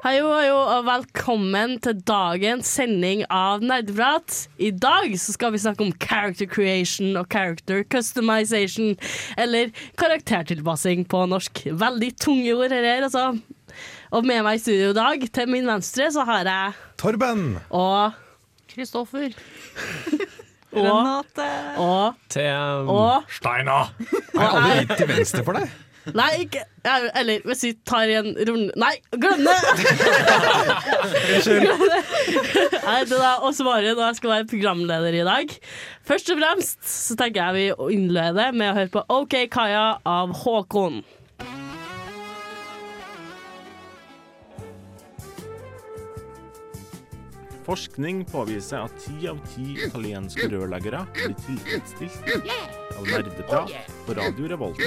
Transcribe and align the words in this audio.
Hallo, 0.00 0.30
hallo, 0.32 0.60
og 0.64 0.86
velkommen 0.86 1.74
til 1.84 1.98
dagens 2.08 2.70
sending 2.72 3.20
av 3.28 3.60
Nerdeprat. 3.60 4.46
I 4.56 4.70
dag 4.72 5.12
så 5.20 5.34
skal 5.34 5.52
vi 5.52 5.60
snakke 5.60 5.84
om 5.84 5.90
character 6.00 6.48
creation 6.48 7.18
og 7.20 7.26
character 7.28 7.82
customization, 7.84 8.94
eller 9.36 9.68
karaktertilpassing 10.00 11.04
på 11.04 11.20
norsk. 11.28 11.66
Veldig 11.82 12.08
tunge 12.16 12.54
ord 12.56 12.72
her, 12.72 12.88
altså. 13.10 13.26
Og 14.16 14.24
med 14.24 14.40
meg 14.46 14.56
i 14.56 14.62
studio 14.64 14.94
i 14.94 14.96
dag, 14.96 15.28
til 15.36 15.52
min 15.52 15.68
venstre, 15.68 16.08
så 16.16 16.24
har 16.24 16.48
jeg 16.48 16.80
Torben! 17.04 17.44
og 17.68 18.16
Kristoffer. 18.72 19.36
og, 20.80 20.80
Renate. 20.80 21.50
og, 21.76 22.24
Til 22.32 22.88
og 22.88 23.28
Steinar! 23.36 23.92
Er 24.00 24.40
jeg 24.40 24.50
aldri 24.50 24.80
litt 24.80 24.96
til 24.96 25.12
venstre 25.12 25.44
for 25.44 25.60
deg? 25.60 25.78
Nei, 26.16 26.28
ikke 26.46 26.62
ja, 26.86 26.94
Eller 27.20 27.42
hvis 27.44 27.64
vi 27.66 27.70
tar 27.84 28.08
en 28.08 28.30
runde 28.48 28.72
Nei, 28.80 28.94
glem 29.20 29.42
det! 29.44 29.56
Unnskyld. 31.34 31.66
det. 31.84 32.00
Nei, 32.86 32.98
det 33.10 33.18
er 33.20 33.44
også 33.44 33.66
Mari, 33.68 33.90
og 33.92 34.00
jeg 34.06 34.18
skal 34.20 34.32
være 34.32 34.48
programleder 34.50 35.18
i 35.20 35.24
dag. 35.28 35.54
Først 36.08 36.32
og 36.32 36.40
fremst 36.40 36.80
så 36.88 37.16
tenker 37.20 37.50
jeg 37.50 37.56
vi 37.76 37.96
innleder 37.98 38.56
med 38.56 38.72
å 38.72 38.76
høre 38.80 38.94
på 38.96 39.04
OK 39.20 39.36
Kaja 39.52 39.86
av 40.08 40.32
Håkon. 40.42 41.02
Forskning 47.66 48.24
påviser 48.26 48.80
at 48.86 48.94
ti 49.04 49.28
av 49.30 49.38
ti 49.52 49.76
italienske 49.84 50.48
rørleggere 50.50 51.04
blir 51.14 51.36
tilfredsstilt 51.44 52.30
av 52.96 53.06
nerdeprat 53.06 53.74
på 54.06 54.16
Radio 54.18 54.48
Revolt. 54.54 54.80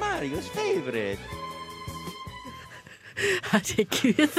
Marios 0.00 0.48
favorite. 0.54 1.18
Herregud. 3.52 4.30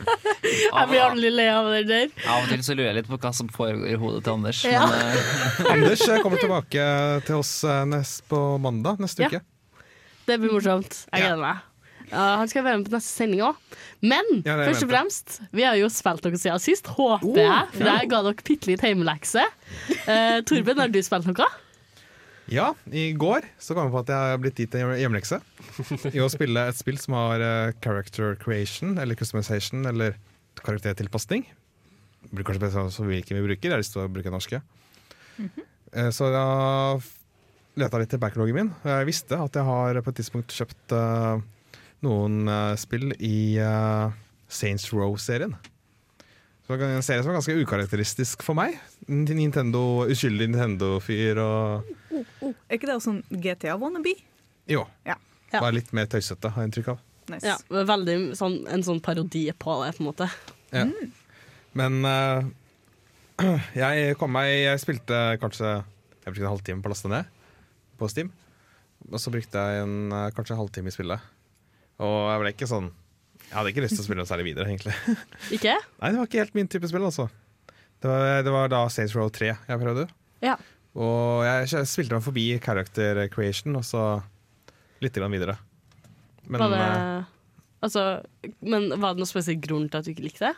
Jeg 0.76 0.88
blir 0.90 1.02
aldri 1.02 1.30
lei 1.30 1.46
av 1.52 1.68
det 1.70 1.82
der. 1.88 2.12
Av 2.26 2.44
og 2.44 2.50
til 2.50 2.62
så 2.64 2.76
lurer 2.76 2.88
jeg 2.90 2.98
litt 3.00 3.10
på 3.10 3.18
hva 3.20 3.32
som 3.36 3.48
foregår 3.52 3.90
i 3.90 3.98
hodet 4.00 4.22
til 4.26 4.36
Anders. 4.36 4.62
Ja. 4.66 4.84
Men, 4.90 5.18
uh... 5.18 5.70
Anders 5.74 6.04
eh, 6.08 6.20
kommer 6.24 6.40
tilbake 6.40 6.86
til 7.26 7.40
oss 7.40 7.52
eh, 7.66 7.82
nest 7.90 8.24
på 8.30 8.40
mandag 8.62 9.02
neste 9.02 9.26
Ja. 9.26 9.32
uke. 9.32 9.42
Det 10.26 10.38
blir 10.42 10.56
morsomt. 10.56 11.04
Jeg 11.12 11.26
gleder 11.26 11.42
meg. 11.42 11.66
Ja, 12.10 12.36
han 12.40 12.48
skal 12.50 12.62
være 12.66 12.78
med 12.80 12.88
på 12.88 12.94
neste 12.94 13.10
sending 13.10 13.42
òg. 13.42 13.58
Men 14.06 14.26
Ja, 14.46 14.56
først 14.62 14.84
og 14.86 14.90
fremst, 14.92 15.36
vi 15.56 15.64
har 15.66 15.76
jo 15.80 15.88
spilt 15.92 16.24
noe 16.26 16.38
siden 16.40 16.62
sist, 16.62 16.86
håper 16.96 17.40
jeg. 17.42 17.68
For 17.74 17.90
jeg 17.90 18.10
ga 18.12 18.20
dere 18.26 18.46
bitte 18.46 18.70
litt 18.70 18.84
hjemmelekse. 18.86 19.42
Uh, 20.06 20.38
Torben, 20.46 20.78
har 20.82 20.92
du 20.92 21.00
spilt 21.02 21.26
noe? 21.30 21.48
Ja, 22.46 22.68
i 22.94 23.08
går 23.18 23.48
så 23.58 23.74
kom 23.74 23.88
jeg 23.88 23.94
på 23.96 24.02
at 24.04 24.10
jeg 24.14 24.30
har 24.30 24.38
blitt 24.38 24.60
gitt 24.62 24.76
en 24.78 24.92
hjemmelekse. 25.00 25.40
I 26.14 26.22
å 26.22 26.28
spille 26.30 26.68
et 26.70 26.78
spill 26.78 27.00
som 27.02 27.16
har 27.18 27.42
uh, 27.42 27.74
character 27.82 28.36
creation, 28.38 28.94
eller 29.02 29.18
customization, 29.18 29.82
eller 29.90 30.14
karaktertilpasning. 30.62 31.42
Blir 32.30 32.46
kanskje 32.46 32.62
bedre 32.68 32.86
som 32.94 33.10
hvilken 33.10 33.38
vi 33.40 33.46
bruker. 33.48 33.66
Jeg 33.66 33.74
har 33.74 33.82
lyst 33.82 33.96
til 33.98 34.04
å 34.06 34.10
bruke 34.14 34.30
norske. 34.34 34.62
uh, 35.42 36.10
Så 36.14 36.30
da 36.30 36.46
leta 37.76 37.98
litt 38.00 38.08
til 38.14 38.22
backloggen 38.22 38.56
min. 38.56 38.70
og 38.84 38.88
Jeg 38.88 39.08
visste 39.10 39.36
at 39.42 39.58
jeg 39.58 39.66
har 39.66 39.98
på 40.00 40.12
et 40.12 40.16
tidspunkt 40.22 40.54
kjøpt 40.56 40.94
eh, 40.96 41.42
noen 42.04 42.44
eh, 42.50 42.74
spill 42.80 43.12
i 43.18 43.56
eh, 43.62 44.14
Saints 44.48 44.90
Row-serien. 44.92 45.56
En 46.66 47.02
serie 47.02 47.22
som 47.22 47.30
var 47.30 47.36
ganske 47.38 47.54
ukarakteristisk 47.62 48.42
for 48.42 48.58
meg. 48.58 48.74
Nintendo, 49.06 50.02
Uskyldig 50.10 50.48
Nintendo-fyr 50.50 51.38
og 51.38 51.86
Er 52.10 52.74
ikke 52.74 52.88
det 52.88 52.96
også 52.96 53.12
sånn 53.12 53.20
GTA 53.30 53.76
wannabe? 53.78 54.16
Jo. 54.66 54.82
Ja. 55.06 55.14
Ja. 55.52 55.60
Bare 55.60 55.76
litt 55.76 55.92
mer 55.94 56.08
tøysete, 56.10 56.50
har 56.50 56.64
jeg 56.64 56.72
inntrykk 56.72 56.90
av. 56.96 57.04
Nice. 57.30 57.46
Ja, 57.46 57.84
veldig 57.86 58.16
sånn, 58.38 58.60
en 58.70 58.82
sånn 58.86 58.98
parodi 59.02 59.44
på 59.54 59.76
det, 59.84 59.92
på 59.94 60.02
en 60.02 60.08
måte. 60.08 60.28
Ja. 60.74 60.82
Men 61.78 62.00
uh, 62.02 62.42
jeg 63.82 64.16
kom 64.18 64.32
meg 64.34 64.48
Jeg 64.48 64.80
spilte 64.82 65.18
kanskje 65.38 65.68
Jeg 65.68 66.32
brukte 66.32 66.42
en 66.42 66.50
halvtime 66.50 66.82
på 66.82 66.88
å 66.88 66.92
laste 66.94 67.10
ned 67.12 67.28
på 67.96 68.08
Steam. 68.10 68.32
Og 69.06 69.20
så 69.22 69.30
brukte 69.32 69.62
jeg 69.62 69.84
en, 69.86 70.10
kanskje 70.34 70.56
en 70.56 70.60
halvtime 70.60 70.90
i 70.90 70.94
spillet. 70.94 71.22
Og 72.02 72.16
jeg 72.28 72.40
ble 72.42 72.52
ikke 72.52 72.68
sånn 72.68 72.88
Jeg 73.46 73.54
hadde 73.54 73.70
ikke 73.72 73.84
lyst 73.84 73.96
til 73.96 74.02
å 74.02 74.06
spille 74.08 74.20
noe 74.20 74.28
særlig 74.28 74.48
videre, 74.50 74.68
egentlig. 74.68 74.94
Ikke? 75.56 75.76
Nei, 76.00 76.10
det 76.12 76.18
var 76.18 76.28
ikke 76.28 76.40
helt 76.42 76.56
min 76.58 76.68
type 76.70 76.88
spill, 76.90 77.06
altså. 77.06 77.28
Det 78.02 78.10
var, 78.10 78.42
det 78.44 78.52
var 78.52 78.72
da 78.72 78.80
Saints 78.92 79.14
Row 79.16 79.30
3 79.32 79.52
jeg 79.54 79.80
prøvde. 79.80 80.08
Ja. 80.44 80.56
Og 80.98 81.44
jeg 81.46 81.86
spilte 81.88 82.16
meg 82.16 82.24
forbi 82.26 82.44
character 82.64 83.22
creation, 83.32 83.78
og 83.78 83.86
så 83.86 84.02
litt 85.04 85.16
grann 85.16 85.32
videre. 85.32 85.56
Men 86.46 86.62
var 86.62 86.74
det 86.74 86.82
eh, 86.82 87.32
Altså, 87.86 88.02
men 88.64 88.88
var 88.96 89.14
det 89.14 89.20
noen 89.22 89.28
spesiell 89.28 89.58
grunn 89.62 89.86
til 89.92 90.00
at 90.00 90.06
du 90.06 90.10
ikke 90.14 90.24
likte 90.26 90.48
det? 90.48 90.54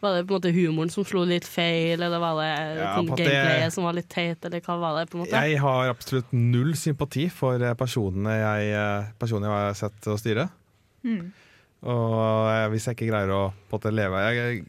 Var 0.00 0.14
det 0.16 0.22
på 0.24 0.32
en 0.32 0.38
måte 0.38 0.52
humoren 0.56 0.88
som 0.92 1.04
slo 1.04 1.26
litt 1.28 1.44
feil, 1.44 2.00
eller 2.00 2.20
var 2.22 2.38
det 2.40 2.48
Ja, 2.78 2.92
det- 3.02 3.16
gameplayet 3.18 3.72
som 3.74 3.84
var 3.84 3.92
litt 3.98 4.08
teit, 4.08 4.44
eller 4.48 4.60
hva 4.64 4.78
var 4.80 4.94
det? 4.98 5.10
på 5.10 5.18
en 5.18 5.24
måte? 5.26 5.42
Jeg 5.44 5.58
har 5.60 5.90
absolutt 5.92 6.32
null 6.32 6.72
sympati 6.74 7.26
for 7.30 7.60
eh, 7.60 7.74
personene 7.74 8.32
jeg, 8.38 8.70
eh, 8.72 9.10
personene 9.20 9.50
jeg 9.50 9.66
har 9.68 9.74
sett 9.76 10.08
å 10.08 10.16
styre. 10.16 10.48
Mm. 11.04 11.32
Og 11.84 12.48
eh, 12.48 12.68
hvis 12.72 12.86
jeg 12.88 12.96
ikke 12.96 13.10
greier 13.12 13.28
å 13.36 13.42
på 13.68 13.76
en 13.76 13.78
måte 13.78 13.92
leve 13.92 14.24
jeg, 14.24 14.36
jeg, 14.40 14.64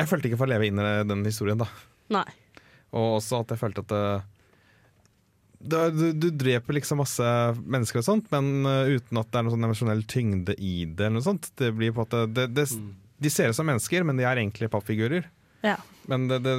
jeg 0.00 0.08
følte 0.08 0.28
ikke 0.30 0.40
for 0.40 0.48
å 0.48 0.54
leve 0.54 0.66
inn 0.70 0.80
i 0.80 1.04
den 1.12 1.24
historien, 1.28 1.60
da. 1.60 1.68
Nei. 2.16 2.24
Og 2.96 3.18
også 3.20 3.42
at 3.44 3.52
jeg 3.52 3.60
følte 3.60 3.84
at 3.84 3.92
det, 3.92 4.04
det, 5.64 5.84
du, 5.96 6.06
du 6.24 6.28
dreper 6.30 6.76
liksom 6.76 7.00
masse 7.00 7.28
mennesker 7.64 8.00
og 8.00 8.04
sånt, 8.08 8.32
men 8.32 8.64
uten 8.64 9.20
at 9.20 9.28
det 9.32 9.38
er 9.40 9.44
noen 9.46 9.54
sånn 9.56 9.68
emosjonell 9.68 10.04
tyngde 10.08 10.56
i 10.56 10.84
det. 10.84 11.04
eller 11.06 11.18
noe 11.20 11.24
sånt 11.28 11.50
Det 11.56 11.72
blir 11.76 11.92
på 11.92 12.00
en 12.00 12.06
måte 12.08 12.24
det, 12.32 12.48
det, 12.56 12.66
De 13.24 13.32
ser 13.32 13.50
ut 13.52 13.56
som 13.56 13.66
mennesker, 13.68 14.04
men 14.06 14.20
de 14.20 14.26
er 14.28 14.42
egentlig 14.42 14.70
pappfigurer. 14.72 15.26
Ja. 15.64 15.78
Men 16.10 16.28
det, 16.28 16.42
det, 16.44 16.56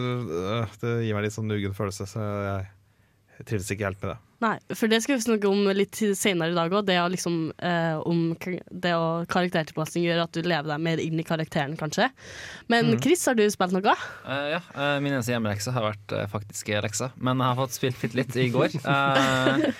det 0.81 0.95
gir 1.05 1.13
meg 1.17 1.27
litt 1.27 1.35
sånn 1.37 1.49
nugen 1.51 1.75
følelse, 1.77 2.07
så 2.09 2.23
jeg, 2.49 2.71
trives 3.45 3.69
ikke 3.75 3.85
helt 3.91 4.01
med 4.01 4.15
det. 4.15 4.21
Nei, 4.43 4.55
for 4.75 4.91
det 4.91 4.97
skal 5.01 5.15
vi 5.15 5.23
snakke 5.23 5.47
om 5.47 5.61
litt 5.73 5.95
senere 6.19 6.51
i 6.51 6.55
dag 6.57 6.73
òg. 6.75 6.83
Det, 6.87 6.95
liksom, 7.13 7.35
eh, 7.55 8.49
det 8.83 8.91
å 8.97 9.23
karaktertilpasning 9.31 10.03
gjør 10.05 10.23
at 10.25 10.35
du 10.35 10.41
lever 10.43 10.67
deg 10.73 10.83
mer 10.83 11.01
inn 11.01 11.21
i 11.21 11.25
karakteren, 11.25 11.77
kanskje. 11.79 12.09
Men 12.71 12.91
Mm. 12.95 12.99
Chris, 13.01 13.23
har 13.29 13.37
du 13.39 13.45
spilt 13.49 13.73
noe? 13.77 13.95
Uh, 14.27 14.57
ja, 14.57 14.61
Uh, 14.75 14.99
min 15.01 15.13
eneste 15.15 15.31
hjemmelekse 15.31 15.71
har 15.71 15.87
vært 15.87 16.13
uh, 16.17 16.25
faktisk 16.31 16.73
lekser. 16.83 17.13
men 17.15 17.39
jeg 17.39 17.47
har 17.47 17.55
fått 17.61 17.77
spilt 17.77 18.17
litt 18.17 18.35
i 18.35 18.49
går. 18.53 18.75
Eh, 18.85 19.71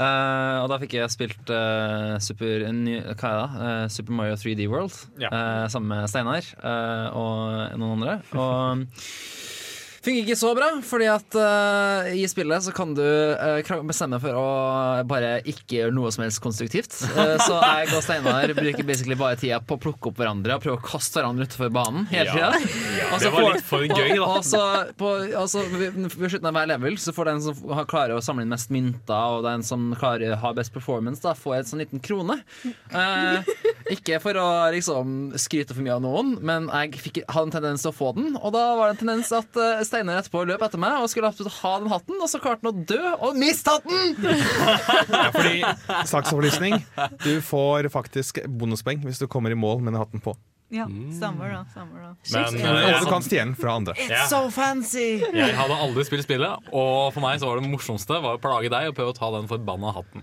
eh, 0.00 0.56
og 0.62 0.68
da 0.72 0.78
fikk 0.82 0.96
jeg 0.98 1.12
spilt 1.12 1.52
uh, 1.52 2.16
Super, 2.22 2.66
ny, 2.74 2.98
hva 3.12 3.30
er 3.30 3.40
det? 3.40 3.66
Eh, 3.68 3.84
Super 3.92 4.16
Mario 4.16 4.38
3D 4.40 4.66
World 4.70 4.96
eh, 5.20 5.66
sammen 5.72 5.92
med 5.92 6.10
Steinar 6.10 6.50
og 7.16 7.76
noen 7.80 8.00
andre. 8.00 8.18
Og 8.34 8.86
Fungerer 10.00 10.24
ikke 10.24 10.36
så 10.40 10.50
bra, 10.56 10.66
fordi 10.80 11.06
at 11.12 11.34
uh, 11.36 12.06
i 12.16 12.22
spillet 12.30 12.64
så 12.64 12.72
kan 12.72 12.94
du 12.96 13.02
uh, 13.04 13.82
bestemme 13.84 14.16
for 14.22 14.32
å 14.32 14.44
bare 15.04 15.42
ikke 15.44 15.76
gjøre 15.76 15.92
noe 15.92 16.08
som 16.14 16.22
helst 16.24 16.40
konstruktivt. 16.40 16.94
Uh, 17.12 17.34
så 17.46 17.58
jeg 17.60 17.90
og 17.92 18.00
Steinar 18.06 18.54
bruker 18.56 18.86
basically 18.88 19.18
bare 19.20 19.36
tida 19.36 19.58
på 19.60 19.76
å 19.76 19.82
plukke 19.82 20.08
opp 20.08 20.22
hverandre 20.22 20.56
og 20.56 20.64
prøve 20.64 20.78
å 20.78 20.86
kaste 20.86 21.20
hverandre 21.20 21.44
utenfor 21.44 21.72
banen 21.76 22.06
hele 22.08 22.32
tida. 22.32 22.48
Ja. 22.48 23.10
Ja, 23.10 23.18
Det 23.20 23.32
var 23.34 23.44
får- 23.44 23.52
litt 23.58 23.68
for 23.68 23.84
gøy, 23.84 24.14
da. 24.14 24.30
Og, 24.30 24.40
så 24.48 24.62
på, 25.02 25.10
altså, 25.42 25.66
ved, 25.74 26.00
slutten 26.16 26.48
av 26.48 26.56
hver 26.56 26.72
level 26.72 26.96
så 27.04 27.12
får 27.16 27.32
den 27.34 27.44
som 27.44 27.60
klarer 27.92 28.16
å 28.16 28.24
samle 28.24 28.46
inn 28.46 28.54
mest 28.56 28.72
mynter, 28.72 29.36
og 29.36 29.44
den 29.44 29.66
som 29.68 29.90
klarer 30.00 30.32
å 30.32 30.40
ha 30.46 30.54
best 30.56 30.72
performance, 30.72 31.20
da 31.20 31.36
får 31.36 31.58
en 31.58 31.70
sånn 31.74 31.84
liten 31.84 32.00
krone. 32.00 32.38
Ikke 33.92 34.16
for 34.22 34.38
å 34.40 34.48
liksom 34.72 35.34
skryte 35.40 35.74
for 35.76 35.84
mye 35.84 35.96
av 35.98 36.02
noen, 36.04 36.36
men 36.40 36.72
jeg 36.72 37.04
fikk, 37.04 37.22
hadde 37.28 37.50
en 37.50 37.54
tendens 37.58 37.84
til 37.84 37.92
å 37.92 37.96
få 38.00 38.14
den. 38.16 38.32
Og 38.40 38.56
da 38.56 38.64
var 38.78 38.88
det 38.88 38.96
en 38.96 39.02
tendens 39.04 39.32
at 39.36 39.60
Steinar 39.90 40.20
etterpå 40.22 40.44
løp 40.48 40.62
etter 40.62 40.80
meg 40.80 41.00
og 41.02 41.10
skulle 41.10 41.30
absolutt 41.30 41.56
ha 41.60 41.72
den 41.82 41.90
hatten, 41.90 42.20
og 42.22 42.30
så 42.30 42.38
klarte 42.42 42.62
han 42.64 42.70
å 42.70 42.84
dø 42.86 43.00
og 43.26 43.38
miste 43.40 43.74
hatten! 43.74 44.14
Ja, 45.10 45.30
fordi 45.34 45.56
Saksopplysning. 46.12 46.78
Du 47.24 47.32
får 47.44 47.90
faktisk 47.92 48.38
bonuspoeng 48.46 49.02
hvis 49.06 49.20
du 49.22 49.26
kommer 49.30 49.52
i 49.52 49.58
mål 49.58 49.82
med 49.82 49.94
den 49.94 50.00
hatten 50.04 50.22
på. 50.24 50.36
Ja, 50.70 50.84
stemmer 50.86 51.50
da. 51.50 51.64
Stemmer 51.72 52.04
da. 52.04 52.10
Men 52.30 52.60
Og 52.62 52.76
eh, 52.84 53.00
du 53.02 53.08
kan 53.10 53.24
stjele 53.26 53.48
den 53.48 53.56
fra 53.58 53.72
andre. 53.80 53.96
It's 53.98 54.30
So 54.30 54.44
fancy! 54.54 55.18
jeg 55.34 55.56
hadde 55.58 55.78
aldri 55.82 56.04
spilt 56.06 56.28
spillet, 56.28 56.70
og 56.70 57.10
for 57.16 57.24
meg 57.24 57.40
så 57.42 57.50
var 57.50 57.58
det 57.58 57.72
morsomste 57.72 58.20
var 58.22 58.38
å 58.38 58.42
plage 58.42 58.70
deg 58.70 58.92
og 58.92 58.94
prøve 58.94 59.10
å 59.10 59.18
ta 59.18 59.32
den 59.34 59.50
forbanna 59.50 59.90
hatten. 59.96 60.22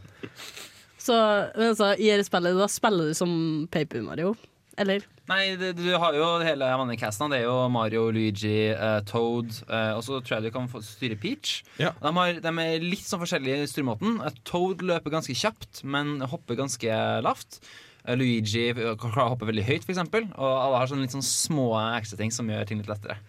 Så 1.04 1.18
altså, 1.52 1.92
i 2.00 2.14
det 2.16 2.24
spillet, 2.30 2.56
da 2.56 2.70
spiller 2.72 3.12
du 3.12 3.18
som 3.20 3.32
Paper 3.76 4.08
Mario. 4.08 4.34
Eller? 4.80 5.04
Nei, 5.28 5.58
det, 5.60 5.74
du 5.76 5.90
har 6.00 6.16
jo 6.16 6.28
hele 6.40 6.70
vanlige 6.80 7.02
casten. 7.02 7.34
Det 7.34 7.42
er 7.42 7.50
jo 7.50 7.56
Mario, 7.72 8.06
Luigi, 8.16 8.70
uh, 8.72 9.02
Toad. 9.08 9.52
Uh, 9.68 9.98
og 9.98 10.06
så 10.06 10.22
tror 10.22 10.38
jeg 10.38 10.48
du 10.48 10.54
kan 10.56 10.70
få 10.72 10.80
styre 10.86 11.18
Peach. 11.20 11.66
Ja. 11.82 11.92
De, 12.00 12.14
har, 12.16 12.40
de 12.44 12.54
er 12.64 12.86
litt 12.86 13.04
sånn 13.04 13.20
forskjellige 13.20 13.66
i 13.66 13.68
styremåten. 13.68 14.22
Eh, 14.24 14.38
Toad 14.48 14.86
løper 14.88 15.12
ganske 15.18 15.36
kjapt, 15.36 15.84
men 15.84 16.22
hopper 16.32 16.60
ganske 16.60 17.02
lavt. 17.26 17.60
Uh, 18.08 18.16
Luigi 18.16 18.70
klarer 18.72 19.26
å 19.26 19.34
hoppe 19.34 19.50
veldig 19.50 19.68
høyt, 19.68 19.84
f.eks. 19.84 20.00
Og 20.06 20.48
alle 20.48 20.80
har 20.80 20.94
sånne 20.94 21.04
litt 21.04 21.18
sånn 21.18 21.28
små 21.28 21.74
ekstra 21.98 22.22
ting 22.22 22.32
som 22.32 22.48
gjør 22.48 22.70
ting 22.70 22.80
litt 22.80 22.92
lettere. 22.92 23.20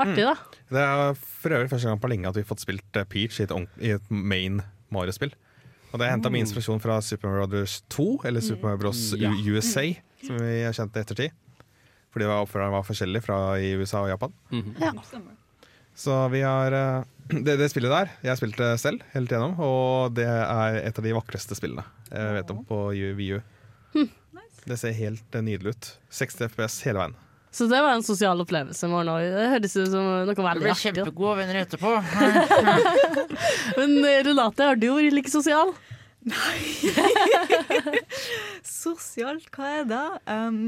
Artig, 0.00 0.24
da. 0.24 0.36
Det 0.72 0.80
er 0.88 1.16
for 1.20 1.52
øvrig 1.52 1.68
første 1.68 1.90
gang 1.90 2.00
på 2.00 2.08
lenge 2.08 2.30
at 2.30 2.38
vi 2.38 2.46
har 2.46 2.48
fått 2.48 2.64
spilt 2.64 3.02
Peach 3.12 3.36
i 3.42 3.44
et, 3.44 3.52
i 3.84 3.92
et 3.98 4.08
main 4.08 4.62
Mario-spill. 4.92 5.36
Og 5.92 6.00
det 6.00 6.08
henta 6.08 6.32
min 6.32 6.46
inspirasjon 6.46 6.80
fra 6.80 6.96
Super 7.04 7.28
Mario 7.28 7.44
Brothers 7.44 7.82
2, 7.92 8.08
eller 8.24 8.40
Super 8.40 8.70
Mario 8.70 8.86
Bros. 8.86 9.04
Ja. 9.20 9.28
USA, 9.36 9.84
som 10.24 10.40
vi 10.40 10.62
har 10.64 10.72
kjent 10.72 10.96
i 10.96 11.04
ettertid. 11.04 11.41
Fordi 12.12 12.26
det 12.26 12.30
var, 12.30 12.44
oppføreren 12.44 12.74
var 12.74 12.84
forskjellig 12.84 13.22
fra 13.24 13.38
i 13.58 13.72
USA 13.80 14.02
og 14.04 14.12
Japan. 14.12 14.36
Stemmer. 15.08 15.38
Så 15.96 16.14
vi 16.32 16.40
har 16.44 16.72
eh, 16.72 17.08
det, 17.32 17.56
det 17.60 17.68
spillet 17.68 17.92
der 17.92 18.12
jeg 18.24 18.40
spilte 18.40 18.70
selv 18.80 19.02
helt 19.12 19.32
igjennom, 19.32 19.58
og 19.60 20.14
det 20.16 20.28
er 20.28 20.78
et 20.86 20.98
av 20.98 21.04
de 21.04 21.12
vakreste 21.16 21.56
spillene 21.58 21.84
jeg 22.12 22.38
vet 22.38 22.52
om 22.52 22.62
på 22.68 22.78
VU. 23.18 23.40
Det 24.64 24.78
ser 24.78 24.94
helt 24.94 25.34
eh, 25.34 25.42
nydelig 25.44 25.74
ut. 25.74 25.92
60 26.14 26.48
FPS 26.52 26.80
hele 26.86 27.02
veien. 27.02 27.14
Så 27.52 27.66
det 27.68 27.80
var 27.84 27.92
en 27.92 28.04
sosial 28.04 28.40
opplevelse. 28.40 28.88
Morgen, 28.88 29.10
det 29.34 29.48
høres 29.52 29.74
ut 29.76 29.90
som 29.92 30.06
noe 30.24 30.36
veldig 30.46 30.70
artig. 30.72 30.92
da. 30.96 31.32
venner 31.36 31.58
etterpå. 31.60 31.90
Men 33.80 33.98
eh, 34.08 34.22
Renate, 34.28 34.70
har 34.70 34.78
du 34.80 34.88
vært 34.94 35.16
like 35.18 35.32
sosial? 35.32 35.74
Nei. 36.22 36.58
Sosialt, 38.62 39.48
hva 39.52 39.72
er 39.80 39.88
det? 39.90 40.04
Um, 40.30 40.60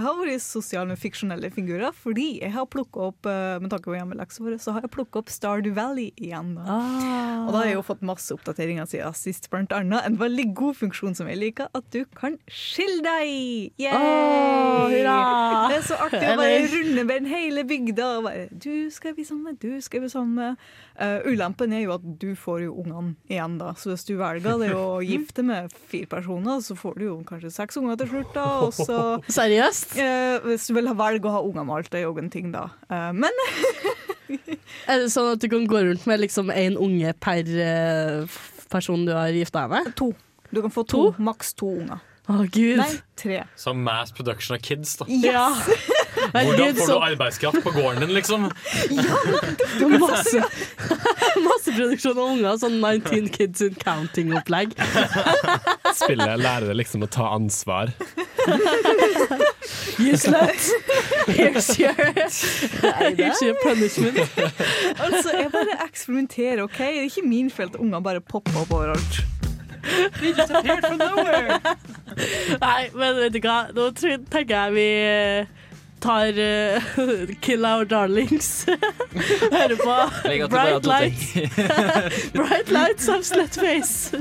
jeg 0.00 0.06
har 0.06 0.16
vært 0.16 0.40
sosial 0.40 0.88
med 0.88 0.96
fiksjonelle 1.00 1.50
figurer 1.52 1.92
fordi 1.92 2.38
jeg 2.40 2.54
har 2.54 2.68
plukket 2.72 3.02
opp 3.10 3.28
uh, 3.28 3.58
med 3.60 3.68
tanke 3.72 3.90
på 3.90 3.96
hjemmeleksa 3.98 4.44
vår, 4.46 4.56
så 4.62 4.72
har 4.72 4.86
jeg 4.86 5.04
opp 5.20 5.32
Stardew 5.32 5.74
Valley 5.76 6.08
igjen. 6.16 6.54
Da. 6.56 6.64
Ah. 6.64 7.44
Og 7.44 7.52
da 7.52 7.60
har 7.60 7.68
jeg 7.68 7.76
jo 7.76 7.84
fått 7.84 8.04
masse 8.06 8.32
oppdateringer 8.32 8.88
siden 8.88 9.16
sist, 9.18 9.50
blant 9.52 9.72
annet 9.76 10.06
en 10.06 10.16
veldig 10.20 10.46
god 10.56 10.78
funksjon 10.78 11.16
som 11.18 11.28
jeg 11.28 11.40
liker, 11.40 11.68
at 11.76 11.88
du 11.92 12.04
kan 12.16 12.38
skille 12.48 13.02
deg! 13.04 13.76
Åh! 13.90 14.94
Det 14.94 15.80
er 15.80 15.84
så 15.84 15.98
artig 16.06 16.22
å 16.24 16.38
bare 16.40 16.62
runde 16.72 17.04
med 17.10 17.28
hele 17.30 17.66
bygda 17.68 18.08
og 18.16 18.28
bare 18.28 18.46
Du 18.50 18.88
skal 18.94 19.16
vi 19.18 19.26
sammen, 19.28 19.58
du 19.60 19.82
skal 19.84 20.04
vi 20.06 20.12
sammen. 20.12 20.56
Uh, 21.00 21.20
ulempen 21.28 21.72
er 21.72 21.84
jo 21.84 21.94
at 21.96 22.04
du 22.20 22.32
får 22.36 22.64
jo 22.66 22.74
ungene 22.82 23.14
igjen, 23.30 23.58
da. 23.60 23.74
Så 23.76 23.92
hvis 23.92 24.06
du 24.08 24.14
velger 24.20 24.60
det 24.64 24.72
å 24.76 25.00
gifte 25.10 25.44
med 25.46 25.72
fire 25.92 26.08
personer, 26.10 26.64
så 26.64 26.76
får 26.78 26.98
du 27.00 27.06
jo 27.06 27.18
kanskje 27.28 27.52
seks 27.54 27.80
unger 27.80 28.00
til 28.00 28.12
slutt, 28.14 28.34
da. 28.36 28.48
Og 28.64 28.74
så 28.76 28.98
Seriøst? 29.40 29.89
eh, 30.04 30.38
Hvis 30.44 30.68
du 30.68 30.74
vil 30.76 30.90
velge 30.96 31.28
å 31.28 31.34
ha 31.38 31.42
unger 31.46 31.66
med 31.66 31.76
alt, 31.80 31.90
det 31.92 32.00
er 32.00 32.06
jo 32.08 32.14
en 32.20 32.30
ting, 32.32 32.50
da. 32.54 32.68
Eh, 32.90 33.10
men 33.16 33.32
Er 34.90 35.02
det 35.02 35.10
sånn 35.10 35.32
at 35.32 35.42
du 35.42 35.48
kan 35.50 35.66
gå 35.66 35.80
rundt 35.88 36.06
med 36.06 36.22
liksom 36.22 36.52
én 36.54 36.76
unge 36.78 37.12
per 37.18 37.46
eh, 37.46 38.38
person 38.70 39.02
du 39.06 39.12
har 39.16 39.34
gifta 39.34 39.64
deg 39.66 39.74
med? 39.74 39.94
to. 39.98 40.12
Du 40.50 40.60
kan 40.62 40.72
få 40.74 40.84
to, 40.86 41.02
maks 41.22 41.54
to 41.58 41.68
unger. 41.82 42.00
Å, 42.30 42.44
gud. 42.46 42.78
Nei, 42.78 42.90
tre. 43.18 43.40
Så 43.58 43.72
mass 43.74 44.12
production 44.14 44.54
av 44.54 44.62
kids, 44.62 44.96
da. 45.00 45.06
Ja. 45.10 45.48
Hvordan 46.32 46.76
får 46.76 46.86
du 46.86 46.98
arbeidskraft 47.10 47.62
på 47.64 47.70
gården 47.74 48.00
din, 48.04 48.14
liksom? 48.14 48.40
masse, 50.00 50.42
masse 51.48 51.70
Masseproduksjon 51.70 52.18
av 52.18 52.24
unger. 52.24 52.56
Sånn 52.60 52.78
19 52.80 53.28
Kids 53.34 53.62
in 53.64 53.74
Counting-opplegg. 53.80 54.74
Spille 56.00 56.36
lærere 56.40 56.74
liksom 56.76 57.04
å 57.06 57.10
ta 57.10 57.30
ansvar. 57.34 57.92
You 60.00 60.16
slut! 60.16 60.70
Here's 61.28 61.68
your, 61.78 61.94
here's 61.94 63.42
your 63.44 63.56
punishment. 63.62 64.18
Altså, 64.98 65.36
jeg 65.36 65.50
bare 65.52 65.76
eksperimenterer, 65.84 66.64
OK? 66.64 66.78
Det 66.80 67.04
er 67.04 67.10
ikke 67.10 67.26
min 67.28 67.50
feil 67.52 67.70
at 67.70 67.78
unger 67.80 68.04
bare 68.04 68.24
popper 68.24 68.62
opp 68.64 68.74
overalt. 68.80 69.22
Nei, 72.60 72.82
men 72.92 73.16
vet 73.16 73.32
du 73.32 73.40
hva, 73.44 73.60
nå 73.72 73.86
tenker 73.96 74.52
jeg 74.52 74.74
vi 74.76 74.88
eh, 75.06 75.59
tar 76.00 76.38
uh, 76.38 77.26
Kill 77.40 77.64
Our 77.64 77.84
Darlings. 77.84 78.64
Hører 79.52 79.76
på 79.76 80.48
Bright 80.54 80.86
Lights. 80.86 81.32
Bright 82.32 82.70
Lights 82.70 83.08
of 83.08 83.24
Slutface. 83.24 84.16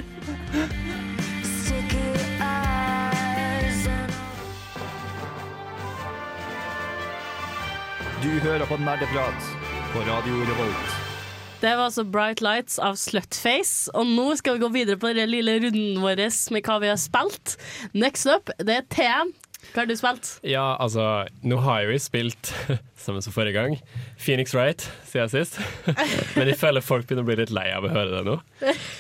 Du 8.23 8.29
hører 8.43 8.65
på 8.65 8.77
Nerdeprat 8.77 9.45
på 9.93 9.99
Radio 9.99 10.33
Revolt. 10.33 10.97
Det 11.61 11.69
var 11.75 11.85
altså 11.85 12.03
Bright 12.03 12.41
Lights 12.41 12.79
av 12.79 12.95
Slutface. 12.95 13.91
Og 13.93 14.07
nå 14.07 14.35
skal 14.39 14.55
vi 14.55 14.63
gå 14.63 14.69
videre 14.71 14.99
på 14.99 15.11
den 15.15 15.31
lille 15.31 15.57
runden 15.59 16.01
vår 16.03 16.21
med 16.53 16.63
hva 16.63 16.79
vi 16.79 16.91
har 16.91 16.99
spilt. 16.99 17.57
Next 17.93 18.27
up, 18.27 18.51
det 18.59 18.75
er 18.75 18.87
TM. 18.91 19.33
Hva 19.69 19.83
har 19.83 19.89
du 19.89 19.95
spilt? 19.99 20.29
Ja, 20.47 20.73
altså, 20.81 21.03
nå 21.45 21.59
har 21.61 21.83
jeg 21.83 21.93
jo 21.93 22.01
spilt, 22.01 22.51
som 23.03 23.19
forrige 23.33 23.53
gang, 23.59 23.75
Phoenix 24.17 24.55
Wright 24.55 24.85
siden 25.09 25.29
sist. 25.29 25.59
Men 26.37 26.49
jeg 26.49 26.57
føler 26.57 26.83
folk 26.85 27.05
begynner 27.09 27.25
å 27.25 27.29
bli 27.29 27.37
litt 27.41 27.53
lei 27.53 27.67
av 27.75 27.85
å 27.85 27.91
høre 27.93 28.17
det 28.17 28.23
nå. 28.25 28.37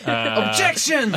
Uh, 0.05 0.39
Objection! 0.43 1.15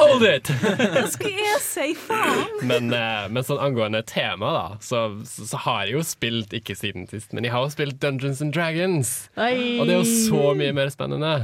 hold 0.00 0.26
it! 0.26 0.50
Hva 0.50 1.06
skal 1.12 1.38
jeg 1.38 1.62
si, 1.62 1.88
faen? 2.06 2.60
Men, 2.66 2.90
uh, 2.94 3.26
men 3.30 3.46
sånn 3.46 3.62
angående 3.62 4.02
tema, 4.08 4.54
da, 4.56 4.64
så, 4.84 5.06
så, 5.28 5.48
så 5.52 5.64
har 5.68 5.84
jeg 5.86 5.98
jo 5.98 6.06
spilt, 6.08 6.56
ikke 6.56 6.76
siden 6.78 7.06
sist, 7.10 7.34
men 7.36 7.46
jeg 7.46 7.54
har 7.54 7.66
jo 7.66 7.74
spilt 7.74 8.00
Dungeons 8.02 8.42
and 8.44 8.54
Dragons. 8.56 9.16
Oi. 9.38 9.78
Og 9.78 9.86
det 9.86 9.98
er 9.98 10.02
jo 10.02 10.24
så 10.26 10.56
mye 10.58 10.74
mer 10.76 10.90
spennende. 10.94 11.36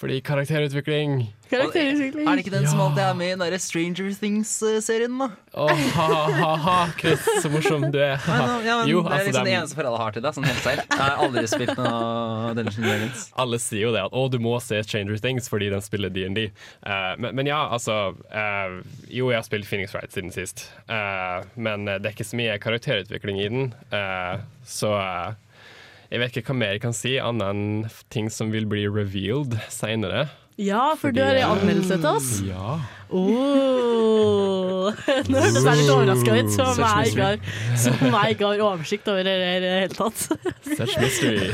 Fordi 0.00 0.20
karakterutvikling 0.24 1.28
Karakterutvikling. 1.50 2.28
Er 2.30 2.38
det 2.38 2.44
ikke 2.44 2.52
den 2.54 2.66
som 2.70 2.78
alltid 2.80 3.02
er 3.02 3.16
med 3.18 3.32
i 3.34 3.50
den 3.50 3.60
Stranger 3.60 4.12
Things-serien, 4.14 5.16
da? 5.18 5.26
Åh, 5.58 5.80
ha-ha-ha, 5.96 6.76
Chris, 7.00 7.24
så 7.42 7.50
morsom 7.50 7.88
du 7.90 7.98
er. 7.98 8.22
Nei, 8.22 8.36
ja, 8.68 8.76
men 8.78 8.88
Jo, 8.88 9.00
det 9.02 9.10
er 9.10 9.16
altså, 9.16 9.26
liksom 9.26 9.48
det 9.48 9.54
eneste 9.58 9.78
forholdet 9.80 9.98
jeg 9.98 10.04
har 10.06 10.14
til 10.14 10.24
deg, 10.26 10.36
Sånn 10.36 10.46
helt 10.46 10.62
selv. 10.62 10.84
Jeg 10.86 11.00
har 11.02 11.24
aldri 11.24 11.42
spilt 11.50 11.74
noe 11.80 12.54
Dungeons 12.54 12.78
Dragons. 12.78 13.26
Alle 13.44 13.60
sier 13.64 13.82
jo 13.82 13.92
det 13.96 14.04
at 14.06 14.14
å, 14.14 14.22
du 14.30 14.38
må 14.46 14.54
se 14.62 14.78
Stranger 14.86 15.18
Things 15.26 15.50
fordi 15.50 15.72
den 15.74 15.82
spiller 15.84 16.14
DND. 16.14 16.46
Uh, 16.86 17.18
men, 17.18 17.34
men 17.40 17.50
ja, 17.50 17.58
altså 17.74 17.98
uh, 18.14 18.78
Jo, 19.10 19.32
jeg 19.34 19.40
har 19.40 19.46
spilt 19.48 19.66
Phoenix 19.68 19.96
Wright 19.96 20.14
siden 20.14 20.30
sist. 20.34 20.68
uh, 20.86 21.42
men 21.58 21.84
det 21.90 21.98
er 21.98 22.14
ikke 22.14 22.30
så 22.30 22.38
mye 22.38 22.56
karakterutvikling 22.62 23.42
i 23.42 23.50
den. 23.50 23.70
eh, 23.90 24.38
så 24.66 24.94
eh, 25.00 25.34
jeg 26.10 26.18
vet 26.18 26.36
ikke 26.40 26.50
hva 26.50 26.58
mer 26.58 26.74
jeg 26.74 26.82
kan 26.82 26.94
si, 26.96 27.16
annet 27.22 27.54
enn 27.54 27.90
ting 28.10 28.30
som 28.34 28.50
vil 28.50 28.66
bli 28.70 28.88
revealed 28.90 29.54
seinere. 29.70 30.26
Ja, 30.60 30.90
for 30.98 31.14
du 31.14 31.22
har 31.22 31.38
en 31.38 31.54
anmeldelse 31.54 31.96
til 32.02 32.08
oss. 32.10 32.30
Ja. 32.44 32.80
Oh. 33.08 34.90
Nå 35.30 35.40
hørtes 35.40 35.64
jeg 35.64 35.78
litt 35.78 35.92
overraska 35.94 36.34
ut, 36.36 36.50
som 36.52 36.72
om 36.74 36.82
jeg 36.82 37.14
ikke 37.14 37.28
har, 37.30 37.56
som 37.80 38.04
jeg 38.04 38.36
ikke 38.36 38.50
har 38.50 38.64
oversikt 38.66 39.08
over 39.08 39.24
det 39.24 39.36
i 39.38 39.56
det 39.62 39.72
hele 39.78 39.96
tatt. 39.96 40.26
Such 40.66 40.98
mystery. 41.00 41.48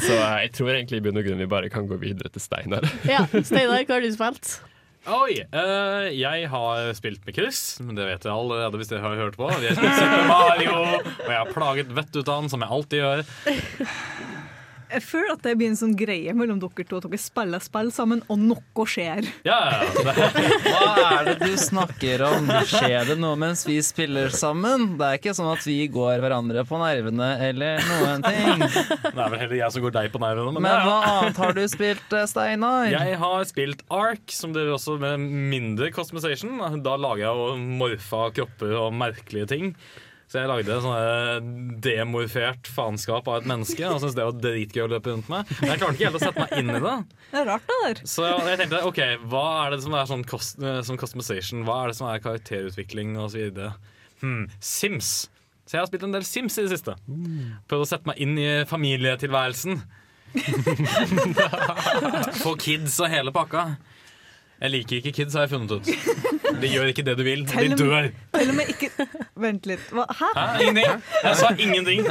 så 0.00 0.16
eh, 0.16 0.36
jeg 0.46 0.52
tror 0.58 0.72
egentlig 0.74 1.02
i 1.02 1.06
bunn 1.06 1.20
og 1.20 1.28
grunn 1.28 1.44
vi 1.44 1.50
bare 1.54 1.70
kan 1.70 1.86
gå 1.90 2.00
videre 2.00 2.32
til 2.34 2.42
Steinar. 2.42 2.88
Ja, 3.06 3.26
Steinar, 3.30 3.84
hva 3.84 4.00
har 4.00 4.02
du 4.02 4.10
spilt? 4.16 4.56
Oi, 5.04 5.34
Uh, 5.52 6.06
jeg 6.16 6.46
har 6.48 6.86
spilt 6.96 7.24
med 7.26 7.36
Chris, 7.36 7.58
men 7.84 7.96
det 7.98 8.06
vet 8.08 8.24
jeg 8.24 8.32
allerede 8.32 8.78
hvis 8.80 8.88
dere 8.88 9.04
har 9.04 9.18
hørt 9.20 9.36
på. 9.36 9.50
Vi 9.60 9.68
har 9.68 9.76
spilt 9.76 9.98
Super 10.00 10.24
Mario, 10.30 10.78
og 10.80 11.28
jeg 11.28 11.36
har 11.42 11.50
plaget 11.52 11.92
vettet 11.92 12.22
ut 12.22 12.30
av 12.32 12.40
han, 12.40 12.48
som 12.52 12.64
jeg 12.64 12.72
alltid 12.78 13.02
gjør. 13.02 13.24
Jeg 14.92 15.02
føler 15.06 15.32
at 15.34 15.42
det 15.46 15.54
blir 15.58 15.70
en 15.72 15.78
sånn 15.78 15.94
greie 15.98 16.34
mellom 16.36 16.60
dere 16.62 16.84
to, 16.88 16.98
at 17.00 17.06
dere 17.08 17.20
spiller 17.20 17.62
spill 17.64 17.90
sammen, 17.94 18.22
og 18.30 18.38
noe 18.42 18.86
skjer. 18.88 19.26
Ja, 19.46 19.56
ja, 19.70 19.80
ja. 19.80 20.14
Hva 20.64 21.06
er 21.18 21.30
det 21.30 21.34
du 21.42 21.54
snakker 21.60 22.24
om? 22.26 22.50
Skjer 22.70 23.08
det 23.10 23.16
noe 23.22 23.38
mens 23.40 23.64
vi 23.68 23.78
spiller 23.84 24.32
sammen? 24.34 24.94
Det 25.00 25.08
er 25.08 25.20
ikke 25.20 25.34
sånn 25.36 25.50
at 25.52 25.64
vi 25.66 25.78
går 25.92 26.22
hverandre 26.22 26.64
på 26.68 26.80
nervene 26.82 27.30
eller 27.48 27.82
noen 27.88 28.24
ting. 28.26 28.64
det 28.64 29.12
er 29.14 29.34
vel 29.34 29.40
heller 29.40 29.56
jeg 29.58 29.76
som 29.76 29.84
går 29.86 29.96
deg 29.98 30.10
på 30.14 30.22
nervene. 30.22 30.54
Men, 30.54 30.66
Men 30.68 30.76
ja, 30.76 30.84
hva 30.86 31.16
annet 31.18 31.42
har 31.44 31.56
du 31.56 31.62
spilt, 31.72 32.06
eh, 32.14 32.26
Steinar? 32.30 32.88
Jeg 32.92 33.18
har 33.24 33.44
spilt 33.50 33.84
Ark, 33.94 34.24
som 34.34 34.54
dere 34.56 34.74
også 34.76 34.98
med 35.02 35.22
mindre 35.54 35.90
customization. 35.94 36.58
Da 36.84 36.96
lager 37.00 37.26
jeg 37.26 37.44
jo 37.44 37.60
morfa 37.82 38.26
kropper 38.36 38.76
og 38.84 38.94
merkelige 38.96 39.50
ting. 39.54 39.74
Så 40.34 40.40
jeg 40.42 40.50
lagde 40.50 40.76
sånn 40.82 41.76
demorfert 41.78 42.66
faenskap 42.66 43.28
av 43.30 43.36
et 43.38 43.44
menneske. 43.46 43.86
Og 43.86 44.00
syntes 44.02 44.16
det 44.18 44.24
var 44.26 44.34
dritgøy 44.42 44.82
å 44.82 44.88
løpe 44.90 45.12
rundt 45.12 45.28
med. 45.30 45.46
Men 45.60 45.68
jeg 45.70 45.78
klarte 45.78 45.94
ikke 45.94 46.08
helt 46.08 46.18
å 46.18 46.22
sette 46.24 46.42
meg 46.42 46.50
inn 46.58 46.72
i 46.74 46.78
det. 46.82 46.94
Det 47.30 47.38
er 47.38 47.46
rart, 47.52 47.62
det 47.68 47.76
der. 47.84 48.00
Så 48.10 48.24
jeg 48.26 48.58
tenkte 48.58 48.80
ok, 48.88 48.98
hva 49.30 49.42
er 49.60 49.68
det 49.76 49.78
som 49.84 49.92
er 49.94 50.08
sånn 50.10 50.24
kost, 50.26 50.58
eh, 50.58 50.80
som 50.88 50.98
customization? 50.98 51.62
Hva 51.68 51.76
er 51.84 51.86
det 51.92 51.96
som 52.00 52.08
er 52.10 52.18
karakterutvikling 52.24 53.12
osv.? 53.22 53.60
Hmm, 54.24 54.48
Sims. 54.58 55.10
Så 55.70 55.76
jeg 55.76 55.82
har 55.84 55.86
spilt 55.92 56.06
en 56.08 56.16
del 56.16 56.26
Sims 56.26 56.58
i 56.58 56.64
det 56.66 56.72
siste. 56.74 56.96
Prøvd 57.70 57.84
å 57.84 57.86
sette 57.92 58.08
meg 58.10 58.18
inn 58.26 58.34
i 58.34 58.48
familietilværelsen. 58.66 59.78
Få 62.42 62.56
kids 62.58 62.98
og 62.98 63.06
hele 63.14 63.30
pakka. 63.38 63.62
Jeg 64.64 64.70
liker 64.74 64.98
ikke 64.98 65.14
kids, 65.20 65.38
har 65.38 65.46
jeg 65.46 65.54
funnet 65.54 65.78
ut. 65.78 65.86
De 66.58 66.66
gjør 66.74 66.90
ikke 66.90 67.06
det 67.06 67.14
du 67.18 67.24
vil. 67.26 67.42
De 67.46 67.66
dør. 67.78 68.04
Til 68.34 68.50
og 68.50 68.56
med 68.58 68.66
ikke 68.74 68.90
Vent 69.34 69.64
litt. 69.66 69.80
Hva? 69.90 70.04
Hæ? 70.14 70.26
Hæ? 70.36 70.42
Ingenting. 70.62 71.00
Jeg 71.24 71.36
sa 71.40 71.48
ingenting. 71.58 72.04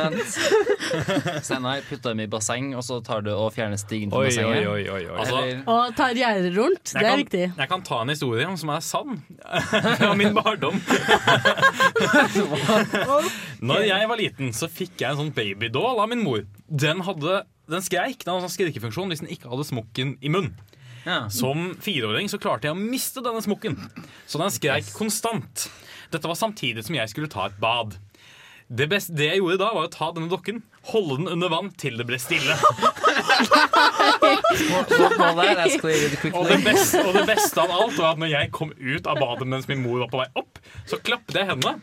Steinar 1.47 1.79
putter 1.87 2.11
dem 2.11 2.19
i 2.19 2.27
basseng, 2.27 2.73
og 2.75 2.83
så 2.83 2.97
tar 3.05 3.21
du 3.23 3.29
og 3.31 3.53
fjerner 3.55 3.79
stigen 3.79 4.11
fra 4.11 4.19
Oi, 4.25 4.27
bassenget. 4.27 4.67
oi, 4.67 4.81
oi, 4.83 4.83
oi, 4.91 5.05
oi. 5.07 5.19
Altså, 5.21 5.37
Eller, 5.39 5.61
Og 5.71 5.95
tar 5.95 6.17
gjerdet 6.19 6.51
rundt. 6.57 6.83
Det 6.91 6.99
Jeg 6.99 7.05
er 7.05 7.09
kan, 7.13 7.21
viktig. 7.23 7.43
jeg 7.61 7.69
kan 7.71 7.85
ta 7.87 8.01
en 8.03 8.11
historie 8.11 8.49
som 8.59 8.73
er 8.75 8.83
sann 8.83 9.21
fra 10.01 10.11
min 10.19 10.35
barndom. 10.35 10.81
Når 13.63 13.85
jeg 13.87 14.09
var 14.11 14.19
liten, 14.19 14.51
så 14.55 14.67
fikk 14.71 14.99
jeg 15.03 15.13
en 15.13 15.21
sånn 15.23 15.33
babydoll 15.35 16.01
av 16.03 16.11
min 16.11 16.23
mor. 16.25 16.43
Den, 16.67 17.03
hadde, 17.07 17.43
den 17.71 17.85
skreik. 17.85 18.23
Den 18.25 18.35
hadde 18.35 18.47
sånn 18.49 18.55
skrikefunksjon 18.57 19.13
hvis 19.13 19.23
den 19.23 19.31
ikke 19.33 19.51
hadde 19.51 19.67
smokken 19.69 20.17
i 20.19 20.31
munnen. 20.33 20.55
ja. 21.07 21.21
Som 21.31 21.73
fireåring 21.83 22.29
så 22.31 22.39
klarte 22.41 22.67
jeg 22.69 22.75
å 22.75 22.79
miste 22.83 23.23
denne 23.23 23.41
smokken. 23.43 23.79
Så 24.27 24.39
den 24.43 24.51
skreik 24.53 24.91
konstant. 24.95 25.69
Dette 26.13 26.29
var 26.29 26.37
samtidig 26.37 26.85
som 26.85 26.95
jeg 26.97 27.09
skulle 27.09 27.31
ta 27.31 27.47
et 27.49 27.57
bad. 27.61 27.97
Det, 28.73 28.87
beste, 28.89 29.13
det 29.17 29.27
jeg 29.27 29.41
gjorde 29.41 29.59
da, 29.61 29.71
var 29.75 29.87
å 29.87 29.91
ta 29.91 30.11
denne 30.15 30.29
dokken, 30.31 30.61
holde 30.89 31.19
den 31.19 31.31
under 31.35 31.51
vann 31.51 31.71
til 31.77 31.97
det 31.99 32.05
ble 32.09 32.17
stille. 32.21 32.55
Og 36.33 36.47
det, 36.47 36.59
beste, 36.63 37.01
og 37.03 37.13
det 37.17 37.25
beste 37.27 37.61
av 37.61 37.73
alt 37.75 37.97
var 37.99 38.13
at 38.13 38.21
når 38.21 38.31
jeg 38.31 38.53
kom 38.55 38.71
ut 38.79 39.09
av 39.09 39.19
badet 39.21 39.49
mens 39.49 39.67
min 39.69 39.83
mor 39.83 40.05
var 40.05 40.13
på 40.13 40.21
vei 40.21 40.29
opp, 40.39 40.61
så 40.89 41.01
klappet 41.03 41.41
jeg 41.41 41.49
hendene. 41.49 41.81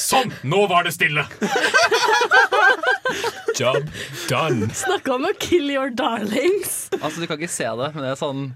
Sånn! 0.00 0.32
Nå 0.42 0.64
var 0.70 0.86
det 0.86 0.96
stille! 0.96 1.24
Job 3.56 3.88
done. 4.28 4.68
Snakka 4.76 5.14
om 5.16 5.28
å 5.28 5.32
kill 5.40 5.70
your 5.72 5.92
darlings. 5.94 6.88
Altså, 6.98 7.22
du 7.22 7.28
kan 7.30 7.38
ikke 7.38 7.52
se 7.54 7.68
det, 7.78 7.92
men 7.94 8.02
det 8.04 8.12
er 8.12 8.20
sånn 8.20 8.48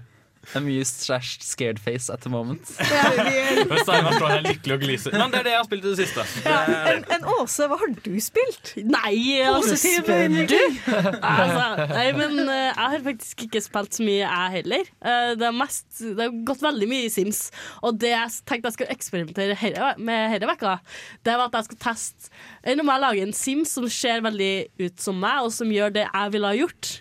amused 0.55 0.95
slash 1.05 1.39
scared 1.41 1.79
face 1.79 2.09
at 2.09 2.21
the 2.21 2.29
moment. 2.29 2.65
Steinar 3.83 4.15
står 4.15 4.27
her 4.27 4.43
lykkelig 4.45 4.75
og 4.75 4.83
gliser. 4.83 5.15
Men 5.15 5.33
det 5.33 5.41
er 5.41 5.47
det 5.47 5.53
jeg 5.53 5.59
har 5.59 5.67
spilt 5.67 5.85
i 5.85 5.91
det 5.91 5.97
siste. 5.99 6.25
Det 6.45 6.55
En, 6.91 7.03
en 7.15 7.27
Åse, 7.35 7.67
hva 7.69 7.77
har 7.81 7.93
du 8.05 8.11
spilt? 8.23 8.73
Nei, 8.85 9.13
altså, 9.47 9.77
spør 9.79 10.27
du? 10.49 10.57
Altså, 10.91 11.67
nei, 11.93 12.07
men 12.17 12.39
uh, 12.43 12.55
jeg 12.55 12.89
har 12.95 13.05
faktisk 13.05 13.45
ikke 13.47 13.63
spilt 13.63 13.99
så 13.99 14.05
mye, 14.07 14.23
jeg 14.23 14.55
heller. 14.57 14.89
Uh, 14.99 15.31
det, 15.39 15.47
er 15.49 15.55
mest, 15.55 15.87
det 16.01 16.25
har 16.25 16.33
gått 16.47 16.65
veldig 16.65 16.89
mye 16.91 17.07
i 17.07 17.13
Sims. 17.13 17.43
Og 17.85 17.99
det 18.01 18.13
jeg 18.13 18.41
tenkte 18.49 18.71
jeg 18.71 18.79
skulle 18.79 18.97
eksperimentere 18.97 19.57
her, 19.61 19.79
med 20.01 20.41
denne 20.41 20.57
uka, 20.57 20.77
det 21.25 21.37
var 21.37 21.49
at 21.49 21.59
jeg 21.59 21.69
skulle 21.69 21.85
teste 21.85 22.31
Nå 22.77 22.83
må 22.85 22.93
jeg 22.93 23.03
lage 23.03 23.23
en 23.25 23.35
Sims 23.35 23.73
som 23.75 23.87
ser 23.91 24.21
veldig 24.25 24.53
ut 24.81 25.01
som 25.01 25.17
meg, 25.21 25.45
og 25.45 25.53
som 25.55 25.71
gjør 25.71 25.93
det 25.95 26.05
jeg 26.07 26.33
ville 26.35 26.51
ha 26.51 26.57
gjort. 26.57 26.91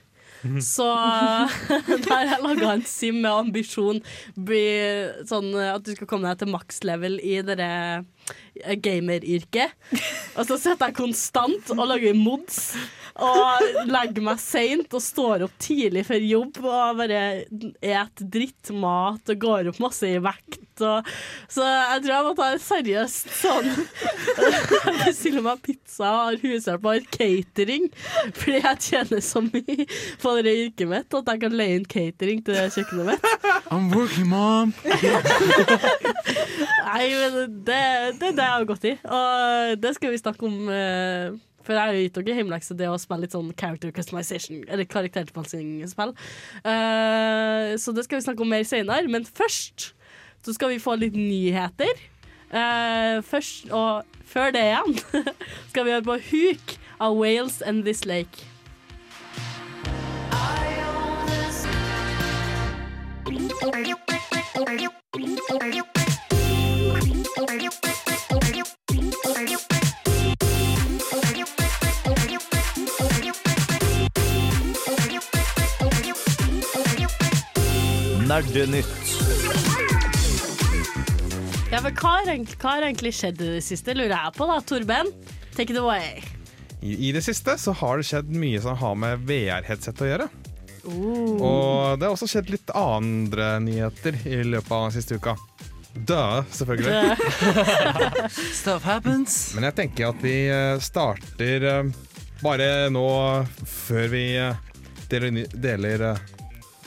Så 0.64 0.86
der 2.06 2.14
har 2.14 2.26
jeg 2.30 2.44
laga 2.44 2.72
en 2.72 2.84
sim 2.88 3.20
med 3.20 3.30
ambisjon 3.30 4.00
bli 4.36 4.62
sånn 5.28 5.52
at 5.60 5.84
du 5.84 5.92
skal 5.94 6.08
komme 6.08 6.30
deg 6.30 6.40
til 6.40 6.52
maks 6.54 6.80
level 6.88 7.18
i 7.20 7.40
det 7.44 7.58
eh, 7.60 8.76
gameryrket. 8.80 9.76
Og 10.38 10.46
så 10.48 10.56
sitter 10.56 10.90
jeg 10.90 10.98
konstant 11.00 11.74
og 11.76 11.84
lager 11.90 12.16
mods. 12.16 12.70
Og 13.20 13.86
legger 13.90 14.24
meg 14.24 14.40
seint 14.40 14.94
og 14.96 15.02
står 15.04 15.44
opp 15.46 15.56
tidlig 15.60 16.06
før 16.08 16.22
jobb 16.24 16.58
og 16.64 17.00
bare 17.02 17.20
et 17.84 18.22
drittmat 18.32 19.32
og 19.34 19.42
går 19.42 19.68
opp 19.72 19.80
masse 19.82 20.08
i 20.08 20.16
vekt. 20.24 20.60
Og, 20.80 21.04
så 21.52 21.60
jeg 21.68 22.00
tror 22.06 22.12
jeg 22.14 22.24
må 22.24 22.30
ta 22.38 22.46
det 22.54 22.62
seriøst 22.64 23.32
sånn. 23.36 23.66
Jeg 24.80 24.94
bestiller 25.02 25.44
meg 25.44 25.60
pizza 25.66 26.06
og 26.08 26.20
har 26.30 26.38
hushjelp 26.40 26.86
og 26.88 26.94
har 26.94 27.04
catering. 27.12 27.90
Fordi 28.38 28.62
jeg 28.62 28.80
tjener 28.86 29.20
så 29.24 29.42
mye 29.44 29.84
på 30.22 30.32
det 30.40 30.54
yrket 30.62 30.88
mitt 30.88 31.16
at 31.20 31.28
jeg 31.34 31.42
kan 31.42 31.56
leie 31.60 31.76
inn 31.76 31.84
catering 31.90 32.40
til 32.46 32.56
det 32.56 32.64
kjøkkenet 32.72 33.10
mitt. 33.10 33.28
I'm 33.70 33.90
working, 33.92 34.30
mom. 34.32 34.72
Nei, 36.88 37.04
men 37.12 37.36
det, 37.68 37.82
det 38.20 38.32
er 38.32 38.34
det 38.40 38.46
jeg 38.46 38.54
har 38.56 38.66
gått 38.72 38.88
i. 38.88 38.96
Og 39.04 39.76
det 39.84 39.94
skal 39.98 40.14
vi 40.16 40.22
snakke 40.24 40.48
om. 40.48 40.58
eh, 40.72 41.36
for 41.70 41.78
jeg 41.94 42.08
gitt 42.08 42.18
dere 42.18 42.38
hjemmelekse 42.40 42.76
det 42.78 42.88
å 42.90 42.98
spille 42.98 43.24
litt 43.24 43.36
sånn 43.36 43.52
character 43.58 43.92
customization, 43.94 44.64
eller 44.66 44.88
karaktertilpassingsspill. 44.90 46.14
Uh, 46.64 47.78
så 47.78 47.94
det 47.94 48.06
skal 48.06 48.18
vi 48.18 48.26
snakke 48.26 48.44
om 48.44 48.50
mer 48.50 48.66
senere. 48.66 49.06
Men 49.10 49.26
først 49.26 49.92
så 50.42 50.56
skal 50.56 50.74
vi 50.74 50.82
få 50.82 50.96
litt 50.98 51.14
nyheter. 51.18 52.06
Uh, 52.50 53.22
først, 53.22 53.70
og 53.70 54.02
før 54.26 54.50
det 54.56 54.66
igjen, 54.72 54.98
skal 55.70 55.86
vi 55.86 55.94
høre 55.94 56.06
på 56.08 56.18
Hook 56.32 56.78
av 56.98 57.18
Wales 57.20 57.60
and 57.62 57.86
This 57.86 58.04
Lake. 58.04 58.50
Nerdenytt. 78.30 78.86
Ja, 81.70 81.80
men 81.82 81.94
hva 81.96 82.10
har, 82.20 82.28
egentlig- 82.30 82.58
hva 82.62 82.76
har 82.76 82.84
egentlig 82.86 83.10
skjedd 83.18 83.40
i 83.42 83.48
det 83.56 83.62
siste, 83.66 83.94
lurer 83.94 84.14
jeg 84.14 84.34
på 84.36 84.46
da, 84.46 84.60
Torben? 84.62 85.10
Take 85.56 85.74
it 85.74 85.78
away. 85.80 86.22
I, 86.80 87.08
I 87.08 87.10
det 87.12 87.24
siste 87.26 87.56
så 87.58 87.74
har 87.74 87.98
det 87.98 88.06
skjedd 88.06 88.30
mye 88.30 88.60
som 88.62 88.78
har 88.78 88.94
med 88.94 89.26
VR-headset 89.26 90.04
å 90.04 90.10
gjøre. 90.12 90.28
Oh. 90.84 91.42
Og 91.42 91.98
det 91.98 92.06
har 92.06 92.14
også 92.14 92.30
skjedd 92.30 92.54
litt 92.54 92.70
andre 92.70 93.50
nyheter 93.66 94.22
i 94.22 94.40
løpet 94.46 94.72
av 94.78 94.88
siste 94.94 95.18
uka. 95.18 95.34
Dø, 95.94 96.22
selvfølgelig. 96.54 97.18
Stuff 98.62 98.86
happens. 98.86 99.40
Men 99.58 99.66
jeg 99.72 99.78
tenker 99.82 100.12
at 100.14 100.22
vi 100.22 100.36
eh, 100.46 100.78
starter 100.78 101.66
eh, 101.74 101.94
bare 102.46 102.72
nå 102.94 103.06
før 103.66 104.06
vi 104.14 104.26
eh, 104.38 104.66
deler, 105.10 105.42
deler 105.50 106.12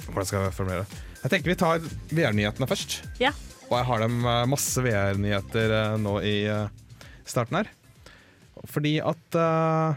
Hvordan 0.07 0.25
skal 0.29 0.47
jeg 0.47 0.55
formulere 0.55 0.87
det? 0.87 1.02
Jeg 1.23 1.31
tenker 1.31 1.53
vi 1.53 1.57
tar 1.59 1.83
VR-nyhetene 2.11 2.67
først. 2.67 2.97
Ja. 3.23 3.31
Og 3.69 3.77
jeg 3.77 3.87
har 3.87 4.03
dem 4.03 4.25
eh, 4.27 4.43
masse 4.51 4.83
VR-nyheter 4.83 5.71
eh, 5.77 5.95
nå 6.03 6.17
i 6.27 6.35
eh, 6.51 6.67
starten 7.23 7.61
her. 7.61 7.71
Fordi 8.69 8.97
at 9.03 9.35
uh, 9.35 9.95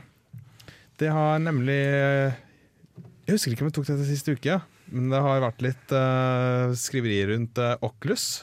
det 0.98 1.10
har 1.12 1.36
nemlig 1.38 1.76
Jeg 1.76 3.34
husker 3.36 3.52
ikke 3.52 3.62
om 3.62 3.68
jeg 3.68 3.76
tok 3.76 3.86
dette 3.90 4.06
siste 4.08 4.34
uke, 4.34 4.56
men 4.90 5.12
det 5.12 5.20
har 5.22 5.44
vært 5.44 5.62
litt 5.62 5.94
uh, 5.94 6.72
skriverier 6.74 7.30
rundt 7.34 7.60
uh, 7.62 7.76
Oculus. 7.86 8.40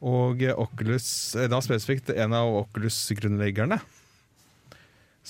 Og 0.00 0.42
eh, 0.42 0.56
Oculus, 0.56 1.36
eh, 1.36 1.48
da 1.52 1.60
spesifikt 1.64 2.12
en 2.14 2.36
av 2.36 2.50
Oculus-grunnleggerne, 2.62 3.80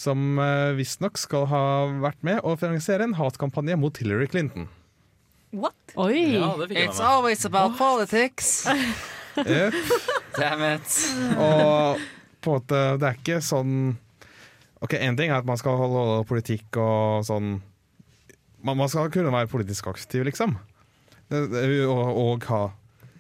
som 0.00 0.38
visstnok 0.78 1.18
skal 1.18 1.49
ha 1.50 1.62
vært 2.00 2.22
med 2.25 2.38
å 2.46 2.54
finansiere 2.56 3.04
en 3.04 3.16
hatkampanje 3.18 3.75
mot 3.76 3.99
Hillary 3.99 4.28
Clinton. 4.30 4.68
What? 5.50 5.75
Oi. 5.99 6.37
Ja, 6.37 6.52
det 6.61 6.69
fikk 6.71 6.78
jeg 6.78 6.88
It's 6.90 6.99
med 7.00 7.07
meg. 7.07 7.11
always 7.11 7.45
about 7.49 7.76
politics. 7.78 8.50
Yep. 9.40 9.75
Damn 10.38 10.62
it. 10.76 10.97
Og 11.38 11.99
på 12.40 12.52
en 12.52 12.61
måte, 12.61 12.83
det 13.00 13.09
er 13.09 13.19
ikke 13.19 13.40
sånn 13.45 13.75
Ok, 14.80 14.95
Én 14.97 15.16
ting 15.19 15.28
er 15.30 15.42
at 15.42 15.49
man 15.49 15.59
skal 15.61 15.76
holde 15.76 16.23
politikk 16.28 16.78
og 16.80 17.26
sånn 17.28 17.50
Man, 18.64 18.78
man 18.80 18.88
skal 18.92 19.11
kunne 19.12 19.33
være 19.33 19.49
politisk 19.50 19.87
aktiv, 19.92 20.25
liksom. 20.28 20.54
Det, 21.30 21.42
det, 21.52 21.64
og, 21.87 22.00
og 22.21 22.47
ha 22.50 22.62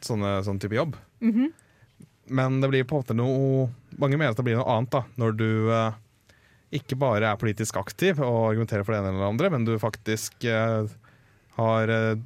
sånne, 0.04 0.38
sånn 0.44 0.58
type 0.60 0.74
jobb. 0.76 0.96
Men 1.20 2.60
det 2.62 2.70
blir 2.72 2.86
på 2.88 2.96
en 2.96 3.04
måte 3.04 3.16
noe 3.16 3.68
Mange 4.00 4.16
mener 4.18 4.32
at 4.34 4.40
det 4.40 4.46
blir 4.48 4.58
noe 4.58 4.70
annet 4.72 4.92
da 4.94 5.02
når 5.20 5.36
du 5.38 5.50
eh, 5.74 5.98
ikke 6.80 6.96
bare 7.00 7.26
er 7.32 7.38
politisk 7.40 7.76
aktiv 7.80 8.20
og 8.22 8.52
argumenterer 8.52 8.84
for 8.86 8.94
det 8.94 9.00
ene 9.02 9.10
eller 9.10 9.24
det 9.24 9.30
andre, 9.32 9.48
men 9.52 9.64
du 9.66 9.72
faktisk 9.82 10.44
eh, 10.46 10.86
har 11.58 11.88
eh, 11.88 12.16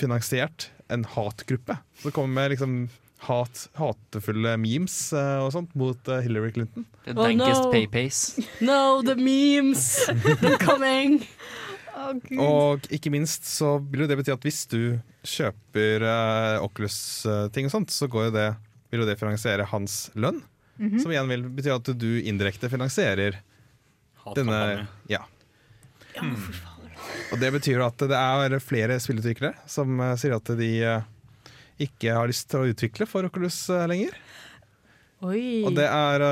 finansiert 0.00 0.70
en 0.92 1.04
hatgruppe. 1.04 1.76
Så 2.00 2.08
det 2.10 2.14
kommer 2.16 2.34
med 2.34 2.50
liksom 2.54 2.76
hat, 3.24 3.68
hatefulle 3.78 4.56
memes 4.60 4.96
eh, 5.16 5.38
og 5.40 5.52
sånt 5.54 5.72
mot 5.78 6.08
eh, 6.12 6.20
Hillary 6.26 6.52
Clinton. 6.52 6.84
The 7.06 7.14
Oh, 7.16 7.30
no. 7.32 7.70
pay-pace. 7.72 8.42
No, 8.60 9.00
the 9.02 9.14
memes! 9.16 10.06
They're 10.08 10.58
coming! 10.60 11.22
Oh, 11.94 12.10
Og 12.42 12.84
ikke 12.92 13.08
minst 13.14 13.46
så 13.48 13.76
vil 13.78 14.02
jo 14.02 14.06
det 14.10 14.16
bety 14.18 14.32
at 14.34 14.42
hvis 14.44 14.64
du 14.68 14.98
kjøper 15.24 16.02
uh, 16.02 16.64
Oculus-ting 16.66 17.68
og 17.68 17.72
sånt, 17.72 17.94
så 17.94 18.08
går 18.10 18.26
jo 18.26 18.32
det, 18.34 18.48
vil 18.90 19.04
jo 19.04 19.06
det 19.08 19.14
finansiere 19.20 19.64
hans 19.70 20.10
lønn. 20.18 20.42
Som 20.98 21.14
igjen 21.14 21.30
vil 21.30 21.46
bety 21.54 21.70
at 21.72 21.88
du 21.96 22.08
indirekte 22.26 22.68
finansierer 22.68 23.38
denne 24.36 24.58
Ja. 25.08 25.22
Ja. 26.18 26.26
Og 27.34 27.40
det 27.42 27.50
betyr 27.50 27.82
at 27.82 27.98
det 27.98 28.14
er 28.14 28.54
flere 28.62 29.00
spillutviklere 29.02 29.66
som 29.70 29.98
eh, 29.98 30.14
sier 30.20 30.36
at 30.36 30.50
de 30.54 30.70
eh, 30.86 31.06
ikke 31.82 32.14
har 32.14 32.30
lyst 32.30 32.46
til 32.52 32.62
å 32.62 32.68
utvikle 32.70 33.08
for 33.10 33.26
Oculus 33.26 33.56
eh, 33.74 33.86
lenger. 33.90 34.14
Oi. 35.26 35.64
Og 35.66 35.74
det 35.74 35.88
er 35.88 36.22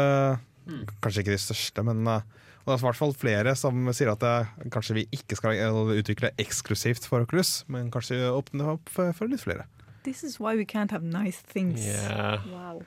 kanskje 1.02 1.25
ikke 1.25 1.35
de 1.35 1.40
største, 1.42 1.82
men 1.87 2.06
og 2.06 2.68
det 2.68 2.75
er 2.76 2.78
i 2.78 2.85
hvert 2.85 2.99
fall 3.00 3.14
flere 3.18 3.54
som 3.59 3.88
sier 3.90 4.12
at 4.12 4.21
det, 4.23 4.68
kanskje 4.71 4.94
vi 5.00 5.02
ikke 5.16 5.35
skal 5.35 5.56
utvikle 5.97 6.30
eksklusivt 6.38 7.09
for 7.11 7.25
Oculus, 7.25 7.64
men 7.73 7.88
kanskje 7.90 8.21
åpne 8.30 8.76
opp 8.76 8.92
for, 8.92 9.11
for 9.16 9.32
litt 9.32 9.42
flere. 9.42 9.64
This 10.06 10.23
is 10.23 10.38
why 10.38 10.54
we 10.54 10.66
can't 10.68 10.94
have 10.94 11.02
nice 11.02 11.42
things. 11.42 11.82
Yeah. 11.82 12.44
Wow. 12.52 12.85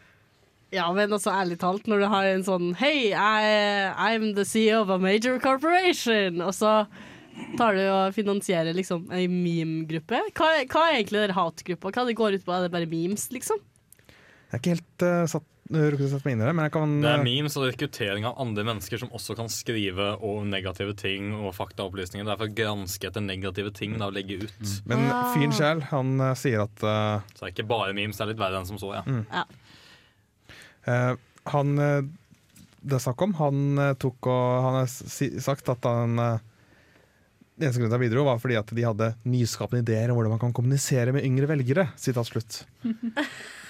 Ja, 0.72 0.88
men 0.96 1.12
også 1.12 1.34
ærlig 1.34 1.58
talt, 1.60 1.90
når 1.92 2.06
du 2.06 2.08
har 2.14 2.30
en 2.30 2.46
sånn 2.48 2.72
Hei, 2.80 3.12
I'm 3.12 4.32
the 4.38 4.48
CEO 4.48 4.86
of 4.86 4.94
a 4.94 5.00
major 5.02 5.36
corporation, 5.44 6.40
og 6.46 6.56
så 6.56 6.86
tar 7.60 7.76
du 7.78 7.82
og 7.88 8.14
finansierer 8.16 8.76
liksom 8.78 9.10
ei 9.16 9.26
meme-gruppe. 9.32 10.22
Hva, 10.36 10.52
hva 10.72 10.86
er 10.90 11.00
egentlig 11.00 11.26
den 11.26 11.36
hatgruppa? 11.38 11.92
Hva 11.96 12.06
det 12.08 12.16
går 12.20 12.38
ut 12.38 12.46
på? 12.46 12.54
Er 12.56 12.66
det 12.66 12.72
bare 12.74 12.90
memes, 12.90 13.28
liksom? 13.34 13.60
Jeg 14.06 14.54
er 14.54 14.62
ikke 14.62 14.74
helt 14.76 15.06
uh, 15.06 15.26
satt, 15.28 15.46
rukket 15.74 16.06
å 16.06 16.10
sette 16.12 16.28
meg 16.28 16.36
inn 16.36 16.44
i 16.44 16.48
det, 16.48 16.54
men 16.56 16.68
jeg 16.68 16.74
kan 16.76 16.92
Det 17.02 17.10
er 17.10 17.20
eh, 17.20 17.26
memes 17.26 17.56
og 17.58 17.66
rekruttering 17.66 18.28
av 18.30 18.36
andre 18.44 18.66
mennesker 18.70 19.02
som 19.02 19.14
også 19.18 19.36
kan 19.40 19.50
skrive 19.52 20.12
om 20.24 20.50
negative 20.54 20.94
ting 21.00 21.32
og 21.36 21.56
faktaopplysninger. 21.58 22.28
Derfor 22.30 22.52
granske 22.56 23.10
etter 23.10 23.26
negative 23.26 23.74
ting 23.76 23.98
da, 23.98 24.12
og 24.12 24.18
legge 24.20 24.44
ut. 24.46 24.76
Men 24.86 25.08
Ah. 25.10 25.32
fyren 25.34 25.56
sjøl, 25.58 25.82
han 25.92 26.18
uh, 26.22 26.34
sier 26.38 26.66
at 26.68 26.86
uh, 26.86 27.24
Så 27.34 27.42
det 27.42 27.50
er 27.50 27.56
ikke 27.58 27.70
bare 27.74 27.96
memes, 27.98 28.18
det 28.20 28.28
er 28.28 28.34
litt 28.36 28.44
verre 28.44 28.62
enn 28.62 28.70
som 28.70 28.80
så, 28.80 28.94
ja. 29.00 29.04
Ja. 29.34 29.48
Uh, 30.86 31.16
han 31.50 31.78
eh, 31.82 32.02
det 32.86 32.98
er 32.98 33.02
snakk 33.02 33.22
om, 33.26 33.34
han 33.40 33.80
eh, 33.82 33.94
tok 34.02 34.28
og 34.30 34.66
Han 34.66 34.76
har 34.80 34.90
si, 34.90 35.32
sagt 35.42 35.70
at 35.74 35.86
han 35.90 36.20
eh, 36.22 36.44
eneste 37.62 37.80
grunnen 37.80 37.92
til 37.92 37.96
at 37.96 38.02
jeg 38.02 38.10
bidro, 38.10 38.28
var 38.28 38.40
fordi 38.44 38.58
at 38.60 38.72
de 38.76 38.84
hadde 38.86 39.12
nyskapende 39.32 39.84
ideer 39.86 40.12
om 40.12 40.20
hvordan 40.20 40.36
man 40.36 40.42
kan 40.42 40.56
kommunisere 40.56 41.14
med 41.16 41.28
yngre 41.28 41.50
velgere. 41.52 41.90
Sitat 42.00 42.32
slutt. 42.32 42.64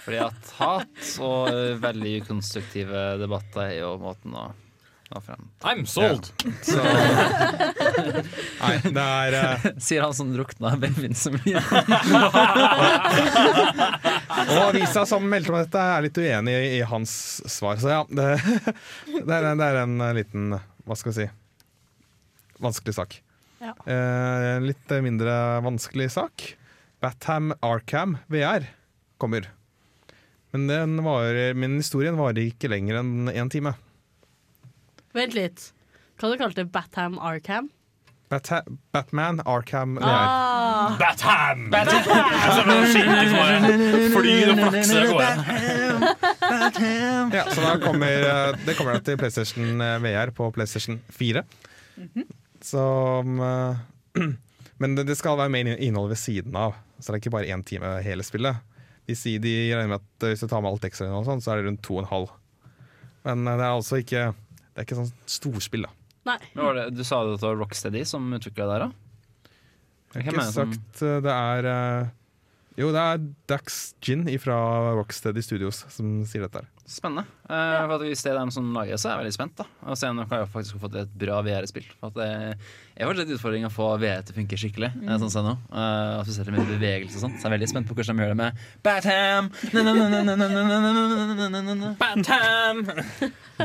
Fordi 0.06 0.20
at 0.22 0.50
hat 0.60 1.08
og 1.26 1.48
eh, 1.50 1.72
veldig 1.82 2.12
ukonstruktive 2.22 3.00
debatter 3.18 3.64
er 3.64 3.80
jo 3.80 3.96
måten 3.98 4.36
å 4.38 4.44
nå 5.10 5.22
frem. 5.26 5.48
I'm 5.66 5.82
sold! 5.90 6.30
Så 6.68 6.78
Nei, 8.62 8.76
det 8.86 9.06
er 9.06 9.38
uh... 9.40 9.66
sier 9.88 10.06
han 10.06 10.14
som 10.14 10.30
drukna 10.34 10.76
babyen 10.82 11.18
så 11.18 11.34
mye. 11.34 11.62
Og 14.46 14.62
avisa 14.68 15.08
som 15.10 15.26
meldte 15.30 15.54
om 15.54 15.58
dette, 15.58 15.88
er 15.98 16.06
litt 16.06 16.22
uenig 16.22 16.54
i, 16.54 16.70
i 16.78 16.84
hans 16.86 17.16
svar. 17.50 17.82
Så 17.82 17.94
ja, 17.96 18.04
det, 18.06 18.30
det, 19.10 19.26
er, 19.26 19.50
det 19.58 19.72
er 19.72 19.82
en 19.88 19.98
liten 20.18 20.54
Hva 20.86 21.02
skal 21.02 21.14
vi 21.16 21.18
si 21.24 21.28
vanskelig 22.62 22.96
sak. 22.96 23.25
Ja. 23.62 23.74
Eh, 23.86 24.48
en 24.56 24.68
litt 24.68 24.96
mindre 25.06 25.36
vanskelig 25.66 26.10
sak. 26.18 26.48
Batham 27.04 27.54
Arkham 27.66 28.18
VR 28.32 28.68
kommer. 29.22 29.50
Men, 30.52 30.68
den 30.68 31.00
var, 31.04 31.36
men 31.56 31.78
historien 31.80 32.18
varer 32.20 32.46
ikke 32.48 32.72
lenger 32.72 33.02
enn 33.02 33.32
én 33.32 33.52
time. 33.52 33.76
Vent 35.16 35.36
litt. 35.36 35.72
Hva 36.20 36.32
du 36.32 36.40
kalte 36.40 36.64
du 36.64 36.72
Batham 36.72 37.20
Arkham? 37.20 37.70
Bat 38.30 38.50
Batman 38.92 39.42
Arkham 39.46 39.96
VR. 39.96 40.04
Ah, 40.04 40.96
Batham! 40.98 41.68
Og 41.70 41.88
flakser 44.64 45.02
av 45.02 45.12
gårde. 45.12 45.30
Ja, 47.36 47.44
så 47.52 47.62
da 47.62 47.76
kommer, 47.84 48.26
eh, 48.32 48.58
det 48.66 48.78
kommer 48.80 48.98
til 49.06 49.20
PlayStation 49.22 49.82
eh, 49.82 50.00
VR 50.02 50.34
på 50.34 50.50
PlayStation 50.56 50.98
4. 51.14 51.44
Som 52.66 53.40
eh, 53.46 53.84
Men 54.82 54.96
det, 54.98 55.06
det 55.08 55.16
skal 55.20 55.38
være 55.40 55.54
mer 55.54 55.70
innhold 55.78 56.10
ved 56.12 56.20
siden 56.20 56.56
av, 56.60 56.74
så 57.00 57.12
det 57.12 57.20
er 57.20 57.22
ikke 57.24 57.36
bare 57.38 57.52
én 57.54 57.62
time 57.68 57.94
hele 58.04 58.26
spillet. 58.28 58.58
De 59.08 59.16
sier 59.16 59.40
de 59.44 59.52
regner 59.72 59.92
med 59.94 60.02
at 60.02 60.26
eh, 60.26 60.34
hvis 60.34 60.44
du 60.44 60.50
tar 60.52 60.64
med 60.66 60.74
alt 60.74 60.88
ekstra, 60.90 61.08
sånn, 61.28 61.44
så 61.46 61.54
er 61.54 61.62
det 61.62 61.70
rundt 61.70 61.84
to 61.86 61.96
og 62.00 62.04
en 62.04 62.10
halv. 62.12 62.34
Men 63.28 63.46
eh, 63.48 63.56
det 63.62 63.68
er 63.70 63.76
altså 63.78 64.02
ikke 64.02 64.26
Det 64.34 64.82
er 64.82 64.88
ikke 64.90 64.98
sånn 65.00 65.14
storspill, 65.38 65.86
da. 65.88 65.94
nei. 66.34 66.38
Men 66.58 66.66
var 66.68 66.80
det, 66.82 66.86
du 66.98 67.04
sa 67.08 67.22
det 67.30 67.38
var 67.46 67.56
Rocksteady 67.62 68.02
som 68.10 68.26
utvikla 68.36 68.66
det 68.68 68.74
der, 68.74 68.86
da? 68.90 69.52
Jeg 70.16 70.26
har 70.26 70.32
ikke 70.34 70.44
sagt 70.48 70.56
som- 70.58 70.76
sagt 70.76 71.24
det 71.26 71.32
er 71.36 71.70
jo, 72.76 72.90
det 72.92 73.00
er 73.00 73.22
Dax 73.48 73.94
Gin 74.04 74.26
fra 74.44 74.56
Rocksteady 74.98 75.40
Studios 75.46 75.86
som 75.94 76.26
sier 76.28 76.44
dette. 76.44 76.60
her 76.60 76.76
Spennende. 76.86 77.24
Uh, 77.48 77.88
for 77.88 77.96
at 77.96 78.04
Hvis 78.04 78.22
det 78.22 78.30
er 78.34 78.38
dem 78.38 78.52
som 78.54 78.68
lager 78.76 79.00
så 79.00 79.08
er 79.08 79.14
jeg 79.16 79.22
veldig 79.24 79.34
spent. 79.34 79.56
da 79.58 79.66
Og 79.90 79.98
se 79.98 80.10
om 80.12 80.20
jeg 80.20 80.50
faktisk 80.54 80.82
få 80.82 80.90
til 80.92 81.02
et 81.06 81.14
bra 81.24 81.40
VR-spill. 81.46 81.88
For 82.02 82.12
at 82.12 82.18
det 82.20 82.28
er 83.00 83.08
fortsatt 83.08 83.32
en 83.32 83.38
utfordring 83.38 83.66
å 83.66 83.72
få 83.74 83.88
VR 84.02 84.22
til 84.28 84.36
å 84.36 84.38
funke 84.42 84.60
skikkelig. 84.60 84.92
Mm. 84.92 85.08
Sånn 85.24 85.34
som 85.34 85.48
nå 85.48 85.56
uh, 85.72 86.20
Spesielt 86.28 86.52
med 86.52 86.68
bevegelse 86.76 87.16
og 87.18 87.24
sånt. 87.24 87.40
Så 87.40 87.48
jeg 87.48 87.50
er 87.50 87.56
veldig 87.56 87.72
spent 87.72 87.90
på 87.90 87.96
hvordan 87.96 88.20
de 88.20 88.28
gjør 88.28 88.36
det 88.36 88.40
med 88.44 88.52
Batham! 88.86 89.50
Batham! 92.04 92.86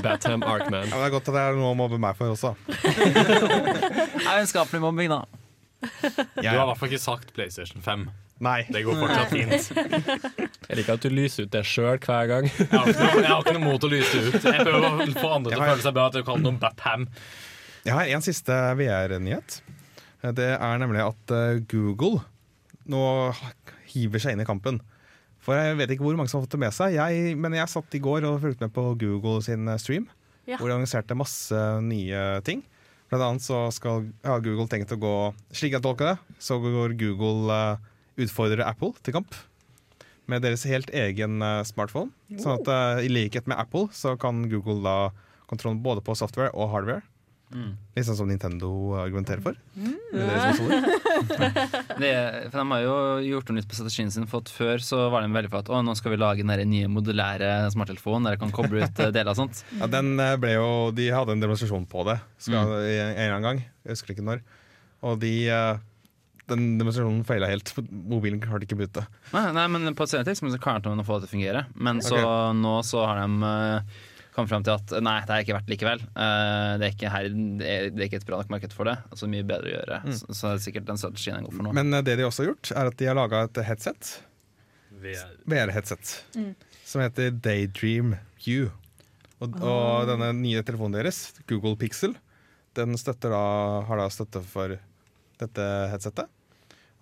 Batham 0.07 0.47
Arkman. 0.47 0.87
Ja, 0.87 0.97
det 0.97 1.05
er 1.11 1.15
godt 1.19 1.29
at 1.29 1.35
det 1.35 1.45
er 1.49 1.59
noe 1.59 1.75
å 1.75 1.79
mobbe 1.83 1.99
meg 2.01 2.15
for 2.17 2.31
også. 2.31 2.55
Det 2.71 4.25
er 4.25 4.39
vennskapelig 4.39 4.81
mobbing, 4.87 5.11
da. 5.13 5.25
Du 5.81 6.47
har 6.47 6.63
i 6.63 6.69
hvert 6.71 6.79
fall 6.79 6.93
ikke 6.93 7.03
sagt 7.03 7.35
PlayStation 7.35 7.83
5. 7.83 8.09
Nei. 8.41 8.63
Det 8.73 8.81
går 8.87 8.97
fortsatt 8.97 9.33
fint. 9.35 9.67
Jeg 10.71 10.79
liker 10.79 10.97
at 10.97 11.05
du 11.05 11.13
lyser 11.13 11.45
ut 11.45 11.53
det 11.53 11.61
sjøl 11.69 11.99
hver 12.01 12.29
gang. 12.31 12.47
Jeg 12.49 12.71
har 12.73 12.89
noe, 12.89 13.21
jeg 13.21 13.29
har 13.29 13.43
ikke 13.45 13.57
noe 13.59 13.67
mot 13.67 13.85
å 13.85 13.91
lyse 13.93 14.23
ut. 14.25 14.39
Jeg 14.41 14.65
prøver 14.65 14.87
å 14.87 15.09
få 15.19 15.33
andre 15.37 15.53
til 15.53 15.61
å 15.61 15.67
føle 15.69 15.85
seg 15.85 15.97
bra 15.99 16.07
at 16.09 16.17
du 16.17 16.23
kaller 16.25 16.47
noen 16.47 16.61
Batham. 16.63 17.05
Jeg 17.85 17.97
har 17.97 18.13
en 18.15 18.25
siste 18.25 18.57
VR-nyhet. 18.81 19.61
Det 20.37 20.49
er 20.57 20.81
nemlig 20.81 21.03
at 21.05 21.35
eh, 21.37 21.61
Google 21.69 22.23
nå 22.91 23.03
hiver 23.93 24.23
seg 24.23 24.37
inn 24.37 24.45
i 24.45 24.49
kampen. 24.49 24.81
For 25.41 25.57
jeg 25.57 25.79
vet 25.79 25.95
ikke 25.95 26.05
hvor 26.05 26.17
mange 26.19 26.33
som 26.33 26.41
har 26.41 26.47
fått 26.47 26.57
det 26.57 26.65
med 26.65 26.77
seg, 26.77 26.97
jeg, 26.99 27.37
men 27.41 27.57
jeg 27.57 27.73
satt 27.73 27.97
i 27.97 28.03
går 28.05 28.27
og 28.29 28.43
fulgte 28.43 28.67
med 28.67 28.75
på 28.77 28.85
Google 29.01 29.41
sin 29.45 29.69
eh, 29.69 29.81
stream. 29.81 30.09
Ja. 30.49 30.59
Hvor 30.59 30.69
de 30.69 30.77
annonserte 30.77 31.17
masse 31.17 31.61
nye 31.85 32.41
ting. 32.47 32.65
Blant 33.11 33.27
annet 33.27 33.45
så 33.45 33.65
skal, 33.75 34.09
har 34.25 34.43
Google 34.45 34.69
tenkt 34.71 34.93
å 34.95 34.99
gå 35.01 35.15
Slik 35.51 35.75
jeg 35.75 35.83
tolker 35.83 36.13
det, 36.13 36.37
så 36.43 36.61
går 36.63 36.95
Google 37.01 37.57
eh, 37.57 37.89
utfordrer 38.25 38.67
Apple 38.67 38.93
til 39.05 39.17
kamp. 39.17 39.37
Med 40.31 40.45
deres 40.47 40.63
helt 40.69 40.93
egen 40.95 41.41
smartphone. 41.67 42.13
smartphone. 42.13 42.43
Sånn 42.43 42.61
at 42.61 42.71
eh, 42.71 43.07
i 43.09 43.13
likhet 43.13 43.49
med 43.51 43.59
Apple 43.59 43.89
så 43.97 44.15
kan 44.21 44.45
Google 44.51 44.81
da 44.85 44.99
kontrollen 45.51 45.83
både 45.83 46.05
på 46.07 46.15
software 46.19 46.53
og 46.55 46.71
hardware. 46.75 47.03
Litt 47.51 48.07
sånn 48.07 48.15
som 48.15 48.29
Nintendo 48.31 48.69
argumenterer 49.01 49.43
for. 49.43 49.57
Mm. 49.75 49.95
deres 50.15 50.45
er 50.45 50.59
Det, 51.99 52.11
for 52.53 52.61
De 52.61 52.67
har 52.71 52.83
jo 52.85 52.95
gjort 53.27 53.51
noe 53.51 53.59
nytt 53.59 53.67
på 53.71 53.75
strategien 53.75 54.13
sin. 54.15 54.29
For 54.31 54.45
at 54.45 54.53
Før 54.55 54.85
så 54.87 55.01
var 55.11 55.27
de 55.27 55.35
veldig 55.35 55.51
for 55.51 55.65
at 55.65 55.73
å, 55.73 55.81
nå 55.83 55.97
skal 55.99 56.15
vi 56.15 56.21
lage 56.21 56.47
den 56.47 56.71
nye 56.71 56.91
modulære 56.93 57.51
smarttelefonen 57.75 58.29
der 58.29 58.37
jeg 58.37 58.43
kan 58.45 58.55
koble 58.55 58.85
ut 58.85 59.03
eh, 59.03 59.11
deler 59.11 59.33
og 59.35 59.41
sånt. 59.41 59.65
Ja, 59.81 59.91
den 59.91 60.15
eh, 60.23 60.37
ble 60.41 60.55
jo, 60.55 60.71
De 60.95 61.11
hadde 61.11 61.35
en 61.35 61.43
demonstrasjon 61.43 61.89
på 61.91 62.07
det 62.07 62.21
skal, 62.39 62.71
en, 62.71 62.87
en 62.87 63.11
eller 63.19 63.37
annen 63.41 63.49
gang. 63.49 63.63
Jeg 63.83 63.97
husker 63.97 64.15
ikke 64.15 64.29
når. 64.31 64.47
Og 65.11 65.19
de, 65.25 65.35
eh, 65.51 65.83
den 66.51 66.79
demonstrasjonen 66.81 67.25
feila 67.29 67.49
helt. 67.51 67.73
Mobilen 67.91 68.41
klarte 68.43 68.67
ikke 68.67 68.79
boote. 68.81 69.05
Nei, 69.35 69.49
nei, 69.57 69.67
men 69.73 69.97
på 69.97 70.07
et 70.07 70.13
senere 70.13 70.29
tidspunkt 70.29 70.55
så 70.57 70.63
klarte 70.63 70.93
man 70.93 71.03
å 71.03 71.07
få 71.07 71.19
det 71.19 71.29
til 71.29 71.31
å 71.31 71.35
fungere. 71.37 71.67
Men 71.75 72.03
så 72.05 72.17
okay. 72.19 72.57
nå 72.61 72.75
så 72.87 73.05
har 73.09 73.21
de 73.23 73.29
uh, 73.45 74.01
kommet 74.35 74.53
frem 74.53 74.65
til 74.67 74.75
at 74.77 74.95
nei, 75.05 75.17
det 75.27 75.37
er 75.37 75.45
ikke 75.45 75.57
verdt 75.59 75.71
likevel. 75.75 76.03
Uh, 76.15 76.75
det, 76.83 76.91
er 76.93 77.15
her, 77.15 77.29
det, 77.31 77.69
er, 77.69 77.87
det 77.95 78.05
er 78.05 78.11
ikke 78.11 78.21
et 78.23 78.27
bra 78.29 78.41
nok 78.43 78.55
marked 78.57 78.75
for 78.77 78.91
det. 78.91 78.97
Altså 79.11 79.31
mye 79.31 79.47
bedre 79.47 79.71
å 79.71 79.77
gjøre. 79.77 80.01
Så, 80.19 80.33
så 80.39 80.51
er 80.51 80.59
det 80.59 80.67
sikkert 80.67 80.91
den 80.91 81.01
strategien 81.03 81.39
jeg 81.39 81.49
går 81.49 81.57
for 81.59 81.69
nå. 81.69 81.77
Men 81.81 81.95
uh, 81.95 82.03
det 82.07 82.19
de 82.21 82.27
også 82.29 82.45
har 82.45 82.53
gjort, 82.53 82.75
er 82.75 82.93
at 82.93 82.99
de 83.01 83.11
har 83.11 83.19
laga 83.19 83.45
et 83.49 83.63
headset. 83.71 84.13
VR. 85.01 85.37
VR-headset. 85.49 86.17
Som 86.85 87.05
heter 87.05 87.31
Daydream 87.33 88.17
View. 88.43 88.69
Og, 89.41 89.55
og 89.65 90.11
denne 90.11 90.35
nye 90.37 90.61
telefonen 90.67 90.99
deres, 90.99 91.31
Google 91.49 91.73
Pixel, 91.81 92.13
den 92.77 92.93
da, 92.93 93.41
har 93.89 94.01
da 94.03 94.09
støtte 94.13 94.43
for 94.45 94.77
dette 95.41 95.69
headsetet. 95.93 96.29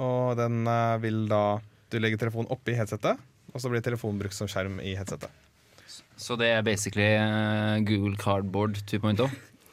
Og 0.04 0.38
den 0.38 0.62
eh, 0.68 0.94
vil 1.02 1.26
da 1.30 1.58
Du 1.88 1.98
legger 1.98 2.20
telefonen 2.20 2.50
oppi 2.52 2.74
headsetet, 2.76 3.20
og 3.48 3.62
så 3.62 3.70
blir 3.72 3.80
telefonen 3.84 4.18
brukt 4.20 4.36
som 4.36 4.48
skjerm 4.50 4.76
i 4.84 4.92
headsetet. 4.98 5.32
Så 6.20 6.36
det 6.36 6.50
er 6.52 6.66
basically 6.66 7.06
eh, 7.16 7.78
Google 7.88 8.18
Cardboard 8.20 8.76
2.0. 8.90 9.24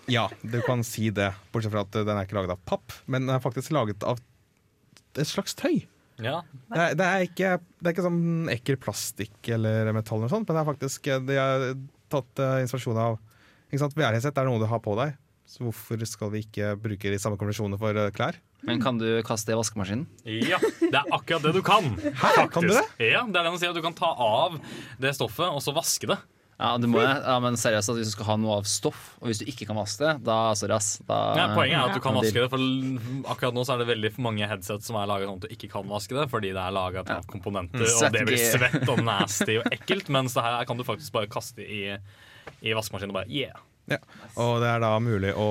Ja, 0.07 0.29
du 0.45 0.59
kan 0.63 0.83
si 0.85 1.09
det, 1.09 1.31
bortsett 1.51 1.73
fra 1.73 1.83
at 1.83 1.97
den 1.97 2.13
er 2.13 2.27
ikke 2.27 2.37
laget 2.37 2.53
av 2.53 2.63
papp, 2.69 2.93
men 3.09 3.25
den 3.25 3.35
er 3.35 3.43
faktisk 3.43 3.73
laget 3.75 4.05
av 4.05 4.21
et 5.15 5.27
slags 5.27 5.57
tøy. 5.57 5.83
Ja. 6.21 6.39
Det 6.71 6.79
er, 6.79 6.95
det 6.95 7.05
er, 7.05 7.25
ikke, 7.27 7.51
det 7.81 7.89
er 7.89 7.95
ikke 7.95 8.05
sånn 8.05 8.51
ekkel 8.53 8.77
plastikk 8.79 9.49
eller 9.51 9.91
metall, 9.95 10.21
eller 10.21 10.31
sånt, 10.31 10.47
men 10.47 10.55
det 10.55 10.61
er 10.61 10.69
faktisk 10.69 11.09
De 11.27 11.35
har 11.35 11.65
tatt 12.13 12.39
uh, 12.39 12.61
inspirasjon 12.63 12.99
av 13.01 13.17
ikke 13.67 13.81
sant? 13.81 13.97
VR-headset 13.97 14.37
er 14.39 14.47
noe 14.47 14.61
du 14.61 14.67
har 14.69 14.81
på 14.83 14.93
deg, 15.01 15.15
så 15.49 15.65
hvorfor 15.65 16.05
skal 16.07 16.31
vi 16.31 16.45
ikke 16.45 16.75
bruke 16.79 17.11
de 17.11 17.19
samme 17.19 17.39
konvensjonene 17.41 17.79
for 17.81 17.97
eh, 17.99 18.11
klær? 18.15 18.37
Men 18.65 18.81
kan 18.81 18.97
du 19.01 19.07
kaste 19.27 19.51
det 19.51 19.55
i 19.55 19.59
vaskemaskinen? 19.61 20.05
ja, 20.25 20.57
det 20.81 20.93
er 20.97 21.11
akkurat 21.13 21.43
det 21.45 21.53
du 21.57 21.61
kan. 21.65 21.91
Hæ, 22.01 22.47
kan 22.51 22.63
du 22.65 22.73
det? 22.73 22.85
Ja, 22.99 23.21
det 23.25 23.35
er 23.37 23.43
det 23.45 23.51
han 23.53 23.59
sier, 23.61 23.69
at 23.73 23.77
du 23.77 23.83
kan 23.85 23.93
ta 23.97 24.09
av 24.15 24.57
det 25.01 25.13
stoffet 25.17 25.45
og 25.51 25.61
så 25.61 25.73
vaske 25.75 26.09
det. 26.09 26.17
Ja, 26.55 26.69
du 26.79 26.85
må, 26.87 27.01
ja, 27.03 27.33
men 27.43 27.57
seriøst, 27.59 27.89
at 27.91 27.97
hvis 27.99 28.07
du 28.07 28.13
skal 28.15 28.29
ha 28.29 28.35
noe 28.39 28.53
av 28.61 28.67
stoff, 28.71 28.99
og 29.19 29.27
hvis 29.27 29.41
du 29.41 29.49
ikke 29.51 29.65
kan 29.67 29.75
vaske 29.75 30.05
det, 30.07 30.13
da 30.23 30.37
sorry, 30.55 30.71
ass. 30.77 31.01
Da, 31.03 31.17
Ja, 31.35 31.49
poenget 31.51 31.75
er 31.75 31.89
at 31.89 31.97
du 31.97 31.99
kan 32.05 32.15
vaske 32.15 32.31
det, 32.39 32.45
for 32.53 32.63
akkurat 33.33 33.57
nå 33.57 33.65
så 33.67 33.73
er 33.75 33.81
det 33.83 33.87
veldig 33.89 34.11
mange 34.23 34.47
headset 34.47 34.85
som 34.87 34.95
er 35.01 35.09
laget 35.11 35.27
sånn 35.27 35.41
at 35.41 35.49
du 35.49 35.51
ikke 35.57 35.67
kan 35.73 35.89
vaske 35.91 36.15
det, 36.15 36.29
fordi 36.31 36.53
det 36.55 36.63
er 36.63 36.71
laget 36.77 37.11
av 37.11 37.27
komponenter, 37.27 37.83
Mm, 37.83 37.99
og 38.07 38.15
det 38.15 38.23
blir 38.31 38.39
svett- 38.39 38.71
svett 38.79 38.87
og 38.95 39.03
nasty 39.11 39.57
og 39.59 39.67
ekkelt, 39.75 40.07
mens 40.15 40.37
det 40.39 40.45
her 40.47 40.63
kan 40.71 40.79
du 40.79 40.85
faktisk 40.87 41.11
bare 41.17 41.27
kaste 41.35 41.59
i, 41.59 41.81
i 42.63 42.71
vaskemaskinen 42.79 43.11
og 43.11 43.19
bare 43.19 43.27
yeah. 43.35 43.59
Ja. 43.91 43.99
Og 44.39 44.61
det 44.63 44.71
er 44.71 44.79
da 44.81 44.95
mulig 45.03 45.35
å 45.35 45.49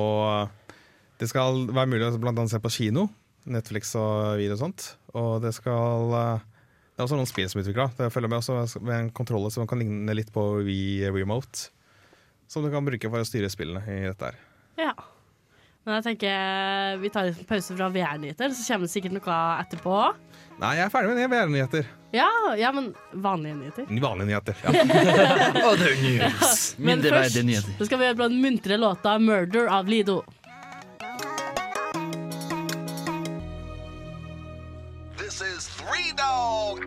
Det 1.21 1.29
skal 1.31 1.69
være 1.71 1.91
mulig 1.93 2.09
å 2.09 2.17
blant 2.19 2.39
annet 2.41 2.53
se 2.53 2.61
på 2.63 2.73
kino, 2.75 3.07
Netflix 3.47 3.95
og 3.99 4.35
video 4.41 4.57
og 4.57 4.63
sånt. 4.65 4.89
Og 5.15 5.39
det 5.45 5.53
skal 5.55 6.15
eh, 6.19 6.45
Det 6.95 7.03
er 7.03 7.07
også 7.07 7.19
noen 7.19 7.31
spill 7.31 7.49
som 7.51 7.61
er 7.61 7.67
utvikla. 7.67 7.89
Det 7.99 8.11
følger 8.15 8.33
med 8.33 8.43
også 8.43 8.83
med 8.83 8.97
en 8.99 9.11
kontroller 9.15 9.55
som 9.55 9.69
kan 9.71 9.81
ligne 9.83 10.17
litt 10.17 10.33
på 10.35 10.45
Wii 10.67 11.11
Remote. 11.15 11.69
Som 12.51 12.67
du 12.67 12.71
kan 12.73 12.85
bruke 12.87 13.11
for 13.11 13.23
å 13.23 13.27
styre 13.29 13.51
spillene 13.53 13.83
i 13.89 14.05
dette 14.09 14.31
her. 14.31 14.41
Ja. 14.79 14.93
Men 15.85 15.99
jeg 15.99 16.05
tenker 16.07 17.01
vi 17.03 17.11
tar 17.13 17.29
en 17.29 17.47
pause 17.49 17.75
fra 17.77 17.91
VR-nyheter, 17.93 18.55
så 18.57 18.63
kommer 18.73 18.89
det 18.89 18.93
sikkert 18.95 19.13
noe 19.19 19.39
etterpå. 19.61 19.97
Nei, 20.63 20.71
jeg 20.79 20.87
er 20.87 20.93
ferdig 20.93 21.17
med 21.19 21.33
VR-nyheter. 21.33 21.89
Ja, 22.15 22.29
ja, 22.57 22.71
men 22.73 22.93
vanlige 23.13 23.59
nyheter. 23.59 23.91
Vanlige 24.01 24.31
nyheter. 24.31 24.63
Ja. 24.65 24.71
Other 25.69 25.93
news. 26.01 26.63
Men 26.79 27.03
Mindreverdige 27.03 27.27
først 27.27 27.49
nyheter. 27.51 27.77
så 27.81 27.89
skal 27.91 28.01
vi 28.01 28.09
høre 28.09 28.19
på 28.23 28.29
den 28.31 28.41
muntre 28.45 28.79
låta 28.81 29.19
'Murder' 29.19 29.69
av 29.69 29.91
Lido. 29.91 30.23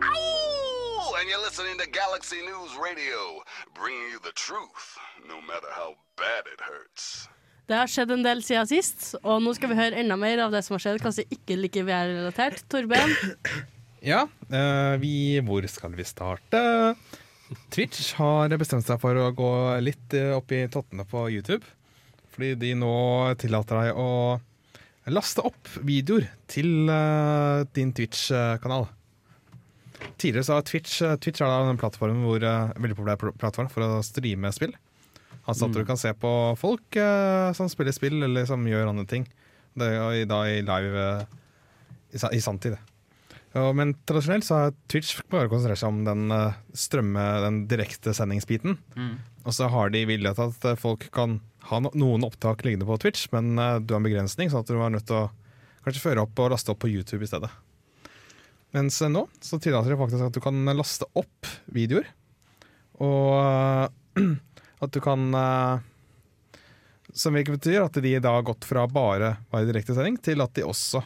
Ow! 0.02 1.14
And 1.18 1.28
you're 1.28 1.42
listening 1.42 1.76
to 1.78 1.86
Galaxy 1.90 2.40
News 2.42 2.72
Radio, 2.78 3.42
bringing 3.74 4.06
you 4.12 4.18
the 4.22 4.32
truth, 4.34 4.86
no 5.26 5.40
matter 5.42 5.70
how 5.74 5.96
bad 6.16 6.46
it 6.54 6.60
hurts. 6.62 7.28
Det 7.68 7.76
har 7.76 7.90
skjedd 7.90 8.12
en 8.14 8.22
del 8.24 8.40
siden 8.46 8.68
sist, 8.70 9.10
og 9.20 9.42
nå 9.44 9.52
skal 9.56 9.72
vi 9.72 9.76
høre 9.76 9.98
enda 10.00 10.16
mer 10.16 10.40
av 10.46 10.54
det 10.54 10.62
som 10.64 10.76
har 10.78 10.84
skjedd, 10.86 11.02
kanskje 11.04 11.26
ikke 11.34 11.58
like 11.60 11.82
VR-relatert. 11.84 12.62
Torben, 12.72 13.12
Ja, 14.00 14.22
eh, 14.54 14.94
vi, 15.02 15.40
hvor 15.44 15.66
skal 15.68 15.96
vi 15.98 16.06
starte? 16.06 16.60
Twitch 17.74 18.12
har 18.20 18.52
bestemt 18.60 18.86
seg 18.86 19.00
for 19.02 19.18
å 19.18 19.32
gå 19.36 19.50
litt 19.82 20.14
eh, 20.16 20.30
opp 20.36 20.52
i 20.54 20.62
tottene 20.70 21.04
på 21.08 21.26
YouTube. 21.34 21.64
Fordi 22.32 22.52
de 22.60 22.70
nå 22.78 22.92
tillater 23.40 23.82
deg 23.82 23.98
å 23.98 24.38
laste 25.10 25.42
opp 25.48 25.72
videoer 25.82 26.28
til 26.46 26.86
eh, 26.92 27.66
din 27.74 27.90
Twitch-kanal. 27.96 28.86
Tidligere 30.18 30.46
så 30.46 30.58
har 30.58 30.66
Twitch 30.66 31.00
eh, 31.04 31.16
Twitch 31.22 31.42
er 31.42 31.50
da 31.50 31.70
en 31.70 31.80
plattform 31.80 32.22
hvor, 32.26 32.42
eh, 32.42 32.74
veldig 32.78 32.98
populær 32.98 33.18
plattform 33.40 33.70
for 33.72 33.86
å 33.86 34.02
streame 34.06 34.52
spill. 34.54 34.74
Altså 35.48 35.64
at 35.64 35.76
du 35.78 35.80
kan 35.88 35.96
se 35.96 36.10
på 36.12 36.30
folk 36.60 36.96
uh, 37.00 37.54
som 37.56 37.70
spiller 37.72 37.94
spill, 37.96 38.18
eller 38.20 38.44
som 38.44 38.66
gjør 38.68 38.90
andre 38.90 39.06
ting. 39.08 39.22
Det 39.78 39.86
er 39.96 40.26
da 40.28 40.42
i 40.44 40.58
live 40.60 41.04
uh, 41.22 41.38
i, 42.12 42.20
i 42.36 42.40
sanntid. 42.44 42.76
Ja, 43.56 43.70
men 43.72 43.94
tradisjonelt 44.04 44.44
så 44.44 44.58
har 44.58 44.74
Twitch 44.92 45.14
bare 45.32 45.48
konsentrert 45.48 45.80
seg 45.80 45.88
om 45.88 46.02
den 46.04 46.28
uh, 46.34 46.58
strømme, 46.76 47.24
den 47.46 47.62
direkte 47.70 48.12
sendingsbiten. 48.12 48.76
Mm. 48.92 49.14
Og 49.48 49.56
så 49.56 49.70
har 49.72 49.92
de 49.94 50.04
villet 50.08 50.40
at 50.44 50.64
eh, 50.68 50.76
folk 50.76 51.06
kan 51.14 51.38
ha 51.70 51.80
no 51.80 51.92
noen 51.96 52.26
opptak 52.26 52.66
liggende 52.66 52.88
på 52.88 52.98
Twitch, 53.00 53.28
men 53.32 53.56
eh, 53.56 53.78
du 53.80 53.94
har 53.94 54.02
en 54.02 54.08
begrensning, 54.08 54.50
sånn 54.52 54.64
at 54.64 54.68
du 54.68 54.76
er 54.76 54.92
nødt 54.92 55.08
til 55.08 55.22
å 55.22 55.30
kanskje 55.86 56.04
føre 56.04 56.24
opp 56.26 56.42
og 56.44 56.52
laste 56.52 56.74
opp 56.74 56.82
på 56.84 56.90
YouTube 56.92 57.24
i 57.24 57.30
stedet. 57.30 57.48
Mens 58.76 59.00
eh, 59.02 59.12
nå 59.12 59.24
så 59.40 59.60
tillater 59.62 59.94
de 59.94 60.00
faktisk 60.00 60.28
at 60.28 60.36
du 60.36 60.42
kan 60.44 60.72
laste 60.76 61.08
opp 61.18 61.48
videoer. 61.72 62.08
Og 63.04 63.36
eh, 63.38 64.24
at 64.84 64.94
du 64.94 65.00
kan 65.02 65.28
eh, 65.34 65.84
Som 67.14 67.36
hvilket 67.36 67.58
betyr 67.58 67.84
at 67.84 68.00
de 68.02 68.16
da 68.22 68.34
har 68.38 68.46
gått 68.46 68.66
fra 68.68 68.86
bare 68.90 69.36
være 69.52 69.70
direktesending 69.70 70.18
til 70.22 70.44
at 70.44 70.54
de 70.58 70.66
også 70.66 71.04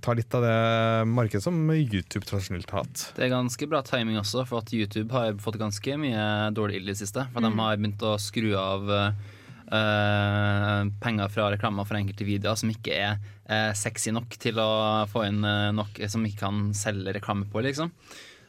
tar 0.00 0.16
litt 0.16 0.32
av 0.32 0.44
det 0.44 1.08
markedet 1.12 1.44
som 1.44 1.56
YouTube 1.74 2.24
tradisjonelt 2.24 2.70
har 2.72 2.86
hatt. 2.86 3.02
Det 3.16 3.26
er 3.26 3.34
ganske 3.34 3.66
bra 3.68 3.82
timing 3.84 4.16
også, 4.20 4.46
for 4.48 4.62
at 4.62 4.72
YouTube 4.72 5.12
har 5.12 5.36
fått 5.42 5.58
ganske 5.60 5.96
mye 6.00 6.22
dårlig 6.56 6.80
ild 6.80 6.88
i 6.88 6.94
det 6.94 7.00
siste. 7.02 7.26
For 7.34 7.44
de 7.44 7.50
har 7.58 7.76
begynt 7.76 8.06
å 8.08 8.14
skru 8.22 8.54
av 8.56 8.88
eh, 8.96 9.36
penger 9.70 11.30
fra 11.30 11.50
reklamer 11.52 11.86
for 11.86 11.98
enkelte 11.98 12.26
videoer 12.26 12.58
som 12.58 12.72
ikke 12.72 12.96
er 12.96 13.12
eh, 13.46 13.70
sexy 13.78 14.10
nok 14.14 14.34
til 14.40 14.58
å 14.58 15.06
få 15.10 15.24
inn 15.28 15.44
eh, 15.46 15.70
nok 15.76 16.00
som 16.10 16.26
ikke 16.26 16.42
kan 16.42 16.64
selge 16.76 17.14
reklame 17.16 17.46
på, 17.50 17.62
liksom. 17.66 17.92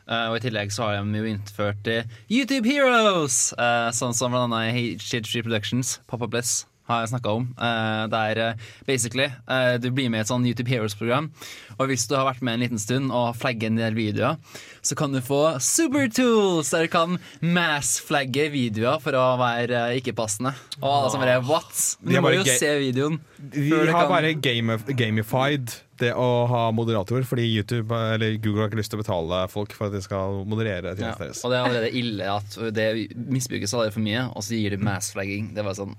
Uh, 0.10 0.32
og 0.32 0.40
I 0.40 0.42
tillegg 0.48 0.74
så 0.74 0.88
har 0.88 0.98
de 0.98 1.20
jo 1.22 1.30
innført 1.30 1.88
uh, 1.88 2.16
YouTube 2.26 2.68
Heroes, 2.68 3.54
uh, 3.56 3.94
sånn 3.96 4.18
som 4.18 4.34
blant 4.34 4.50
annet 4.50 4.98
H3 5.00 5.46
Productions, 5.46 6.00
Pop-Up 6.10 6.34
Bliss 6.34 6.64
har 6.92 7.04
jeg 7.06 7.14
snakka 7.16 7.36
om. 7.42 7.50
Det 7.58 8.22
der 8.22 8.42
eh, 8.46 8.70
basically 8.88 9.28
eh, 9.28 9.76
du 9.82 9.90
blir 9.92 10.10
med 10.12 10.22
i 10.22 10.26
et 10.26 10.32
sånn 10.32 10.46
YouTube 10.48 10.72
Heroes-program. 10.72 11.32
Og 11.80 11.90
hvis 11.90 12.06
du 12.10 12.16
har 12.18 12.28
vært 12.28 12.44
med 12.46 12.58
en 12.58 12.66
liten 12.66 12.82
stund 12.82 13.14
og 13.16 13.36
flagger 13.40 13.72
en 13.72 13.80
del 13.80 13.98
videoer, 13.98 14.40
så 14.86 14.98
kan 15.00 15.14
du 15.16 15.22
få 15.24 15.58
supertools! 15.64 16.72
der 16.72 16.86
du 16.88 16.92
kan 16.94 17.18
mass-flagge 17.42 18.50
videoer 18.54 19.02
for 19.04 19.18
å 19.18 19.26
være 19.42 19.86
eh, 19.92 20.00
ikke-passende. 20.02 20.54
Og 20.82 20.90
alle 20.90 21.14
som 21.14 21.24
bare 21.24 21.40
what? 21.48 21.72
Er 22.06 22.18
du 22.18 22.22
må 22.24 22.34
jo 22.36 22.46
se 22.48 22.74
videoen. 22.82 23.20
De 23.52 23.70
har 23.92 24.10
bare 24.12 24.36
gamif 24.38 24.86
gamified 24.98 25.74
det 26.02 26.12
å 26.18 26.28
ha 26.50 26.62
moderator, 26.74 27.22
fordi 27.30 27.44
YouTube 27.46 27.94
eller 27.94 28.38
Google 28.42 28.64
har 28.64 28.72
ikke 28.72 28.80
lyst 28.80 28.94
til 28.94 28.98
å 28.98 29.04
betale 29.04 29.42
folk 29.54 29.76
for 29.78 29.90
at 29.90 29.94
de 29.98 30.02
skal 30.02 30.40
moderere 30.50 30.96
Ja, 30.96 30.98
tjenesten 30.98 31.28
deres. 31.28 31.44
og 31.46 31.54
det 31.54 31.60
er 31.60 31.68
allerede 31.68 31.92
ille 32.02 32.32
at 32.32 32.58
det 32.74 32.88
misbrukes 33.14 33.76
allerede 33.76 33.94
for 33.94 34.06
mye, 34.06 34.24
og 34.32 34.46
så 34.46 34.58
gir 34.58 34.74
det 34.74 34.82
mass-flagging. 34.82 35.52
Det 35.54 35.66
var 35.68 35.78
sånn 35.78 35.94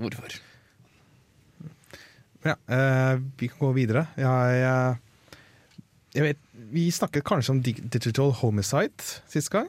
Hvorfor? 0.00 0.38
Ja, 2.42 2.54
eh, 2.72 3.20
vi 3.38 3.48
kan 3.52 3.58
gå 3.66 3.72
videre. 3.76 4.06
Jeg, 4.16 4.62
eh, 4.64 5.34
jeg 6.16 6.24
vet, 6.24 6.38
vi 6.72 6.86
snakket 6.94 7.24
kanskje 7.28 7.52
om 7.52 7.60
Digital 7.62 8.32
Homicide 8.40 9.04
sist 9.28 9.50
gang. 9.52 9.68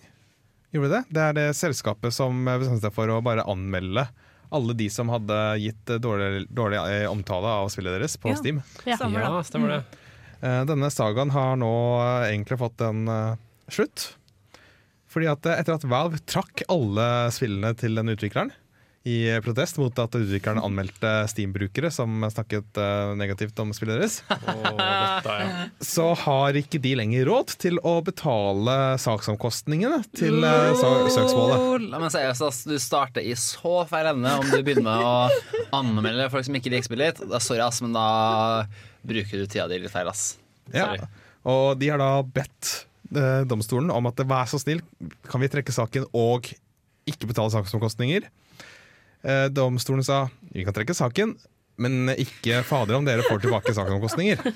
Gjorde 0.72 0.88
vi 0.88 0.94
det? 0.96 1.02
Det 1.12 1.24
er 1.26 1.34
det 1.36 1.48
selskapet 1.60 2.15
som 2.15 2.46
eh, 2.48 2.60
bestemte 2.62 2.86
seg 2.88 2.96
for 2.96 3.12
å 3.12 3.20
bare 3.26 3.44
anmelde 3.52 4.08
alle 4.52 4.76
de 4.76 4.88
som 4.91 5.12
hadde 5.12 5.36
gitt 5.63 5.91
eh, 5.91 6.00
dårlig, 6.04 6.46
dårlig 6.52 6.80
eh, 6.80 7.10
omtale 7.12 7.52
av 7.60 7.67
spillet 7.72 7.98
deres 8.00 8.15
på 8.20 8.32
Ja. 8.32 8.39
Steam. 8.39 8.63
Ja. 8.88 8.96
Stemmer 9.00 9.26
Ja, 9.26 9.34
det. 9.36 9.44
stemmer 9.52 9.76
det. 9.76 9.82
Eh, 10.41 10.63
Denne 10.72 10.89
sagaen 10.91 11.36
har 11.36 11.60
nå 11.60 11.74
egentlig 12.32 12.58
fått 12.60 12.82
en 12.88 13.04
uh, 13.12 13.36
slutt. 13.72 14.13
Fordi 15.12 15.28
at 15.28 15.44
etter 15.58 15.76
at 15.76 15.84
Valve 15.91 16.24
trakk 16.24 16.63
alle 16.72 17.06
spillene 17.36 17.76
til 17.76 18.00
den 18.00 18.10
utvikleren 18.15 18.54
i 19.04 19.42
protest 19.42 19.80
mot 19.82 19.98
at 19.98 20.14
utvikleren 20.14 20.62
anmeldte 20.62 21.10
Steam-brukere 21.32 21.90
som 21.94 22.22
snakket 22.30 22.78
eh, 22.78 23.14
negativt 23.18 23.58
om 23.64 23.72
spillet 23.74 23.98
deres, 23.98 24.20
oh, 24.30 24.68
dette, 24.78 25.38
ja. 25.42 25.64
så 25.82 26.12
har 26.22 26.60
ikke 26.60 26.78
de 26.84 26.92
lenger 27.00 27.26
råd 27.32 27.56
til 27.64 27.80
å 27.88 27.96
betale 28.06 28.76
saksomkostningene 29.02 30.04
til 30.14 30.46
eh, 30.46 30.70
søksmålet. 30.78 31.88
La 31.90 32.02
meg 32.04 32.14
si 32.14 32.22
altså, 32.22 32.52
Du 32.70 32.78
starter 32.82 33.26
i 33.26 33.34
så 33.40 33.82
feil 33.90 34.12
ende 34.14 34.36
om 34.38 34.46
du 34.46 34.60
begynner 34.60 34.86
med 34.86 35.08
å 35.08 35.80
anmelde 35.82 36.30
folk 36.34 36.46
som 36.46 36.60
ikke 36.62 36.76
liker 36.76 36.92
spillet 36.92 37.24
ditt. 37.24 37.36
Sorry, 37.42 37.64
ass, 37.66 37.82
men 37.82 37.98
da 37.98 38.06
bruker 39.02 39.42
du 39.42 39.48
tida 39.50 39.66
di 39.72 39.82
litt 39.82 39.94
feil, 39.94 40.12
ass. 40.14 40.36
Ja. 40.76 40.94
Og 41.50 41.74
de 41.82 41.90
har 41.90 41.98
da 41.98 42.20
bedt 42.22 42.86
eh, 43.16 43.42
domstolen 43.50 43.90
om 43.90 44.14
at 44.14 44.22
vær 44.30 44.46
så 44.52 44.62
snill, 44.62 44.86
kan 45.26 45.42
vi 45.42 45.50
trekke 45.50 45.74
saken 45.74 46.06
og 46.14 46.54
ikke 47.10 47.32
betale 47.32 47.50
saksomkostninger. 47.50 48.30
Eh, 49.22 49.46
domstolen 49.54 50.04
sa 50.04 50.30
vi 50.52 50.66
kan 50.66 50.76
trekke 50.76 50.96
saken, 50.98 51.36
men 51.82 52.10
ikke 52.14 52.64
fader 52.68 52.98
om 52.98 53.06
dere 53.06 53.26
får 53.28 53.44
tilbake 53.46 53.74
saksomkostninger. 53.78 54.42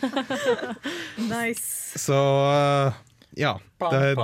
Nice. 1.26 2.00
Så 2.00 2.18
eh, 2.52 2.98
ja. 3.40 3.60
Det, 3.80 4.16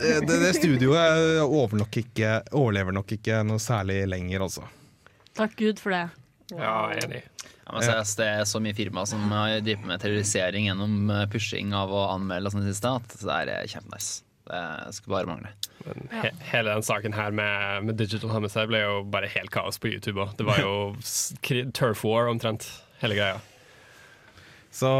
det, 0.00 0.20
det, 0.26 0.38
det 0.40 0.54
studioet 0.56 1.42
overlever 1.42 1.82
nok, 1.82 1.96
ikke, 2.02 2.32
overlever 2.56 2.96
nok 2.96 3.12
ikke 3.18 3.42
noe 3.46 3.60
særlig 3.62 4.02
lenger, 4.08 4.46
altså. 4.46 4.64
takk 5.36 5.58
Gud 5.58 5.82
for 5.82 5.94
det. 5.94 6.06
ja, 6.54 6.78
enig. 7.02 7.24
Det 7.70 8.26
er 8.26 8.44
så 8.48 8.58
mye 8.62 8.74
firma 8.74 9.04
som 9.06 9.22
har 9.30 9.60
drevet 9.62 9.86
med 9.86 10.00
terrorisering 10.02 10.66
gjennom 10.66 11.10
eh, 11.10 11.26
pushing 11.30 11.74
av 11.76 11.92
å 11.94 12.08
anmelde 12.16 12.50
og 12.50 12.56
sånn 12.56 12.64
i 12.64 12.70
det 12.70 12.74
siste, 12.74 12.96
at 12.98 13.14
det 13.22 13.54
er 13.54 13.70
kjempenice. 13.70 14.24
Det 14.50 14.94
skulle 14.96 15.14
bare 15.20 15.30
mangle. 15.30 15.52
Men 15.84 16.08
he 16.12 16.32
hele 16.50 16.74
den 16.74 16.84
saken 16.84 17.14
her 17.14 17.30
med, 17.30 17.86
med 17.86 17.98
Digital 18.00 18.32
Homicide 18.34 18.66
ble 18.70 18.82
jo 18.82 18.96
bare 19.06 19.30
helt 19.30 19.52
kaos 19.54 19.78
på 19.80 19.92
YouTube. 19.92 20.20
Og 20.20 20.34
det 20.38 20.46
var 20.48 20.60
jo 20.60 20.74
turf 21.76 22.02
war 22.04 22.28
omtrent, 22.32 22.66
hele 23.00 23.16
greia. 23.18 23.38
Så 24.74 24.90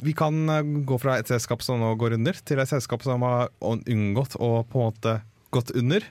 vi 0.00 0.12
kan 0.16 0.48
eh, 0.48 0.62
gå 0.88 0.98
fra 1.00 1.18
et 1.20 1.28
selskap 1.28 1.64
som 1.64 1.80
nå 1.80 1.94
går 2.00 2.16
under, 2.16 2.36
til 2.44 2.60
et 2.60 2.70
selskap 2.70 3.04
som 3.04 3.24
har 3.26 3.50
unngått 3.60 4.38
å 4.40 4.52
på 4.68 4.80
en 4.80 4.88
måte 4.88 5.16
gått 5.50 5.72
under. 5.76 6.04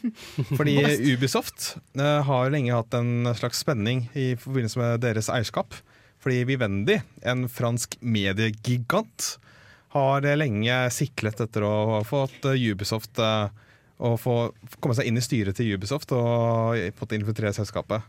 Fordi 0.56 0.78
Ubisoft 1.12 1.74
uh, 2.00 2.22
har 2.24 2.52
lenge 2.52 2.72
hatt 2.72 2.94
en 2.96 3.28
slags 3.36 3.60
spenning 3.60 4.06
i 4.16 4.30
forbindelse 4.40 4.80
med 4.80 5.04
deres 5.04 5.28
eierskap. 5.32 5.76
Fordi 6.24 6.46
Vivendi, 6.48 6.96
en 7.28 7.44
fransk 7.52 7.98
mediegigant, 8.00 9.36
har 9.96 10.26
lenge 10.36 10.80
siklet 10.94 11.40
etter 11.46 11.64
å 11.66 11.72
ha 11.94 12.02
fått 12.06 12.44
eh, 12.48 12.68
Ubisoft 12.70 13.20
eh, 13.22 13.48
å 13.96 14.12
få 14.20 14.36
komme 14.78 14.96
seg 14.96 15.08
inn 15.08 15.16
i 15.16 15.24
styret 15.24 15.56
til 15.56 15.72
Ubisoft 15.76 16.12
og 16.12 16.76
fått 16.98 17.16
infiltrere 17.16 17.56
selskapet. 17.56 18.04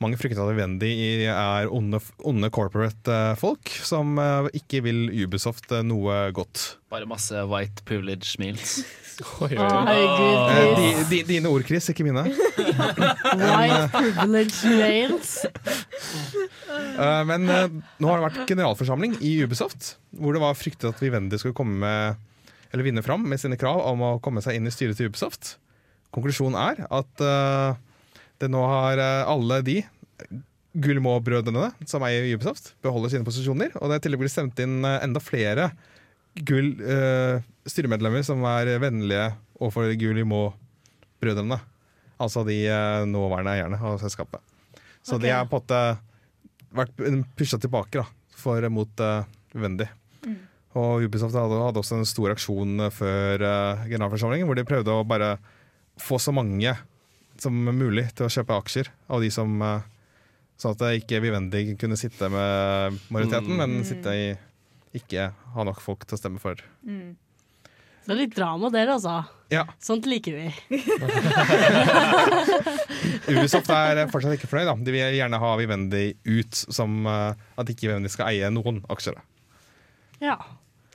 Mange 0.00 0.16
frykter 0.16 0.40
at 0.40 0.56
Vendy 0.56 0.90
er 1.28 1.68
onde, 1.68 2.00
onde 2.24 2.48
corporate 2.54 3.12
eh, 3.12 3.34
folk 3.36 3.68
som 3.84 4.16
eh, 4.16 4.48
ikke 4.56 4.80
vil 4.86 5.02
Ubisoft 5.26 5.68
eh, 5.76 5.84
noe 5.84 6.22
godt. 6.32 6.78
Bare 6.92 7.08
masse 7.08 7.44
white 7.50 7.84
privilege 7.88 8.40
meals. 8.40 8.80
Oi, 9.44 9.52
oi, 9.52 9.66
oi. 9.68 9.98
Eh, 10.00 10.70
di, 10.78 10.86
di, 11.10 11.18
dine 11.28 11.52
ord, 11.52 11.66
Chris, 11.68 11.90
ikke 11.92 12.06
mine. 12.06 12.24
White 13.44 13.90
privilege 13.92 14.72
meals. 14.72 15.34
uh, 16.96 17.20
men 17.28 17.44
uh, 17.52 17.68
nå 18.00 18.08
har 18.08 18.22
det 18.22 18.26
vært 18.30 18.48
generalforsamling 18.48 19.18
i 19.20 19.36
Ubisoft, 19.44 19.98
hvor 20.16 20.32
det 20.32 20.40
var 20.40 20.56
fryktet 20.56 20.94
at 20.94 21.04
Vivendi 21.04 21.40
skulle 21.42 21.58
komme 21.60 21.76
med 21.84 22.26
eller 22.70 22.86
vinne 22.86 23.02
fram 23.02 23.24
med 23.26 23.40
sine 23.42 23.58
krav 23.58 23.82
om 23.82 24.02
å 24.06 24.10
komme 24.22 24.42
seg 24.44 24.56
inn 24.56 24.68
i 24.68 24.72
styret 24.72 24.98
til 24.98 25.10
Ubisoft. 25.10 25.56
Konklusjonen 26.14 26.58
er 26.58 26.84
at 26.86 27.22
eh, 27.22 27.78
det 28.40 28.50
nå 28.52 28.62
har 28.66 29.00
eh, 29.00 29.30
alle 29.30 29.60
de 29.66 29.78
Gullmo-brødrene, 30.80 31.72
som 31.90 32.04
eier 32.06 32.28
Ubisoft, 32.30 32.74
beholder 32.84 33.12
sine 33.12 33.26
posisjoner. 33.26 33.72
Og 33.80 33.90
det 33.90 33.96
er 33.96 34.02
i 34.02 34.04
tillegg 34.06 34.22
blitt 34.22 34.34
stemt 34.34 34.60
inn 34.62 34.80
eh, 34.86 35.00
enda 35.04 35.22
flere 35.22 35.72
Gull, 36.46 36.76
uh, 36.78 37.42
styremedlemmer 37.66 38.22
som 38.22 38.44
er 38.46 38.68
vennlige 38.78 39.32
overfor 39.58 39.90
Gullmo-brødrene. 39.98 41.58
Altså 42.22 42.44
de 42.46 42.60
uh, 42.70 43.02
nåværende 43.10 43.56
eierne 43.56 43.80
av 43.82 43.98
selskapet. 43.98 44.38
Så 45.02 45.16
okay. 45.16 45.24
de 45.26 45.32
har 45.34 45.48
på 45.50 45.58
en 45.58 45.64
måte 45.64 45.80
vært 46.78 47.02
pusha 47.34 47.58
tilbake 47.58 47.98
da, 47.98 48.06
for, 48.38 48.62
mot 48.70 49.02
uh, 49.02 49.26
Vivendi. 49.56 49.88
Og 50.78 51.02
Ubisoft 51.02 51.34
hadde, 51.34 51.58
hadde 51.58 51.82
også 51.82 51.98
en 51.98 52.06
stor 52.06 52.30
aksjon 52.30 52.84
eh, 52.84 52.92
før 52.94 53.42
uh, 53.42 53.86
generalforsamlingen, 53.90 54.46
hvor 54.46 54.58
de 54.58 54.66
prøvde 54.68 54.94
å 54.94 55.06
bare 55.06 55.34
få 56.00 56.20
så 56.22 56.32
mange 56.34 56.76
som 57.42 57.54
mulig 57.76 58.06
til 58.14 58.26
å 58.26 58.30
kjøpe 58.32 58.56
aksjer 58.60 58.86
av 59.10 59.20
de 59.24 59.30
som 59.34 59.62
eh, 59.62 59.80
Sånn 60.60 60.74
at 60.76 60.82
ikke 61.00 61.22
Vivendi 61.24 61.62
kunne 61.80 61.96
sitte 61.96 62.28
med 62.28 62.98
majoriteten, 63.08 63.54
Mm. 63.56 63.60
men 63.62 63.84
sitte 63.88 64.12
i 64.12 64.26
ikke 64.98 65.30
ha 65.54 65.64
nok 65.64 65.78
folk 65.80 66.04
til 66.04 66.18
å 66.18 66.20
stemme 66.20 66.36
for. 66.42 66.60
Det 66.84 68.12
er 68.12 68.18
litt 68.18 68.34
drama 68.36 68.68
der, 68.68 68.90
altså. 68.92 69.22
Ja, 69.48 69.64
Sånt 69.80 70.04
liker 70.04 70.36
vi. 70.36 70.50
Ubisoft 73.30 73.70
er 73.72 74.02
fortsatt 74.12 74.36
ikke 74.36 74.48
fornøyd. 74.50 74.68
Da. 74.70 74.74
De 74.84 74.92
vil 74.94 75.16
gjerne 75.16 75.40
ha 75.42 75.50
Vivendi 75.60 76.04
ut, 76.28 76.54
som 76.72 77.06
eh, 77.08 77.32
at 77.60 77.70
ikke 77.72 77.88
Vivendi 77.88 78.10
skal 78.12 78.30
eie 78.32 78.50
noen 78.52 78.82
aksjer. 78.92 79.16
Ja. 80.20 80.36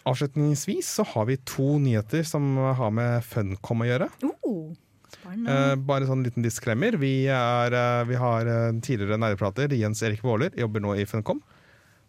Avslutningsvis 0.05 0.88
så 0.99 1.03
har 1.15 1.25
vi 1.29 1.39
to 1.41 1.77
nyheter 1.81 2.23
som 2.27 2.43
har 2.77 2.91
med 2.93 3.23
Funcom 3.25 3.81
å 3.81 3.88
gjøre. 3.89 4.08
Oh, 4.45 4.67
spennende. 4.69 4.85
Eh, 5.23 5.75
bare 5.88 6.08
sånn 6.10 6.23
liten 6.25 6.45
diskremmer. 6.45 6.97
Vi, 7.01 7.28
er, 7.32 7.75
eh, 7.75 8.04
vi 8.10 8.19
har 8.19 8.49
eh, 8.49 8.73
tidligere 8.84 9.19
nerdeprater, 9.21 9.73
Jens 9.78 10.04
Erik 10.06 10.23
Våler, 10.25 10.54
jobber 10.60 10.84
nå 10.84 10.95
i 10.99 11.08
Funcom. 11.10 11.41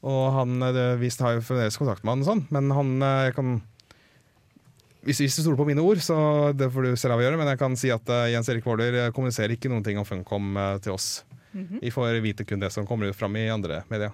Og 0.07 0.25
han, 0.35 0.59
eh, 0.62 0.97
vi 1.01 1.11
har 1.21 1.38
jo 1.38 1.47
fremdeles 1.47 1.79
kontakt 1.81 2.05
med 2.05 2.16
han, 2.16 2.25
og 2.25 2.31
sånn, 2.31 2.45
men 2.55 2.75
han 2.77 3.33
kan 3.37 3.57
hvis, 5.07 5.21
hvis 5.23 5.37
du 5.38 5.45
stoler 5.45 5.61
på 5.61 5.69
mine 5.69 5.83
ord, 5.87 6.01
så 6.03 6.16
det 6.51 6.66
får 6.75 6.83
du 6.83 6.97
selv 6.99 7.14
avgjøre, 7.14 7.38
men 7.38 7.47
jeg 7.53 7.61
kan 7.61 7.77
si 7.79 7.92
at 7.95 8.11
Jens 8.33 8.49
Erik 8.51 8.66
Våler 8.66 9.12
kommuniserer 9.14 9.55
ikke 9.55 9.71
noen 9.71 9.85
ting 9.87 10.01
om 10.01 10.09
Funcom 10.09 10.59
til 10.83 10.97
oss. 10.97 11.23
Vi 11.79 11.92
får 11.95 12.19
vite 12.25 12.45
kun 12.45 12.59
det 12.61 12.73
som 12.75 12.88
kommer 12.88 13.07
ut 13.07 13.16
fram 13.16 13.38
i 13.38 13.47
andre 13.49 13.85
medier. 13.88 14.11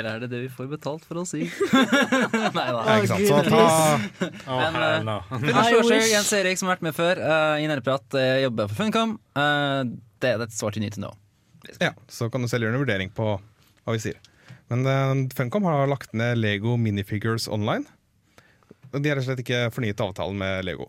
Eller 0.00 0.16
er 0.16 0.22
det 0.24 0.30
det 0.32 0.40
vi 0.46 0.50
får 0.52 0.68
betalt 0.70 1.04
for 1.06 1.20
å 1.20 1.24
si? 1.28 1.44
Nei 2.56 2.66
da. 2.72 2.80
Ja, 2.80 2.96
ikke 2.96 3.10
sant? 3.12 3.26
Så 3.28 3.40
ta, 3.46 4.30
Å, 4.48 4.58
Men, 4.74 5.10
eh, 5.10 5.36
I 5.36 5.52
disclosure, 5.52 5.98
wish. 5.98 6.12
Jens 6.14 6.32
Erik 6.38 6.60
som 6.60 6.70
har 6.70 6.78
vært 6.78 6.86
med 6.88 6.96
før 6.96 7.20
uh, 7.20 7.56
i 7.60 7.68
Nerdeprat, 7.68 8.06
uh, 8.16 8.36
jobber 8.46 8.70
for 8.70 8.80
Funcom. 8.80 9.14
Uh, 9.36 9.84
det, 10.24 10.34
that's 10.42 10.60
what 10.64 10.76
you 10.78 10.84
need 10.84 10.96
to 10.96 11.02
know. 11.02 11.14
ja, 11.78 11.92
så 12.08 12.30
kan 12.32 12.42
du 12.42 12.48
selv 12.50 12.64
gjøre 12.66 12.78
en 12.78 12.82
vurdering 12.82 13.12
på 13.14 13.34
hva 13.36 13.94
vi 13.96 14.02
sier. 14.02 14.16
Men 14.72 14.86
uh, 14.88 15.12
Funcom 15.36 15.68
har 15.68 15.90
lagt 15.90 16.14
ned 16.16 16.40
Lego 16.40 16.76
Minifigures 16.80 17.48
online. 17.50 17.84
De 18.90 19.04
har 19.06 19.20
rett 19.20 19.26
og 19.26 19.28
slett 19.30 19.44
ikke 19.44 19.66
fornyet 19.74 20.00
avtalen 20.02 20.40
med 20.40 20.64
Lego. 20.66 20.88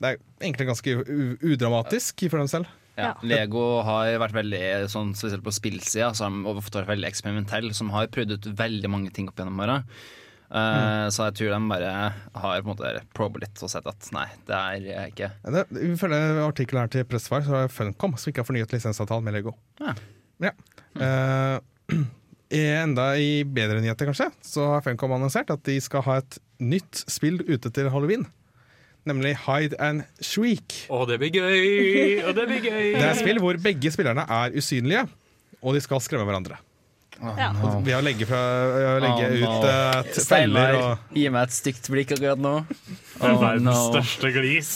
Det 0.00 0.12
er 0.12 0.20
egentlig 0.40 0.68
ganske 0.70 0.92
u 1.00 1.22
udramatisk 1.52 2.22
for 2.30 2.40
dem 2.40 2.48
selv. 2.50 2.68
Ja. 3.00 3.12
Lego 3.26 3.64
har 3.86 4.12
vært 4.22 4.36
veldig, 4.36 4.62
sånn, 4.92 5.12
spesielt 5.18 5.44
på 5.46 5.52
spillsida, 5.54 6.12
så 6.14 6.26
har 6.26 6.34
de 6.36 6.54
ofte 6.54 6.80
vært 6.82 6.92
veldig 6.94 7.08
eksperimentell, 7.10 7.70
som 7.76 7.90
har 7.94 8.08
prøvd 8.12 8.36
ut 8.38 8.48
veldig 8.58 8.90
mange 8.92 9.12
ting 9.16 9.28
opp 9.30 9.38
gjennom 9.40 9.60
åra. 9.64 9.78
Eh, 10.50 11.06
Så 11.14 11.28
jeg 11.28 11.34
tror 11.38 11.52
de 11.54 11.68
bare 11.70 11.90
har 12.34 12.62
på 12.62 12.70
en 12.70 12.72
måte 12.74 13.02
probet 13.14 13.44
litt 13.44 13.60
og 13.62 13.70
sett 13.70 13.86
at 13.86 14.08
nei, 14.12 14.26
det 14.48 14.56
er 14.56 15.12
ikke 15.12 15.28
Ja, 15.46 15.62
ifølge 15.78 16.18
artikkelen 16.42 16.80
her 16.82 16.90
til 16.90 17.04
Pressfire 17.06 17.44
så 17.46 17.54
er 17.54 17.68
det 17.68 17.74
Funcom 17.76 18.16
som 18.18 18.32
ikke 18.32 18.42
har 18.42 18.48
fornyet 18.48 18.72
lisensavtalen 18.74 19.24
med 19.28 19.34
Lego. 19.38 19.54
Ja. 19.78 19.94
Ja. 20.42 20.52
I 22.50 22.60
enda 22.80 23.12
i 23.14 23.44
bedre 23.46 23.78
nyheter, 23.78 24.08
kanskje, 24.10 24.26
så 24.42 24.64
har 24.72 24.82
Funcom 24.82 25.12
annonsert 25.14 25.52
at 25.54 25.62
de 25.68 25.76
skal 25.82 26.02
ha 26.08 26.16
et 26.18 26.40
nytt 26.58 27.04
spill 27.06 27.38
ute 27.46 27.70
til 27.70 27.86
halloween. 27.94 28.26
Nemlig 29.08 29.32
Hide 29.46 29.78
and 29.80 30.02
Shriek. 30.20 30.74
Å, 30.92 31.04
det 31.08 31.16
blir 31.22 31.32
gøy! 31.40 32.20
Å, 32.26 32.34
det 32.36 32.48
blir 32.50 32.60
gøy! 32.66 32.82
Det 32.96 33.04
er 33.04 33.12
et 33.14 33.22
spill 33.22 33.40
hvor 33.40 33.56
begge 33.64 33.92
spillerne 33.94 34.26
er 34.28 34.56
usynlige, 34.60 35.06
og 35.64 35.76
de 35.78 35.80
skal 35.84 36.02
skremme 36.04 36.26
hverandre. 36.28 36.58
Ja. 37.20 37.50
no. 37.52 37.82
Ved 37.84 37.92
å 37.92 38.00
legge, 38.00 38.24
fra, 38.24 38.38
å 38.72 38.92
legge 39.02 39.26
Oh, 39.28 39.32
no. 39.36 39.48
ut 39.60 39.64
uh, 39.68 40.06
feller 40.08 40.22
Steinar, 40.24 40.76
og 40.80 41.16
gi 41.18 41.24
meg 41.28 41.42
et 41.50 41.52
stygt 41.52 41.90
blikk 41.92 42.14
akkurat 42.16 42.40
nå. 42.40 42.52
Det 42.64 43.26
er 43.28 43.34
Oh, 43.34 43.42
verdens 43.42 43.66
no. 43.68 43.74
største 43.90 44.30
glis. 44.32 44.70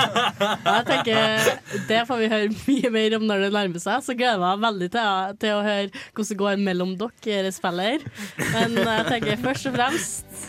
Jeg 0.66 0.86
tenker 0.88 1.52
Det 1.86 2.00
får 2.08 2.18
vi 2.24 2.30
høre 2.32 2.48
mye 2.56 2.90
mer 2.96 3.14
om 3.20 3.26
når 3.28 3.44
det 3.46 3.50
nærmer 3.54 3.82
seg. 3.84 4.02
Så 4.02 4.16
gleder 4.18 4.34
jeg 4.34 4.42
meg 4.42 4.64
veldig 4.66 4.88
til, 4.96 5.36
til 5.44 5.54
å 5.54 5.62
høre 5.68 5.86
hvordan 5.94 6.30
det 6.32 6.38
går 6.42 6.64
mellom 6.66 6.96
dere 6.98 7.28
dere 7.28 7.52
spiller. 7.54 8.06
Men 8.50 8.74
jeg 8.82 9.06
tenker 9.12 9.44
først 9.46 9.70
og 9.70 9.78
fremst 9.78 10.48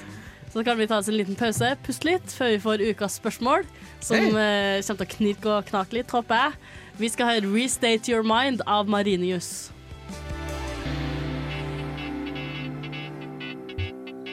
så 0.54 0.64
kan 0.68 0.78
vi 0.78 0.88
ta 0.88 1.00
oss 1.00 1.08
en 1.08 1.18
liten 1.18 1.38
pause, 1.40 1.76
puste 1.86 2.10
litt, 2.10 2.34
før 2.36 2.56
vi 2.56 2.62
får 2.64 2.86
ukas 2.92 3.20
spørsmål, 3.22 3.68
som 4.04 4.36
eh, 4.36 4.82
kommer 4.84 5.06
til 5.06 5.08
å 5.08 5.12
knirke 5.16 5.54
og 5.58 5.68
knake 5.72 6.02
litt, 6.02 6.12
håper 6.12 6.46
jeg. 6.46 6.58
Vi 7.00 7.10
skal 7.10 7.32
høre 7.32 7.48
'Restate 7.48 8.12
Your 8.12 8.24
Mind' 8.28 8.62
av 8.68 8.90
Marinius. 8.90 9.72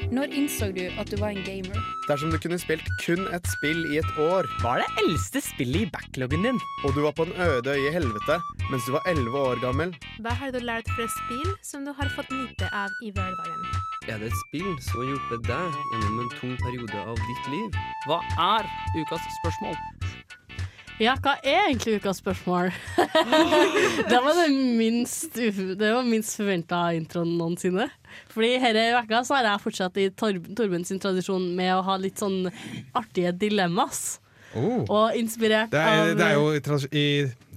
Når 0.09 0.33
innså 0.33 0.71
du 0.73 0.87
at 0.99 1.11
du 1.13 1.19
var 1.21 1.37
en 1.37 1.45
gamer? 1.45 1.77
Dersom 2.09 2.31
du 2.33 2.39
kunne 2.41 2.57
spilt 2.59 2.87
kun 3.05 3.27
et 3.37 3.45
spill 3.53 3.83
i 3.93 3.99
et 4.01 4.15
år 4.25 4.49
Hva 4.63 4.79
er 4.79 4.87
det 4.87 5.03
eldste 5.05 5.43
spillet 5.45 5.85
i 5.85 5.91
backloggen 5.93 6.49
din? 6.49 6.61
og 6.85 6.97
du 6.97 7.03
var 7.05 7.13
på 7.13 7.29
en 7.29 7.37
øde 7.37 7.77
øye 7.77 7.91
i 7.91 7.93
helvete 7.93 8.41
mens 8.73 8.89
du 8.89 8.97
var 8.97 9.05
11 9.05 9.37
år 9.37 9.61
gammel, 9.61 9.93
Hva 10.25 10.33
har 10.33 10.51
du 10.51 10.65
lært 10.65 10.89
fra 10.97 11.05
spill 11.13 11.53
som 11.63 11.85
du 11.85 11.93
har 11.93 12.09
fått 12.17 12.33
nyte 12.33 12.73
av 12.73 12.89
i 13.05 13.13
hverdagen? 13.13 13.98
Er 14.09 14.17
det 14.17 14.31
et 14.31 14.37
spill 14.41 14.69
som 14.81 15.03
har 15.03 15.09
hjulpet 15.11 15.43
deg 15.45 15.75
gjennom 15.93 16.21
en 16.23 16.29
tung 16.39 16.53
periode 16.63 17.01
av 17.03 17.19
ditt 17.21 17.49
liv? 17.53 17.75
Hva 18.09 18.17
er 18.41 18.69
ukas 18.97 19.27
spørsmål? 19.43 19.75
Ja, 20.97 21.13
hva 21.21 21.35
er 21.45 21.67
egentlig 21.67 21.99
ukas 22.01 22.23
spørsmål? 22.23 22.71
det 24.11 24.21
var 24.25 24.39
det 24.39 24.47
minst, 24.79 25.37
det 25.37 25.91
var 25.93 26.09
minst 26.09 26.39
forventa 26.41 26.87
introen 26.97 27.35
noensinne. 27.37 27.91
Fordi 28.33 28.55
denne 28.63 28.87
vekka 28.97 29.21
så 29.29 29.37
har 29.37 29.51
jeg 29.51 29.65
fortsatt 29.67 30.01
i 30.01 30.09
Tor 30.17 30.41
Torben 30.57 30.89
sin 30.89 31.03
tradisjon 31.05 31.45
med 31.59 31.75
å 31.77 31.85
ha 31.91 31.99
litt 32.01 32.25
sånn 32.25 32.49
artige 32.97 33.35
dilemmas. 33.45 34.23
oh. 34.57 34.89
Og 34.89 35.21
inspirert 35.21 35.69
det, 35.77 35.85
er, 35.85 36.15
av 36.15 36.17
det 36.17 36.31
er 36.31 36.41
jo 36.41 36.81
i 36.97 37.07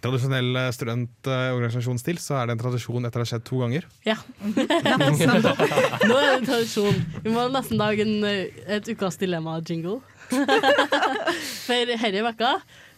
tradisjonell 0.01 0.57
studentorganisasjonsstil 0.73 2.17
så 2.21 2.39
er 2.39 2.49
det 2.49 2.55
en 2.55 2.61
tradisjon 2.63 3.05
etter 3.07 3.21
å 3.21 3.25
ha 3.25 3.29
skjedd 3.29 3.43
to 3.47 3.59
ganger. 3.61 3.85
Ja. 4.07 4.15
Nå 4.41 6.15
er 6.17 6.25
det 6.25 6.37
en 6.39 6.47
tradisjon. 6.47 6.97
Vi 7.21 7.33
må 7.33 7.45
nesten 7.53 7.77
lage 7.81 8.05
en, 8.07 8.25
et 8.25 8.89
ukas 8.91 9.19
dilemma-jingle. 9.21 9.99
For 11.65 11.85
denne 11.91 12.23
vekka 12.31 12.51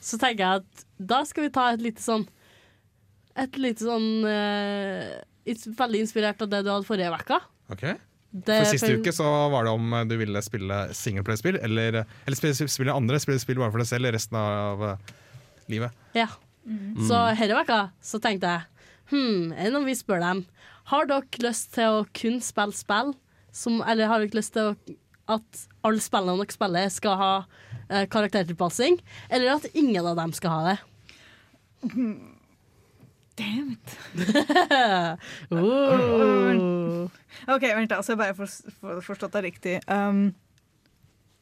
så 0.04 0.20
tenker 0.22 0.44
jeg 0.44 0.64
at 0.64 0.86
da 1.04 1.24
skal 1.28 1.48
vi 1.48 1.54
ta 1.56 1.68
et 1.74 1.82
lite 1.82 2.04
sånn 2.04 2.28
Et 3.42 3.56
lite 3.58 3.82
sånn 3.82 4.06
uh, 4.28 5.24
Veldig 5.80 6.04
inspirert 6.04 6.44
av 6.46 6.52
det 6.52 6.60
du 6.64 6.70
hadde 6.70 6.86
forrige 6.88 7.10
vekka. 7.16 7.40
Ok? 7.74 7.82
Det- 8.34 8.60
For 8.64 8.70
Siste 8.72 8.94
uke 8.96 9.12
så 9.14 9.26
var 9.52 9.66
det 9.68 9.74
om 9.74 9.92
du 10.10 10.16
ville 10.18 10.42
spille 10.46 10.78
singleplay-spill, 10.96 11.58
eller, 11.62 12.00
eller 12.06 12.38
spille, 12.38 12.70
spille 12.72 12.96
andre, 12.96 13.20
spille 13.22 13.42
spill 13.42 13.60
bare 13.62 13.74
for 13.74 13.84
deg 13.84 13.90
selv 13.90 14.10
resten 14.16 14.38
av 14.40 14.86
eh, 14.88 15.12
livet. 15.74 15.92
Ja. 16.18 16.30
Så 16.64 17.18
denne 17.36 17.64
uka 17.64 17.80
så 18.04 18.20
tenkte 18.24 18.48
jeg 18.48 18.70
Hm, 19.12 19.52
enn 19.60 19.76
om 19.76 19.84
vi 19.86 19.96
spør 19.98 20.22
dem 20.24 20.46
Har 20.92 21.10
dere 21.10 21.44
lyst 21.44 21.74
til 21.76 22.00
å 22.00 22.06
kun 22.16 22.40
spille 22.44 22.76
spill 22.76 23.14
som, 23.52 23.82
Eller 23.84 24.08
har 24.10 24.24
dere 24.24 24.40
lyst 24.40 24.56
til 24.56 24.72
å, 24.72 24.76
at 25.36 25.66
alle 25.84 26.04
spillene 26.04 26.40
dere 26.40 26.56
spiller 26.56 26.94
skal 26.94 27.20
ha 27.20 27.34
eh, 27.90 28.08
karaktertilpassing 28.08 29.02
Eller 29.30 29.58
at 29.58 29.68
ingen 29.74 30.08
av 30.08 30.16
dem 30.22 30.32
skal 30.38 30.56
ha 30.56 30.62
det 30.72 30.78
Damn 33.36 33.72
it. 33.74 33.98
oh. 35.52 37.10
OK, 37.54 37.64
vent, 37.64 37.90
da, 37.90 37.98
så 38.06 38.14
jeg 38.14 38.20
bare 38.20 38.36
for, 38.38 39.00
forstått 39.02 39.34
det 39.34 39.42
riktig. 39.48 39.74
Um, 39.90 40.36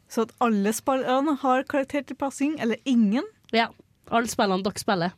så 0.08 0.24
at 0.24 0.32
alle 0.40 0.72
spillerne 0.72 1.36
har 1.42 1.68
karaktertilpassing, 1.68 2.56
eller 2.64 2.80
ingen? 2.88 3.28
Ja, 3.52 3.68
alle 4.12 4.32
spillene 4.32 4.64
dere 4.66 4.82
spiller 4.82 5.14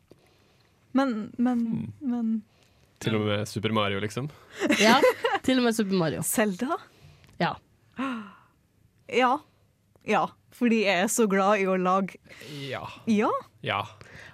Men, 0.93 1.13
men, 1.41 1.63
men 1.99 2.33
Til 3.03 3.17
og 3.17 3.25
med 3.27 3.47
Super 3.49 3.73
Mario, 3.75 3.99
liksom. 4.03 4.29
Ja, 4.79 4.99
til 5.43 5.59
og 5.59 5.65
med 5.67 5.75
Super 5.75 5.97
Mario 5.99 6.21
Selda? 6.27 6.77
Ja 7.41 7.55
Ja. 9.11 9.35
Ja. 10.07 10.25
Fordi 10.53 10.83
jeg 10.85 11.05
er 11.05 11.09
så 11.11 11.25
glad 11.31 11.61
i 11.63 11.67
å 11.69 11.77
lage 11.79 12.19
Ja. 12.69 12.83
Ja. 13.09 13.31
Ja. 13.65 13.81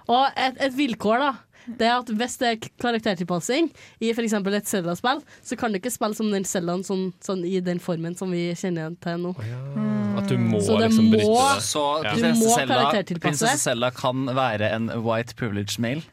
Og 0.10 0.26
et, 0.36 0.58
et 0.60 0.76
vilkår 0.78 1.22
da 1.24 1.32
Det 1.80 1.86
er 1.88 1.96
at 2.00 2.10
hvis 2.18 2.38
det 2.42 2.48
er 2.50 2.70
karaktertilpassing 2.82 3.70
I 4.02 4.12
for 4.18 4.26
eksempel 4.26 4.58
et 4.58 4.68
Zelda-spill 4.70 5.22
Så 5.46 5.58
kan 5.60 5.72
du 5.72 5.80
ikke 5.80 5.94
spille 5.94 6.18
som 6.18 6.32
den 6.34 6.48
Zeldaen 6.50 6.84
sånn, 6.88 7.10
sånn 7.24 7.46
i 7.48 7.60
den 7.64 7.80
formen 7.84 8.18
som 8.20 8.32
vi 8.34 8.50
kjenner 8.58 8.96
til 9.04 9.22
nå 9.28 9.36
At 9.38 9.99
du 10.30 10.38
må 10.38 10.60
Så 10.62 10.78
det 10.80 10.88
liksom 10.92 11.10
må- 11.10 11.18
bryte 11.18 11.56
det. 11.56 11.64
Så 11.66 11.84
Ja. 12.04 12.14
Du 12.14 12.22
prinsesse 12.22 12.46
må 12.46 12.56
Zelda, 12.56 12.78
karaktertilpasse. 12.80 13.26
prinsesse 13.26 13.60
Selda 13.66 13.90
kan 13.92 14.26
være 14.38 14.72
en 14.76 14.88
white 15.04 15.36
privileged 15.36 15.80
male. 15.80 16.04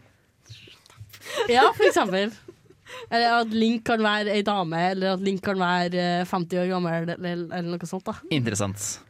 Ja, 1.51 1.71
for 1.75 1.85
eksempel. 1.89 2.33
Eller 3.11 3.41
at 3.43 3.51
Link 3.55 3.85
kan 3.87 4.01
være 4.03 4.31
ei 4.33 4.43
dame, 4.47 4.79
eller 4.93 5.15
at 5.17 5.21
Link 5.27 5.43
kan 5.45 5.59
være 5.59 5.95
eh, 6.21 6.25
50 6.25 6.59
år 6.63 6.69
gammel, 6.71 7.11
eller, 7.17 7.47
eller 7.51 7.63
noe 7.73 7.89
sånt. 7.91 8.05
da 8.07 8.15
Interessant. 8.31 9.01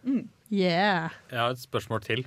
Yeah. 0.51 1.11
Jeg 1.31 1.39
har 1.39 1.51
et 1.51 1.59
spørsmål 1.63 2.03
til. 2.07 2.25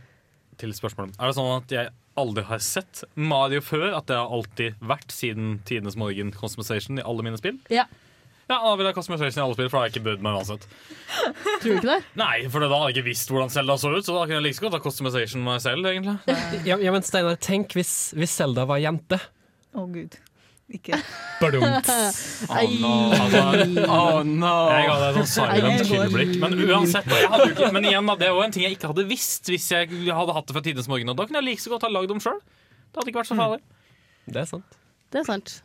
til 0.59 0.73
spørsmålet. 0.75 1.15
Er 1.19 1.29
det 1.31 1.35
sånn 1.37 1.53
at 1.57 1.71
jeg 1.71 1.89
aldri 2.19 2.43
har 2.43 2.59
sett 2.59 3.03
Mario 3.15 3.61
før? 3.63 3.93
At 3.97 4.07
det 4.11 4.17
har 4.19 4.27
alltid 4.27 4.75
vært 4.83 5.07
siden 5.15 5.61
tidenes 5.65 5.95
morgen 5.95 6.31
konsumisation 6.35 6.99
i 6.99 7.05
alle 7.07 7.23
mine 7.23 7.37
spill? 7.39 7.59
Ja. 7.71 7.85
Ja, 8.49 8.57
da 8.65 8.69
vil 8.73 8.87
jeg 8.87 8.95
ha 8.95 8.97
customization 8.97 9.39
i 9.39 9.43
alle 9.45 9.55
spill, 9.55 9.67
for 9.69 9.77
da 9.77 9.81
har 9.83 9.89
jeg 9.89 9.93
ikke 9.93 10.05
brydd 10.07 10.23
meg 10.25 10.37
uansett. 10.39 10.63
Tror 11.61 11.67
du 11.67 11.75
ikke 11.75 11.91
det? 11.91 11.97
Nei, 12.17 12.37
for 12.49 12.63
da 12.63 12.69
hadde 12.71 12.87
jeg 12.89 12.95
ikke 12.97 13.09
visst 13.11 13.29
hvordan 13.29 13.51
Zelda 13.53 13.75
så 13.77 13.91
ut, 13.93 14.07
så 14.07 14.15
da 14.15 14.23
kunne 14.23 14.39
jeg 14.39 14.45
like 14.47 14.57
så 14.57 14.63
godt 14.65 14.77
ha 14.79 14.79
customization 14.87 15.43
meg 15.45 15.59
selv, 15.61 15.85
egentlig. 15.85 16.15
Ja, 16.69 16.79
ja, 16.81 16.93
men 16.95 17.05
Steinar, 17.05 17.37
tenk 17.45 17.77
hvis, 17.77 17.93
hvis 18.17 18.33
Zelda 18.41 18.65
var 18.69 18.81
jente. 18.81 19.21
Å 19.77 19.85
gud. 19.93 20.17
Ikke. 20.69 20.97
Badumt. 21.41 21.87
Ai. 22.57 22.65
Oh 23.85 24.19
no! 24.25 24.55
Jeg 24.73 24.89
ga 24.89 24.97
deg 25.01 25.21
sånn 25.29 25.49
Nei, 25.49 25.61
silent 25.61 25.77
jeg 25.77 25.87
kill-blikk. 25.89 26.33
Men 26.41 26.57
uansett, 26.65 27.09
jeg 27.09 27.29
hadde 27.33 27.47
ikke, 27.53 27.69
men 27.73 27.87
igjen 27.89 28.11
det 28.21 28.27
er 28.27 28.33
jo 28.33 28.43
en 28.45 28.53
ting 28.53 28.65
jeg 28.65 28.77
ikke 28.77 28.91
hadde 28.91 29.05
visst 29.09 29.49
hvis 29.49 29.65
jeg 29.73 29.89
hadde 30.09 30.35
hatt 30.37 30.49
det 30.49 30.57
fra 30.57 30.65
tidenes 30.65 30.89
morgen. 30.89 31.09
Og 31.13 31.17
da 31.21 31.25
kunne 31.29 31.41
jeg 31.41 31.51
like 31.51 31.65
så 31.65 31.73
godt 31.73 31.85
ha 31.85 31.93
lagd 31.93 32.13
dem 32.13 32.21
sjøl. 32.21 32.37
Det 32.89 33.01
hadde 33.01 33.13
ikke 33.13 33.21
vært 33.21 33.31
så 33.31 33.39
farlig. 33.39 33.61
Det 34.29 34.43
er 34.43 34.51
sant. 34.51 34.77
Det 35.09 35.21
er 35.23 35.29
sant. 35.29 35.55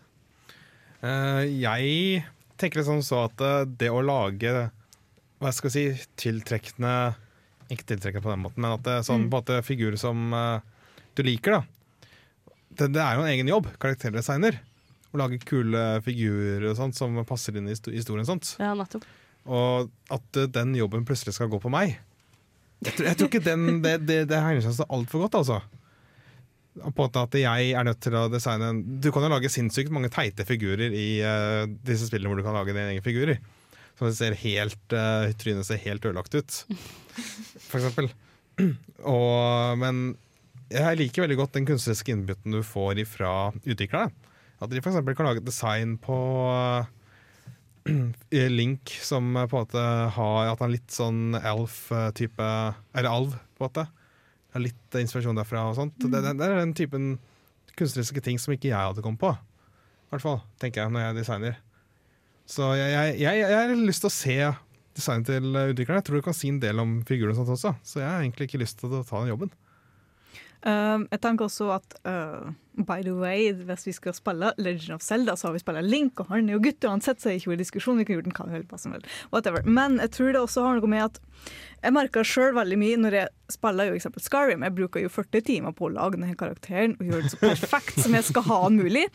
Uh, 1.04 1.44
jeg 1.48 2.24
tenker 2.60 2.80
liksom 2.80 3.02
så 3.02 3.24
at 3.28 3.42
eh, 3.44 3.62
det 3.66 3.90
å 3.92 4.02
lage 4.04 4.52
Hva 5.42 5.52
skal 5.54 5.70
jeg 5.70 5.96
si 5.96 6.06
tiltrekkende 6.26 6.92
Ikke 7.72 7.88
tiltrekkende 7.88 8.24
på 8.24 8.32
den 8.32 8.44
måten, 8.44 8.62
men 8.64 8.76
at 8.76 8.84
det 8.86 8.98
er 8.98 9.06
sånn 9.06 9.26
på 9.26 9.38
en 9.38 9.40
måte 9.40 9.58
figurer 9.66 9.98
som 10.00 10.34
uh, 10.36 10.60
du 11.16 11.22
liker, 11.24 11.56
da. 11.56 12.08
Det, 12.74 12.88
det 12.92 13.02
er 13.02 13.16
jo 13.16 13.22
en 13.24 13.30
egen 13.30 13.48
jobb, 13.48 13.68
karakterdesigner. 13.80 14.58
Å 15.14 15.20
lage 15.20 15.38
kule 15.46 15.84
figurer 16.04 16.66
og 16.68 16.76
sånt 16.76 16.98
som 16.98 17.16
passer 17.26 17.56
inn 17.56 17.70
i 17.70 17.74
historien. 17.74 18.26
sånt. 18.28 18.56
Ja, 18.60 18.74
nettopp. 18.76 19.06
Og 19.46 19.88
at 20.12 20.40
uh, 20.40 20.48
den 20.50 20.74
jobben 20.76 21.06
plutselig 21.08 21.36
skal 21.38 21.48
gå 21.52 21.62
på 21.62 21.72
meg. 21.72 21.96
Jeg 22.84 22.98
tror, 22.98 23.08
jeg 23.08 23.18
tror 23.18 23.30
ikke 23.30 23.44
den, 23.46 23.66
det, 23.84 23.94
det, 24.04 24.18
det 24.28 24.42
hegner 24.44 24.66
seg 24.66 24.76
så 24.76 24.88
altfor 24.92 25.24
godt, 25.24 25.40
altså. 25.40 25.62
På 26.74 26.90
en 26.90 26.96
måte 27.04 27.22
at 27.22 27.36
jeg 27.38 27.70
er 27.70 27.86
nødt 27.86 28.00
til 28.02 28.16
å 28.18 28.24
designe 28.26 28.72
Du 28.98 29.12
kan 29.14 29.22
jo 29.22 29.30
lage 29.30 29.50
sinnssykt 29.52 29.92
mange 29.94 30.10
teite 30.10 30.46
figurer 30.48 30.90
i 30.90 31.20
uh, 31.22 31.70
disse 31.86 32.08
spillene 32.08 32.32
hvor 32.32 32.40
du 32.40 32.46
kan 32.46 32.56
lage 32.56 32.74
dine 32.74 32.90
egne 32.90 33.04
figurer. 33.04 33.38
Som 33.94 34.10
ser 34.10 34.34
helt 34.40 34.96
uh, 34.96 35.30
Trynet 35.38 35.68
ser 35.68 35.78
helt 35.84 36.02
ødelagt 36.02 36.34
ut, 36.34 36.56
for 37.68 37.78
eksempel. 37.78 38.10
Og, 39.06 39.78
men 39.78 40.02
jeg 40.72 40.98
liker 40.98 41.24
veldig 41.24 41.38
godt 41.38 41.56
den 41.58 41.68
kunstneriske 41.68 42.14
innbytten 42.14 42.56
du 42.56 42.62
får 42.66 43.04
fra 43.06 43.52
utviklerne. 43.62 44.10
At 44.62 44.70
de 44.72 44.80
eksempel 44.80 45.14
kan 45.14 45.28
lage 45.28 45.42
et 45.42 45.46
design 45.46 45.94
på 46.02 46.18
uh, 47.90 48.48
Link 48.50 48.96
som 49.04 49.30
på 49.34 49.44
en 49.44 49.60
måte 49.60 49.82
har 50.16 50.50
At 50.50 50.62
han 50.62 50.70
er 50.70 50.76
litt 50.78 50.94
sånn 50.94 51.36
elf-type 51.36 52.46
Eller 52.94 53.10
alv, 53.10 53.36
på 53.54 53.62
en 53.62 53.70
måte. 53.70 53.86
Er 54.54 54.62
litt 54.62 54.98
inspirasjon 55.00 55.38
derfra 55.38 55.64
og 55.70 55.78
sånt. 55.78 55.96
Det, 55.98 56.10
det, 56.14 56.34
det 56.38 56.46
er 56.46 56.60
den 56.60 56.74
typen 56.78 57.14
kunstneriske 57.74 58.22
ting 58.22 58.38
som 58.38 58.54
ikke 58.54 58.70
jeg 58.70 58.78
hadde 58.78 59.02
kommet 59.02 59.22
på. 59.22 59.32
I 59.34 60.14
hvert 60.14 60.22
fall, 60.22 60.38
tenker 60.62 60.84
jeg, 60.84 60.94
når 60.94 61.08
jeg 61.08 61.18
designer. 61.18 61.58
Så 62.46 62.68
jeg, 62.78 62.92
jeg, 62.92 63.16
jeg, 63.24 63.42
jeg 63.42 63.56
har 63.56 63.74
lyst 63.80 64.04
til 64.04 64.10
å 64.10 64.14
se 64.14 64.38
designet 64.94 65.30
til 65.32 65.48
utviklerne. 65.50 65.98
Jeg 65.98 66.06
tror 66.06 66.20
du 66.20 66.26
kan 66.28 66.36
si 66.36 66.52
en 66.52 66.62
del 66.62 66.82
om 66.82 66.96
figuren 67.08 67.34
og 67.34 67.40
sånt 67.40 67.54
også, 67.56 67.74
så 67.82 68.02
jeg 68.02 68.10
har 68.10 68.22
egentlig 68.22 68.50
ikke 68.50 68.62
lyst 68.62 68.78
til 68.78 68.92
å 68.92 69.02
ta 69.02 69.22
den 69.22 69.32
jobben. 69.32 69.54
Um, 70.64 71.06
jeg 71.12 71.20
tenker 71.20 71.46
også 71.46 71.70
at 71.76 71.96
uh, 72.08 72.50
by 72.74 73.02
the 73.04 73.14
way, 73.14 73.52
hvis 73.52 73.86
vi 73.86 73.92
skal 73.94 74.14
spille 74.16 74.50
Legend 74.58 74.96
of 74.96 75.02
Zelda, 75.04 75.36
så 75.36 75.48
har 75.48 75.54
vi 75.54 75.60
spilt 75.62 75.84
Link, 75.84 76.18
og 76.20 76.32
han 76.32 76.48
er 76.48 76.56
jo 76.56 76.62
gutt 76.64 76.86
uansett, 76.88 77.20
så 77.20 77.30
er 77.30 77.36
ikke 77.38 77.44
ikke 77.44 77.58
i 77.58 77.62
diskusjon. 77.62 77.98
Vi 78.00 78.06
kan 78.06 78.16
gjøre 78.16 78.26
den 78.28 78.36
hva 78.36 78.46
vi 78.48 78.62
hva 78.70 78.80
som 78.80 78.94
vil. 78.94 79.04
Whatever. 79.32 79.62
Men 79.66 79.98
jeg 80.02 80.14
tror 80.16 80.32
det 80.32 80.40
også 80.40 80.64
har 80.64 80.80
noe 80.80 80.90
med 80.90 81.04
at 81.04 81.20
jeg 81.84 81.94
merker 81.94 82.26
sjøl 82.26 82.56
veldig 82.56 82.80
mye 82.80 83.02
når 83.02 83.18
jeg 83.18 83.32
spiller 83.52 83.90
jo 83.90 83.98
eksempel 83.98 84.24
Skyrim. 84.24 84.64
Jeg 84.64 84.76
bruker 84.78 85.04
jo 85.04 85.12
40 85.12 85.46
timer 85.50 85.76
på 85.76 85.88
å 85.88 85.94
lage 85.94 86.16
denne 86.16 86.38
karakteren 86.40 86.96
og 86.98 87.06
gjøre 87.10 87.26
det 87.26 87.34
så 87.34 87.42
perfekt 87.44 88.00
som 88.00 88.16
jeg 88.16 88.28
skal 88.30 88.48
ha 88.48 88.60
den 88.68 88.80
mulig. 88.80 89.06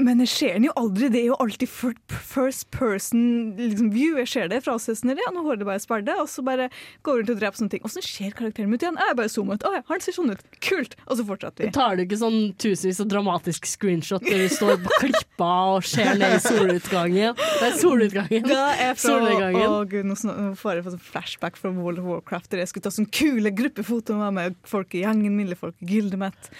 Men 0.00 0.22
jeg 0.24 0.30
ser 0.32 0.56
den 0.56 0.66
jo 0.68 0.74
aldri. 0.80 1.10
Det 1.12 1.20
er 1.20 1.28
jo 1.28 1.36
alltid 1.42 1.68
first 1.70 2.70
person 2.72 3.52
liksom, 3.58 3.90
view. 3.92 4.16
Jeg 4.22 4.30
ser 4.32 4.50
det 4.52 4.62
fra 4.64 4.76
oss. 4.78 4.88
Ja, 4.88 5.32
nå 5.34 5.44
håret 5.44 5.60
det 5.62 5.68
bare 5.68 6.04
det. 6.06 6.16
og 6.20 6.28
så 6.30 6.44
bare 6.46 6.70
går 7.04 7.20
hun 7.20 7.20
rundt 7.20 7.32
og 7.34 7.40
dreper 7.42 7.60
sånne 7.60 7.74
ting. 7.74 7.84
Åssen 7.86 8.04
ser 8.04 8.32
karakteren 8.36 8.70
min 8.70 8.80
ut 8.80 8.86
igjen? 8.86 8.98
Jeg 9.00 9.18
bare 9.18 9.32
zoomer 9.32 9.60
ut. 9.60 9.66
Å 9.68 9.74
ja, 9.76 9.82
han 9.90 10.04
ser 10.04 10.16
sånn 10.16 10.32
ut. 10.32 10.44
Kult! 10.64 10.96
Og 11.06 11.20
så 11.20 11.26
fortsetter 11.28 11.68
vi. 11.68 11.72
Tar 11.76 11.98
du 11.98 12.04
ikke 12.06 12.20
sånn 12.20 12.38
tusenvis 12.60 13.02
av 13.04 13.10
dramatisk 13.12 13.68
screenshot 13.68 14.24
der 14.24 14.46
du 14.46 14.54
står 14.54 14.80
på 14.84 14.96
klippa 15.04 15.50
og 15.76 15.86
ser 15.88 16.14
ned 16.20 16.38
i 16.38 16.42
solutgangen? 16.44 17.36
Nei, 17.60 17.70
solutgangen. 17.80 18.48
Da 18.48 18.70
er 18.72 18.96
fra, 18.96 19.04
Solnedgangen. 19.10 19.68
Å 19.68 19.84
gud, 19.90 20.08
nå 20.08 20.16
får 20.60 20.80
jeg 20.80 20.88
sånn 20.88 21.06
flashback 21.10 21.60
fra 21.60 21.72
World 21.76 22.02
of 22.02 22.08
Warcraft 22.08 22.52
der 22.54 22.64
jeg 22.64 22.72
skulle 22.72 22.88
ta 22.88 22.94
sånn 22.94 23.08
kule 23.12 23.52
gruppefotoer 23.54 24.34
med 24.34 24.58
folk 24.68 24.96
i 24.96 25.04
gjengen 25.04 25.36
min, 25.36 25.52
folk 25.58 25.76
i 25.84 25.92
Gildemet. 25.94 26.50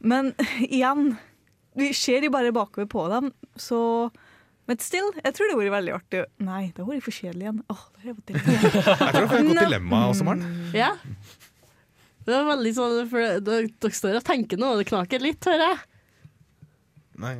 Men 0.00 0.32
igjen, 0.66 1.16
vi 1.76 1.90
ser 1.96 2.24
jo 2.26 2.32
bare 2.34 2.54
bakover 2.56 2.88
på 2.90 3.04
dem, 3.12 3.30
så 3.60 4.10
Men 4.66 4.80
still, 4.82 5.12
jeg 5.22 5.34
tror 5.36 5.46
det 5.46 5.52
hadde 5.54 5.62
vært 5.62 5.76
veldig 5.76 5.92
artig. 5.94 6.20
Nei, 6.42 6.62
det 6.74 6.80
hadde 6.82 6.88
vært 6.90 7.04
for 7.06 7.14
kjedelig 7.14 7.44
igjen. 7.44 7.58
Åh, 7.70 7.82
det 7.92 8.00
har 8.00 8.08
jeg. 8.10 8.16
Jeg 8.34 8.40
tror 8.42 9.12
det 9.12 9.20
er 9.20 9.20
et 9.22 9.46
godt 9.46 9.60
dilemma 9.60 10.00
også, 10.10 10.24
Maren. 10.26 10.56
Ja. 10.74 10.88
Det 12.26 12.32
var 12.34 12.48
veldig 12.48 12.72
sånn, 12.74 12.96
for 13.12 13.36
dere, 13.46 13.92
står 13.94 14.18
og 14.18 14.26
tenker 14.26 14.58
nå, 14.58 14.72
og 14.74 14.80
det 14.82 14.88
knaker 14.90 15.22
litt, 15.22 15.46
hører 15.46 15.68
jeg. 15.68 15.84
Nei. 17.22 17.36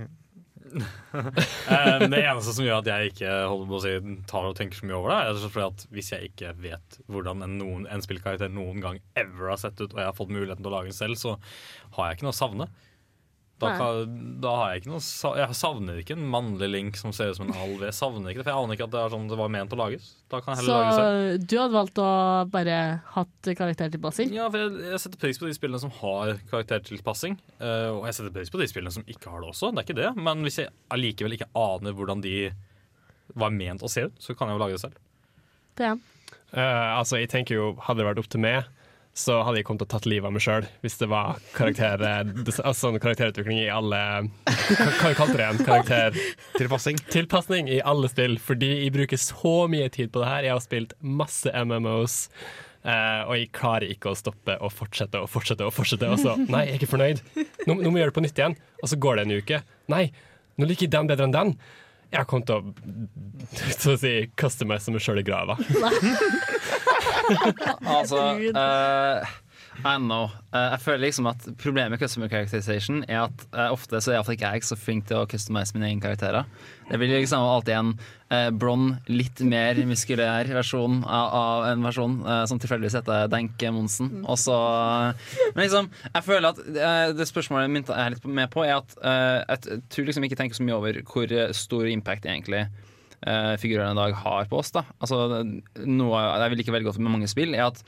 Eh, 1.16 2.02
det 2.10 2.18
eneste 2.20 2.52
som 2.52 2.66
gjør 2.66 2.82
at 2.82 2.88
jeg 2.90 3.12
ikke 3.12 3.30
holder 3.48 3.68
på 3.70 3.76
å 3.78 3.80
si, 3.80 3.92
tar 4.28 4.48
og 4.48 4.56
tenker 4.58 4.76
så 4.76 4.86
mye 4.88 4.96
over 4.98 5.12
det, 5.12 5.18
er 5.30 5.52
fordi 5.54 5.64
at 5.64 5.84
hvis 5.96 6.10
jeg 6.12 6.28
ikke 6.28 6.50
vet 6.60 6.98
hvordan 7.08 7.44
en, 7.46 7.54
noen, 7.60 7.86
en 7.88 8.02
spillkarakter 8.04 8.50
noen 8.52 8.82
gang 8.84 8.98
ever 9.16 9.52
har 9.54 9.60
sett 9.62 9.80
ut, 9.80 9.94
og 9.94 10.00
jeg 10.02 10.08
har 10.10 10.18
fått 10.18 10.34
muligheten 10.34 10.60
til 10.60 10.70
å 10.70 10.74
lage 10.74 10.90
den 10.92 10.98
selv, 10.98 11.16
så 11.16 11.36
har 11.96 12.10
jeg 12.10 12.18
ikke 12.18 12.28
noe 12.28 12.34
å 12.34 12.38
savne. 12.38 12.68
Da, 13.56 13.70
kan, 13.80 14.10
da 14.44 14.50
har 14.52 14.72
jeg 14.74 14.82
ikke 14.82 14.90
noe 14.92 15.30
Jeg 15.38 15.54
savner 15.56 16.00
ikke 16.02 16.12
en 16.12 16.26
mannlig 16.28 16.66
link 16.68 16.98
som 17.00 17.08
ser 17.16 17.30
ut 17.32 17.38
som 17.38 17.46
en 17.48 17.56
alv. 17.56 17.80
Jeg 17.86 17.96
savner 17.96 18.28
ikke 18.28 18.42
det, 18.42 18.44
for 18.44 18.52
jeg 18.52 18.64
aner 18.66 18.76
ikke 18.76 18.84
at 18.84 18.92
det 18.92 19.00
er 19.00 19.14
sånn 19.14 19.30
det 19.30 19.38
var 19.40 19.48
ment 19.54 19.72
å 19.72 19.78
lages. 19.80 20.10
Da 20.28 20.42
kan 20.44 20.52
jeg 20.52 20.66
Så 20.66 20.66
heller 20.66 20.82
lage 20.82 20.90
det 20.90 20.98
selv. 20.98 21.46
du 21.48 21.54
hadde 21.62 21.76
valgt 21.78 22.00
å 22.04 22.08
bare 22.52 22.76
hatt 23.14 23.50
karaktertilpassing? 23.62 24.34
Ja, 24.36 24.50
for 24.52 24.60
jeg, 24.60 24.74
jeg 24.92 25.00
setter 25.06 25.22
pris 25.24 25.40
på 25.40 25.48
de 25.48 25.56
spillene 25.56 25.80
som 25.86 25.94
har 26.02 26.34
karaktertilpassing. 26.52 27.38
eh, 27.56 27.88
og 27.94 28.04
jeg 28.10 28.18
setter 28.18 28.34
pris 28.36 28.52
på 28.52 28.60
de 28.60 28.68
spillene 28.68 28.92
som 28.98 29.08
ikke 29.08 29.32
har 29.32 29.40
det 29.40 29.48
også. 29.54 29.72
Det 29.72 29.80
er 29.80 29.88
ikke 29.88 29.98
det. 30.02 30.12
Men 30.28 30.44
hvis 30.44 30.60
jeg 30.60 30.74
allikevel 30.92 31.38
ikke 31.38 31.48
aner 31.56 31.96
hvordan 31.96 32.20
de 32.28 32.36
var 33.40 33.56
ment 33.56 33.82
å 33.82 33.88
se 33.90 34.04
ut, 34.10 34.20
så 34.20 34.36
kan 34.36 34.52
jeg 34.52 34.58
jo 34.60 34.64
lage 34.66 34.76
det 34.76 34.84
selv. 34.84 35.00
Det 35.80 35.88
er. 35.94 35.96
Uh, 36.52 37.00
altså, 37.00 37.16
jeg 37.18 37.28
tenker 37.32 37.56
jo, 37.56 37.64
Hadde 37.88 38.00
det 38.04 38.06
vært 38.12 38.20
opp 38.22 38.28
til 38.32 38.40
meg, 38.44 38.68
så 39.16 39.38
hadde 39.46 39.62
jeg 39.62 39.64
kommet 39.64 39.80
til 39.80 39.88
å 39.88 39.92
tatt 39.94 40.06
livet 40.10 40.28
av 40.28 40.34
meg 40.36 40.42
sjøl 40.44 40.66
hvis 40.84 40.98
det 41.00 41.06
var 41.08 41.38
karakter, 41.56 42.02
altså, 42.04 42.72
sånn 42.76 42.98
karakterutvikling 43.00 43.62
i 43.62 43.70
alle 43.72 44.00
Hva 44.44 45.12
kalte 45.16 45.32
du 45.32 45.38
det 45.38 45.46
igjen? 45.46 45.60
Karakter... 45.64 46.18
Tilpassing. 46.58 47.00
Tilpassing 47.14 47.70
i 47.72 47.78
alle 47.80 48.10
spill, 48.12 48.36
fordi 48.42 48.68
jeg 48.82 48.92
bruker 48.92 49.20
så 49.20 49.54
mye 49.72 49.88
tid 49.92 50.12
på 50.12 50.20
det 50.20 50.28
her. 50.28 50.48
Jeg 50.48 50.52
har 50.52 50.64
spilt 50.64 50.92
masse 51.00 51.48
MMOs. 51.48 52.18
eh, 52.84 53.22
og 53.24 53.32
jeg 53.38 53.48
klarer 53.56 53.88
ikke 53.94 54.12
å 54.12 54.18
stoppe 54.20 54.58
og 54.60 54.74
fortsette 54.76 55.24
og 55.24 55.32
fortsette 55.32 55.64
og 55.64 55.72
fortsette. 55.72 56.12
Og 56.12 56.20
så, 56.20 56.36
nei, 56.44 56.66
jeg 56.66 56.76
er 56.76 56.82
ikke 56.82 56.92
fornøyd. 56.92 57.24
Nå, 57.66 57.72
nå 57.72 57.88
må 57.88 57.96
jeg 57.96 58.04
gjøre 58.04 58.12
det 58.12 58.18
på 58.20 58.26
nytt 58.26 58.42
igjen. 58.44 58.58
Og 58.82 58.92
så 58.92 59.00
går 59.00 59.16
det 59.16 59.26
en 59.26 59.36
uke. 59.40 59.62
Nei, 59.96 60.04
nå 60.60 60.68
liker 60.68 60.88
jeg 60.90 60.94
den 60.96 61.08
bedre 61.08 61.28
enn 61.30 61.36
den. 61.36 61.56
Jeg 62.12 62.20
har 62.20 62.28
kommet 62.30 62.52
til 62.52 62.60
å 62.60 63.72
så 63.80 63.96
å 63.96 64.00
si, 64.00 64.14
customize 64.38 64.92
meg 64.92 65.02
sjøl 65.04 65.24
i 65.24 65.26
grava. 65.26 65.56
Altså 67.96 68.22
uh, 68.54 69.34
I 69.84 69.96
know. 69.98 70.30
Uh, 70.54 70.72
jeg 70.72 70.80
føler 70.84 71.04
liksom 71.04 71.28
at 71.28 71.42
Problemet 71.60 71.92
med 71.92 72.00
customer 72.00 72.30
characterization 72.32 73.02
er 73.08 73.26
at 73.26 73.44
uh, 73.52 73.68
ofte 73.74 74.00
så 74.00 74.12
er 74.12 74.18
iallfall 74.18 74.36
ikke 74.36 74.52
jeg 74.54 74.68
så 74.68 74.78
flink 74.78 75.08
til 75.10 75.20
å 75.20 75.28
customize 75.30 75.76
mine 75.76 75.90
egne 75.90 76.04
karakterer. 76.04 76.48
Det 76.88 77.00
blir 77.00 77.12
liksom 77.12 77.42
alltid 77.42 77.74
en 77.74 77.92
uh, 78.32 78.48
blond, 78.54 78.96
litt 79.10 79.42
mer 79.44 79.78
muskulær 79.88 80.48
versjon 80.56 81.02
av, 81.04 81.36
av 81.40 81.68
en 81.72 81.84
versjon 81.86 82.16
som 82.48 82.60
tilfeldigvis 82.62 82.98
heter 83.00 83.30
Denke 83.32 83.72
Monsen. 83.74 84.24
Og 84.24 84.38
så 84.40 84.56
Men 85.52 85.64
liksom, 85.64 85.90
jeg 86.12 86.26
føler 86.26 86.50
at 86.52 87.16
det 87.18 87.28
spørsmålet 87.28 87.72
mitt 87.72 87.92
er 87.92 88.14
litt 88.14 88.26
med 88.26 88.50
på, 88.52 88.64
er 88.64 88.78
at 88.78 88.96
jeg 89.66 89.82
tror 89.92 90.08
liksom 90.08 90.26
ikke 90.26 90.38
tenker 90.38 90.58
så 90.58 90.66
mye 90.66 90.78
over 90.78 91.00
hvor 91.06 91.32
stor 91.56 91.88
impact 91.90 92.28
egentlig 92.28 92.66
eh, 93.26 93.54
figurene 93.60 93.92
i 93.92 93.98
dag 93.98 94.14
har 94.22 94.48
på 94.50 94.60
oss. 94.62 94.72
da 94.74 94.84
Altså 95.02 95.42
Noe 95.84 96.22
jeg 96.22 96.52
vil 96.54 96.62
ikke 96.64 96.74
veldig 96.76 96.88
godt 96.90 97.02
med 97.02 97.12
mange 97.12 97.28
spill, 97.30 97.54
er 97.54 97.66
at 97.68 97.82